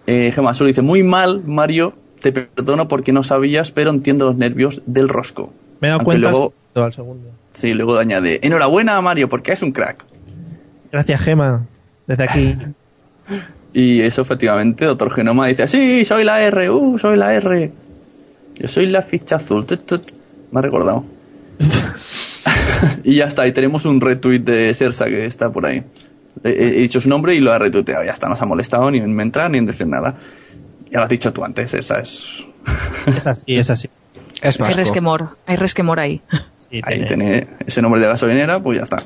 Eh, 0.07 0.31
Gemma 0.33 0.53
Sur 0.53 0.67
dice, 0.67 0.81
muy 0.81 1.03
mal, 1.03 1.41
Mario, 1.45 1.93
te 2.19 2.31
perdono 2.31 2.87
porque 2.87 3.11
no 3.11 3.23
sabías, 3.23 3.71
pero 3.71 3.89
entiendo 3.91 4.25
los 4.25 4.35
nervios 4.35 4.81
del 4.85 5.09
rosco. 5.09 5.51
Me 5.79 5.87
he 5.87 5.89
dado 5.89 6.01
Aunque 6.01 6.05
cuenta 6.05 6.29
luego- 6.31 6.53
al 6.75 6.93
segundo. 6.93 7.29
Sí, 7.53 7.73
luego 7.73 7.97
añade, 7.97 8.39
enhorabuena, 8.43 9.01
Mario, 9.01 9.27
porque 9.29 9.51
es 9.51 9.61
un 9.61 9.71
crack. 9.71 10.05
Gracias, 10.91 11.21
Gema, 11.21 11.65
desde 12.07 12.23
aquí. 12.23 12.55
Y 13.73 14.01
eso 14.01 14.21
efectivamente, 14.23 14.83
doctor 14.83 15.13
Genoma 15.13 15.47
dice, 15.47 15.65
sí, 15.65 16.03
soy 16.03 16.25
la 16.25 16.41
R, 16.43 16.69
uh, 16.69 16.97
soy 16.97 17.15
la 17.15 17.33
R. 17.33 17.71
Yo 18.61 18.67
soy 18.67 18.85
la 18.87 19.01
ficha 19.01 19.37
azul. 19.37 19.65
tut, 19.65 19.85
tut. 19.85 20.11
Me 20.51 20.59
ha 20.59 20.61
recordado. 20.61 21.03
y 23.03 23.15
ya 23.15 23.25
está, 23.25 23.47
y 23.47 23.51
tenemos 23.51 23.85
un 23.85 23.99
retweet 24.01 24.39
de 24.39 24.73
Sersa 24.73 25.05
que 25.05 25.25
está 25.25 25.51
por 25.51 25.65
ahí. 25.65 25.83
He, 26.43 26.49
he 26.49 26.71
dicho 26.81 27.01
su 27.01 27.09
nombre 27.09 27.35
y 27.35 27.39
lo 27.39 27.51
ha 27.51 27.59
retuiteado, 27.59 28.03
ya 28.03 28.11
está, 28.11 28.27
no 28.29 28.35
se 28.35 28.43
ha 28.43 28.47
molestado 28.47 28.89
ni 28.91 28.99
en 28.99 29.19
entrar 29.19 29.49
ni 29.51 29.57
en 29.57 29.65
decir 29.65 29.87
nada. 29.87 30.15
Ya 30.91 30.99
lo 30.99 31.03
has 31.05 31.09
dicho 31.09 31.31
tú 31.33 31.43
antes, 31.43 31.71
Sersa 31.71 31.99
es... 31.99 32.43
Es 33.07 33.25
así, 33.27 33.55
es 33.55 33.69
así. 33.69 33.89
Es 34.41 34.59
Hay 34.59 34.73
resquemor, 34.73 35.37
hay 35.45 35.55
resquemor 35.55 35.99
ahí. 35.99 36.21
Sí, 36.57 36.81
Ahí 36.83 37.03
tiene- 37.05 37.07
tiene 37.07 37.47
ese 37.65 37.81
nombre 37.81 37.99
de 38.01 38.07
gasolinera, 38.07 38.59
pues 38.61 38.77
ya 38.77 38.83
está. 38.83 38.97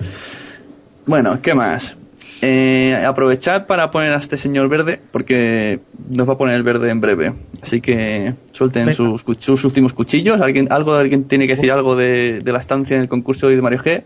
Bueno, 1.06 1.40
¿qué 1.42 1.54
más? 1.54 1.98
Eh, 2.48 2.94
aprovechad 3.04 3.66
para 3.66 3.90
poner 3.90 4.14
a 4.14 4.18
este 4.18 4.38
señor 4.38 4.70
verde, 4.70 5.02
porque 5.12 5.80
nos 6.16 6.30
va 6.30 6.34
a 6.34 6.38
poner 6.38 6.56
el 6.56 6.62
verde 6.64 6.92
en 6.92 7.02
breve. 7.02 7.34
Así 7.64 7.82
que 7.82 8.36
suelten 8.52 8.94
sus, 8.94 9.26
sus 9.40 9.64
últimos 9.66 9.94
cuchillos. 9.94 10.40
¿Alguien, 10.42 10.68
algo, 10.72 10.94
¿Alguien 10.94 11.24
tiene 11.24 11.48
que 11.48 11.56
decir 11.56 11.72
algo 11.72 11.96
de, 11.96 12.42
de 12.42 12.52
la 12.52 12.60
estancia 12.60 12.96
en 12.98 13.02
el 13.02 13.08
concurso 13.10 13.48
hoy 13.48 13.56
de 13.56 13.62
Mario 13.64 13.80
G? 13.80 14.04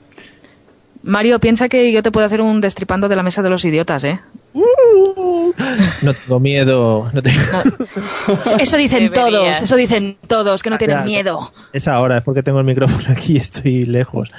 Mario, 1.03 1.39
piensa 1.39 1.67
que 1.67 1.91
yo 1.91 2.01
te 2.01 2.11
puedo 2.11 2.25
hacer 2.25 2.39
un 2.41 2.61
destripando 2.61 3.09
de 3.09 3.15
la 3.17 3.23
mesa 3.23 3.41
de 3.41 3.49
los 3.49 3.63
idiotas, 3.65 4.03
¿eh? 4.05 4.19
No 6.01 6.13
tengo 6.13 6.39
miedo. 6.39 7.09
No 7.13 7.21
tengo... 7.21 7.39
Eso 8.59 8.77
dicen 8.77 9.09
Deberías. 9.09 9.13
todos, 9.13 9.61
eso 9.63 9.75
dicen 9.75 10.17
todos, 10.27 10.63
que 10.63 10.69
no 10.69 10.77
tienen 10.77 10.97
Ya. 10.97 11.03
miedo. 11.03 11.51
Es 11.73 11.87
ahora, 11.87 12.17
es 12.19 12.23
porque 12.23 12.43
tengo 12.43 12.59
el 12.59 12.65
micrófono 12.65 13.03
aquí 13.09 13.33
y 13.33 13.37
estoy 13.37 13.85
lejos. 13.85 14.29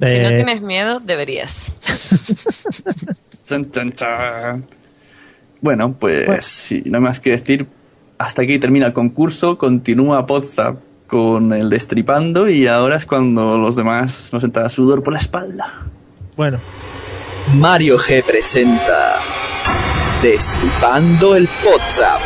Si 0.00 0.04
no 0.04 0.06
Eh, 0.28 0.36
tienes 0.36 0.60
miedo, 0.62 1.00
deberías. 1.00 1.72
Chan, 3.46 3.70
chan, 3.70 3.92
chan. 3.92 4.64
Bueno, 5.60 5.92
pues 5.98 6.26
Bueno. 6.26 6.42
sí, 6.42 6.82
no 6.86 6.98
hay 6.98 7.04
más 7.04 7.20
que 7.20 7.30
decir. 7.30 7.66
Hasta 8.18 8.42
aquí 8.42 8.58
termina 8.58 8.86
el 8.86 8.92
concurso, 8.92 9.58
continúa 9.58 10.24
Podzap 10.26 10.78
con 11.06 11.52
el 11.52 11.68
destripando 11.68 12.48
y 12.48 12.66
ahora 12.66 12.96
es 12.96 13.04
cuando 13.06 13.58
los 13.58 13.76
demás 13.76 14.30
nos 14.32 14.42
entra 14.44 14.68
sudor 14.70 15.02
por 15.02 15.12
la 15.12 15.18
espalda. 15.18 15.74
Bueno, 16.36 16.58
Mario 17.54 17.98
G 17.98 18.24
presenta 18.24 19.18
Destripando 20.22 21.36
el 21.36 21.48
WhatsApp. 21.66 22.20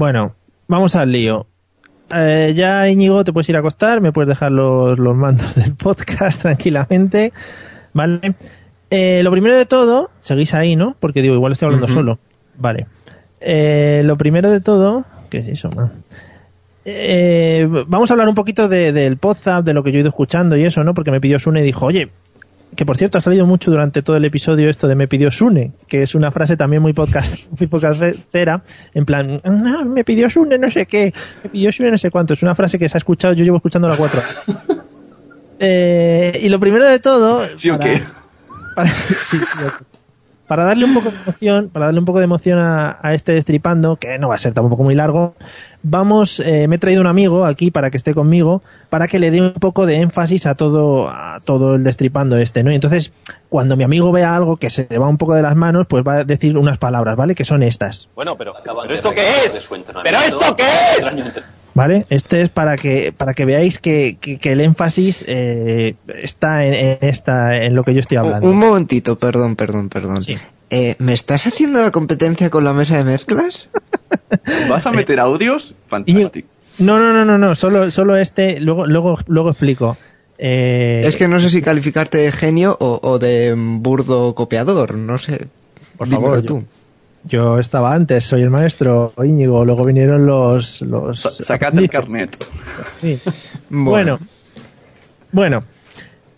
Bueno, 0.00 0.34
vamos 0.66 0.96
al 0.96 1.12
lío. 1.12 1.46
Eh, 2.14 2.54
ya, 2.56 2.88
Íñigo, 2.88 3.22
te 3.22 3.34
puedes 3.34 3.46
ir 3.50 3.56
a 3.56 3.58
acostar, 3.58 4.00
me 4.00 4.12
puedes 4.12 4.30
dejar 4.30 4.50
los, 4.50 4.98
los 4.98 5.14
mandos 5.14 5.54
del 5.56 5.74
podcast 5.74 6.40
tranquilamente. 6.40 7.34
Vale. 7.92 8.34
Eh, 8.90 9.20
lo 9.22 9.30
primero 9.30 9.58
de 9.58 9.66
todo, 9.66 10.10
seguís 10.20 10.54
ahí, 10.54 10.74
¿no? 10.74 10.96
Porque 10.98 11.20
digo, 11.20 11.34
igual 11.34 11.52
estoy 11.52 11.66
hablando 11.66 11.86
solo. 11.86 12.18
Vale. 12.56 12.86
Eh, 13.40 14.00
lo 14.06 14.16
primero 14.16 14.50
de 14.50 14.60
todo, 14.62 15.04
¿qué 15.28 15.38
es 15.38 15.48
eso, 15.48 15.70
man? 15.70 15.92
Eh, 16.86 17.68
vamos 17.86 18.10
a 18.10 18.14
hablar 18.14 18.26
un 18.28 18.34
poquito 18.34 18.68
de- 18.70 18.92
del 18.92 19.18
WhatsApp, 19.22 19.66
de 19.66 19.74
lo 19.74 19.82
que 19.82 19.92
yo 19.92 19.98
he 19.98 20.00
ido 20.00 20.08
escuchando 20.08 20.56
y 20.56 20.64
eso, 20.64 20.82
¿no? 20.82 20.94
Porque 20.94 21.10
me 21.10 21.20
pidió 21.20 21.38
Sune 21.38 21.60
y 21.60 21.64
dijo, 21.64 21.84
oye, 21.84 22.10
que 22.76 22.86
por 22.86 22.96
cierto 22.96 23.18
ha 23.18 23.20
salido 23.20 23.46
mucho 23.46 23.70
durante 23.70 24.02
todo 24.02 24.16
el 24.16 24.24
episodio 24.24 24.70
esto 24.70 24.88
de 24.88 24.94
me 24.94 25.08
pidió 25.08 25.30
Sune, 25.30 25.72
que 25.88 26.02
es 26.02 26.14
una 26.14 26.30
frase 26.30 26.56
también 26.56 26.80
muy 26.82 26.92
podcast, 26.92 27.48
muy 27.58 27.66
podcastera, 27.66 28.62
en 28.94 29.04
plan, 29.04 29.40
"Ah, 29.44 29.82
me 29.84 30.04
pidió 30.04 30.30
Sune 30.30 30.58
no 30.58 30.70
sé 30.70 30.86
qué, 30.86 31.12
me 31.44 31.50
pidió 31.50 31.72
Sune 31.72 31.90
no 31.90 31.98
sé 31.98 32.10
cuánto, 32.10 32.34
es 32.34 32.42
una 32.42 32.54
frase 32.54 32.78
que 32.78 32.88
se 32.88 32.96
ha 32.96 32.98
escuchado, 32.98 33.34
yo 33.34 33.44
llevo 33.44 33.56
escuchando 33.56 33.88
la 33.88 33.96
cuatro. 33.96 34.20
Eh, 35.62 36.40
y 36.42 36.48
lo 36.48 36.58
primero 36.58 36.86
de 36.86 36.98
todo, 37.00 37.46
¿Sí 37.58 37.68
o 37.68 37.78
qué? 37.78 38.02
para, 38.74 38.88
sí, 39.20 39.36
sí. 39.36 39.58
Para 40.50 40.64
darle 40.64 40.84
un 40.84 40.94
poco 40.94 41.12
de 41.12 41.16
emoción, 41.16 41.70
para 41.72 41.84
darle 41.84 42.00
un 42.00 42.06
poco 42.06 42.18
de 42.18 42.24
emoción 42.24 42.58
a, 42.58 42.98
a 43.02 43.14
este 43.14 43.30
destripando, 43.30 43.94
que 43.94 44.18
no 44.18 44.30
va 44.30 44.34
a 44.34 44.38
ser 44.38 44.52
tampoco 44.52 44.82
muy 44.82 44.96
largo, 44.96 45.36
vamos, 45.84 46.40
eh, 46.40 46.66
me 46.66 46.74
he 46.74 46.78
traído 46.80 47.00
un 47.00 47.06
amigo 47.06 47.44
aquí 47.44 47.70
para 47.70 47.92
que 47.92 47.96
esté 47.96 48.14
conmigo, 48.14 48.60
para 48.88 49.06
que 49.06 49.20
le 49.20 49.30
dé 49.30 49.40
un 49.40 49.52
poco 49.52 49.86
de 49.86 49.98
énfasis 49.98 50.46
a 50.46 50.56
todo, 50.56 51.08
a 51.08 51.38
todo 51.44 51.76
el 51.76 51.84
destripando 51.84 52.36
este, 52.36 52.64
¿no? 52.64 52.72
Y 52.72 52.74
entonces, 52.74 53.12
cuando 53.48 53.76
mi 53.76 53.84
amigo 53.84 54.10
vea 54.10 54.34
algo 54.34 54.56
que 54.56 54.70
se 54.70 54.88
le 54.90 54.98
va 54.98 55.08
un 55.08 55.18
poco 55.18 55.34
de 55.34 55.42
las 55.42 55.54
manos, 55.54 55.86
pues 55.86 56.02
va 56.02 56.14
a 56.14 56.24
decir 56.24 56.58
unas 56.58 56.78
palabras, 56.78 57.14
¿vale? 57.14 57.36
Que 57.36 57.44
son 57.44 57.62
estas. 57.62 58.08
Bueno, 58.16 58.36
pero, 58.36 58.52
¿pero 58.64 58.92
esto 58.92 59.14
qué 59.14 59.44
es? 59.46 59.70
¿Pero 60.02 60.18
esto 60.18 60.56
qué 60.56 60.64
es? 60.98 61.42
¿Vale? 61.80 62.04
Este 62.10 62.42
es 62.42 62.50
para 62.50 62.76
que, 62.76 63.12
para 63.16 63.32
que 63.32 63.46
veáis 63.46 63.78
que, 63.78 64.18
que- 64.20 64.36
que 64.38 64.52
el 64.52 64.60
énfasis 64.60 65.24
eh, 65.26 65.94
está 66.22 66.66
en, 66.66 66.74
en 66.74 66.98
esta, 67.00 67.56
en 67.64 67.74
lo 67.74 67.84
que 67.84 67.94
yo 67.94 68.00
estoy 68.00 68.18
hablando. 68.18 68.46
Un 68.50 68.58
momentito, 68.58 69.18
perdón, 69.18 69.56
perdón, 69.56 69.88
perdón. 69.88 70.18
Eh, 70.68 70.94
¿Me 70.98 71.14
estás 71.14 71.46
haciendo 71.46 71.82
la 71.82 71.90
competencia 71.90 72.50
con 72.50 72.64
la 72.64 72.74
mesa 72.74 72.98
de 72.98 73.04
mezclas? 73.04 73.70
¿Vas 74.68 74.86
a 74.86 74.92
meter 74.92 75.18
audios? 75.20 75.74
Fantástico. 75.88 76.48
No, 76.78 76.98
no, 76.98 77.12
no, 77.14 77.24
no, 77.24 77.38
no, 77.38 77.54
solo, 77.54 77.90
solo 77.90 78.16
este, 78.16 78.60
luego, 78.60 78.86
luego, 78.86 79.18
luego 79.26 79.50
explico. 79.50 79.96
Eh, 80.38 81.00
Es 81.04 81.16
que 81.16 81.28
no 81.28 81.40
sé 81.40 81.48
si 81.50 81.62
calificarte 81.62 82.18
de 82.18 82.30
genio 82.32 82.76
o, 82.78 83.00
o 83.02 83.18
de 83.18 83.54
burdo 83.56 84.34
copiador, 84.34 84.94
no 84.96 85.16
sé. 85.18 85.48
Por 85.96 86.08
Dímelo 86.08 86.26
favor, 86.26 86.42
tú. 86.42 86.58
Yo 86.60 86.64
estaba 87.58 87.94
antes, 87.94 88.24
soy 88.24 88.42
el 88.42 88.50
maestro 88.50 89.12
Íñigo, 89.22 89.64
luego 89.64 89.84
vinieron 89.84 90.26
los... 90.26 90.80
los 90.82 91.20
Sacate 91.20 91.78
el 91.78 91.90
carnet. 91.90 92.44
Sí. 93.00 93.18
Bueno, 93.72 94.18
bueno, 95.30 95.62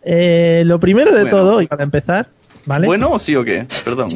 eh, 0.03 0.63
lo 0.67 0.79
primero 0.79 1.13
de 1.13 1.23
Bueno. 1.23 1.31
todo, 1.37 1.63
y 1.63 1.67
para 1.67 1.83
empezar, 1.83 2.29
¿vale? 2.67 2.87
¿Bueno 2.87 3.11
o 3.13 3.19
sí 3.19 3.35
o 3.37 3.43
qué? 3.43 3.67
Perdón. 3.85 4.09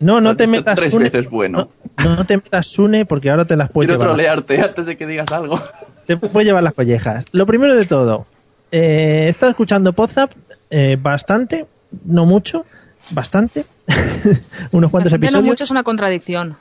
no, 0.00 0.20
no 0.20 0.36
te 0.36 0.48
metas 0.48 0.74
Tres 0.74 0.96
veces 0.96 1.30
bueno. 1.30 1.68
no, 1.98 2.16
no 2.16 2.24
te 2.24 2.36
metas 2.36 2.66
Sune 2.66 3.06
porque 3.06 3.30
ahora 3.30 3.44
te 3.44 3.54
las 3.56 3.70
puedes 3.70 3.88
Quiero 3.88 4.00
llevar. 4.02 4.16
trolearte 4.16 4.60
antes 4.60 4.86
de 4.86 4.96
que 4.96 5.06
digas 5.06 5.30
algo. 5.30 5.60
Te 6.06 6.16
puedes 6.18 6.46
llevar 6.46 6.62
las 6.62 6.74
collejas. 6.74 7.24
Lo 7.32 7.46
primero 7.46 7.74
de 7.76 7.86
todo, 7.86 8.26
eh, 8.72 9.24
he 9.26 9.28
estado 9.28 9.50
escuchando 9.50 9.92
Podzap 9.94 10.32
eh, 10.68 10.98
bastante, 11.00 11.66
no 12.04 12.26
mucho, 12.26 12.66
bastante, 13.10 13.64
unos 14.72 14.90
cuantos 14.90 15.12
Bastante 15.12 15.18
no 15.18 15.26
episodios. 15.26 15.46
mucho 15.46 15.64
es 15.64 15.70
una 15.70 15.82
contradicción. 15.82 16.56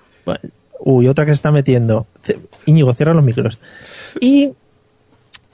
Uy, 0.80 1.08
otra 1.08 1.26
que 1.26 1.32
se 1.32 1.36
está 1.36 1.52
metiendo. 1.52 2.08
Íñigo, 2.66 2.94
cierra 2.94 3.14
los 3.14 3.24
micros. 3.24 3.58
Y 4.20 4.52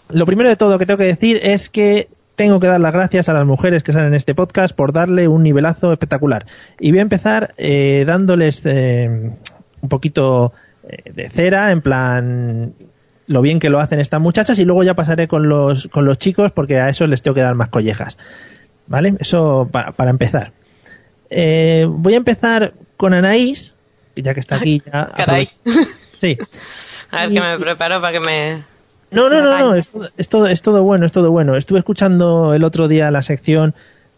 lo 0.10 0.26
primero 0.26 0.50
de 0.50 0.56
todo 0.56 0.80
que 0.80 0.86
tengo 0.86 0.98
que 0.98 1.04
decir 1.06 1.40
es 1.44 1.70
que 1.70 2.10
tengo 2.36 2.60
que 2.60 2.68
dar 2.68 2.80
las 2.80 2.94
gracias 2.94 3.28
a 3.30 3.34
las 3.34 3.46
mujeres 3.46 3.84
que 3.84 3.92
salen 3.92 4.08
en 4.08 4.14
este 4.16 4.34
podcast 4.34 4.76
por 4.76 4.94
darle 4.94 5.28
un 5.28 5.44
nivelazo 5.44 5.92
espectacular. 5.92 6.46
Y 6.80 6.92
voy 6.92 7.00
a 7.00 7.04
empezar 7.04 7.54
eh, 7.58 8.06
dándoles 8.08 8.66
eh, 8.66 9.34
un 9.82 9.90
poquito 9.90 10.54
eh, 10.88 11.12
de 11.14 11.30
cera, 11.30 11.72
en 11.72 11.82
plan 11.82 12.74
lo 13.28 13.42
bien 13.44 13.60
que 13.60 13.70
lo 13.70 13.80
hacen 13.80 14.00
estas 14.00 14.20
muchachas 14.20 14.58
y 14.58 14.66
luego 14.66 14.84
ya 14.84 14.96
pasaré 14.96 15.28
con 15.28 15.50
los, 15.50 15.88
con 15.90 16.06
los 16.06 16.18
chicos 16.18 16.52
porque 16.52 16.80
a 16.80 16.90
esos 16.90 17.08
les 17.08 17.22
tengo 17.22 17.36
que 17.36 17.42
dar 17.42 17.56
más 17.56 17.68
collejas. 17.70 18.18
¿Vale? 18.88 19.16
Eso 19.20 19.70
para, 19.72 19.92
para 19.92 20.10
empezar. 20.10 20.54
Eh, 21.30 21.86
voy 21.88 22.14
a 22.14 22.18
empezar 22.18 22.74
con 22.98 23.14
Anaís, 23.14 23.76
ya 24.16 24.34
que 24.34 24.40
está 24.40 24.56
aquí. 24.56 24.82
Ya 24.86 25.12
Caray. 25.16 25.50
Sí. 26.20 26.38
A 27.12 27.26
ver 27.26 27.30
que 27.34 27.42
me 27.42 27.58
preparo 27.58 28.00
para 28.02 28.14
que 28.14 28.20
me... 28.20 28.64
No, 29.12 29.30
no, 29.30 29.42
no, 29.42 29.58
no, 29.58 29.74
es, 29.76 29.90
todo- 29.90 30.10
es 30.18 30.30
todo, 30.30 30.48
es 30.48 30.62
todo 30.62 30.84
bueno, 30.84 31.06
es 31.08 31.12
todo 31.12 31.32
bueno. 31.32 31.56
Estuve 31.56 31.80
escuchando 31.80 32.54
el 32.54 32.64
otro 32.64 32.88
día 32.88 33.10
la 33.10 33.24
sección 33.24 33.74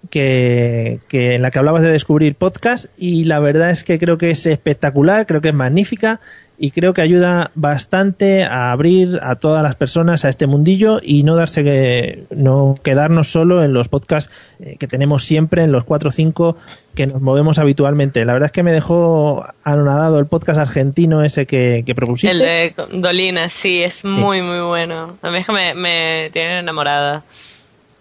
que, 0.09 0.99
que 1.07 1.35
en 1.35 1.41
la 1.43 1.51
que 1.51 1.59
hablabas 1.59 1.83
de 1.83 1.91
descubrir 1.91 2.35
podcast 2.35 2.87
y 2.97 3.23
la 3.23 3.39
verdad 3.39 3.69
es 3.69 3.85
que 3.85 3.97
creo 3.99 4.17
que 4.17 4.31
es 4.31 4.45
espectacular, 4.45 5.25
creo 5.25 5.39
que 5.39 5.49
es 5.49 5.53
magnífica 5.53 6.19
y 6.57 6.71
creo 6.71 6.93
que 6.93 7.01
ayuda 7.01 7.51
bastante 7.55 8.43
a 8.43 8.71
abrir 8.71 9.19
a 9.23 9.35
todas 9.35 9.63
las 9.63 9.75
personas 9.75 10.25
a 10.25 10.29
este 10.29 10.45
mundillo 10.45 10.99
y 11.01 11.23
no 11.23 11.35
darse 11.35 11.63
que, 11.63 12.25
no 12.29 12.77
quedarnos 12.83 13.31
solo 13.31 13.63
en 13.63 13.73
los 13.73 13.87
podcasts 13.87 14.31
eh, 14.59 14.75
que 14.77 14.87
tenemos 14.87 15.23
siempre 15.23 15.63
en 15.63 15.71
los 15.71 15.85
4 15.85 16.09
o 16.09 16.11
5 16.11 16.57
que 16.95 17.07
nos 17.07 17.21
movemos 17.21 17.57
habitualmente. 17.57 18.25
La 18.25 18.33
verdad 18.33 18.47
es 18.47 18.51
que 18.51 18.63
me 18.63 18.71
dejó 18.71 19.45
anonadado 19.63 20.19
el 20.19 20.25
podcast 20.25 20.59
argentino 20.59 21.23
ese 21.23 21.45
que, 21.45 21.83
que 21.85 21.95
propusiste. 21.95 22.65
El 22.65 22.75
de 22.75 22.99
Dolina, 22.99 23.49
sí, 23.49 23.81
es 23.81 24.03
muy, 24.03 24.41
muy 24.41 24.59
bueno. 24.59 25.17
A 25.21 25.31
mí 25.31 25.37
es 25.37 25.45
que 25.45 25.53
me, 25.53 25.73
me 25.73 26.29
tienen 26.31 26.59
enamorada. 26.59 27.23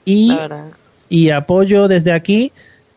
Y, 0.05 0.37
y 1.09 1.31
apoyo 1.31 1.89
desde 1.89 2.13
aquí 2.13 2.53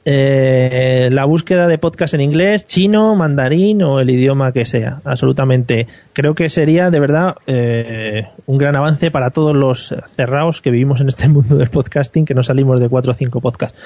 eh, 0.06 1.10
la 1.14 1.24
búsqueda 1.24 1.68
de 1.68 1.78
podcast 1.78 2.14
en 2.14 2.22
inglés, 2.22 2.66
chino, 2.66 3.16
mandarín 3.16 3.82
o 3.84 4.00
el 4.00 4.10
idioma 4.10 4.52
que 4.52 4.66
sea. 4.66 5.00
Absolutamente. 5.06 5.88
Creo 6.12 6.36
que 6.36 6.50
sería 6.50 6.90
de 6.92 7.00
verdad 7.00 7.36
eh, 7.48 8.28
un 8.46 8.58
gran 8.58 8.76
avance 8.76 9.12
para 9.12 9.30
todos 9.30 9.56
los 9.56 9.96
cerrados 10.16 10.62
que 10.62 10.72
vivimos 10.72 11.00
en 11.00 11.08
este 11.08 11.28
mundo 11.30 11.56
del 11.56 11.70
podcasting, 11.70 12.26
que 12.26 12.34
no 12.34 12.44
salimos 12.44 12.80
de 12.80 12.90
cuatro 12.90 13.12
o 13.12 13.16
cinco 13.16 13.40
podcasts. 13.40 13.78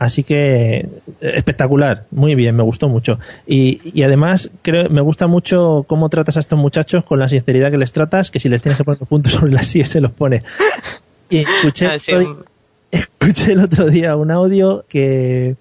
Así 0.00 0.24
que 0.24 0.76
eh, 0.78 0.88
espectacular, 1.20 2.06
muy 2.10 2.34
bien, 2.34 2.56
me 2.56 2.62
gustó 2.62 2.88
mucho. 2.88 3.20
Y, 3.46 3.80
y 3.94 4.02
además 4.02 4.50
creo, 4.62 4.88
me 4.88 5.02
gusta 5.02 5.26
mucho 5.26 5.84
cómo 5.86 6.08
tratas 6.08 6.38
a 6.38 6.40
estos 6.40 6.58
muchachos 6.58 7.04
con 7.04 7.18
la 7.20 7.28
sinceridad 7.28 7.70
que 7.70 7.76
les 7.76 7.92
tratas, 7.92 8.30
que 8.30 8.40
si 8.40 8.48
les 8.48 8.62
tienes 8.62 8.78
que 8.78 8.84
poner 8.84 8.98
puntos 9.00 9.32
sobre 9.38 9.52
las 9.52 9.66
sillas 9.66 9.90
se 9.90 10.00
los 10.00 10.10
pone. 10.12 10.42
Y 11.28 11.38
escuché, 11.40 11.86
Ah, 11.86 11.98
sí, 11.98 12.12
hoy- 12.14 12.34
escuché 12.90 13.52
el 13.52 13.60
otro 13.60 13.86
día 13.86 14.16
un 14.16 14.30
audio 14.30 14.84
que 14.88 15.56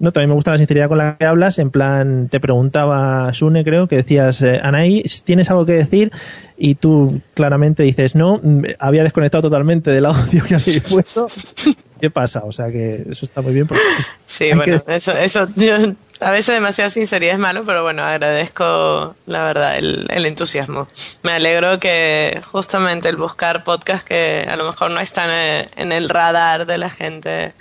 no 0.00 0.10
también 0.12 0.28
me 0.30 0.34
gusta 0.34 0.50
la 0.50 0.58
sinceridad 0.58 0.88
con 0.88 0.98
la 0.98 1.16
que 1.16 1.24
hablas 1.24 1.58
en 1.58 1.70
plan 1.70 2.28
te 2.28 2.38
preguntaba 2.38 3.32
Sune 3.32 3.64
creo 3.64 3.86
que 3.86 3.96
decías 3.96 4.42
eh, 4.42 4.60
Anaí 4.62 5.02
tienes 5.24 5.48
algo 5.50 5.64
que 5.64 5.72
decir 5.72 6.12
y 6.58 6.74
tú 6.74 7.22
claramente 7.32 7.82
dices 7.82 8.14
no 8.14 8.38
mm, 8.42 8.62
había 8.78 9.04
desconectado 9.04 9.42
totalmente 9.42 9.90
del 9.90 10.04
audio 10.04 10.44
que 10.44 10.56
habéis 10.56 10.80
puesto 10.82 11.28
qué 12.00 12.10
pasa 12.10 12.42
o 12.44 12.52
sea 12.52 12.70
que 12.70 13.04
eso 13.10 13.24
está 13.24 13.40
muy 13.42 13.52
bien 13.54 13.68
Sí, 14.26 14.50
bueno, 14.54 14.82
que- 14.84 14.96
eso, 14.96 15.12
eso, 15.12 15.46
yo, 15.56 15.76
a 16.20 16.30
veces 16.30 16.54
demasiada 16.54 16.90
sinceridad 16.90 17.34
es 17.34 17.38
malo, 17.40 17.64
pero 17.66 17.82
bueno, 17.82 18.02
agradezco, 18.04 19.14
la 19.26 19.42
verdad, 19.44 19.76
el, 19.78 20.06
el 20.10 20.24
entusiasmo. 20.26 20.88
Me 21.22 21.32
alegro 21.32 21.78
que 21.78 22.40
justamente 22.50 23.08
el 23.08 23.16
buscar 23.16 23.64
podcast 23.64 24.06
que 24.06 24.46
a 24.48 24.56
lo 24.56 24.64
mejor 24.64 24.90
no 24.90 25.00
están 25.00 25.30
eh, 25.30 25.66
en 25.76 25.92
el 25.92 26.08
radar 26.08 26.64
de 26.66 26.78
la 26.78 26.88
gente 26.90 27.52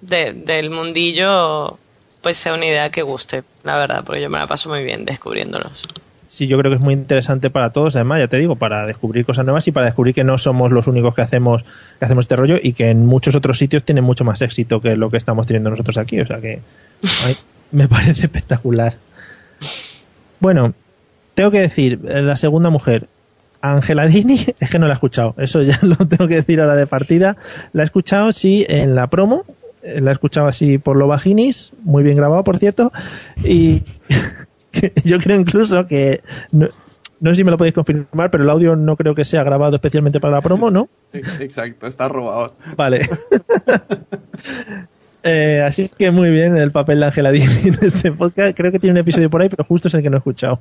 de- 0.00 0.32
del 0.32 0.70
mundillo, 0.70 1.78
pues 2.22 2.36
sea 2.38 2.54
una 2.54 2.66
idea 2.66 2.90
que 2.90 3.02
guste, 3.02 3.44
la 3.64 3.78
verdad, 3.78 4.02
porque 4.04 4.20
yo 4.22 4.30
me 4.30 4.38
la 4.38 4.46
paso 4.46 4.68
muy 4.70 4.82
bien 4.82 5.04
descubriéndolos. 5.04 5.84
Sí 6.30 6.46
yo 6.46 6.56
creo 6.58 6.70
que 6.70 6.76
es 6.76 6.80
muy 6.80 6.94
interesante 6.94 7.50
para 7.50 7.70
todos 7.70 7.96
además 7.96 8.20
ya 8.20 8.28
te 8.28 8.36
digo 8.36 8.54
para 8.54 8.86
descubrir 8.86 9.26
cosas 9.26 9.44
nuevas 9.44 9.66
y 9.66 9.72
para 9.72 9.86
descubrir 9.86 10.14
que 10.14 10.22
no 10.22 10.38
somos 10.38 10.70
los 10.70 10.86
únicos 10.86 11.12
que 11.12 11.22
hacemos 11.22 11.64
que 11.98 12.04
hacemos 12.04 12.22
este 12.22 12.36
rollo 12.36 12.56
y 12.62 12.72
que 12.72 12.88
en 12.88 13.04
muchos 13.04 13.34
otros 13.34 13.58
sitios 13.58 13.82
tiene 13.82 14.00
mucho 14.00 14.24
más 14.24 14.40
éxito 14.40 14.80
que 14.80 14.96
lo 14.96 15.10
que 15.10 15.16
estamos 15.16 15.48
teniendo 15.48 15.70
nosotros 15.70 15.98
aquí 15.98 16.20
o 16.20 16.26
sea 16.26 16.40
que 16.40 16.60
ay, 17.26 17.36
me 17.72 17.88
parece 17.88 18.22
espectacular. 18.22 18.94
Bueno 20.38 20.72
tengo 21.34 21.50
que 21.50 21.58
decir 21.58 21.98
eh, 22.08 22.22
la 22.22 22.36
segunda 22.36 22.70
mujer 22.70 23.08
Angela 23.60 24.06
Dini 24.06 24.38
es 24.60 24.70
que 24.70 24.78
no 24.78 24.86
la 24.86 24.92
he 24.92 24.94
escuchado 24.94 25.34
eso 25.36 25.62
ya 25.62 25.80
lo 25.82 25.96
tengo 25.96 26.28
que 26.28 26.36
decir 26.36 26.60
ahora 26.60 26.76
de 26.76 26.86
partida. 26.86 27.36
La 27.72 27.82
he 27.82 27.86
escuchado 27.86 28.30
sí 28.30 28.64
en 28.68 28.94
la 28.94 29.08
promo 29.08 29.44
eh, 29.82 30.00
la 30.00 30.12
he 30.12 30.12
escuchado 30.12 30.46
así 30.46 30.78
por 30.78 30.96
lo 30.96 31.08
vaginis 31.08 31.72
muy 31.82 32.04
bien 32.04 32.16
grabado 32.16 32.44
por 32.44 32.58
cierto 32.58 32.92
y 33.42 33.82
que 34.70 34.92
yo 35.04 35.18
creo 35.18 35.38
incluso 35.38 35.86
que 35.86 36.22
no, 36.52 36.68
no 37.20 37.30
sé 37.30 37.36
si 37.36 37.44
me 37.44 37.50
lo 37.50 37.58
podéis 37.58 37.74
confirmar, 37.74 38.30
pero 38.30 38.44
el 38.44 38.50
audio 38.50 38.76
no 38.76 38.96
creo 38.96 39.14
que 39.14 39.24
sea 39.24 39.44
grabado 39.44 39.76
especialmente 39.76 40.20
para 40.20 40.34
la 40.36 40.40
promo, 40.40 40.70
¿no? 40.70 40.88
Exacto, 41.12 41.86
está 41.86 42.08
robado. 42.08 42.54
Vale. 42.76 43.08
Eh, 45.22 45.62
así 45.62 45.90
que 45.90 46.10
muy 46.10 46.30
bien 46.30 46.56
el 46.56 46.70
papel 46.72 47.00
de 47.00 47.04
Ángela 47.04 47.30
Dini 47.30 47.46
en 47.64 47.76
este 47.82 48.10
podcast. 48.10 48.56
Creo 48.56 48.72
que 48.72 48.78
tiene 48.78 48.92
un 48.92 48.98
episodio 49.00 49.28
por 49.28 49.42
ahí, 49.42 49.50
pero 49.50 49.64
justo 49.64 49.88
es 49.88 49.92
el 49.92 50.02
que 50.02 50.08
no 50.08 50.16
he 50.16 50.18
escuchado. 50.18 50.60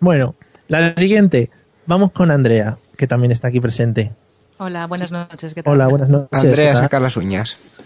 Bueno, 0.00 0.34
la 0.66 0.92
siguiente. 0.96 1.48
Vamos 1.86 2.10
con 2.10 2.32
Andrea, 2.32 2.78
que 2.96 3.06
también 3.06 3.30
está 3.30 3.46
aquí 3.46 3.60
presente. 3.60 4.10
Hola, 4.58 4.88
buenas 4.88 5.12
noches. 5.12 5.54
¿qué 5.54 5.62
tal? 5.62 5.74
Hola, 5.74 5.86
buenas 5.86 6.08
noches. 6.08 6.28
Andrea, 6.32 6.74
saca 6.74 6.98
las 6.98 7.16
uñas. 7.16 7.76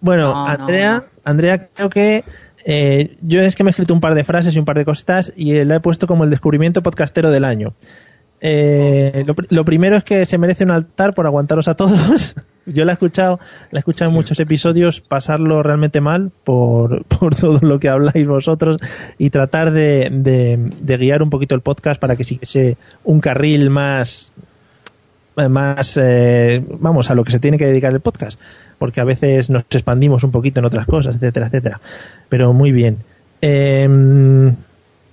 Bueno, 0.00 0.34
No, 0.34 0.44
no, 0.44 0.48
Andrea, 0.48 1.04
Andrea 1.22 1.68
creo 1.72 1.88
que 1.88 2.24
eh, 2.64 3.16
yo 3.22 3.40
es 3.42 3.54
que 3.54 3.62
me 3.64 3.68
he 3.70 3.72
escrito 3.72 3.94
un 3.94 4.00
par 4.00 4.14
de 4.14 4.24
frases 4.24 4.54
y 4.56 4.58
un 4.58 4.64
par 4.64 4.76
de 4.76 4.84
cositas 4.84 5.32
y 5.36 5.52
eh, 5.56 5.64
la 5.64 5.76
he 5.76 5.80
puesto 5.80 6.06
como 6.06 6.24
el 6.24 6.30
descubrimiento 6.30 6.82
podcastero 6.82 7.30
del 7.30 7.44
año. 7.44 7.74
Eh, 8.40 9.22
lo, 9.26 9.34
pr- 9.34 9.46
lo 9.50 9.64
primero 9.64 9.96
es 9.96 10.04
que 10.04 10.26
se 10.26 10.36
merece 10.38 10.64
un 10.64 10.70
altar 10.70 11.14
por 11.14 11.26
aguantaros 11.26 11.68
a 11.68 11.74
todos. 11.74 12.34
Yo 12.66 12.84
la 12.86 12.92
he 12.92 12.94
escuchado, 12.94 13.38
la 13.70 13.78
he 13.78 13.80
escuchado 13.80 14.08
en 14.10 14.14
muchos 14.14 14.40
episodios 14.40 15.02
pasarlo 15.02 15.62
realmente 15.62 16.00
mal 16.00 16.30
por, 16.44 17.04
por 17.06 17.34
todo 17.34 17.58
lo 17.60 17.78
que 17.78 17.88
habláis 17.90 18.26
vosotros 18.26 18.78
y 19.18 19.28
tratar 19.30 19.70
de, 19.72 20.08
de- 20.10 20.72
de 20.80 20.96
guiar 20.96 21.22
un 21.22 21.30
poquito 21.30 21.54
el 21.54 21.60
podcast 21.60 22.00
para 22.00 22.16
que 22.16 22.24
siguiese 22.24 22.76
un 23.04 23.20
carril 23.20 23.68
más, 23.68 24.32
más 25.36 25.98
eh, 26.00 26.64
vamos 26.80 27.10
a 27.10 27.14
lo 27.14 27.24
que 27.24 27.32
se 27.32 27.40
tiene 27.40 27.58
que 27.58 27.66
dedicar 27.66 27.92
el 27.92 28.00
podcast 28.00 28.38
porque 28.84 29.00
a 29.00 29.04
veces 29.04 29.48
nos 29.48 29.62
expandimos 29.70 30.22
un 30.24 30.30
poquito 30.30 30.60
en 30.60 30.66
otras 30.66 30.86
cosas 30.86 31.16
etcétera 31.16 31.46
etcétera. 31.46 31.80
Pero 32.28 32.52
muy 32.52 32.70
bien. 32.70 32.98
Em, 33.40 34.54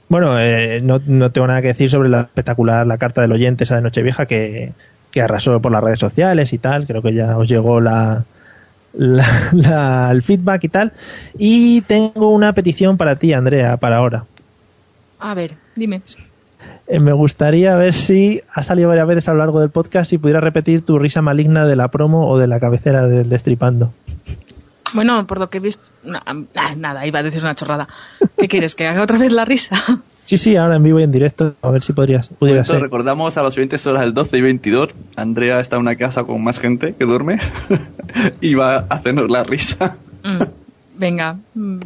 bueno 0.09 0.37
eh, 0.39 0.81
no, 0.83 0.99
no 1.05 1.31
tengo 1.31 1.47
nada 1.47 1.61
que 1.61 1.69
decir 1.69 1.89
sobre 1.89 2.09
la 2.09 2.21
espectacular 2.21 2.85
la 2.85 2.97
carta 2.97 3.21
del 3.21 3.31
oyente 3.31 3.63
esa 3.63 3.75
de 3.77 3.81
Nochevieja 3.81 4.25
que, 4.25 4.73
que 5.11 5.21
arrasó 5.21 5.61
por 5.61 5.71
las 5.71 5.81
redes 5.83 5.99
sociales 5.99 6.51
y 6.53 6.57
tal. 6.57 6.85
Creo 6.85 7.01
que 7.01 7.13
ya 7.13 7.37
os 7.37 7.47
llegó 7.47 7.79
la, 7.79 8.25
la- 8.93 9.25
la- 9.53 10.09
el 10.11 10.21
feedback 10.21 10.65
y 10.65 10.69
tal. 10.69 10.91
Y 11.37 11.81
tengo 11.81 12.29
una 12.29 12.51
petición 12.53 12.97
para 12.97 13.15
ti 13.15 13.31
Andrea 13.33 13.77
para 13.77 13.97
ahora. 13.97 14.25
A 15.19 15.33
ver, 15.33 15.53
dime. 15.75 16.01
Eh, 16.93 16.99
me 16.99 17.13
gustaría 17.13 17.77
ver 17.77 17.93
si 17.93 18.41
ha 18.53 18.63
salido 18.63 18.89
varias 18.89 19.07
veces 19.07 19.29
a 19.29 19.31
lo 19.31 19.37
largo 19.37 19.61
del 19.61 19.69
podcast 19.69 20.09
si 20.09 20.17
pudiera 20.17 20.41
repetir 20.41 20.81
tu 20.83 20.99
risa 20.99 21.21
maligna 21.21 21.65
de 21.65 21.77
la 21.77 21.89
promo 21.89 22.27
o 22.29 22.37
de 22.37 22.47
la 22.47 22.59
cabecera 22.59 23.07
del 23.07 23.29
Destripando. 23.29 23.93
Bueno, 24.93 25.25
por 25.25 25.39
lo 25.39 25.49
que 25.49 25.59
he 25.59 25.61
visto... 25.61 25.83
na- 26.03 26.21
ah, 26.25 26.75
nada, 26.75 27.07
iba 27.07 27.19
a 27.19 27.23
decir 27.23 27.41
una 27.41 27.55
chorrada. 27.55 27.87
¿Qué 28.37 28.49
quieres? 28.49 28.75
¿Que 28.75 28.87
haga 28.87 29.03
otra 29.03 29.17
vez 29.17 29.31
la 29.31 29.45
risa? 29.45 29.77
Sí, 30.23 30.37
sí, 30.37 30.55
ahora 30.55 30.75
en 30.75 30.83
vivo 30.83 30.99
y 30.99 31.03
en 31.03 31.11
directo, 31.11 31.55
a 31.61 31.71
ver 31.71 31.83
si 31.83 31.93
podrías, 31.93 32.29
ser. 32.63 32.79
recordamos 32.79 33.37
a 33.37 33.43
los 33.43 33.57
oyentes 33.57 33.85
horas 33.87 34.01
del 34.01 34.13
12 34.13 34.37
y 34.37 34.41
22. 34.41 34.89
Andrea 35.17 35.59
está 35.59 35.75
en 35.77 35.81
una 35.81 35.95
casa 35.95 36.23
con 36.23 36.41
más 36.43 36.59
gente 36.59 36.93
que 36.93 37.05
duerme 37.05 37.39
y 38.39 38.53
va 38.53 38.75
a 38.77 38.79
hacernos 38.91 39.29
la 39.29 39.43
risa. 39.43 39.97
Mm, 40.23 40.43
venga, 40.97 41.37
mm, 41.55 41.79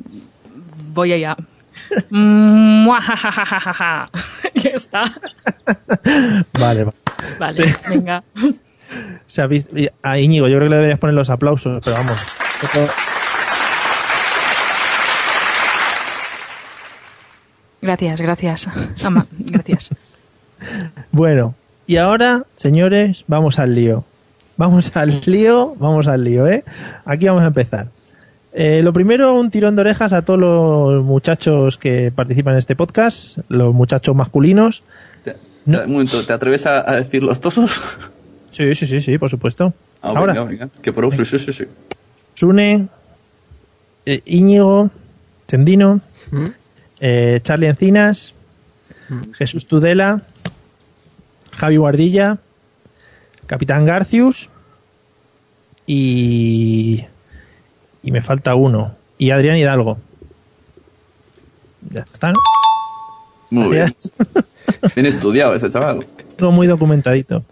voy 0.93 1.13
allá. 1.13 1.37
Muajajajajaja. 2.09 4.09
ya 4.55 4.69
está. 4.71 5.03
Vale, 6.59 6.83
vale. 6.85 6.97
Vale, 7.39 7.73
venga. 7.89 8.23
Se 9.27 9.41
ha 9.41 9.47
visto- 9.47 9.77
y- 9.77 9.89
A 10.03 10.19
Íñigo, 10.19 10.47
yo 10.47 10.57
creo 10.57 10.67
que 10.67 10.69
le 10.69 10.75
deberías 10.75 10.99
poner 10.99 11.15
los 11.15 11.29
aplausos, 11.29 11.81
pero 11.83 11.97
vamos. 11.97 12.17
Esto- 12.61 12.87
Gracias, 17.81 18.21
gracias. 18.21 18.67
Ama, 19.03 19.25
gracias. 19.31 19.89
Bueno, 21.11 21.53
y 21.85 21.97
ahora, 21.97 22.43
señores, 22.55 23.23
vamos 23.27 23.59
al 23.59 23.75
lío. 23.75 24.03
Vamos 24.57 24.95
al 24.95 25.21
lío, 25.25 25.75
vamos 25.77 26.07
al 26.07 26.23
lío, 26.23 26.47
¿eh? 26.47 26.63
Aquí 27.05 27.27
vamos 27.27 27.43
a 27.43 27.47
empezar. 27.47 27.87
Eh, 28.57 28.81
lo 28.81 28.93
primero, 28.93 29.33
un 29.37 29.51
tirón 29.51 29.75
de 29.75 29.81
orejas 29.81 30.13
a 30.13 30.21
todos 30.23 30.39
los 30.39 31.03
muchachos 31.03 31.77
que 31.77 32.09
participan 32.15 32.53
en 32.53 32.59
este 32.59 32.73
podcast, 32.75 33.39
los 33.49 33.73
muchachos 33.73 34.15
masculinos. 34.15 34.81
Te- 35.25 35.35
Un 35.65 35.91
momento, 35.91 36.25
¿te 36.25 36.31
atreves 36.31 36.65
a, 36.65 36.89
a 36.89 36.95
decir 36.95 37.21
los 37.21 37.39
tosos? 37.41 37.81
Sí, 38.49 38.73
sí, 38.75 38.85
sí, 38.87 39.01
sí, 39.01 39.17
por 39.17 39.29
supuesto. 39.29 39.73
Ah, 40.01 40.13
ahora, 40.15 40.31
venga, 40.33 40.43
venga. 40.45 40.69
Que 40.81 40.93
pro, 40.93 41.11
sí, 41.11 41.25
sí, 41.25 41.37
sí, 41.37 41.51
sí. 41.51 41.65
Sune, 42.35 42.87
eh, 44.05 44.21
Íñigo, 44.23 44.89
Tendino, 45.45 45.99
eh, 47.01 47.41
Charlie 47.43 47.67
Encinas, 47.67 48.33
Jesús 49.33 49.67
Tudela, 49.67 50.21
Javi 51.51 51.75
Guardilla, 51.75 52.37
Capitán 53.47 53.83
Garcius 53.83 54.49
y. 55.85 57.03
Y 58.05 58.11
me 58.11 58.21
falta 58.21 58.55
uno. 58.55 58.93
Y 59.17 59.31
Adrián 59.31 59.57
Hidalgo. 59.57 59.97
Ya 61.91 62.01
está, 62.13 62.29
¿no? 62.29 62.35
Muy 63.49 63.69
bien. 63.69 63.93
Gracias. 63.93 64.95
Bien 64.95 65.05
estudiado 65.07 65.53
ese 65.55 65.69
chaval. 65.69 66.05
Todo 66.37 66.51
muy 66.51 66.67
documentadito. 66.67 67.43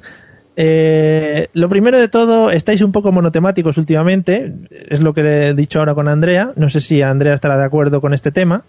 Eh, 0.56 1.48
lo 1.54 1.68
primero 1.70 1.98
de 2.00 2.08
todo, 2.08 2.52
estáis 2.52 2.82
un 2.82 2.92
poco 2.92 3.12
monotemáticos 3.12 3.78
últimamente. 3.78 4.54
Es 4.90 5.02
lo 5.02 5.14
que 5.14 5.22
he 5.22 5.54
dicho 5.54 5.80
ahora 5.80 5.96
con 5.96 6.08
Andrea. 6.08 6.52
No 6.56 6.70
sé 6.70 6.80
si 6.80 7.02
Andrea 7.02 7.34
estará 7.34 7.58
de 7.58 7.66
acuerdo 7.66 8.00
con 8.02 8.14
este 8.14 8.32
tema. 8.32 8.64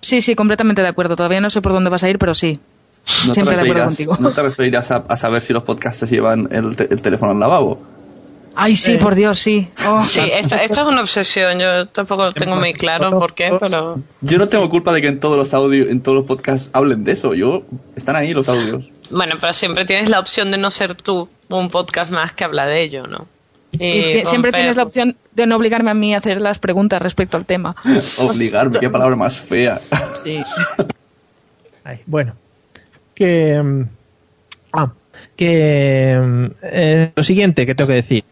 Sí, 0.00 0.20
sí, 0.20 0.34
completamente 0.34 0.82
de 0.82 0.88
acuerdo. 0.88 1.16
Todavía 1.16 1.40
no 1.40 1.50
sé 1.50 1.60
por 1.62 1.72
dónde 1.72 1.90
vas 1.90 2.04
a 2.04 2.10
ir, 2.10 2.18
pero 2.18 2.34
sí. 2.34 2.60
No 3.26 3.34
Siempre 3.34 3.56
de 3.56 3.62
acuerdo 3.62 3.84
contigo. 3.84 4.16
no 4.20 4.30
te 4.30 4.42
referirás 4.42 4.90
a, 4.90 4.96
a 5.08 5.16
saber 5.16 5.42
si 5.42 5.52
los 5.52 5.62
podcasters 5.64 6.10
llevan 6.10 6.48
el, 6.52 6.76
te- 6.76 6.92
el 6.92 7.02
teléfono 7.02 7.32
al 7.32 7.40
lavabo. 7.40 7.82
Ay, 8.56 8.76
sí, 8.76 8.96
por 8.98 9.14
Dios, 9.14 9.38
sí. 9.38 9.68
Oh, 9.86 10.00
Sí, 10.04 10.20
esto, 10.32 10.56
esto 10.56 10.80
es 10.82 10.86
una 10.86 11.00
obsesión. 11.00 11.58
Yo 11.58 11.86
tampoco 11.88 12.32
tengo 12.32 12.56
muy 12.56 12.72
claro 12.72 13.10
por 13.10 13.34
qué, 13.34 13.50
pero. 13.60 14.00
Yo 14.20 14.38
no 14.38 14.46
tengo 14.48 14.68
culpa 14.70 14.92
de 14.92 15.00
que 15.02 15.08
en 15.08 15.18
todos 15.20 15.36
los 15.36 15.52
audios, 15.54 15.88
en 15.88 16.00
todos 16.00 16.16
los 16.16 16.24
podcasts 16.26 16.70
hablen 16.72 17.02
de 17.04 17.12
eso. 17.12 17.34
Yo 17.34 17.62
están 17.96 18.16
ahí 18.16 18.32
los 18.32 18.48
audios. 18.48 18.90
Bueno, 19.10 19.36
pero 19.40 19.52
siempre 19.52 19.84
tienes 19.84 20.08
la 20.08 20.20
opción 20.20 20.50
de 20.50 20.58
no 20.58 20.70
ser 20.70 20.94
tú 20.94 21.28
un 21.48 21.68
podcast 21.70 22.10
más 22.10 22.32
que 22.32 22.44
habla 22.44 22.66
de 22.66 22.82
ello, 22.82 23.06
¿no? 23.06 23.26
Y 23.72 24.22
siempre 24.24 24.52
romper- 24.52 24.54
tienes 24.54 24.76
la 24.76 24.84
opción 24.84 25.16
de 25.32 25.46
no 25.46 25.56
obligarme 25.56 25.90
a 25.90 25.94
mí 25.94 26.14
a 26.14 26.18
hacer 26.18 26.40
las 26.40 26.60
preguntas 26.60 27.02
respecto 27.02 27.36
al 27.36 27.44
tema. 27.44 27.74
Obligarme, 28.18 28.78
qué 28.78 28.88
palabra 28.88 29.16
más 29.16 29.36
fea. 29.36 29.80
Sí. 30.22 30.40
Ay, 31.84 31.98
bueno. 32.06 32.34
Que. 33.14 33.60
mm, 33.62 33.82
Ah, 34.72 34.92
que. 35.36 36.18
mm, 36.20 36.46
eh, 36.62 37.12
lo 37.16 37.22
siguiente 37.22 37.66
que 37.66 37.74
tengo 37.74 37.88
que 37.88 37.94
decir. 37.94 38.24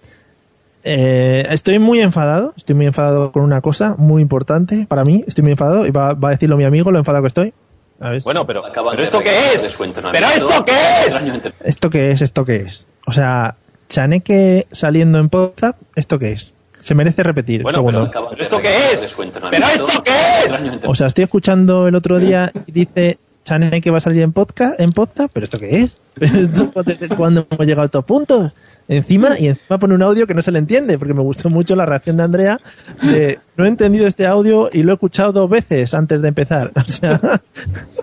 Eh, 0.84 1.46
estoy 1.50 1.78
muy 1.78 2.00
enfadado. 2.00 2.54
Estoy 2.56 2.74
muy 2.74 2.86
enfadado 2.86 3.32
con 3.32 3.42
una 3.42 3.60
cosa 3.60 3.94
muy 3.98 4.22
importante 4.22 4.86
para 4.88 5.04
mí. 5.04 5.24
Estoy 5.26 5.42
muy 5.42 5.52
enfadado 5.52 5.86
y 5.86 5.90
va, 5.90 6.14
va 6.14 6.28
a 6.28 6.32
decirlo 6.32 6.56
mi 6.56 6.64
amigo 6.64 6.90
lo 6.90 6.98
enfadado 6.98 7.22
que 7.22 7.28
estoy. 7.28 7.54
A 8.00 8.10
ver. 8.10 8.22
Bueno, 8.22 8.46
pero, 8.46 8.66
Acaban 8.66 8.96
¿pero 8.96 9.04
esto 9.04 9.20
qué 9.20 9.54
es? 9.54 9.78
¿Pero 9.78 10.26
esto 10.26 10.64
qué 10.64 10.72
es? 11.06 11.16
¿Esto 11.64 11.90
qué 11.90 12.10
es? 12.10 12.22
¿Esto 12.22 12.44
qué 12.44 12.56
es? 12.56 12.86
O 13.06 13.12
sea, 13.12 13.56
Chaneque 13.88 14.66
saliendo 14.72 15.18
en 15.18 15.28
WhatsApp, 15.32 15.76
¿esto 15.94 16.18
qué 16.18 16.32
es? 16.32 16.52
Se 16.80 16.96
merece 16.96 17.22
repetir. 17.22 17.62
Bueno, 17.62 17.78
segundo. 17.78 18.10
pero, 18.10 18.30
¿pero 18.30 18.42
esto 18.42 18.59
qué 18.60 18.92
es? 18.92 19.16
¿Pero 19.50 19.66
esto 19.66 20.02
qué 20.02 20.12
es? 20.46 20.84
O 20.88 20.94
sea, 20.96 21.06
estoy 21.06 21.24
escuchando 21.24 21.86
el 21.86 21.94
otro 21.94 22.18
día 22.18 22.50
y 22.66 22.72
dice 22.72 23.18
Chaneque 23.44 23.90
va 23.90 23.98
a 23.98 24.01
salir 24.01 24.23
en 24.23 24.32
podcast, 24.32 24.78
en 24.81 24.93
podcast, 24.93 25.31
pero 25.32 25.44
¿esto 25.44 25.59
qué 25.59 25.81
es? 25.81 26.01
¿Pero 26.14 26.39
esto 26.39 26.70
desde 26.85 27.09
cuándo 27.09 27.47
hemos 27.51 27.66
llegado 27.66 27.82
a 27.82 27.86
estos 27.86 28.05
puntos? 28.05 28.52
Encima, 28.89 29.39
y 29.39 29.48
encima 29.48 29.78
pone 29.78 29.94
un 29.94 30.02
audio 30.02 30.27
que 30.27 30.35
no 30.35 30.43
se 30.43 30.52
le 30.52 30.59
entiende, 30.59 30.98
porque 30.98 31.14
me 31.14 31.23
gustó 31.23 31.51
mucho 31.51 31.74
la 31.74 31.86
reacción 31.86 32.16
de 32.16 32.23
Andrea 32.23 32.60
de 33.02 33.39
no 33.56 33.64
he 33.64 33.69
entendido 33.69 34.06
este 34.06 34.27
audio 34.27 34.70
y 34.73 34.82
lo 34.82 34.93
he 34.93 34.94
escuchado 34.94 35.32
dos 35.32 35.51
veces 35.51 35.94
antes 35.94 36.23
de 36.23 36.28
empezar. 36.28 36.70
O 36.82 36.89
sea, 36.89 37.40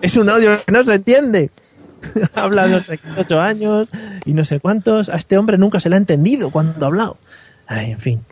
es 0.02 0.16
un 0.16 0.28
audio 0.28 0.50
que 0.64 0.72
no 0.72 0.84
se 0.84 0.94
entiende. 0.94 1.50
Habla 2.34 2.66
de 2.66 2.80
38 2.80 3.40
años 3.40 3.88
y 4.24 4.32
no 4.32 4.44
sé 4.44 4.58
cuántos. 4.58 5.08
A 5.08 5.16
este 5.16 5.38
hombre 5.38 5.58
nunca 5.58 5.80
se 5.80 5.88
le 5.88 5.96
ha 5.96 5.98
entendido 5.98 6.50
cuando 6.50 6.84
ha 6.84 6.88
hablado. 6.88 7.18
En 7.68 7.98
fin. 7.98 8.24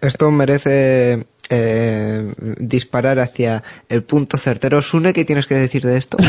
Esto 0.00 0.30
merece 0.30 1.26
eh, 1.50 2.32
disparar 2.58 3.18
hacia 3.18 3.62
el 3.88 4.02
punto 4.02 4.36
certero. 4.38 4.80
Sune, 4.80 5.12
¿qué 5.12 5.24
tienes 5.24 5.46
que 5.46 5.56
decir 5.56 5.82
de 5.82 5.98
esto? 5.98 6.16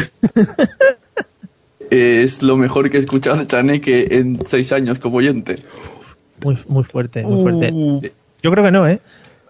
Es 1.91 2.41
lo 2.41 2.55
mejor 2.55 2.89
que 2.89 2.95
he 2.95 2.99
escuchado 3.01 3.35
de 3.35 3.47
Chaneque 3.47 4.07
en 4.11 4.39
seis 4.45 4.71
años 4.71 4.97
como 4.97 5.17
oyente. 5.17 5.55
Muy, 6.41 6.57
muy 6.69 6.85
fuerte, 6.85 7.21
muy 7.23 7.41
fuerte. 7.41 7.73
Yo 8.41 8.49
creo 8.49 8.63
que 8.63 8.71
no, 8.71 8.87
¿eh? 8.87 9.01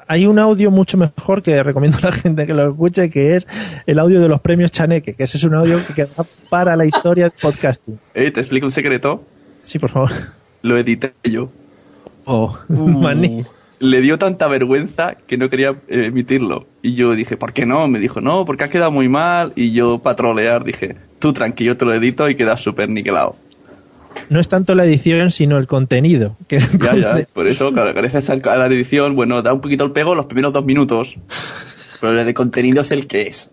Hay 0.07 0.25
un 0.25 0.39
audio 0.39 0.71
mucho 0.71 0.97
mejor 0.97 1.43
que 1.43 1.61
recomiendo 1.61 1.99
a 1.99 2.01
la 2.01 2.11
gente 2.11 2.47
que 2.47 2.55
lo 2.55 2.71
escuche, 2.71 3.11
que 3.11 3.35
es 3.35 3.47
el 3.85 3.99
audio 3.99 4.19
de 4.19 4.27
los 4.27 4.41
premios 4.41 4.71
Chaneque, 4.71 5.13
que 5.13 5.23
ese 5.23 5.37
es 5.37 5.43
un 5.43 5.53
audio 5.53 5.79
que 5.85 5.93
queda 5.93 6.25
para 6.49 6.75
la 6.75 6.85
historia 6.85 7.25
del 7.25 7.33
podcasting. 7.39 7.99
Eh, 8.15 8.31
¿Te 8.31 8.39
explico 8.39 8.65
un 8.65 8.71
secreto? 8.71 9.23
Sí, 9.61 9.77
por 9.77 9.91
favor. 9.91 10.11
Lo 10.63 10.77
edité 10.77 11.13
yo. 11.23 11.51
Oh, 12.25 12.57
maní. 12.69 13.45
Le 13.81 13.99
dio 13.99 14.19
tanta 14.19 14.47
vergüenza 14.47 15.15
que 15.27 15.37
no 15.37 15.49
quería 15.49 15.71
eh, 15.87 16.05
emitirlo. 16.05 16.67
Y 16.83 16.93
yo 16.93 17.15
dije, 17.15 17.35
¿por 17.35 17.51
qué 17.51 17.65
no? 17.65 17.87
Me 17.87 17.97
dijo, 17.97 18.21
no, 18.21 18.45
porque 18.45 18.63
ha 18.63 18.67
quedado 18.69 18.91
muy 18.91 19.09
mal. 19.09 19.53
Y 19.55 19.71
yo, 19.71 19.99
para 19.99 20.15
trolear, 20.15 20.63
dije, 20.63 20.95
tú 21.17 21.33
tranquilo, 21.33 21.75
te 21.75 21.85
lo 21.85 21.93
edito 21.93 22.29
y 22.29 22.35
queda 22.35 22.57
súper 22.57 22.89
niquelado. 22.89 23.35
No 24.29 24.39
es 24.39 24.49
tanto 24.49 24.75
la 24.75 24.85
edición, 24.85 25.31
sino 25.31 25.57
el 25.57 25.65
contenido. 25.65 26.37
Que 26.47 26.59
Ya, 26.59 26.95
ya, 26.95 27.27
por 27.33 27.47
eso, 27.47 27.71
claro, 27.73 27.91
gracias 27.93 28.29
a 28.29 28.35
la 28.35 28.65
edición, 28.67 29.15
bueno, 29.15 29.41
da 29.41 29.51
un 29.51 29.61
poquito 29.61 29.83
el 29.83 29.91
pego 29.91 30.13
los 30.15 30.25
primeros 30.27 30.53
dos 30.53 30.63
minutos. 30.63 31.17
Pero 31.99 32.19
el 32.19 32.25
de 32.25 32.33
contenido 32.33 32.81
es 32.83 32.91
el 32.91 33.07
que 33.07 33.23
es. 33.23 33.49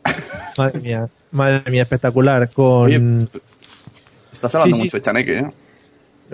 Madre 0.59 0.81
mía, 0.81 1.09
madre 1.31 1.71
mía, 1.71 1.83
espectacular. 1.83 2.51
Con... 2.51 3.31
Estás 4.33 4.55
hablando 4.55 4.77
Sí, 4.77 4.81
sí. 4.83 4.87
mucho 4.87 4.97
de 4.99 5.03
Chaneque, 5.03 5.39
¿eh? 5.39 5.47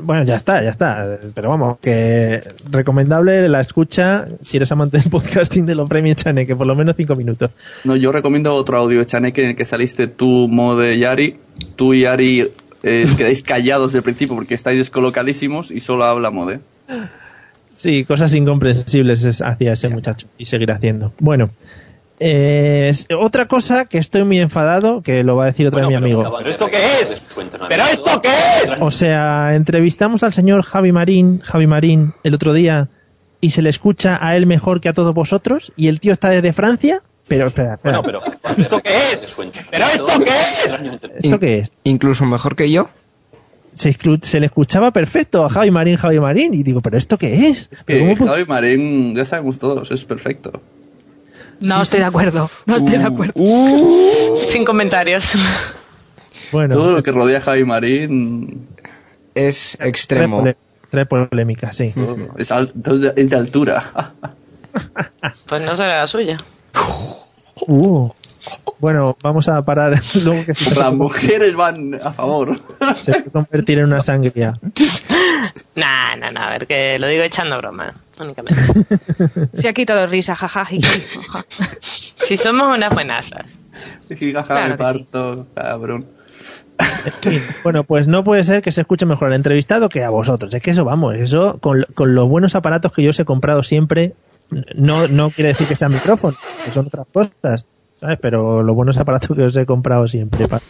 Bueno, 0.03 0.25
ya 0.25 0.35
está, 0.37 0.63
ya 0.63 0.71
está. 0.71 1.19
Pero 1.35 1.49
vamos, 1.51 1.79
que 1.79 2.43
recomendable 2.71 3.49
la 3.49 3.61
escucha 3.61 4.27
si 4.43 4.57
eres 4.57 4.71
amante 4.73 4.99
del 4.99 5.09
podcasting 5.11 5.67
de 5.67 5.75
los 5.75 5.89
premios 5.89 6.17
Chaneque, 6.17 6.57
por 6.57 6.67
lo 6.67 6.75
menos 6.75 6.97
cinco 6.97 7.15
minutos. 7.15 7.53
No, 7.85 7.95
yo 7.95 8.11
recomiendo 8.11 8.55
otro 8.55 8.77
audio 8.79 8.99
de 8.99 9.07
Chaneque 9.07 9.43
en 9.43 9.51
el 9.51 9.57
que 9.57 9.65
saliste 9.65 10.07
tú, 10.09 10.49
Mode 10.49 10.97
y 10.97 11.05
Ari. 11.05 11.37
Tú 11.77 11.95
y 11.95 12.05
Ari 12.07 12.49
eh, 12.83 13.05
os 13.05 13.15
quedáis 13.15 13.41
callados 13.43 13.93
desde 13.93 13.99
el 13.99 14.05
principio 14.05 14.35
porque 14.35 14.55
estáis 14.55 14.79
descolocadísimos 14.79 15.71
y 15.71 15.81
solo 15.81 16.05
habla 16.05 16.31
Mode. 16.31 16.61
Sí, 17.69 18.05
cosas 18.05 18.35
incomprensibles 18.35 19.25
es- 19.25 19.43
hacia 19.43 19.73
ese 19.73 19.89
muchacho 19.89 20.27
y 20.39 20.45
seguir 20.45 20.71
haciendo. 20.73 21.13
Bueno, 21.21 21.51
eh, 22.27 22.89
es- 22.89 23.07
otra 23.19 23.47
cosa 23.49 23.85
que 23.85 23.99
estoy 23.99 24.25
muy 24.25 24.39
enfadado, 24.41 25.03
que 25.03 25.23
lo 25.25 25.37
va 25.37 25.45
a 25.45 25.47
decir 25.47 25.67
otra 25.67 25.81
vez 25.81 25.89
mi 25.91 25.95
amigo. 25.95 26.23
¿Pero 26.23 26.39
de 26.45 26.51
esto 26.51 26.67
qué 26.69 27.01
es? 27.03 27.23
¿Pero 27.69 27.85
esto 27.85 28.21
qué 28.23 28.29
es? 28.65 28.77
O 28.81 28.91
sea, 28.91 29.55
entrevistamos 29.55 30.23
al 30.23 30.33
señor 30.33 30.63
Javi 30.63 30.91
Marín, 30.93 31.41
Javi 31.45 31.67
Marín, 31.67 32.15
el 32.23 32.35
otro 32.35 32.55
día 32.55 32.89
y 33.41 33.51
se 33.51 33.61
le 33.61 33.69
escucha 33.69 34.19
a 34.27 34.37
él 34.37 34.47
mejor 34.47 34.81
que 34.81 34.89
a 34.89 34.95
todos 34.95 35.13
vosotros 35.13 35.71
y 35.77 35.89
el 35.89 36.01
tío 36.01 36.13
está 36.15 36.31
desde 36.31 36.53
Francia. 36.55 37.03
Pero, 37.29 37.47
espera, 37.47 37.75
espera. 37.75 38.01
Bueno, 38.01 38.21
pero, 38.23 38.39
¿pero 38.43 38.63
esto 38.63 38.81
qué 38.83 39.13
es? 39.13 39.37
¿Pero 39.71 39.85
esto 39.87 40.07
qué 40.25 40.31
es? 40.67 41.25
¿Esto 41.25 41.39
qué 41.41 41.59
es? 41.59 41.73
Incluso 41.85 42.25
mejor 42.27 42.57
que 42.57 42.71
yo. 42.71 42.89
Se, 43.75 43.95
le 44.41 44.47
escuchaba 44.47 44.93
perfecto 44.93 45.45
a 45.45 45.49
Javi 45.51 45.71
Marín, 45.71 45.97
Javi 45.97 46.21
Marín 46.21 46.55
y 46.55 46.63
digo, 46.63 46.81
¿pero 46.81 46.97
esto 46.97 47.19
qué 47.19 47.49
es? 47.49 47.69
¿Pero 47.85 48.07
Que 48.07 48.15
cómo 48.15 48.15
pu- 48.15 48.29
Javi 48.31 48.45
Marín, 48.47 49.15
ya 49.17 49.25
sabemos 49.25 49.59
todos, 49.59 49.91
es 49.91 50.05
perfecto. 50.05 50.63
No 51.61 51.83
estoy 51.83 52.01
de 52.01 52.07
acuerdo. 52.07 52.51
No 52.67 52.77
estoy 52.77 52.99
de 52.99 53.05
acuerdo. 53.05 53.35
Sin 54.37 54.65
comentarios. 54.65 55.25
Bueno, 56.53 56.75
Todo 56.77 56.93
lo 56.93 57.03
que 57.03 57.11
rodea 57.13 57.39
a 57.39 57.41
Javi 57.41 57.65
Marín 57.65 58.69
Es 59.35 59.77
extremo. 59.81 60.39
pole- 60.41 60.57
trae 60.91 61.07
polémica, 61.07 61.73
sí. 61.73 61.93
es, 62.39 62.53
al- 62.53 62.73
es 63.17 63.31
de 63.31 63.37
altura. 63.37 64.13
Pues 65.49 65.63
no 65.63 65.77
será 65.77 65.99
la 65.99 66.07
suya. 66.07 66.39
Uh. 67.67 68.11
Bueno, 68.81 69.17
vamos 69.23 69.49
a 69.49 69.63
parar 69.63 70.01
luego 70.25 70.45
que 70.45 70.55
se, 70.55 70.75
Las 70.75 70.93
mujeres 70.93 71.55
van 71.55 71.95
a 72.03 72.13
favor. 72.13 72.57
se 73.01 73.13
puede 73.13 73.31
convertir 73.31 73.79
en 73.79 73.87
una 73.87 74.01
sangría. 74.03 74.59
Nah, 75.77 76.17
nah, 76.17 76.31
nah, 76.31 76.47
a 76.47 76.51
ver, 76.51 76.67
que 76.67 76.99
lo 76.99 77.07
digo 77.07 77.23
echando 77.23 77.59
broma, 77.59 77.93
únicamente. 78.19 78.63
Se 79.55 79.69
ha 79.69 79.73
quitado 79.73 80.07
risa, 80.07 80.35
jaja, 80.35 80.65
jaja. 80.65 81.45
Si 81.81 82.37
somos 82.37 82.77
unas 82.77 82.95
buenasas. 82.95 83.45
Gigaja 84.09 84.47
Claro 84.47 84.69
me 84.71 84.77
que 84.79 84.85
sí. 84.87 85.07
parto, 85.13 85.47
cabrón. 85.55 86.07
Bueno, 87.63 87.85
pues 87.85 88.07
no 88.07 88.25
puede 88.25 88.45
ser 88.45 88.63
que 88.63 88.73
se 88.73 88.81
escuche 88.83 89.05
mejor 89.07 89.29
al 89.29 89.35
entrevistado 89.35 89.89
que 89.89 90.03
a 90.03 90.11
vosotros. 90.11 90.53
Es 90.55 90.63
que 90.63 90.71
eso, 90.71 90.85
vamos, 90.85 91.15
eso 91.17 91.59
con, 91.61 91.85
con 91.95 92.15
los 92.15 92.29
buenos 92.29 92.55
aparatos 92.55 92.93
que 92.93 93.03
yo 93.03 93.11
os 93.11 93.21
he 93.21 93.25
comprado 93.25 93.63
siempre, 93.63 94.15
no, 94.75 95.09
no 95.09 95.31
quiere 95.31 95.49
decir 95.49 95.67
que 95.67 95.77
sean 95.77 95.93
micrófonos, 95.93 96.39
que 96.65 96.71
son 96.71 96.87
otras 96.87 97.07
cosas, 97.13 97.67
¿sabes? 98.05 98.19
Pero 98.21 98.63
los 98.63 98.77
buenos 98.77 98.99
aparatos 98.99 99.35
que 99.35 99.45
os 99.45 99.57
he 99.57 99.65
comprado 99.65 100.07
siempre. 100.07 100.47
para. 100.47 100.63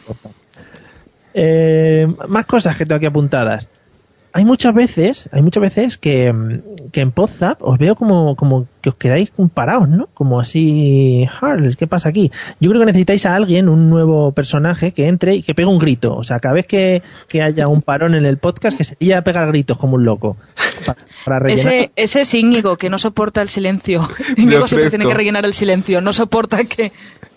Eh, 1.34 2.06
más 2.28 2.46
cosas 2.46 2.76
que 2.76 2.86
tengo 2.86 2.96
aquí 2.96 3.06
apuntadas. 3.06 3.68
Hay 4.36 4.44
muchas 4.44 4.74
veces, 4.74 5.28
hay 5.32 5.42
muchas 5.42 5.60
veces 5.60 5.96
que, 5.98 6.32
que 6.90 7.00
en 7.00 7.12
Podzap 7.12 7.62
os 7.62 7.78
veo 7.78 7.94
como, 7.94 8.34
como 8.34 8.66
que 8.80 8.88
os 8.88 8.96
quedáis 8.96 9.30
parados, 9.54 9.88
¿no? 9.88 10.08
Como 10.12 10.40
así, 10.40 11.24
"Harl, 11.40 11.76
¿qué 11.76 11.86
pasa 11.86 12.08
aquí? 12.08 12.32
Yo 12.58 12.68
creo 12.70 12.80
que 12.80 12.86
necesitáis 12.86 13.26
a 13.26 13.36
alguien, 13.36 13.68
un 13.68 13.88
nuevo 13.90 14.32
personaje 14.32 14.90
que 14.92 15.06
entre 15.06 15.36
y 15.36 15.42
que 15.42 15.54
pegue 15.54 15.68
un 15.68 15.78
grito. 15.78 16.16
O 16.16 16.24
sea, 16.24 16.40
cada 16.40 16.54
vez 16.54 16.66
que, 16.66 17.02
que 17.28 17.42
haya 17.42 17.68
un 17.68 17.80
parón 17.80 18.16
en 18.16 18.24
el 18.26 18.38
podcast, 18.38 18.76
que 18.76 18.82
sería 18.82 19.22
pegar 19.22 19.46
gritos 19.48 19.78
como 19.78 19.94
un 19.94 20.04
loco. 20.04 20.36
Para, 20.84 20.98
para 21.24 21.38
rellenar. 21.38 21.72
Ese, 21.72 21.92
ese 21.94 22.20
es 22.22 22.34
Íñigo, 22.34 22.76
que 22.76 22.90
no 22.90 22.98
soporta 22.98 23.40
el 23.40 23.48
silencio. 23.48 24.00
Íñigo 24.36 24.66
siempre 24.66 24.90
tiene 24.90 25.06
que 25.06 25.14
rellenar 25.14 25.44
el 25.46 25.54
silencio, 25.54 26.00
no 26.00 26.12
soporta 26.12 26.64
que... 26.64 26.90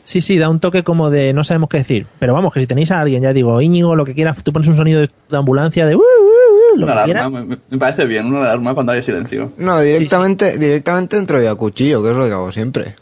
Sí, 0.08 0.22
sí, 0.22 0.38
da 0.38 0.48
un 0.48 0.62
toque 0.62 0.84
como 0.84 1.10
de 1.10 1.34
no 1.34 1.44
sabemos 1.44 1.68
qué 1.68 1.80
decir. 1.80 2.08
Pero 2.18 2.34
vamos, 2.34 2.54
que 2.54 2.62
si 2.62 2.66
tenéis 2.66 2.92
a 2.92 3.02
alguien, 3.02 3.24
ya 3.24 3.34
digo, 3.34 3.60
Íñigo, 3.62 3.94
lo 3.94 4.06
que 4.06 4.14
quieras, 4.14 4.42
tú 4.42 4.54
pones 4.54 4.70
un 4.70 4.78
sonido 4.78 5.02
de, 5.02 5.10
de 5.30 5.38
ambulancia 5.38 5.86
de... 5.86 5.98
"Uh, 5.98 6.00
uh, 6.00 6.02
uh", 6.02 6.78
lo 6.80 6.86
Una 6.86 7.04
que 7.04 7.12
alarma, 7.12 7.42
me, 7.42 7.58
me 7.70 7.78
parece 7.78 8.06
bien, 8.06 8.26
una 8.28 8.40
alarma 8.40 8.74
cuando 8.74 8.94
haya 8.94 9.02
silencio. 9.02 9.52
No, 9.58 9.82
directamente, 9.82 10.58
directamente 10.58 11.18
entro 11.18 11.44
yo 11.44 11.52
a 11.52 11.56
cuchillo, 11.56 12.02
que 12.02 12.12
es 12.12 12.16
lo 12.16 12.26
que 12.26 12.32
hago 12.32 12.50
siempre. 12.54 12.96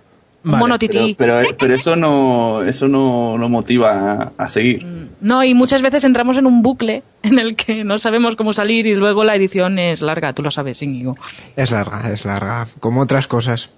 Un 0.46 0.58
mono 0.58 0.80
tití. 0.80 1.14
Pero, 1.16 1.36
pero, 1.44 1.58
pero 1.60 1.76
eso 1.76 1.96
no 1.96 2.64
eso 2.64 2.88
no, 2.88 3.38
no 3.38 3.50
motiva 3.50 4.12
a, 4.12 4.32
a 4.44 4.48
seguir. 4.48 4.84
No, 5.22 5.44
y 5.44 5.54
muchas 5.54 5.84
veces 5.84 6.04
entramos 6.06 6.38
en 6.38 6.48
un 6.48 6.64
bucle 6.64 7.04
en 7.22 7.38
el 7.38 7.56
que 7.56 7.84
no 7.84 8.00
sabemos 8.00 8.36
cómo 8.36 8.52
salir 8.52 8.88
y 8.88 8.96
luego 8.96 9.24
la 9.24 9.36
edición 9.36 9.78
es 9.78 10.02
larga, 10.02 10.34
tú 10.34 10.42
lo 10.42 10.50
sabes, 10.50 10.82
Íñigo. 10.82 11.18
Es 11.56 11.70
larga, 11.70 12.12
es 12.12 12.26
larga. 12.26 12.66
Como 12.80 13.02
otras 13.02 13.28
cosas. 13.28 13.76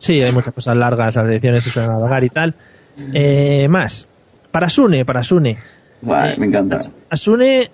Sí, 0.00 0.22
hay 0.22 0.32
muchas 0.32 0.54
cosas 0.54 0.76
largas, 0.76 1.14
las 1.14 1.26
ediciones 1.26 1.62
se 1.62 1.70
suelen 1.70 1.90
alargar 1.90 2.24
y 2.24 2.30
tal. 2.30 2.54
Eh, 3.12 3.68
más, 3.68 4.08
para 4.50 4.70
Sune, 4.70 5.04
para 5.04 5.22
Sune. 5.22 5.58
Buah, 6.00 6.36
me 6.38 6.46
encanta. 6.46 6.80
A 7.10 7.16
Sune 7.16 7.70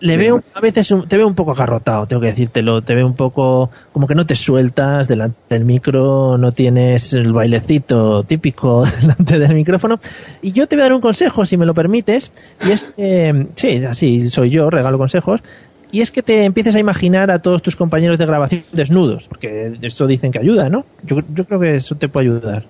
le 0.00 0.16
veo 0.16 0.42
a 0.54 0.60
veces 0.60 0.94
te 1.08 1.16
veo 1.16 1.26
un 1.26 1.34
poco 1.34 1.52
agarrotado, 1.52 2.06
tengo 2.06 2.22
que 2.22 2.28
decírtelo, 2.28 2.82
te 2.82 2.94
veo 2.94 3.06
un 3.06 3.14
poco 3.14 3.70
como 3.92 4.06
que 4.06 4.14
no 4.14 4.26
te 4.26 4.34
sueltas 4.34 5.08
delante 5.08 5.38
del 5.50 5.64
micro, 5.64 6.38
no 6.38 6.52
tienes 6.52 7.12
el 7.14 7.32
bailecito 7.32 8.22
típico 8.22 8.84
delante 9.00 9.38
del 9.38 9.54
micrófono. 9.54 10.00
Y 10.40 10.52
yo 10.52 10.66
te 10.66 10.76
voy 10.76 10.82
a 10.82 10.84
dar 10.84 10.92
un 10.92 11.00
consejo, 11.00 11.44
si 11.44 11.56
me 11.56 11.66
lo 11.66 11.74
permites, 11.74 12.30
y 12.66 12.70
es 12.70 12.84
que, 12.84 13.48
sí, 13.56 13.84
así 13.84 14.30
soy 14.30 14.50
yo, 14.50 14.70
regalo 14.70 14.98
consejos, 14.98 15.42
y 15.90 16.00
es 16.00 16.10
que 16.10 16.22
te 16.22 16.44
empieces 16.44 16.74
a 16.76 16.78
imaginar 16.78 17.30
a 17.30 17.40
todos 17.40 17.62
tus 17.62 17.76
compañeros 17.76 18.18
de 18.18 18.26
grabación 18.26 18.62
desnudos, 18.72 19.28
porque 19.28 19.78
eso 19.82 20.06
dicen 20.06 20.32
que 20.32 20.38
ayuda, 20.38 20.68
¿no? 20.68 20.84
Yo, 21.02 21.22
yo 21.34 21.44
creo 21.44 21.60
que 21.60 21.76
eso 21.76 21.94
te 21.94 22.08
puede 22.08 22.28
ayudar. 22.28 22.64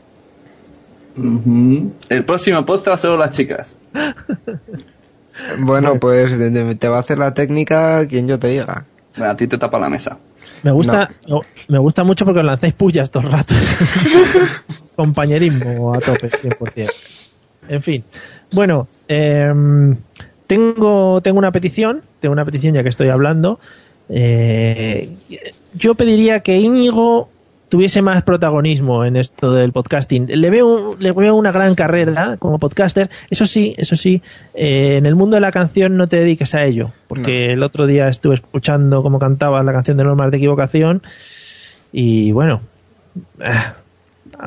Ujú. 1.16 1.93
El 2.09 2.24
próximo 2.24 2.65
podcast 2.65 2.89
va 2.89 2.95
a 2.95 2.99
ser 2.99 3.11
las 3.11 3.31
chicas. 3.31 3.77
Bueno, 5.59 5.99
pues 6.01 6.36
te 6.78 6.89
va 6.89 6.97
a 6.97 7.01
hacer 7.01 7.19
la 7.19 7.35
técnica 7.35 8.07
quien 8.09 8.27
yo 8.27 8.39
te 8.39 8.49
diga. 8.49 8.85
Bueno, 9.16 9.32
a 9.32 9.36
ti 9.36 9.47
te 9.47 9.59
tapa 9.59 9.78
la 9.78 9.89
mesa. 9.89 10.19
Me 10.62 10.73
gusta, 10.73 11.09
no, 11.28 11.43
me 11.69 11.78
gusta 11.78 12.03
mucho 12.05 12.24
porque 12.24 12.40
os 12.40 12.47
lanzáis 12.47 12.74
pullas 12.74 13.11
todo 13.11 13.24
el 13.24 13.32
rato. 13.32 13.55
Compañerismo 14.97 15.95
a 15.95 16.01
tope, 16.01 16.31
100%. 16.31 16.90
En 17.69 17.82
fin. 17.82 18.05
Bueno, 18.51 18.89
em, 19.07 19.97
tengo, 20.49 21.20
tengo 21.20 21.39
una 21.39 21.53
petición, 21.53 22.03
tengo 22.19 22.33
una 22.33 22.45
petición 22.45 22.75
ya 22.75 22.83
que 22.83 22.89
estoy 22.89 23.11
hablando. 23.11 23.61
Eh, 24.09 25.15
yo 25.75 25.95
pediría 25.95 26.41
que 26.41 26.59
Íñigo 26.59 27.29
tuviese 27.69 28.01
más 28.01 28.23
protagonismo 28.23 29.05
en 29.05 29.16
esto 29.16 29.53
del 29.53 29.73
podcasting. 29.73 30.27
Le 30.27 30.49
veo, 30.49 30.97
le 30.99 31.12
veo 31.12 31.35
una 31.35 31.53
gran 31.53 31.75
carrera 31.75 32.39
como 32.39 32.59
podcaster. 32.59 33.11
Eso 33.29 33.47
sí, 33.47 33.75
eso 33.77 33.95
sí, 33.95 34.23
eh, 34.55 34.97
en 34.97 35.05
el 35.05 35.15
mundo 35.15 35.37
de 35.37 35.43
la 35.43 35.53
canción 35.53 35.99
no 35.99 36.09
te 36.09 36.19
dediques 36.19 36.55
a 36.55 36.65
ello. 36.65 36.93
Porque 37.09 37.53
el 37.53 37.62
otro 37.62 37.87
día 37.87 38.09
estuve 38.09 38.35
escuchando 38.35 39.03
cómo 39.03 39.19
cantabas 39.19 39.65
la 39.66 39.73
canción 39.73 39.99
de 39.99 40.05
Normas 40.05 40.31
de 40.31 40.39
Equivocación 40.39 41.03
y 41.93 42.33
bueno, 42.33 42.62
ah, 43.45 43.75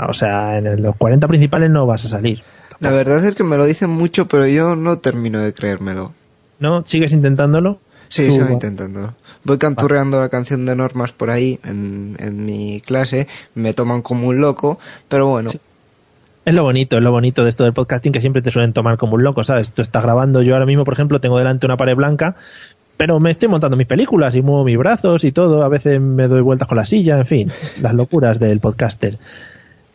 o 0.10 0.14
sea, 0.14 0.58
en 0.58 0.82
los 0.82 0.96
40 0.96 1.28
principales 1.28 1.70
no 1.70 1.86
vas 1.86 2.06
a 2.06 2.08
salir. 2.08 2.42
La 2.82 2.92
verdad 2.92 3.24
es 3.26 3.36
que 3.36 3.44
me 3.44 3.58
lo 3.58 3.66
dicen 3.66 3.90
mucho, 3.92 4.28
pero 4.28 4.48
yo 4.48 4.76
no 4.76 4.98
termino 5.00 5.40
de 5.40 5.54
creérmelo. 5.54 6.14
¿No? 6.60 6.84
¿Sigues 6.86 7.14
intentándolo? 7.14 7.80
Sí, 8.10 8.28
Tú, 8.28 8.34
sigo 8.34 8.46
va. 8.46 8.52
intentando. 8.52 9.14
Voy 9.44 9.58
canturreando 9.58 10.20
la 10.20 10.30
canción 10.30 10.66
de 10.66 10.76
normas 10.76 11.12
por 11.14 11.30
ahí 11.30 11.60
en, 11.64 12.18
en 12.20 12.46
mi 12.46 12.82
clase, 12.82 13.28
me 13.56 13.74
toman 13.74 14.02
como 14.02 14.28
un 14.28 14.42
loco, 14.42 14.78
pero 15.08 15.28
bueno, 15.28 15.52
Es 16.44 16.54
lo 16.54 16.64
bonito, 16.64 16.98
es 16.98 17.04
lo 17.04 17.12
bonito 17.12 17.44
de 17.44 17.50
esto 17.50 17.64
del 17.64 17.74
podcasting 17.74 18.12
que 18.12 18.20
siempre 18.20 18.42
te 18.42 18.52
suelen 18.52 18.74
tomar 18.74 18.98
como 18.98 19.16
un 19.16 19.24
loco, 19.24 19.44
¿sabes? 19.44 19.72
Tú 19.72 19.82
estás 19.82 20.04
grabando, 20.04 20.42
yo 20.42 20.54
ahora 20.54 20.66
mismo, 20.66 20.84
por 20.84 20.94
ejemplo, 20.94 21.22
tengo 21.22 21.38
delante 21.38 21.66
una 21.66 21.78
pared 21.78 21.96
blanca, 21.96 22.36
pero 22.98 23.20
me 23.20 23.32
estoy 23.32 23.48
montando 23.48 23.78
mis 23.78 23.88
películas 23.88 24.36
y 24.36 24.42
muevo 24.42 24.64
mis 24.66 24.78
brazos 24.78 25.24
y 25.24 25.32
todo, 25.32 25.64
a 25.64 25.70
veces 25.70 26.02
me 26.02 26.28
doy 26.28 26.42
vueltas 26.42 26.68
con 26.68 26.78
la 26.78 26.86
silla, 26.86 27.18
en 27.20 27.26
fin, 27.26 27.52
las 27.82 27.94
locuras 27.94 28.40
del 28.40 28.60
podcaster. 28.60 29.18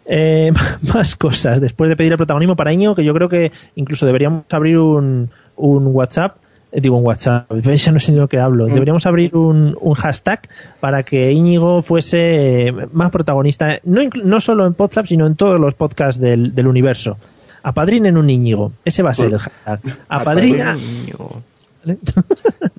Eh, 0.09 0.53
más 0.95 1.17
cosas, 1.17 1.61
después 1.61 1.91
de 1.91 1.97
pedir 1.97 2.13
el 2.13 2.19
protagonismo 2.19 2.57
para 2.57 2.73
Íñigo, 2.73 2.95
que 2.95 3.05
yo 3.05 3.13
creo 3.15 3.29
que 3.29 3.53
incluso 3.75 4.07
deberíamos 4.07 4.45
abrir 4.51 4.79
un, 4.79 5.31
un 5.57 5.87
WhatsApp, 5.89 6.37
eh, 6.71 6.81
digo 6.81 6.97
un 6.97 7.05
WhatsApp, 7.05 7.53
ya 7.61 7.93
no 7.93 7.99
sé 7.99 8.13
ni 8.13 8.19
lo 8.19 8.29
que 8.29 8.39
hablo, 8.39 8.67
deberíamos 8.67 9.07
abrir 9.07 9.37
un, 9.37 9.77
un 9.81 9.95
hashtag 9.95 10.49
para 10.81 11.03
que 11.03 11.33
Íñigo 11.33 11.83
fuese 11.83 12.73
más 12.93 13.11
protagonista, 13.11 13.81
no, 13.85 14.03
no 14.23 14.41
solo 14.41 14.67
en 14.67 14.75
Podzap, 14.75 15.07
sino 15.07 15.27
en 15.27 15.35
todos 15.35 15.61
los 15.61 15.75
podcasts 15.75 16.21
del, 16.21 16.55
del 16.55 16.67
universo. 16.67 17.19
Apadrinen 17.63 18.17
un 18.17 18.31
Íñigo, 18.31 18.73
ese 18.85 19.03
va 19.03 19.11
a 19.11 19.15
ser 19.15 19.33
el 19.33 19.39
hashtag. 19.39 19.81
Apadrina. 20.09 20.75
Un 20.75 20.81
Íñigo. 20.81 21.43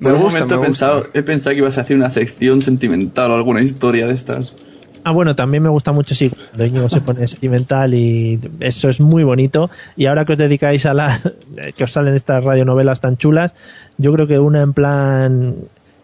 Por 0.00 0.12
un 0.12 0.20
gusta, 0.20 0.40
momento 0.40 0.54
he 0.54 0.58
me 0.58 0.64
pensado, 0.64 1.06
he 1.12 1.22
pensado 1.22 1.54
que 1.54 1.60
ibas 1.60 1.78
a 1.78 1.82
hacer 1.82 1.96
una 1.96 2.10
sección 2.10 2.62
sentimental 2.62 3.30
o 3.30 3.34
alguna 3.34 3.62
historia 3.62 4.06
de 4.06 4.14
estas. 4.14 4.54
Ah, 5.04 5.12
bueno, 5.12 5.34
también 5.34 5.62
me 5.62 5.68
gusta 5.68 5.92
mucho, 5.92 6.14
sí, 6.14 6.30
cuando 6.30 6.66
Íñigo 6.66 6.88
se 6.88 7.00
pone 7.00 7.26
sentimental 7.26 7.94
y 7.94 8.38
eso 8.60 8.88
es 8.88 9.00
muy 9.00 9.24
bonito. 9.24 9.70
Y 9.96 10.06
ahora 10.06 10.24
que 10.24 10.32
os 10.32 10.38
dedicáis 10.38 10.86
a 10.86 10.94
la. 10.94 11.18
que 11.76 11.84
os 11.84 11.92
salen 11.92 12.14
estas 12.14 12.42
radionovelas 12.44 13.00
tan 13.00 13.16
chulas, 13.16 13.54
yo 13.96 14.12
creo 14.12 14.26
que 14.26 14.38
una 14.38 14.62
en 14.62 14.72
plan. 14.72 15.54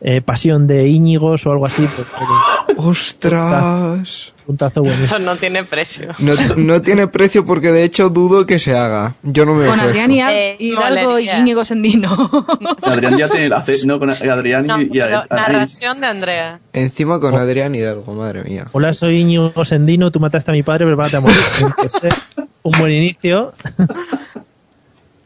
Eh, 0.06 0.20
pasión 0.20 0.66
de 0.68 0.86
Íñigos 0.86 1.44
o 1.46 1.50
algo 1.50 1.66
así. 1.66 1.88
Pues, 1.96 2.06
¡Ostras! 2.78 4.30
puntazo. 4.44 4.84
Eso 4.84 5.18
no 5.20 5.36
tiene 5.36 5.64
precio. 5.64 6.10
No, 6.18 6.34
no 6.58 6.82
tiene 6.82 7.06
precio 7.08 7.46
porque 7.46 7.68
de 7.72 7.82
hecho 7.82 8.10
dudo 8.10 8.44
que 8.44 8.58
se 8.58 8.76
haga. 8.76 9.14
Yo 9.22 9.46
no 9.46 9.54
me 9.54 9.64
Con 9.64 9.80
ofrezco. 9.80 10.02
Adrián 10.02 10.12
y 10.12 10.20
Al- 10.20 10.34
Eh, 10.34 10.56
Hidalgo 10.58 11.18
y. 11.18 11.30
Íñigo 11.30 11.64
Sendino. 11.64 12.10
Adrián 12.82 13.16
ya 13.16 13.28
tiene 13.30 13.48
la 13.48 13.64
no 13.86 13.98
con 13.98 14.10
Adrián 14.10 14.66
No, 14.66 14.78
y, 14.78 14.84
y 14.84 14.88
pero 14.90 15.04
Adrián. 15.20 15.26
narración 15.30 16.00
de 16.02 16.06
Andrea. 16.08 16.60
Encima 16.74 17.18
con 17.20 17.34
Adrián 17.38 17.74
Hidalgo, 17.74 18.12
madre 18.12 18.44
mía. 18.44 18.66
Hola, 18.72 18.92
soy 18.92 19.20
Íñigo 19.20 19.64
Sendino, 19.64 20.10
tú 20.10 20.20
mataste 20.20 20.50
a 20.50 20.54
mi 20.54 20.62
padre, 20.62 20.84
prepárate 20.84 21.16
a 21.16 21.20
morir. 21.20 21.36
Tiene 21.56 21.72
que 21.82 21.88
ser 21.88 22.12
un 22.62 22.72
buen 22.78 22.92
inicio. 22.92 23.54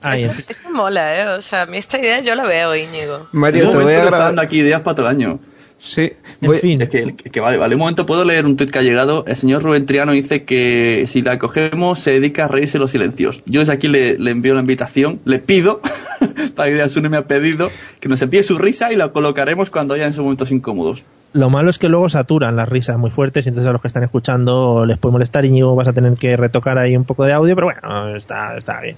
Ahí, 0.03 0.25
en 0.25 0.31
fin. 0.31 0.45
Esto 0.49 0.71
mola, 0.71 1.17
¿eh? 1.21 1.29
O 1.29 1.43
sea, 1.43 1.63
a 1.63 1.67
mí 1.67 1.77
esta 1.79 1.99
idea 1.99 2.21
yo 2.21 2.35
la 2.35 2.45
veo, 2.45 2.75
Íñigo. 2.77 3.29
Mario, 3.33 3.71
te 3.71 3.77
voy 3.79 3.93
a 3.95 4.01
grabar. 4.05 4.21
dando 4.21 4.43
aquí 4.43 4.59
ideas 4.61 4.81
para 4.83 4.95
todo 4.97 5.07
el 5.07 5.13
año. 5.17 5.39
Sí, 5.81 6.13
En 6.41 6.49
voy- 6.49 6.59
fin. 6.59 6.83
Es 6.83 6.89
que, 6.89 7.15
que 7.15 7.41
vale, 7.41 7.57
vale. 7.57 7.75
Un 7.77 7.81
momento, 7.81 8.05
¿puedo 8.05 8.25
leer 8.25 8.47
un 8.47 8.57
tuit 8.57 8.71
que 8.71 8.79
ha 8.81 8.83
llegado? 8.83 9.25
El 9.29 9.37
señor 9.37 9.63
Rubén 9.63 9.87
Triano 9.87 10.11
dice 10.13 10.45
que 10.45 11.05
si 11.07 11.23
la 11.23 11.39
cogemos 11.39 12.01
se 12.01 12.13
dedica 12.13 12.47
a 12.47 12.49
reírse 12.49 12.79
los 12.81 12.91
silencios. 12.91 13.43
Yo 13.47 13.61
desde 13.61 13.73
aquí 13.75 13.87
le, 13.87 14.19
le 14.19 14.31
envío 14.33 14.55
la 14.55 14.61
invitación, 14.61 15.21
le 15.25 15.39
pido, 15.39 15.81
para 16.57 16.69
que 16.71 16.83
Asune 16.83 17.09
me 17.09 17.17
ha 17.17 17.27
pedido, 17.29 17.71
que 18.01 18.09
nos 18.09 18.21
envíe 18.23 18.43
su 18.43 18.59
risa 18.59 18.93
y 18.93 18.97
la 18.97 19.13
colocaremos 19.13 19.71
cuando 19.71 19.95
haya 19.95 20.05
en 20.07 20.11
esos 20.11 20.23
momentos 20.25 20.51
incómodos. 20.51 21.05
Lo 21.33 21.49
malo 21.51 21.71
es 21.71 21.79
que 21.79 21.89
luego 21.89 22.09
saturan 22.09 22.57
las 22.57 22.69
risas 22.69 22.99
muy 22.99 23.11
fuertes 23.11 23.47
y 23.47 23.51
entonces 23.51 23.69
a 23.69 23.73
los 23.73 23.81
que 23.83 23.87
están 23.89 24.03
escuchando 24.03 24.85
les 24.85 24.99
puede 24.99 25.13
molestar. 25.13 25.45
Íñigo 25.45 25.77
vas 25.77 25.87
a 25.87 25.93
tener 25.93 26.15
que 26.15 26.37
retocar 26.37 26.79
ahí 26.79 26.97
un 26.97 27.05
poco 27.05 27.25
de 27.25 27.35
audio, 27.35 27.55
pero 27.55 27.67
bueno, 27.69 28.17
está, 28.17 28.57
está 28.57 28.81
bien. 28.81 28.97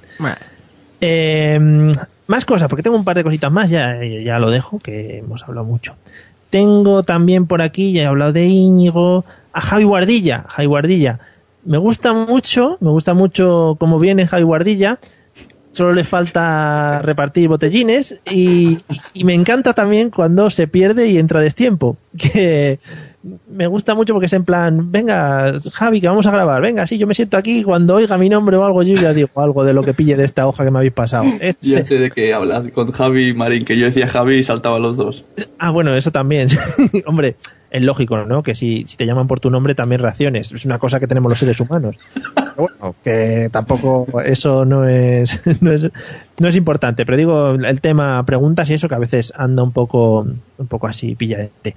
Eh, 1.00 1.58
más 2.26 2.44
cosas, 2.44 2.68
porque 2.68 2.82
tengo 2.82 2.96
un 2.96 3.04
par 3.04 3.16
de 3.16 3.24
cositas 3.24 3.50
más, 3.50 3.70
ya, 3.70 3.98
ya 4.04 4.38
lo 4.38 4.50
dejo, 4.50 4.78
que 4.78 5.18
hemos 5.18 5.42
hablado 5.42 5.66
mucho. 5.66 5.96
Tengo 6.48 7.02
también 7.02 7.46
por 7.46 7.62
aquí, 7.62 7.92
ya 7.92 8.02
he 8.02 8.06
hablado 8.06 8.32
de 8.32 8.46
Íñigo, 8.46 9.24
a 9.52 9.60
Javi 9.60 9.84
Guardilla, 9.84 10.44
Javi 10.48 10.66
Guardilla. 10.66 11.20
Me 11.64 11.78
gusta 11.78 12.12
mucho, 12.12 12.78
me 12.80 12.90
gusta 12.90 13.14
mucho 13.14 13.76
cómo 13.78 13.98
viene 13.98 14.26
Javi 14.26 14.44
Guardilla, 14.44 14.98
solo 15.72 15.92
le 15.92 16.04
falta 16.04 17.02
repartir 17.02 17.48
botellines 17.48 18.18
y, 18.30 18.78
me 19.24 19.34
encanta 19.34 19.74
también 19.74 20.10
cuando 20.10 20.50
se 20.50 20.66
pierde 20.66 21.08
y 21.08 21.18
entra 21.18 21.40
destiempo, 21.40 21.96
que, 22.16 22.78
me 23.50 23.66
gusta 23.66 23.94
mucho 23.94 24.14
porque 24.14 24.26
es 24.26 24.32
en 24.32 24.44
plan, 24.44 24.90
venga, 24.90 25.52
Javi, 25.72 26.00
que 26.00 26.08
vamos 26.08 26.26
a 26.26 26.30
grabar, 26.30 26.62
venga, 26.62 26.86
sí, 26.86 26.96
yo 26.96 27.06
me 27.06 27.14
siento 27.14 27.36
aquí, 27.36 27.62
cuando 27.62 27.96
oiga 27.96 28.16
mi 28.16 28.28
nombre 28.30 28.56
o 28.56 28.64
algo, 28.64 28.82
yo 28.82 28.94
ya 28.94 29.12
digo 29.12 29.28
algo 29.42 29.62
de 29.64 29.74
lo 29.74 29.82
que 29.82 29.92
pille 29.92 30.16
de 30.16 30.24
esta 30.24 30.46
hoja 30.46 30.64
que 30.64 30.70
me 30.70 30.78
habéis 30.78 30.94
pasado. 30.94 31.24
Es- 31.40 31.60
Ya 31.60 31.84
sé 31.84 31.96
de 31.96 32.10
qué 32.10 32.32
hablas 32.32 32.68
con 32.68 32.92
Javi 32.92 33.28
y 33.28 33.34
Marín, 33.34 33.64
que 33.64 33.76
yo 33.76 33.84
decía 33.86 34.08
Javi 34.08 34.36
y 34.36 34.42
saltaban 34.42 34.80
los 34.82 34.96
dos. 34.96 35.24
Ah, 35.58 35.70
bueno, 35.70 35.94
eso 35.94 36.10
también. 36.10 36.48
Hombre, 37.06 37.36
es 37.70 37.82
lógico, 37.82 38.16
¿no? 38.24 38.42
Que 38.42 38.54
si, 38.54 38.84
si 38.88 38.96
te 38.96 39.04
llaman 39.06 39.26
por 39.28 39.38
tu 39.38 39.50
nombre 39.50 39.74
también 39.74 40.00
reacciones. 40.00 40.50
Es 40.50 40.64
una 40.64 40.78
cosa 40.78 40.98
que 40.98 41.06
tenemos 41.06 41.30
los 41.30 41.38
seres 41.38 41.60
humanos. 41.60 41.96
Pero 42.34 42.54
bueno, 42.56 42.96
que 43.04 43.48
tampoco 43.52 44.06
eso 44.22 44.64
no 44.64 44.88
es, 44.88 45.40
no 45.60 45.72
es, 45.72 45.88
no 46.38 46.48
es 46.48 46.56
importante. 46.56 47.04
Pero 47.04 47.18
digo, 47.18 47.50
el 47.50 47.80
tema 47.82 48.24
preguntas 48.24 48.70
y 48.70 48.74
eso 48.74 48.88
que 48.88 48.94
a 48.94 48.98
veces 48.98 49.32
anda 49.36 49.62
un 49.62 49.72
poco, 49.72 50.26
un 50.56 50.66
poco 50.66 50.86
así 50.86 51.14
pilladete. 51.14 51.76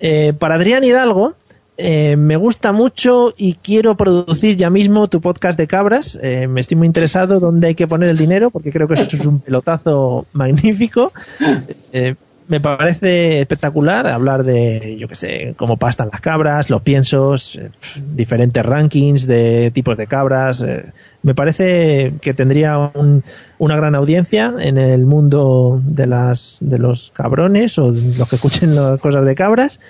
Eh, 0.00 0.32
para 0.38 0.56
Adrián 0.56 0.84
Hidalgo, 0.84 1.34
eh, 1.78 2.16
me 2.16 2.36
gusta 2.36 2.72
mucho 2.72 3.34
y 3.36 3.54
quiero 3.54 3.96
producir 3.96 4.56
ya 4.56 4.70
mismo 4.70 5.08
tu 5.08 5.20
podcast 5.20 5.58
de 5.58 5.66
cabras. 5.66 6.18
Eh, 6.22 6.48
me 6.48 6.60
estoy 6.60 6.76
muy 6.76 6.86
interesado 6.86 7.38
dónde 7.38 7.68
hay 7.68 7.74
que 7.74 7.86
poner 7.86 8.08
el 8.08 8.16
dinero 8.16 8.50
porque 8.50 8.72
creo 8.72 8.88
que 8.88 8.94
eso 8.94 9.04
es 9.04 9.26
un 9.26 9.40
pelotazo 9.40 10.26
magnífico. 10.32 11.12
Eh, 11.92 12.14
me 12.48 12.60
parece 12.60 13.40
espectacular 13.40 14.06
hablar 14.06 14.44
de, 14.44 14.96
yo 14.98 15.08
que 15.08 15.16
sé, 15.16 15.54
cómo 15.56 15.76
pastan 15.76 16.08
las 16.12 16.20
cabras, 16.20 16.70
los 16.70 16.82
piensos, 16.82 17.56
eh, 17.56 17.70
diferentes 18.14 18.64
rankings 18.64 19.26
de 19.26 19.70
tipos 19.72 19.96
de 19.96 20.06
cabras. 20.06 20.62
eh, 20.62 20.84
me 21.22 21.34
parece 21.34 22.14
que 22.20 22.34
tendría 22.34 22.78
un- 22.94 23.24
una 23.58 23.74
gran 23.76 23.94
audiencia 23.96 24.54
en 24.60 24.78
el 24.78 25.06
mundo 25.06 25.80
de 25.84 26.06
las 26.06 26.58
de 26.60 26.78
los 26.78 27.10
cabrones 27.14 27.78
o 27.78 27.90
los 27.90 28.28
que 28.28 28.36
escuchen 28.36 28.76
las 28.76 29.00
cosas 29.00 29.24
de 29.24 29.34
cabras. 29.34 29.80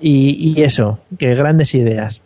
Y, 0.00 0.52
y 0.58 0.62
eso, 0.62 0.98
que 1.18 1.34
grandes 1.34 1.74
ideas. 1.74 2.20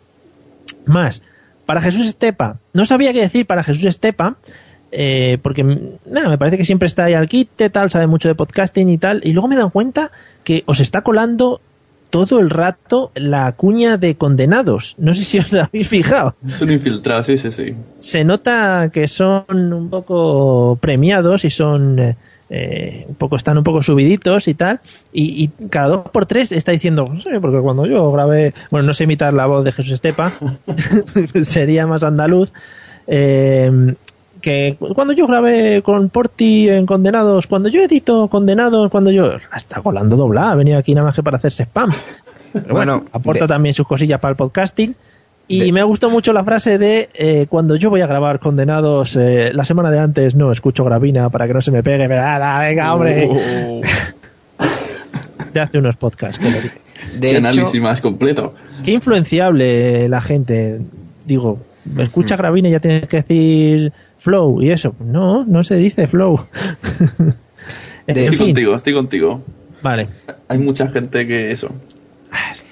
Más, 0.85 1.21
para 1.65 1.81
Jesús 1.81 2.07
Estepa, 2.07 2.57
no 2.73 2.83
sabía 2.83 3.13
qué 3.13 3.21
decir 3.21 3.45
para 3.45 3.63
Jesús 3.63 3.85
Estepa, 3.85 4.35
eh, 4.91 5.37
porque 5.41 5.63
nada, 5.63 6.29
me 6.29 6.37
parece 6.37 6.57
que 6.57 6.65
siempre 6.65 6.87
está 6.87 7.05
ahí 7.05 7.13
al 7.13 7.27
quite, 7.27 7.69
tal, 7.69 7.89
sabe 7.89 8.07
mucho 8.07 8.27
de 8.27 8.35
podcasting 8.35 8.89
y 8.89 8.97
tal, 8.97 9.21
y 9.23 9.33
luego 9.33 9.47
me 9.47 9.55
dado 9.55 9.69
cuenta 9.69 10.11
que 10.43 10.63
os 10.65 10.79
está 10.79 11.01
colando 11.01 11.61
todo 12.09 12.39
el 12.39 12.49
rato 12.49 13.11
la 13.15 13.51
cuña 13.53 13.97
de 13.97 14.15
condenados. 14.15 14.95
No 14.97 15.13
sé 15.13 15.23
si 15.23 15.39
os 15.39 15.51
la 15.51 15.63
habéis 15.71 15.87
fijado. 15.87 16.35
Es 16.47 16.61
un 16.61 16.71
infiltrado, 16.71 17.23
sí, 17.23 17.37
sí, 17.37 17.51
sí. 17.51 17.75
Se 17.99 18.23
nota 18.23 18.89
que 18.91 19.07
son 19.07 19.45
un 19.49 19.89
poco 19.89 20.77
premiados 20.81 21.45
y 21.45 21.49
son 21.49 21.99
eh, 21.99 22.15
eh, 22.49 23.05
un 23.07 23.15
poco 23.15 23.35
están 23.35 23.59
un 23.59 23.63
poco 23.63 23.83
subiditos 23.83 24.47
y 24.47 24.55
tal 24.55 24.79
y, 25.13 25.43
y 25.43 25.67
cada 25.67 25.89
dos 25.89 26.09
por 26.09 26.25
tres 26.25 26.51
está 26.51 26.71
diciendo 26.71 27.07
sí, 27.21 27.29
porque 27.39 27.59
cuando 27.59 27.85
yo 27.85 28.11
grabé 28.11 28.55
bueno 28.71 28.87
no 28.87 28.93
sé 28.95 29.03
imitar 29.03 29.35
la 29.35 29.45
voz 29.45 29.63
de 29.63 29.71
Jesús 29.71 29.93
Estepa 29.93 30.31
sería 31.43 31.85
más 31.85 32.01
andaluz 32.01 32.51
eh, 33.05 33.93
que 34.41 34.77
cuando 34.95 35.13
yo 35.13 35.27
grabé 35.27 35.81
con 35.81 36.09
Porti 36.09 36.69
en 36.69 36.85
Condenados, 36.85 37.47
cuando 37.47 37.69
yo 37.69 37.81
edito 37.81 38.27
Condenados, 38.29 38.89
cuando 38.89 39.11
yo... 39.11 39.37
La 39.51 39.57
está 39.57 39.81
colando 39.81 40.15
doblada, 40.15 40.51
ha 40.51 40.55
venido 40.55 40.77
aquí 40.77 40.93
nada 40.93 41.07
más 41.07 41.15
que 41.15 41.23
para 41.23 41.37
hacerse 41.37 41.63
spam. 41.63 41.91
Pero 42.53 42.73
bueno, 42.73 43.05
aporta 43.11 43.47
también 43.47 43.73
sus 43.73 43.87
cosillas 43.87 44.19
para 44.19 44.31
el 44.31 44.35
podcasting. 44.37 44.95
Y 45.51 45.71
me 45.71 45.81
gustó 45.81 46.11
mucho 46.11 46.31
la 46.31 46.43
frase 46.43 46.77
de 46.77 47.09
eh, 47.15 47.47
cuando 47.49 47.75
yo 47.75 47.89
voy 47.89 48.01
a 48.01 48.07
grabar 48.07 48.39
Condenados 48.39 49.15
eh, 49.15 49.51
la 49.51 49.65
semana 49.65 49.89
de 49.89 49.97
antes, 49.97 50.35
no 50.35 50.51
escucho 50.51 50.83
Gravina 50.83 51.31
para 51.31 51.47
que 51.47 51.55
no 51.55 51.61
se 51.61 51.71
me 51.71 51.81
pegue. 51.81 52.07
Pero, 52.07 52.23
ala, 52.23 52.59
venga, 52.59 52.93
hombre. 52.93 53.27
De 55.53 55.59
hace 55.59 55.79
unos 55.79 55.95
podcasts. 55.95 56.37
Que 56.37 56.51
lo 56.51 56.61
digo. 56.61 56.75
Qué 57.19 57.37
análisis 57.37 57.81
más 57.81 57.99
completo. 57.99 58.53
Qué 58.83 58.91
influenciable 58.91 60.07
la 60.07 60.21
gente. 60.21 60.81
Digo, 61.25 61.57
escucha 61.97 62.35
Gravina 62.35 62.69
y 62.69 62.71
ya 62.73 62.79
tienes 62.79 63.07
que 63.07 63.17
decir 63.17 63.91
flow 64.19 64.61
y 64.61 64.71
eso. 64.71 64.95
No, 64.99 65.43
no 65.45 65.63
se 65.63 65.75
dice 65.75 66.07
flow. 66.07 66.45
En 68.07 68.17
estoy 68.17 68.37
fin. 68.37 68.47
contigo, 68.47 68.75
estoy 68.75 68.93
contigo. 68.93 69.43
Vale. 69.83 70.09
Hay 70.47 70.57
mucha 70.57 70.87
gente 70.87 71.27
que 71.27 71.51
eso. 71.51 71.69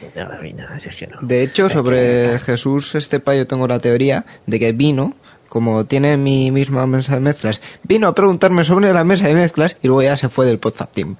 De 0.02 0.10
Gravina, 0.16 0.80
si 0.80 0.90
es 0.90 0.96
que 0.96 1.06
no. 1.06 1.18
De 1.22 1.44
hecho, 1.44 1.70
sobre 1.70 2.40
Jesús 2.40 2.96
Estepa 2.96 3.36
yo 3.36 3.46
tengo 3.46 3.68
la 3.68 3.78
teoría 3.78 4.26
de 4.48 4.60
que 4.60 4.72
vino, 4.72 5.14
como 5.48 5.86
tiene 5.86 6.18
mi 6.18 6.50
misma 6.50 6.88
mesa 6.88 7.14
de 7.14 7.20
mezclas, 7.20 7.62
vino 7.84 8.08
a 8.08 8.16
preguntarme 8.16 8.64
sobre 8.64 8.92
la 8.94 9.04
mesa 9.04 9.28
de 9.28 9.36
mezclas 9.36 9.78
y 9.84 9.88
luego 9.88 10.02
ya 10.02 10.18
se 10.18 10.30
fue 10.30 10.48
del 10.48 10.58
Podzap 10.58 10.92
Team. 10.92 11.18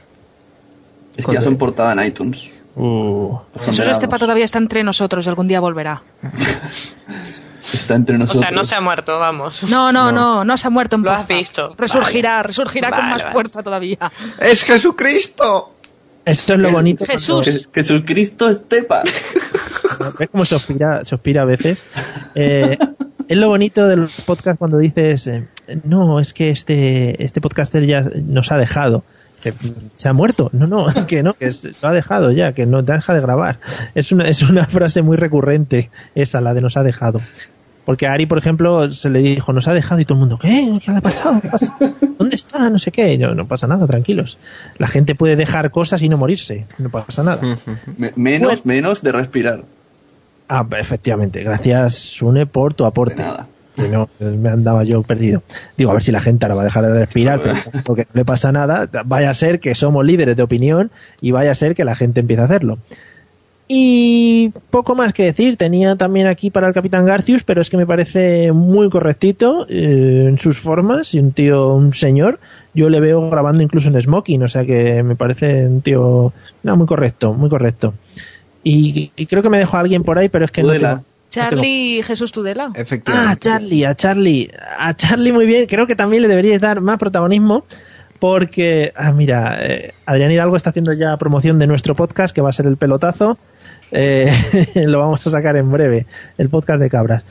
Es 1.16 1.24
que 1.24 1.34
ya 1.34 1.42
son 1.42 1.58
portada 1.58 1.94
en 1.94 2.08
iTunes. 2.08 2.50
Uh, 2.76 3.38
Jesús 3.66 3.88
Estepa 3.88 4.18
todavía 4.18 4.46
está 4.46 4.58
entre 4.58 4.84
nosotros 4.84 5.26
y 5.26 5.30
algún 5.30 5.48
día 5.48 5.60
volverá. 5.60 6.02
Está 7.74 7.96
entre 7.96 8.16
O 8.16 8.20
nosotros. 8.20 8.42
sea, 8.42 8.52
no 8.52 8.64
se 8.64 8.76
ha 8.76 8.82
muerto, 8.82 9.20
vamos. 9.20 9.64
No, 9.70 9.92
no, 9.92 10.12
no, 10.12 10.44
no, 10.44 10.58
se 10.58 10.68
ha 10.68 10.70
muerto 10.70 10.96
en 10.96 11.04
Lo 11.04 11.12
has 11.12 11.28
visto. 11.28 11.76
Resurgirá, 11.78 12.42
resurgirá 12.44 12.92
con 12.92 13.10
más 13.10 13.22
vale. 13.22 13.34
fuerza 13.34 13.62
todavía. 13.62 14.12
¡Es 14.40 14.64
Jesucristo! 14.64 15.74
Esto 16.26 16.54
es 16.54 16.60
lo 16.60 16.72
bonito. 16.72 17.06
Jesús. 17.06 17.70
Jesucristo 17.74 18.50
Estepa. 18.50 19.04
¿Ves 20.20 20.30
cómo 20.32 20.44
se 20.46 20.56
aspira 20.56 21.42
a 21.42 21.46
veces? 21.46 21.84
Eh, 22.36 22.78
es 23.28 23.38
lo 23.38 23.48
bonito 23.50 23.88
del 23.88 24.08
podcast 24.26 24.58
cuando 24.60 24.78
dices, 24.78 25.28
eh, 25.28 25.48
no, 25.84 26.20
es 26.20 26.34
que 26.34 26.50
este, 26.50 27.24
este 27.24 27.42
podcaster 27.42 27.86
ya 27.86 28.02
nos 28.02 28.52
ha 28.52 28.58
dejado. 28.58 29.04
Que 29.42 29.54
se 29.94 30.10
ha 30.10 30.14
muerto. 30.14 30.50
No, 30.52 30.68
no, 30.68 30.88
que 31.08 31.24
no, 31.24 31.36
que 31.36 31.52
lo 31.82 31.88
ha 31.88 31.94
dejado 31.94 32.32
ya, 32.32 32.54
que 32.54 32.66
no 32.66 32.82
deja 32.82 33.14
de 33.14 33.22
grabar. 33.22 33.60
Es 33.96 34.12
una, 34.12 34.28
es 34.28 34.42
una 34.42 34.66
frase 34.66 35.02
muy 35.04 35.16
recurrente, 35.16 35.92
esa, 36.16 36.42
la 36.42 36.54
de 36.54 36.62
nos 36.62 36.76
ha 36.76 36.84
dejado. 36.84 37.22
Porque 37.88 38.06
a 38.06 38.12
Ari, 38.12 38.26
por 38.26 38.38
ejemplo, 38.38 38.92
se 38.92 39.10
le 39.10 39.20
dijo, 39.20 39.54
nos 39.54 39.66
ha 39.70 39.74
dejado 39.74 40.02
y 40.02 40.04
todo 40.06 40.16
el 40.16 40.20
mundo, 40.20 40.38
¿qué? 40.38 40.78
¿Qué 40.84 40.92
le 40.92 40.98
ha 40.98 41.02
pasado? 41.02 41.40
¿Qué 41.42 41.48
pasa? 41.48 41.74
¿Dónde 42.20 42.36
está? 42.36 42.70
No 42.70 42.78
sé 42.78 42.92
qué. 42.92 43.18
No, 43.18 43.34
no 43.34 43.48
pasa 43.48 43.66
nada, 43.66 43.88
tranquilos. 43.88 44.38
La 44.78 44.88
gente 44.88 45.16
puede 45.16 45.38
dejar 45.38 45.72
cosas 45.72 46.02
y 46.02 46.10
no 46.10 46.18
morirse. 46.18 46.66
No 46.80 46.90
pasa 46.90 47.24
nada. 47.24 47.40
Me- 47.98 48.12
menos, 48.18 48.66
menos 48.66 49.02
de 49.02 49.12
respirar. 49.14 49.62
Ah, 50.50 50.68
efectivamente. 50.78 51.42
Gracias, 51.44 51.96
Sune, 51.96 52.46
por 52.46 52.74
tu 52.74 52.84
aporte. 52.86 53.24
Si 53.78 53.88
no, 53.88 54.10
me 54.20 54.50
andaba 54.50 54.84
yo 54.84 55.02
perdido. 55.04 55.44
Digo, 55.78 55.92
a 55.92 55.94
ver 55.94 56.04
si 56.04 56.12
la 56.12 56.20
gente 56.20 56.44
ahora 56.46 56.56
va 56.56 56.62
a 56.64 56.66
dejar 56.66 56.84
de 56.92 57.00
respirar, 57.00 57.40
porque 57.86 58.04
no 58.04 58.20
le 58.20 58.26
pasa 58.26 58.52
nada. 58.52 58.90
Vaya 59.06 59.30
a 59.30 59.34
ser 59.34 59.62
que 59.62 59.76
somos 59.76 60.06
líderes 60.06 60.36
de 60.36 60.44
opinión 60.44 60.92
y 61.22 61.32
vaya 61.32 61.52
a 61.52 61.56
ser 61.56 61.74
que 61.74 61.86
la 61.86 61.96
gente 61.96 62.20
empiece 62.20 62.42
a 62.42 62.46
hacerlo. 62.46 62.80
Y 63.68 64.54
poco 64.70 64.96
más 64.96 65.12
que 65.14 65.24
decir. 65.24 65.58
Tenía 65.58 65.96
también 65.96 66.28
aquí 66.28 66.50
para 66.50 66.68
el 66.68 66.74
Capitán 66.74 67.06
Garcius, 67.06 67.44
pero 67.44 67.62
es 67.62 67.70
que 67.70 67.76
me 67.78 67.86
parece 67.86 68.52
muy 68.54 68.90
correctito 68.90 69.66
eh, 69.70 70.24
en 70.26 70.38
sus 70.38 70.60
formas 70.60 71.14
y 71.14 71.20
un 71.20 71.32
tío, 71.34 71.74
un 71.74 71.94
señor. 71.94 72.40
Yo 72.74 72.90
le 72.90 73.00
veo 73.00 73.30
grabando 73.30 73.64
incluso 73.64 73.90
en 73.90 74.00
smoking, 74.00 74.44
o 74.44 74.48
sea 74.48 74.66
que 74.66 75.04
me 75.04 75.16
parece 75.16 75.66
un 75.68 75.82
tío 75.82 76.32
no, 76.64 76.78
muy 76.78 76.88
correcto, 76.88 77.34
muy 77.34 77.50
correcto. 77.50 77.94
Y, 78.64 79.12
y 79.16 79.26
creo 79.26 79.42
que 79.44 79.50
me 79.50 79.58
dejó 79.60 79.78
a 79.78 79.82
alguien 79.82 80.04
por 80.04 80.18
ahí, 80.18 80.30
pero 80.30 80.46
es 80.46 80.52
que 80.52 80.62
no 80.62 80.70
tengo- 80.94 81.04
Charlie 81.30 82.04
Jesús 82.04 82.32
Tudela. 82.32 82.72
Ah, 83.08 83.32
a 83.32 83.36
Charlie, 83.36 83.84
a 83.86 83.96
Charlie. 83.96 84.50
A 84.80 84.96
Charlie 84.96 85.34
muy 85.34 85.46
bien. 85.46 85.66
Creo 85.68 85.86
que 85.86 85.96
también 85.96 86.22
le 86.22 86.30
deberíais 86.30 86.62
dar 86.62 86.80
más 86.80 86.98
protagonismo 86.98 87.66
porque, 88.20 88.94
ah, 88.96 89.12
mira, 89.12 89.58
eh, 89.62 89.94
Adrián 90.06 90.32
Hidalgo 90.32 90.56
está 90.56 90.70
haciendo 90.70 90.94
ya 90.94 91.18
promoción 91.18 91.60
de 91.60 91.68
nuestro 91.68 91.96
podcast 91.96 92.34
que 92.34 92.42
va 92.42 92.50
a 92.50 92.54
ser 92.54 92.66
el 92.66 92.78
pelotazo. 92.78 93.38
Eh, 93.92 94.32
lo 94.76 95.00
vamos 95.00 95.26
a 95.26 95.30
sacar 95.30 95.56
en 95.58 95.72
breve, 95.72 96.06
el 96.38 96.50
podcast 96.50 96.82
de 96.82 96.90
cabras. 96.90 97.26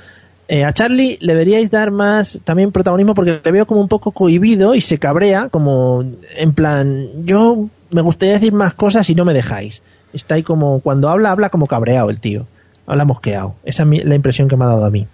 Eh, 0.48 0.64
a 0.64 0.72
Charlie 0.72 1.18
le 1.20 1.32
deberíais 1.32 1.70
dar 1.70 1.90
más 1.90 2.40
también 2.44 2.70
protagonismo 2.70 3.14
porque 3.14 3.40
le 3.44 3.50
veo 3.50 3.66
como 3.66 3.80
un 3.80 3.88
poco 3.88 4.12
cohibido 4.12 4.76
y 4.76 4.80
se 4.80 4.98
cabrea, 4.98 5.48
como 5.48 6.04
en 6.36 6.54
plan, 6.54 7.08
yo 7.24 7.68
me 7.90 8.00
gustaría 8.00 8.34
decir 8.34 8.52
más 8.52 8.74
cosas 8.74 9.10
y 9.10 9.14
no 9.14 9.24
me 9.24 9.34
dejáis. 9.34 9.82
Está 10.12 10.36
ahí 10.36 10.42
como, 10.42 10.80
cuando 10.80 11.08
habla, 11.08 11.30
habla 11.30 11.50
como 11.50 11.66
cabreado 11.66 12.10
el 12.10 12.20
tío. 12.20 12.46
Habla 12.86 13.04
mosqueado. 13.04 13.56
Esa 13.64 13.82
es 13.82 14.04
la 14.04 14.14
impresión 14.14 14.48
que 14.48 14.56
me 14.56 14.64
ha 14.64 14.68
dado 14.68 14.84
a 14.84 14.90
mí. 14.90 15.08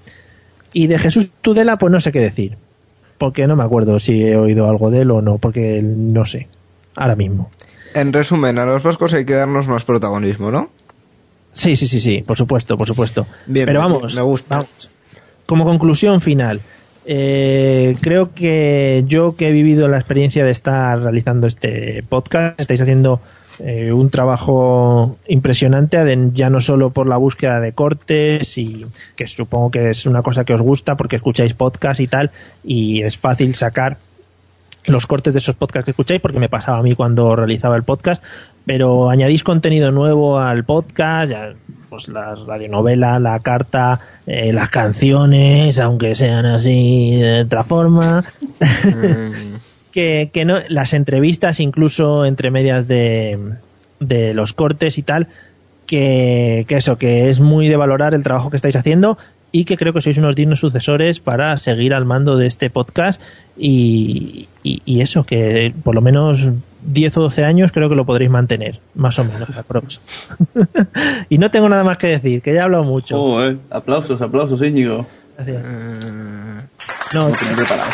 Y 0.74 0.86
de 0.86 0.98
Jesús 0.98 1.32
Tudela, 1.40 1.78
pues 1.78 1.90
no 1.90 2.00
sé 2.00 2.12
qué 2.12 2.20
decir. 2.20 2.58
Porque 3.18 3.46
no 3.46 3.56
me 3.56 3.64
acuerdo 3.64 3.98
si 4.00 4.22
he 4.22 4.36
oído 4.36 4.68
algo 4.68 4.90
de 4.90 5.00
él 5.00 5.10
o 5.10 5.22
no, 5.22 5.38
porque 5.38 5.80
no 5.82 6.26
sé. 6.26 6.48
Ahora 6.94 7.16
mismo. 7.16 7.50
En 7.94 8.12
resumen, 8.12 8.58
a 8.58 8.66
los 8.66 8.82
vascos 8.82 9.14
hay 9.14 9.24
que 9.24 9.34
darnos 9.34 9.68
más 9.68 9.84
protagonismo, 9.84 10.50
¿no? 10.50 10.70
Sí, 11.52 11.76
sí, 11.76 11.86
sí, 11.86 12.00
sí, 12.00 12.22
por 12.26 12.36
supuesto, 12.36 12.76
por 12.76 12.86
supuesto. 12.86 13.26
Bien, 13.46 13.66
Pero 13.66 13.80
vamos, 13.80 14.14
me 14.14 14.22
gusta. 14.22 14.56
vamos. 14.56 14.90
Como 15.46 15.64
conclusión 15.64 16.20
final, 16.20 16.60
eh, 17.04 17.96
creo 18.00 18.32
que 18.32 19.04
yo 19.06 19.36
que 19.36 19.48
he 19.48 19.50
vivido 19.52 19.88
la 19.88 19.98
experiencia 19.98 20.44
de 20.44 20.50
estar 20.50 21.00
realizando 21.00 21.46
este 21.46 22.02
podcast, 22.08 22.60
estáis 22.60 22.80
haciendo 22.80 23.20
eh, 23.58 23.92
un 23.92 24.08
trabajo 24.08 25.18
impresionante, 25.28 25.98
ya 26.32 26.48
no 26.48 26.60
solo 26.60 26.90
por 26.90 27.06
la 27.06 27.16
búsqueda 27.16 27.60
de 27.60 27.72
cortes 27.72 28.56
y 28.56 28.86
que 29.14 29.26
supongo 29.26 29.70
que 29.70 29.90
es 29.90 30.06
una 30.06 30.22
cosa 30.22 30.44
que 30.44 30.54
os 30.54 30.62
gusta 30.62 30.96
porque 30.96 31.16
escucháis 31.16 31.52
podcast 31.54 32.00
y 32.00 32.06
tal 32.06 32.30
y 32.64 33.02
es 33.02 33.18
fácil 33.18 33.54
sacar 33.54 33.98
los 34.86 35.06
cortes 35.06 35.34
de 35.34 35.38
esos 35.38 35.54
podcasts 35.54 35.84
que 35.84 35.90
escucháis, 35.92 36.20
porque 36.20 36.40
me 36.40 36.48
pasaba 36.48 36.78
a 36.78 36.82
mí 36.82 36.94
cuando 36.94 37.36
realizaba 37.36 37.76
el 37.76 37.84
podcast, 37.84 38.22
pero 38.64 39.10
añadís 39.10 39.42
contenido 39.42 39.90
nuevo 39.90 40.38
al 40.38 40.64
podcast, 40.64 41.30
ya, 41.30 41.54
pues 41.88 42.08
la 42.08 42.34
radionovela, 42.34 43.18
la 43.18 43.38
carta, 43.40 44.00
eh, 44.26 44.52
las 44.52 44.70
canciones, 44.70 45.78
aunque 45.78 46.14
sean 46.14 46.46
así 46.46 47.18
de 47.20 47.42
otra 47.42 47.64
forma. 47.64 48.24
que, 49.92 50.30
que 50.32 50.44
no, 50.44 50.58
las 50.68 50.94
entrevistas, 50.94 51.60
incluso 51.60 52.24
entre 52.24 52.50
medias 52.50 52.88
de, 52.88 53.38
de 54.00 54.34
los 54.34 54.52
cortes 54.52 54.96
y 54.98 55.02
tal, 55.02 55.28
que, 55.86 56.64
que 56.68 56.76
eso, 56.76 56.96
que 56.96 57.28
es 57.28 57.40
muy 57.40 57.68
de 57.68 57.76
valorar 57.76 58.14
el 58.14 58.22
trabajo 58.22 58.50
que 58.50 58.56
estáis 58.56 58.76
haciendo 58.76 59.18
y 59.52 59.64
que 59.66 59.76
creo 59.76 59.92
que 59.92 60.00
sois 60.00 60.16
unos 60.16 60.34
dignos 60.34 60.60
sucesores 60.60 61.20
para 61.20 61.56
seguir 61.58 61.92
al 61.92 62.06
mando 62.06 62.36
de 62.36 62.46
este 62.46 62.70
podcast 62.70 63.20
y, 63.56 64.48
y, 64.62 64.82
y 64.86 65.02
eso, 65.02 65.24
que 65.24 65.74
por 65.84 65.94
lo 65.94 66.00
menos 66.00 66.48
10 66.82 67.16
o 67.18 67.20
12 67.22 67.44
años 67.44 67.70
creo 67.70 67.90
que 67.90 67.94
lo 67.94 68.06
podréis 68.06 68.30
mantener, 68.30 68.80
más 68.94 69.18
o 69.18 69.24
menos, 69.24 69.56
aprox. 69.56 70.00
y 71.28 71.36
no 71.36 71.50
tengo 71.50 71.68
nada 71.68 71.84
más 71.84 71.98
que 71.98 72.08
decir, 72.08 72.40
que 72.40 72.54
ya 72.54 72.60
he 72.60 72.62
hablado 72.62 72.84
mucho. 72.84 73.20
Oh, 73.20 73.44
eh. 73.44 73.58
Aplausos, 73.70 74.20
aplausos, 74.22 74.60
Íñigo. 74.62 75.06
Gracias. 75.36 75.62
No, 77.12 77.28
tenía 77.28 77.54
preparado. 77.54 77.90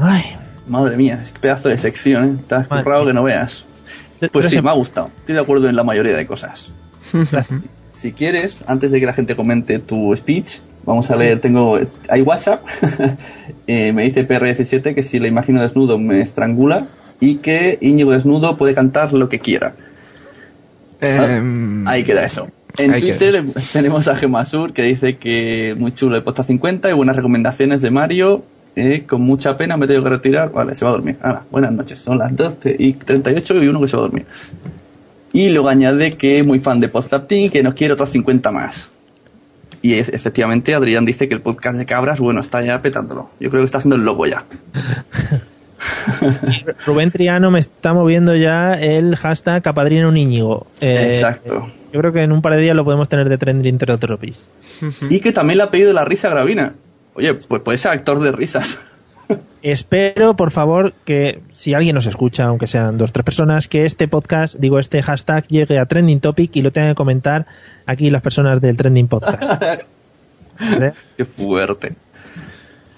Ay, 0.00 0.36
Madre 0.68 0.96
mía, 0.96 1.18
es 1.22 1.32
que 1.32 1.40
pedazo 1.40 1.68
de 1.70 1.78
sección, 1.78 2.24
¿eh? 2.24 2.44
Te 2.46 2.54
has 2.56 2.68
currado 2.68 3.06
que 3.06 3.14
no 3.14 3.22
veas. 3.22 3.64
Pues 4.32 4.50
sí, 4.50 4.60
me 4.60 4.70
ha 4.70 4.74
gustado. 4.74 5.10
Estoy 5.18 5.34
de 5.34 5.40
acuerdo 5.40 5.68
en 5.68 5.76
la 5.76 5.84
mayoría 5.84 6.16
de 6.16 6.26
cosas. 6.26 6.70
si 7.92 8.12
quieres, 8.12 8.56
antes 8.66 8.92
de 8.92 9.00
que 9.00 9.06
la 9.06 9.12
gente 9.12 9.36
comente 9.36 9.78
tu 9.78 10.14
speech, 10.16 10.58
vamos 10.84 11.10
a 11.10 11.16
leer, 11.16 11.40
tengo, 11.40 11.78
hay 12.08 12.22
WhatsApp, 12.22 12.66
Eh, 13.68 13.92
me 13.92 14.02
dice 14.04 14.26
PR17 14.26 14.94
que 14.94 15.02
si 15.02 15.18
la 15.18 15.28
imagino 15.28 15.60
desnudo 15.60 15.98
me 15.98 16.22
estrangula 16.22 16.86
y 17.20 17.36
que 17.36 17.76
Íñigo 17.82 18.12
desnudo 18.12 18.56
puede 18.56 18.74
cantar 18.74 19.12
lo 19.12 19.28
que 19.28 19.40
quiera. 19.40 19.74
Em, 21.02 21.86
Ahí 21.86 22.02
queda 22.02 22.24
eso. 22.24 22.48
En 22.78 22.98
Twitter 22.98 23.44
tenemos 23.74 24.08
a 24.08 24.16
Gemasur 24.16 24.72
que 24.72 24.82
dice 24.82 25.18
que 25.18 25.76
muy 25.78 25.92
chulo 25.92 26.16
el 26.16 26.22
Posta 26.22 26.42
50 26.42 26.88
y 26.88 26.94
buenas 26.94 27.14
recomendaciones 27.14 27.82
de 27.82 27.90
Mario. 27.90 28.42
Eh, 28.78 29.04
con 29.06 29.22
mucha 29.22 29.56
pena 29.56 29.76
me 29.76 29.86
tengo 29.86 30.02
que 30.04 30.10
retirar. 30.10 30.50
Vale, 30.52 30.74
se 30.74 30.84
va 30.84 30.90
a 30.90 30.94
dormir. 30.94 31.16
Ahora, 31.22 31.44
buenas 31.50 31.72
noches. 31.72 32.00
Son 32.00 32.18
las 32.18 32.34
12 32.34 32.76
y 32.78 32.92
38 32.94 33.62
y 33.62 33.68
uno 33.68 33.80
que 33.80 33.88
se 33.88 33.96
va 33.96 34.02
a 34.02 34.06
dormir. 34.06 34.26
Y 35.32 35.50
luego 35.50 35.68
añade 35.68 36.12
que 36.16 36.38
es 36.38 36.46
muy 36.46 36.58
fan 36.58 36.80
de 36.80 36.88
Team 36.88 37.50
que 37.50 37.62
nos 37.62 37.74
quiere 37.74 37.92
otros 37.94 38.08
50 38.10 38.50
más. 38.50 38.90
Y 39.82 39.94
es- 39.94 40.08
efectivamente 40.08 40.74
Adrián 40.74 41.04
dice 41.04 41.28
que 41.28 41.34
el 41.34 41.40
podcast 41.40 41.78
de 41.78 41.86
cabras, 41.86 42.18
bueno, 42.18 42.40
está 42.40 42.62
ya 42.62 42.80
petándolo. 42.82 43.30
Yo 43.38 43.50
creo 43.50 43.62
que 43.62 43.66
está 43.66 43.78
haciendo 43.78 43.96
el 43.96 44.04
logo 44.04 44.26
ya. 44.26 44.44
Rubén 46.86 47.10
Triano 47.10 47.50
me 47.50 47.60
está 47.60 47.92
moviendo 47.92 48.34
ya 48.34 48.74
el 48.74 49.16
hashtag 49.16 49.62
Capadrino 49.62 50.14
Íñigo. 50.16 50.66
Eh, 50.80 51.12
Exacto. 51.14 51.66
Yo 51.92 52.00
creo 52.00 52.12
que 52.12 52.22
en 52.22 52.32
un 52.32 52.42
par 52.42 52.54
de 52.54 52.60
días 52.62 52.74
lo 52.74 52.84
podemos 52.84 53.08
tener 53.08 53.28
de 53.28 53.38
trending 53.38 53.78
tropis. 53.78 54.48
Y 55.08 55.20
que 55.20 55.32
también 55.32 55.58
le 55.58 55.64
ha 55.64 55.70
pedido 55.70 55.92
la 55.92 56.04
risa 56.04 56.28
a 56.28 56.30
Gravina. 56.32 56.74
Oye, 57.18 57.34
pues 57.34 57.60
puede 57.62 57.76
ser 57.78 57.90
actor 57.92 58.20
de 58.20 58.32
risas. 58.32 58.78
Espero, 59.62 60.36
por 60.36 60.50
favor, 60.52 60.94
que 61.04 61.42
si 61.50 61.74
alguien 61.74 61.94
nos 61.94 62.06
escucha, 62.06 62.44
aunque 62.44 62.66
sean 62.66 62.96
dos 62.96 63.10
o 63.10 63.12
tres 63.12 63.24
personas, 63.24 63.68
que 63.68 63.84
este 63.84 64.08
podcast, 64.08 64.54
digo, 64.58 64.78
este 64.78 65.02
hashtag 65.02 65.46
llegue 65.48 65.78
a 65.78 65.84
Trending 65.86 66.20
Topic 66.20 66.54
y 66.56 66.62
lo 66.62 66.70
tengan 66.70 66.92
que 66.92 66.94
comentar 66.94 67.44
aquí 67.84 68.08
las 68.08 68.22
personas 68.22 68.60
del 68.60 68.76
Trending 68.76 69.08
Podcast. 69.08 69.42
¿Vale? 70.60 70.92
Qué 71.16 71.24
fuerte. 71.24 71.94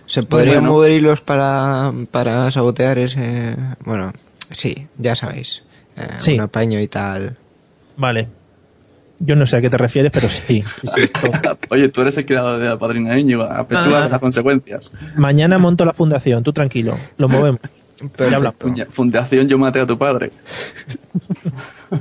¿Se 0.07 0.23
podrían 0.23 0.57
Bueno. 0.61 0.73
mover 0.75 0.93
hilos 0.93 1.21
para, 1.21 1.93
para 2.11 2.51
sabotear 2.51 2.99
ese...? 2.99 3.57
Bueno, 3.85 4.13
sí, 4.51 4.87
ya 4.99 5.17
sabéis. 5.17 5.65
eh, 5.97 6.07
Sí. 6.19 6.35
Un 6.35 6.41
apaño 6.43 6.79
y 6.81 6.89
tal. 6.89 7.37
Vale. 7.97 8.29
Yo 9.23 9.37
no 9.37 9.45
sé 9.45 9.59
a 9.59 9.61
qué 9.61 9.69
te 9.69 9.77
refieres, 9.77 10.11
pero 10.13 10.29
sí. 10.31 10.65
Oye, 11.69 11.91
tú 11.91 12.01
eres 12.01 12.17
el 12.17 12.25
creador 12.25 12.59
de 12.59 12.69
la 12.71 12.79
padrina 12.79 13.19
Íñigo. 13.19 13.43
Apechuga 13.43 14.05
Ah. 14.05 14.09
las 14.09 14.19
consecuencias. 14.19 14.91
Mañana 15.17 15.59
monto 15.59 15.85
la 15.85 15.93
fundación, 15.93 16.43
tú 16.43 16.53
tranquilo, 16.55 16.97
lo 17.19 17.29
movemos. 17.29 17.61
Ya 18.17 18.87
Fundación 18.89 19.47
Yo 19.47 19.59
maté 19.59 19.79
a 19.81 19.87
tu 19.87 19.99
padre. 19.99 20.31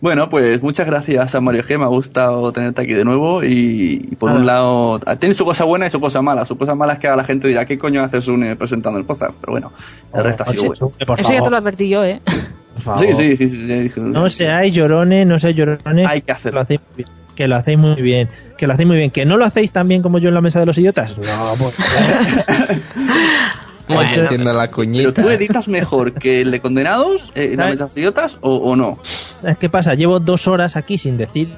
bueno, 0.00 0.28
pues 0.28 0.62
muchas 0.62 0.86
gracias 0.86 1.34
a 1.34 1.40
Mario 1.40 1.64
G. 1.64 1.78
Me 1.78 1.84
ha 1.84 1.88
gustado 1.88 2.52
tenerte 2.52 2.82
aquí 2.82 2.92
de 2.92 3.04
nuevo. 3.04 3.42
Y, 3.42 4.06
y 4.10 4.16
por 4.16 4.30
un 4.30 4.44
lado, 4.44 5.00
tiene 5.18 5.34
su 5.34 5.46
cosa 5.46 5.64
buena 5.64 5.86
y 5.86 5.90
su 5.90 5.98
cosa 5.98 6.20
mala. 6.20 6.44
Su 6.44 6.58
cosa 6.58 6.74
mala 6.74 6.92
es 6.94 6.98
que 6.98 7.08
a 7.08 7.16
la 7.16 7.24
gente 7.24 7.48
dirá, 7.48 7.64
¿qué 7.64 7.78
coño 7.78 8.02
haces 8.02 8.28
un 8.28 8.44
eh, 8.44 8.54
presentando 8.56 8.98
el 8.98 9.06
podcast? 9.06 9.34
Pero 9.40 9.52
bueno, 9.52 9.72
el 10.12 10.22
resto 10.24 10.44
ha 10.44 10.48
sido 10.48 10.66
bueno. 10.66 10.92
Eso 11.16 11.32
ya 11.32 11.42
te 11.42 11.50
lo 11.50 11.56
advertí 11.56 11.88
yo, 11.88 12.04
¿eh? 12.04 12.20
Sí, 12.98 13.12
sí, 13.12 13.36
sí, 13.36 13.48
sí, 13.48 13.88
sí. 13.94 14.00
No 14.00 14.28
seáis 14.28 14.72
llorones, 14.74 15.26
no 15.26 15.38
seáis 15.38 15.56
llorones. 15.56 16.06
Hay 16.08 16.20
que 16.22 16.32
hacerlo. 16.32 16.58
Lo 16.60 16.62
hacéis 16.62 16.80
muy 16.80 16.94
bien, 16.96 17.08
que 17.36 17.46
lo 17.46 17.56
hacéis 17.56 17.78
muy 17.78 18.02
bien. 18.02 18.28
Que 18.56 18.66
lo 18.66 18.72
hacéis 18.74 18.86
muy 18.86 18.96
bien. 18.96 19.10
Que 19.10 19.24
no 19.26 19.36
lo 19.36 19.44
hacéis 19.44 19.72
tan 19.72 19.88
bien 19.88 20.02
como 20.02 20.18
yo 20.18 20.28
en 20.28 20.34
la 20.34 20.40
mesa 20.40 20.60
de 20.60 20.66
los 20.66 20.78
idiotas. 20.78 21.16
No, 21.18 21.54
pues. 21.58 21.74
Ahí 23.88 23.94
Bueno. 23.94 24.10
se 24.10 24.20
entiende 24.20 24.52
la 24.52 24.62
Pero 24.64 24.72
cuñita. 24.72 25.22
tú 25.22 25.30
editas 25.30 25.68
mejor 25.68 26.12
que 26.14 26.40
el 26.40 26.50
de 26.50 26.58
condenados 26.60 27.30
eh, 27.36 27.50
en 27.52 27.58
la 27.58 27.68
mesa 27.68 27.86
de 27.86 28.00
idiotas 28.00 28.36
o, 28.40 28.56
o 28.56 28.74
no. 28.74 28.98
¿Sabes 29.36 29.58
qué 29.58 29.68
pasa? 29.70 29.94
Llevo 29.94 30.18
dos 30.18 30.48
horas 30.48 30.74
aquí 30.76 30.98
sin 30.98 31.16
decir 31.16 31.48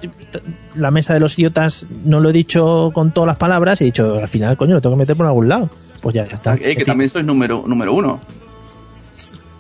la 0.75 0.91
mesa 0.91 1.15
de 1.15 1.21
los 1.21 1.39
idiotas, 1.39 1.87
no 2.05 2.21
lo 2.21 2.29
he 2.29 2.33
dicho 2.35 2.91
con 2.93 3.13
todas 3.13 3.29
las 3.29 3.39
palabras 3.39 3.81
y 3.81 3.85
he 3.85 3.87
dicho, 3.87 4.19
al 4.19 4.29
final, 4.29 4.59
coño, 4.59 4.75
lo 4.75 4.83
tengo 4.83 4.95
que 4.97 4.99
meter 5.01 5.17
por 5.17 5.25
algún 5.25 5.49
lado. 5.49 5.71
Pues 6.03 6.15
ya, 6.17 6.27
ya 6.27 6.35
está. 6.35 6.55
Eh, 6.61 6.77
que 6.77 6.85
también 6.85 7.09
sois 7.09 7.25
número, 7.25 7.65
número 7.67 7.95
uno. 7.95 8.21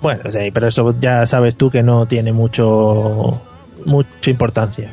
Bueno, 0.01 0.31
sí, 0.31 0.51
pero 0.53 0.69
eso 0.69 0.95
ya 1.01 1.27
sabes 1.27 1.57
tú 1.57 1.71
que 1.71 1.83
no 1.83 2.07
tiene 2.07 2.33
mucho 2.33 3.41
mucha 3.85 4.31
importancia. 4.31 4.93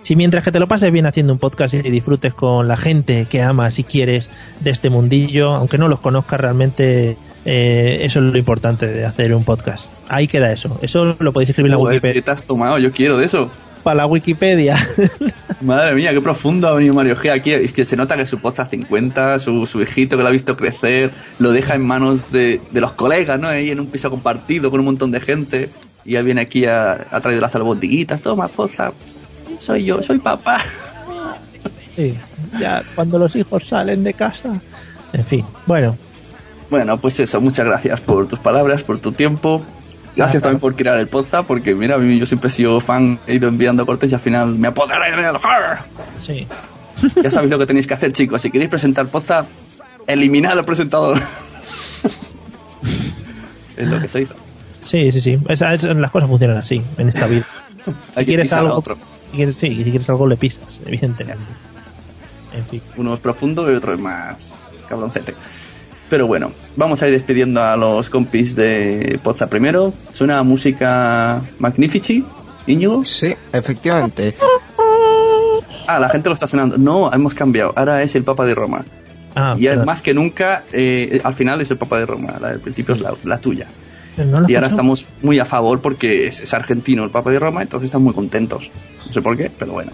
Si 0.00 0.16
mientras 0.16 0.42
que 0.44 0.50
te 0.50 0.58
lo 0.58 0.66
pases 0.66 0.90
bien 0.90 1.06
haciendo 1.06 1.32
un 1.32 1.38
podcast 1.38 1.74
y 1.74 1.82
disfrutes 1.82 2.34
con 2.34 2.66
la 2.66 2.76
gente 2.76 3.26
que 3.30 3.40
amas 3.40 3.78
y 3.78 3.84
quieres 3.84 4.30
de 4.60 4.70
este 4.70 4.90
mundillo, 4.90 5.50
aunque 5.50 5.78
no 5.78 5.86
los 5.86 6.00
conozcas 6.00 6.40
realmente, 6.40 7.16
eh, 7.44 7.98
eso 8.02 8.18
es 8.18 8.24
lo 8.32 8.36
importante 8.36 8.88
de 8.88 9.04
hacer 9.04 9.32
un 9.32 9.44
podcast. 9.44 9.86
Ahí 10.08 10.26
queda 10.26 10.50
eso. 10.52 10.76
Eso 10.82 11.16
lo 11.20 11.32
podéis 11.32 11.50
escribir 11.50 11.70
en 11.70 11.78
la 11.78 11.84
Wikipedia. 11.84 12.14
¿Qué 12.14 12.22
te 12.22 12.30
has 12.32 12.42
tomado? 12.42 12.78
Yo 12.78 12.90
quiero 12.90 13.16
de 13.16 13.26
eso. 13.26 13.48
Para 13.82 13.96
la 13.96 14.06
Wikipedia. 14.06 14.76
Madre 15.60 15.94
mía, 15.94 16.12
qué 16.12 16.20
profundo 16.20 16.68
ha 16.68 16.74
venido 16.74 16.94
Mario 16.94 17.16
G 17.16 17.30
aquí. 17.32 17.52
Es 17.52 17.72
que 17.72 17.84
se 17.84 17.96
nota 17.96 18.16
que 18.16 18.26
su 18.26 18.38
poza 18.38 18.66
50, 18.66 19.38
su, 19.38 19.66
su 19.66 19.82
hijito 19.82 20.16
que 20.16 20.22
lo 20.22 20.28
ha 20.28 20.32
visto 20.32 20.56
crecer, 20.56 21.10
lo 21.38 21.52
deja 21.52 21.74
en 21.74 21.86
manos 21.86 22.30
de, 22.32 22.60
de 22.70 22.80
los 22.80 22.92
colegas, 22.92 23.40
¿no? 23.40 23.48
Ahí 23.48 23.70
en 23.70 23.80
un 23.80 23.86
piso 23.88 24.10
compartido 24.10 24.70
con 24.70 24.80
un 24.80 24.86
montón 24.86 25.10
de 25.10 25.20
gente. 25.20 25.70
Y 26.04 26.12
ya 26.12 26.22
viene 26.22 26.40
aquí 26.40 26.64
a, 26.66 27.06
ha 27.10 27.20
traído 27.20 27.40
las 27.40 27.54
albondiguitas. 27.54 28.22
Toma, 28.22 28.48
poza. 28.48 28.92
Soy 29.58 29.84
yo, 29.84 30.02
soy 30.02 30.18
papá. 30.18 30.58
Sí, 31.94 32.14
ya 32.58 32.82
cuando 32.94 33.18
los 33.18 33.36
hijos 33.36 33.68
salen 33.68 34.02
de 34.02 34.14
casa. 34.14 34.58
En 35.12 35.26
fin, 35.26 35.44
bueno, 35.66 35.94
Bueno, 36.70 36.96
pues 36.98 37.20
eso, 37.20 37.38
muchas 37.38 37.66
gracias 37.66 38.00
por 38.00 38.26
tus 38.26 38.38
palabras, 38.38 38.82
por 38.82 38.98
tu 38.98 39.12
tiempo. 39.12 39.60
Gracias 40.16 40.42
también 40.42 40.60
por 40.60 40.74
crear 40.76 40.98
el 40.98 41.08
podcast, 41.08 41.46
porque 41.46 41.74
mira, 41.74 41.96
yo 41.98 42.26
siempre 42.26 42.48
he 42.48 42.50
sido 42.50 42.80
fan, 42.80 43.18
he 43.26 43.34
ido 43.36 43.48
enviando 43.48 43.86
cortes 43.86 44.10
y 44.10 44.14
al 44.14 44.20
final 44.20 44.54
me 44.56 44.68
apoderé 44.68 45.16
del 45.16 45.36
horror. 45.36 45.78
sí. 46.18 46.46
Ya 47.22 47.30
sabéis 47.32 47.50
lo 47.50 47.58
que 47.58 47.66
tenéis 47.66 47.86
que 47.86 47.94
hacer, 47.94 48.12
chicos. 48.12 48.42
Si 48.42 48.50
queréis 48.50 48.70
presentar 48.70 49.08
podcast, 49.08 49.48
eliminad 50.06 50.56
al 50.58 50.64
presentador. 50.64 51.18
es 53.76 53.88
lo 53.88 54.00
que 54.00 54.08
se 54.08 54.22
hizo. 54.22 54.34
Sí, 54.84 55.10
sí, 55.12 55.20
sí. 55.20 55.38
Esa- 55.48 55.72
esa- 55.74 55.94
las 55.94 56.10
cosas 56.10 56.28
funcionan 56.28 56.56
así 56.58 56.82
en 56.98 57.08
esta 57.08 57.26
vida. 57.26 57.44
Hay 57.86 57.92
Si 57.92 58.14
que 58.14 58.24
quieres 58.26 58.52
algo, 58.52 58.74
otro. 58.74 58.96
si 59.30 59.36
quieres, 59.36 59.56
sí, 59.56 59.74
si 59.76 59.82
quieres 59.84 60.08
algo 60.10 60.26
le 60.28 60.36
pisas, 60.36 60.80
evidentemente. 60.86 61.44
En 62.54 62.64
fin. 62.66 62.82
Uno 62.96 63.14
es 63.14 63.20
profundo 63.20 63.70
y 63.72 63.74
otro 63.74 63.94
es 63.94 64.00
más 64.00 64.54
cabroncete. 64.88 65.34
Pero 66.12 66.26
bueno, 66.26 66.52
vamos 66.76 67.02
a 67.02 67.06
ir 67.06 67.12
despidiendo 67.14 67.62
a 67.62 67.74
los 67.74 68.10
compis 68.10 68.54
de 68.54 69.18
Poza 69.22 69.48
primero. 69.48 69.94
Suena 70.10 70.42
música 70.42 71.40
Magnifici, 71.58 72.22
Íñigo. 72.66 73.02
Sí, 73.06 73.34
efectivamente. 73.50 74.34
Ah, 75.86 75.98
la 75.98 76.10
gente 76.10 76.28
lo 76.28 76.34
está 76.34 76.46
sonando. 76.46 76.76
No, 76.76 77.10
hemos 77.10 77.32
cambiado. 77.32 77.72
Ahora 77.76 78.02
es 78.02 78.14
el 78.14 78.24
Papa 78.24 78.44
de 78.44 78.54
Roma. 78.54 78.84
Ah, 79.34 79.56
y 79.58 79.68
es 79.68 79.82
más 79.86 80.02
que 80.02 80.12
nunca, 80.12 80.64
eh, 80.70 81.18
al 81.24 81.32
final 81.32 81.62
es 81.62 81.70
el 81.70 81.78
Papa 81.78 81.98
de 81.98 82.04
Roma. 82.04 82.36
La 82.38 82.50
del 82.50 82.60
principio 82.60 82.94
es 82.94 83.00
la, 83.00 83.14
la 83.24 83.38
tuya. 83.38 83.66
No 84.18 84.46
Y 84.46 84.54
ahora 84.54 84.66
estamos 84.66 85.06
muy 85.22 85.38
a 85.38 85.46
favor 85.46 85.80
porque 85.80 86.26
es, 86.26 86.42
es 86.42 86.52
argentino 86.52 87.04
el 87.04 87.10
Papa 87.10 87.30
de 87.30 87.38
Roma, 87.38 87.62
entonces 87.62 87.86
están 87.86 88.02
muy 88.02 88.12
contentos. 88.12 88.70
No 89.06 89.14
sé 89.14 89.22
por 89.22 89.34
qué, 89.34 89.50
pero 89.58 89.72
bueno. 89.72 89.92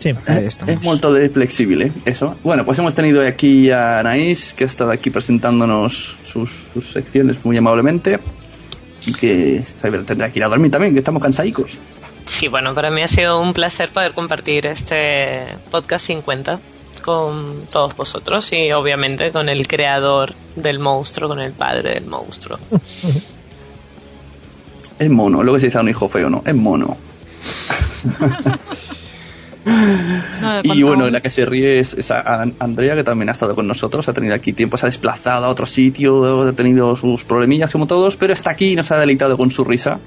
Sí. 0.00 0.14
Ahí 0.26 0.44
estamos. 0.44 0.74
Es 0.74 0.82
muy 0.82 0.98
de 0.98 1.30
flexible, 1.30 1.92
eso. 2.04 2.36
Bueno, 2.42 2.64
pues 2.64 2.78
hemos 2.78 2.94
tenido 2.94 3.26
aquí 3.26 3.70
a 3.70 4.00
Anaís, 4.00 4.54
que 4.54 4.64
ha 4.64 4.66
estado 4.66 4.90
aquí 4.90 5.10
presentándonos 5.10 6.18
sus, 6.22 6.50
sus 6.72 6.92
secciones 6.92 7.44
muy 7.44 7.56
amablemente. 7.56 8.20
Y 9.06 9.14
que 9.14 9.62
tendrá 10.04 10.30
que 10.30 10.38
ir 10.38 10.44
a 10.44 10.48
dormir 10.48 10.70
también, 10.70 10.92
que 10.92 10.98
estamos 10.98 11.22
cansadicos. 11.22 11.78
Sí, 12.26 12.48
bueno, 12.48 12.74
para 12.74 12.90
mí 12.90 13.02
ha 13.02 13.08
sido 13.08 13.40
un 13.40 13.52
placer 13.54 13.90
poder 13.90 14.12
compartir 14.12 14.66
este 14.66 15.46
podcast 15.70 16.06
50 16.06 16.58
con 17.02 17.66
todos 17.70 17.96
vosotros 17.96 18.52
y 18.52 18.72
obviamente 18.72 19.30
con 19.30 19.48
el 19.48 19.68
creador 19.68 20.34
del 20.56 20.80
monstruo, 20.80 21.28
con 21.28 21.40
el 21.40 21.52
padre 21.52 21.94
del 21.94 22.06
monstruo. 22.06 22.58
Es 24.98 25.08
mono, 25.08 25.44
lo 25.44 25.52
que 25.54 25.60
se 25.60 25.66
dice 25.66 25.78
a 25.78 25.82
un 25.82 25.88
hijo 25.88 26.08
feo, 26.08 26.28
¿no? 26.28 26.42
Es 26.44 26.54
mono. 26.54 26.96
No, 29.66 30.60
Y 30.62 30.82
bueno, 30.84 31.10
la 31.10 31.20
que 31.20 31.28
se 31.28 31.44
ríe 31.44 31.80
es, 31.80 31.94
es 31.94 32.10
Andrea, 32.12 32.94
que 32.94 33.02
también 33.02 33.28
ha 33.28 33.32
estado 33.32 33.54
con 33.56 33.66
nosotros, 33.66 34.08
ha 34.08 34.12
tenido 34.12 34.34
aquí 34.34 34.52
tiempo, 34.52 34.76
se 34.76 34.86
ha 34.86 34.88
desplazado 34.88 35.44
a 35.46 35.48
otro 35.48 35.66
sitio, 35.66 36.46
ha 36.48 36.52
tenido 36.52 36.94
sus 36.94 37.24
problemillas 37.24 37.72
como 37.72 37.86
todos, 37.86 38.16
pero 38.16 38.32
está 38.32 38.50
aquí 38.50 38.72
y 38.72 38.76
nos 38.76 38.90
ha 38.92 38.98
deleitado 39.00 39.36
con 39.36 39.50
su 39.50 39.64
risa. 39.64 39.98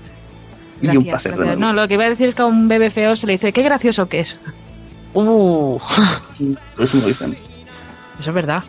y 0.81 0.88
un 0.88 1.03
Gracias, 1.03 1.11
placer 1.11 1.31
de 1.31 1.38
gracias. 1.40 1.57
nuevo. 1.60 1.73
No, 1.73 1.81
lo 1.81 1.88
que 1.90 1.95
iba 1.95 2.06
a 2.06 2.10
decir 2.10 2.30
es 2.30 2.36
que 2.36 2.41
a 2.41 2.45
un 2.45 2.68
bebé 2.69 2.90
feo 2.90 3.15
se 3.18 3.27
le 3.27 3.34
dice, 3.34 3.52
qué 3.52 3.61
gracioso 3.64 4.07
que 4.07 4.22
es. 4.22 4.40
Uh. 5.14 5.77
Eso 6.77 6.98
me 6.98 7.07
dicen. 7.07 7.38
Eso 8.19 8.30
es 8.30 8.34
verdad. 8.34 8.64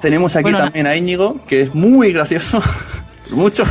Tenemos 0.00 0.34
aquí 0.36 0.44
Bueno, 0.44 0.58
también 0.58 0.86
a 0.86 0.96
Íñigo, 0.96 1.40
que 1.46 1.62
es 1.62 1.74
muy 1.74 2.12
gracioso, 2.12 2.62
mucho. 3.30 3.64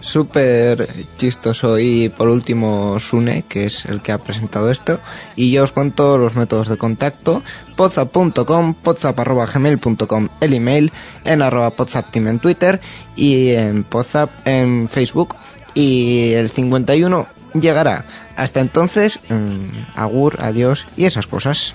Súper 0.00 0.88
chistoso. 1.16 1.78
Y 1.78 2.08
por 2.08 2.28
último, 2.28 2.98
Sune, 2.98 3.44
que 3.48 3.66
es 3.66 3.84
el 3.86 4.00
que 4.00 4.12
ha 4.12 4.18
presentado 4.18 4.70
esto. 4.70 5.00
Y 5.34 5.50
yo 5.50 5.64
os 5.64 5.72
cuento 5.72 6.18
los 6.18 6.34
métodos 6.34 6.68
de 6.68 6.76
contacto. 6.76 7.42
Podzap.com, 7.76 8.74
podzap.gmail.com, 8.74 10.28
el 10.40 10.54
email, 10.54 10.92
en 11.24 11.42
arroba 11.42 11.72
en 12.14 12.38
Twitter 12.38 12.80
y 13.14 13.50
en 13.50 13.84
Podzap 13.84 14.30
en 14.46 14.88
Facebook. 14.88 15.36
Y 15.74 16.32
el 16.32 16.50
51 16.50 17.26
llegará. 17.60 18.04
Hasta 18.36 18.60
entonces, 18.60 19.20
mm, 19.28 19.94
agur, 19.94 20.38
adiós 20.40 20.86
y 20.96 21.04
esas 21.04 21.26
cosas. 21.26 21.74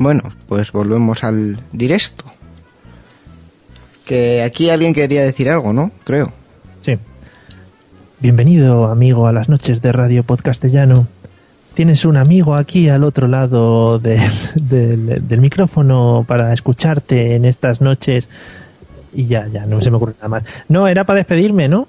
Bueno, 0.00 0.22
pues 0.48 0.72
volvemos 0.72 1.24
al 1.24 1.60
directo. 1.72 2.24
Que 4.06 4.42
aquí 4.42 4.70
alguien 4.70 4.94
quería 4.94 5.22
decir 5.22 5.50
algo, 5.50 5.74
¿no? 5.74 5.90
Creo. 6.04 6.32
Sí. 6.80 6.96
Bienvenido, 8.18 8.86
amigo, 8.86 9.26
a 9.26 9.32
las 9.34 9.50
noches 9.50 9.82
de 9.82 9.92
Radio 9.92 10.24
Podcastellano. 10.24 11.06
Tienes 11.74 12.06
un 12.06 12.16
amigo 12.16 12.54
aquí 12.54 12.88
al 12.88 13.04
otro 13.04 13.28
lado 13.28 13.98
del, 13.98 14.20
del- 14.54 15.28
del 15.28 15.40
micrófono 15.42 16.24
para 16.26 16.54
escucharte 16.54 17.34
en 17.36 17.44
estas 17.44 17.82
noches. 17.82 18.30
Y 19.12 19.26
ya, 19.26 19.48
ya, 19.48 19.66
no 19.66 19.82
se 19.82 19.90
me 19.90 19.98
ocurre 19.98 20.14
nada 20.16 20.28
más. 20.28 20.44
No, 20.70 20.88
era 20.88 21.04
para 21.04 21.18
despedirme, 21.18 21.68
¿no? 21.68 21.88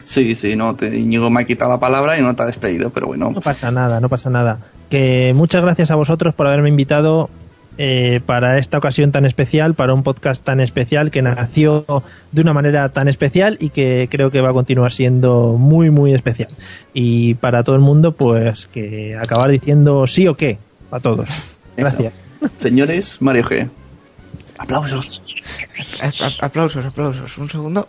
Sí, 0.00 0.36
sí, 0.36 0.54
no, 0.54 0.76
te, 0.76 0.96
Íñigo 0.96 1.30
me 1.30 1.40
ha 1.40 1.44
quitado 1.44 1.72
la 1.72 1.80
palabra 1.80 2.16
y 2.16 2.22
no 2.22 2.36
te 2.36 2.44
ha 2.44 2.46
despedido, 2.46 2.90
pero 2.90 3.08
bueno. 3.08 3.32
No 3.32 3.40
pasa 3.40 3.72
nada, 3.72 4.00
no 4.00 4.08
pasa 4.08 4.30
nada. 4.30 4.60
Que 4.88 5.32
muchas 5.34 5.62
gracias 5.62 5.90
a 5.90 5.96
vosotros 5.96 6.34
por 6.34 6.46
haberme 6.46 6.68
invitado 6.68 7.30
eh, 7.80 8.20
para 8.26 8.58
esta 8.58 8.76
ocasión 8.76 9.12
tan 9.12 9.24
especial, 9.24 9.74
para 9.74 9.94
un 9.94 10.02
podcast 10.02 10.42
tan 10.42 10.58
especial 10.58 11.12
que 11.12 11.22
nació 11.22 11.84
de 12.32 12.42
una 12.42 12.52
manera 12.52 12.88
tan 12.88 13.06
especial 13.06 13.56
y 13.60 13.70
que 13.70 14.08
creo 14.10 14.32
que 14.32 14.40
va 14.40 14.50
a 14.50 14.52
continuar 14.52 14.92
siendo 14.92 15.56
muy, 15.56 15.90
muy 15.90 16.12
especial. 16.12 16.48
Y 16.92 17.34
para 17.34 17.62
todo 17.62 17.76
el 17.76 17.82
mundo, 17.82 18.16
pues 18.16 18.66
que 18.66 19.16
acabar 19.16 19.50
diciendo 19.50 20.08
sí 20.08 20.26
o 20.26 20.36
qué, 20.36 20.58
a 20.90 20.98
todos. 20.98 21.28
Gracias. 21.76 22.14
Señores, 22.58 23.18
Mario 23.20 23.44
G. 23.44 23.70
Aplausos. 24.58 25.22
Aplausos, 26.40 26.84
aplausos. 26.84 27.38
Un 27.38 27.48
segundo. 27.48 27.88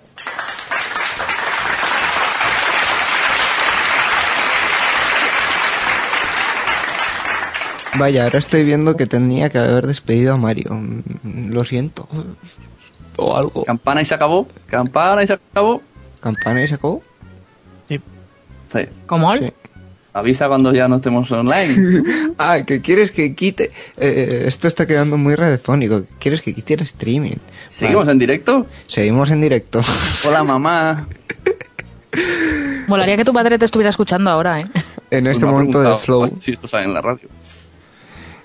Vaya, 7.99 8.23
ahora 8.23 8.39
estoy 8.39 8.63
viendo 8.63 8.95
que 8.95 9.05
tenía 9.05 9.49
que 9.49 9.57
haber 9.57 9.85
despedido 9.85 10.33
a 10.33 10.37
Mario. 10.37 10.81
Lo 11.23 11.65
siento. 11.65 12.07
O 13.17 13.35
algo. 13.35 13.65
Campana 13.65 14.01
y 14.01 14.05
se 14.05 14.15
acabó. 14.15 14.47
Campana 14.67 15.21
y 15.21 15.27
se 15.27 15.33
acabó. 15.33 15.81
¿Campana 16.21 16.63
y 16.63 16.67
se 16.69 16.75
acabó? 16.75 17.03
Sí. 17.89 17.99
¿Cómo? 19.05 19.33
Avisa 20.13 20.47
cuando 20.47 20.73
ya 20.73 20.87
no 20.87 20.95
estemos 20.95 21.29
online. 21.31 22.03
ah, 22.37 22.59
que 22.65 22.81
quieres 22.81 23.11
que 23.11 23.35
quite. 23.35 23.71
Eh, 23.97 24.43
esto 24.47 24.67
está 24.67 24.87
quedando 24.87 25.17
muy 25.17 25.35
radiofónico. 25.35 26.05
¿Quieres 26.19 26.41
que 26.41 26.53
quite 26.55 26.75
el 26.75 26.81
streaming? 26.81 27.35
¿Seguimos 27.67 28.03
Vale. 28.03 28.13
en 28.13 28.19
directo? 28.19 28.65
Seguimos 28.87 29.29
en 29.29 29.41
directo. 29.41 29.81
Hola, 30.25 30.43
mamá. 30.43 31.05
Molaría 32.87 33.17
que 33.17 33.25
tu 33.25 33.33
padre 33.33 33.59
te 33.59 33.65
estuviera 33.65 33.89
escuchando 33.89 34.29
ahora, 34.29 34.61
¿eh? 34.61 34.65
En 35.11 35.23
Pues 35.25 35.37
este 35.37 35.45
ha 35.45 35.51
momento 35.51 35.81
de 35.81 35.97
flow. 35.97 36.27
Si 36.39 36.53
esto 36.53 36.67
sale 36.67 36.85
en 36.85 36.93
la 36.93 37.01
radio. 37.01 37.27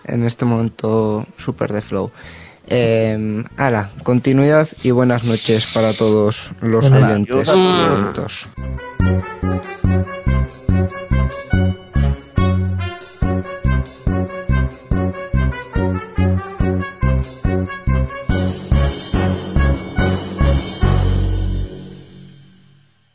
En 0.07 0.25
este 0.25 0.45
momento 0.45 1.27
súper 1.37 1.73
de 1.73 1.83
flow. 1.83 2.11
Eh, 2.67 3.45
ala, 3.57 3.91
continuidad 4.03 4.69
y 4.83 4.91
buenas 4.91 5.25
noches 5.25 5.67
para 5.67 5.93
todos 5.93 6.51
los 6.61 6.91
oyentes 6.91 7.49
adiós. 7.49 8.01
de 8.01 8.05
estos. 8.07 8.49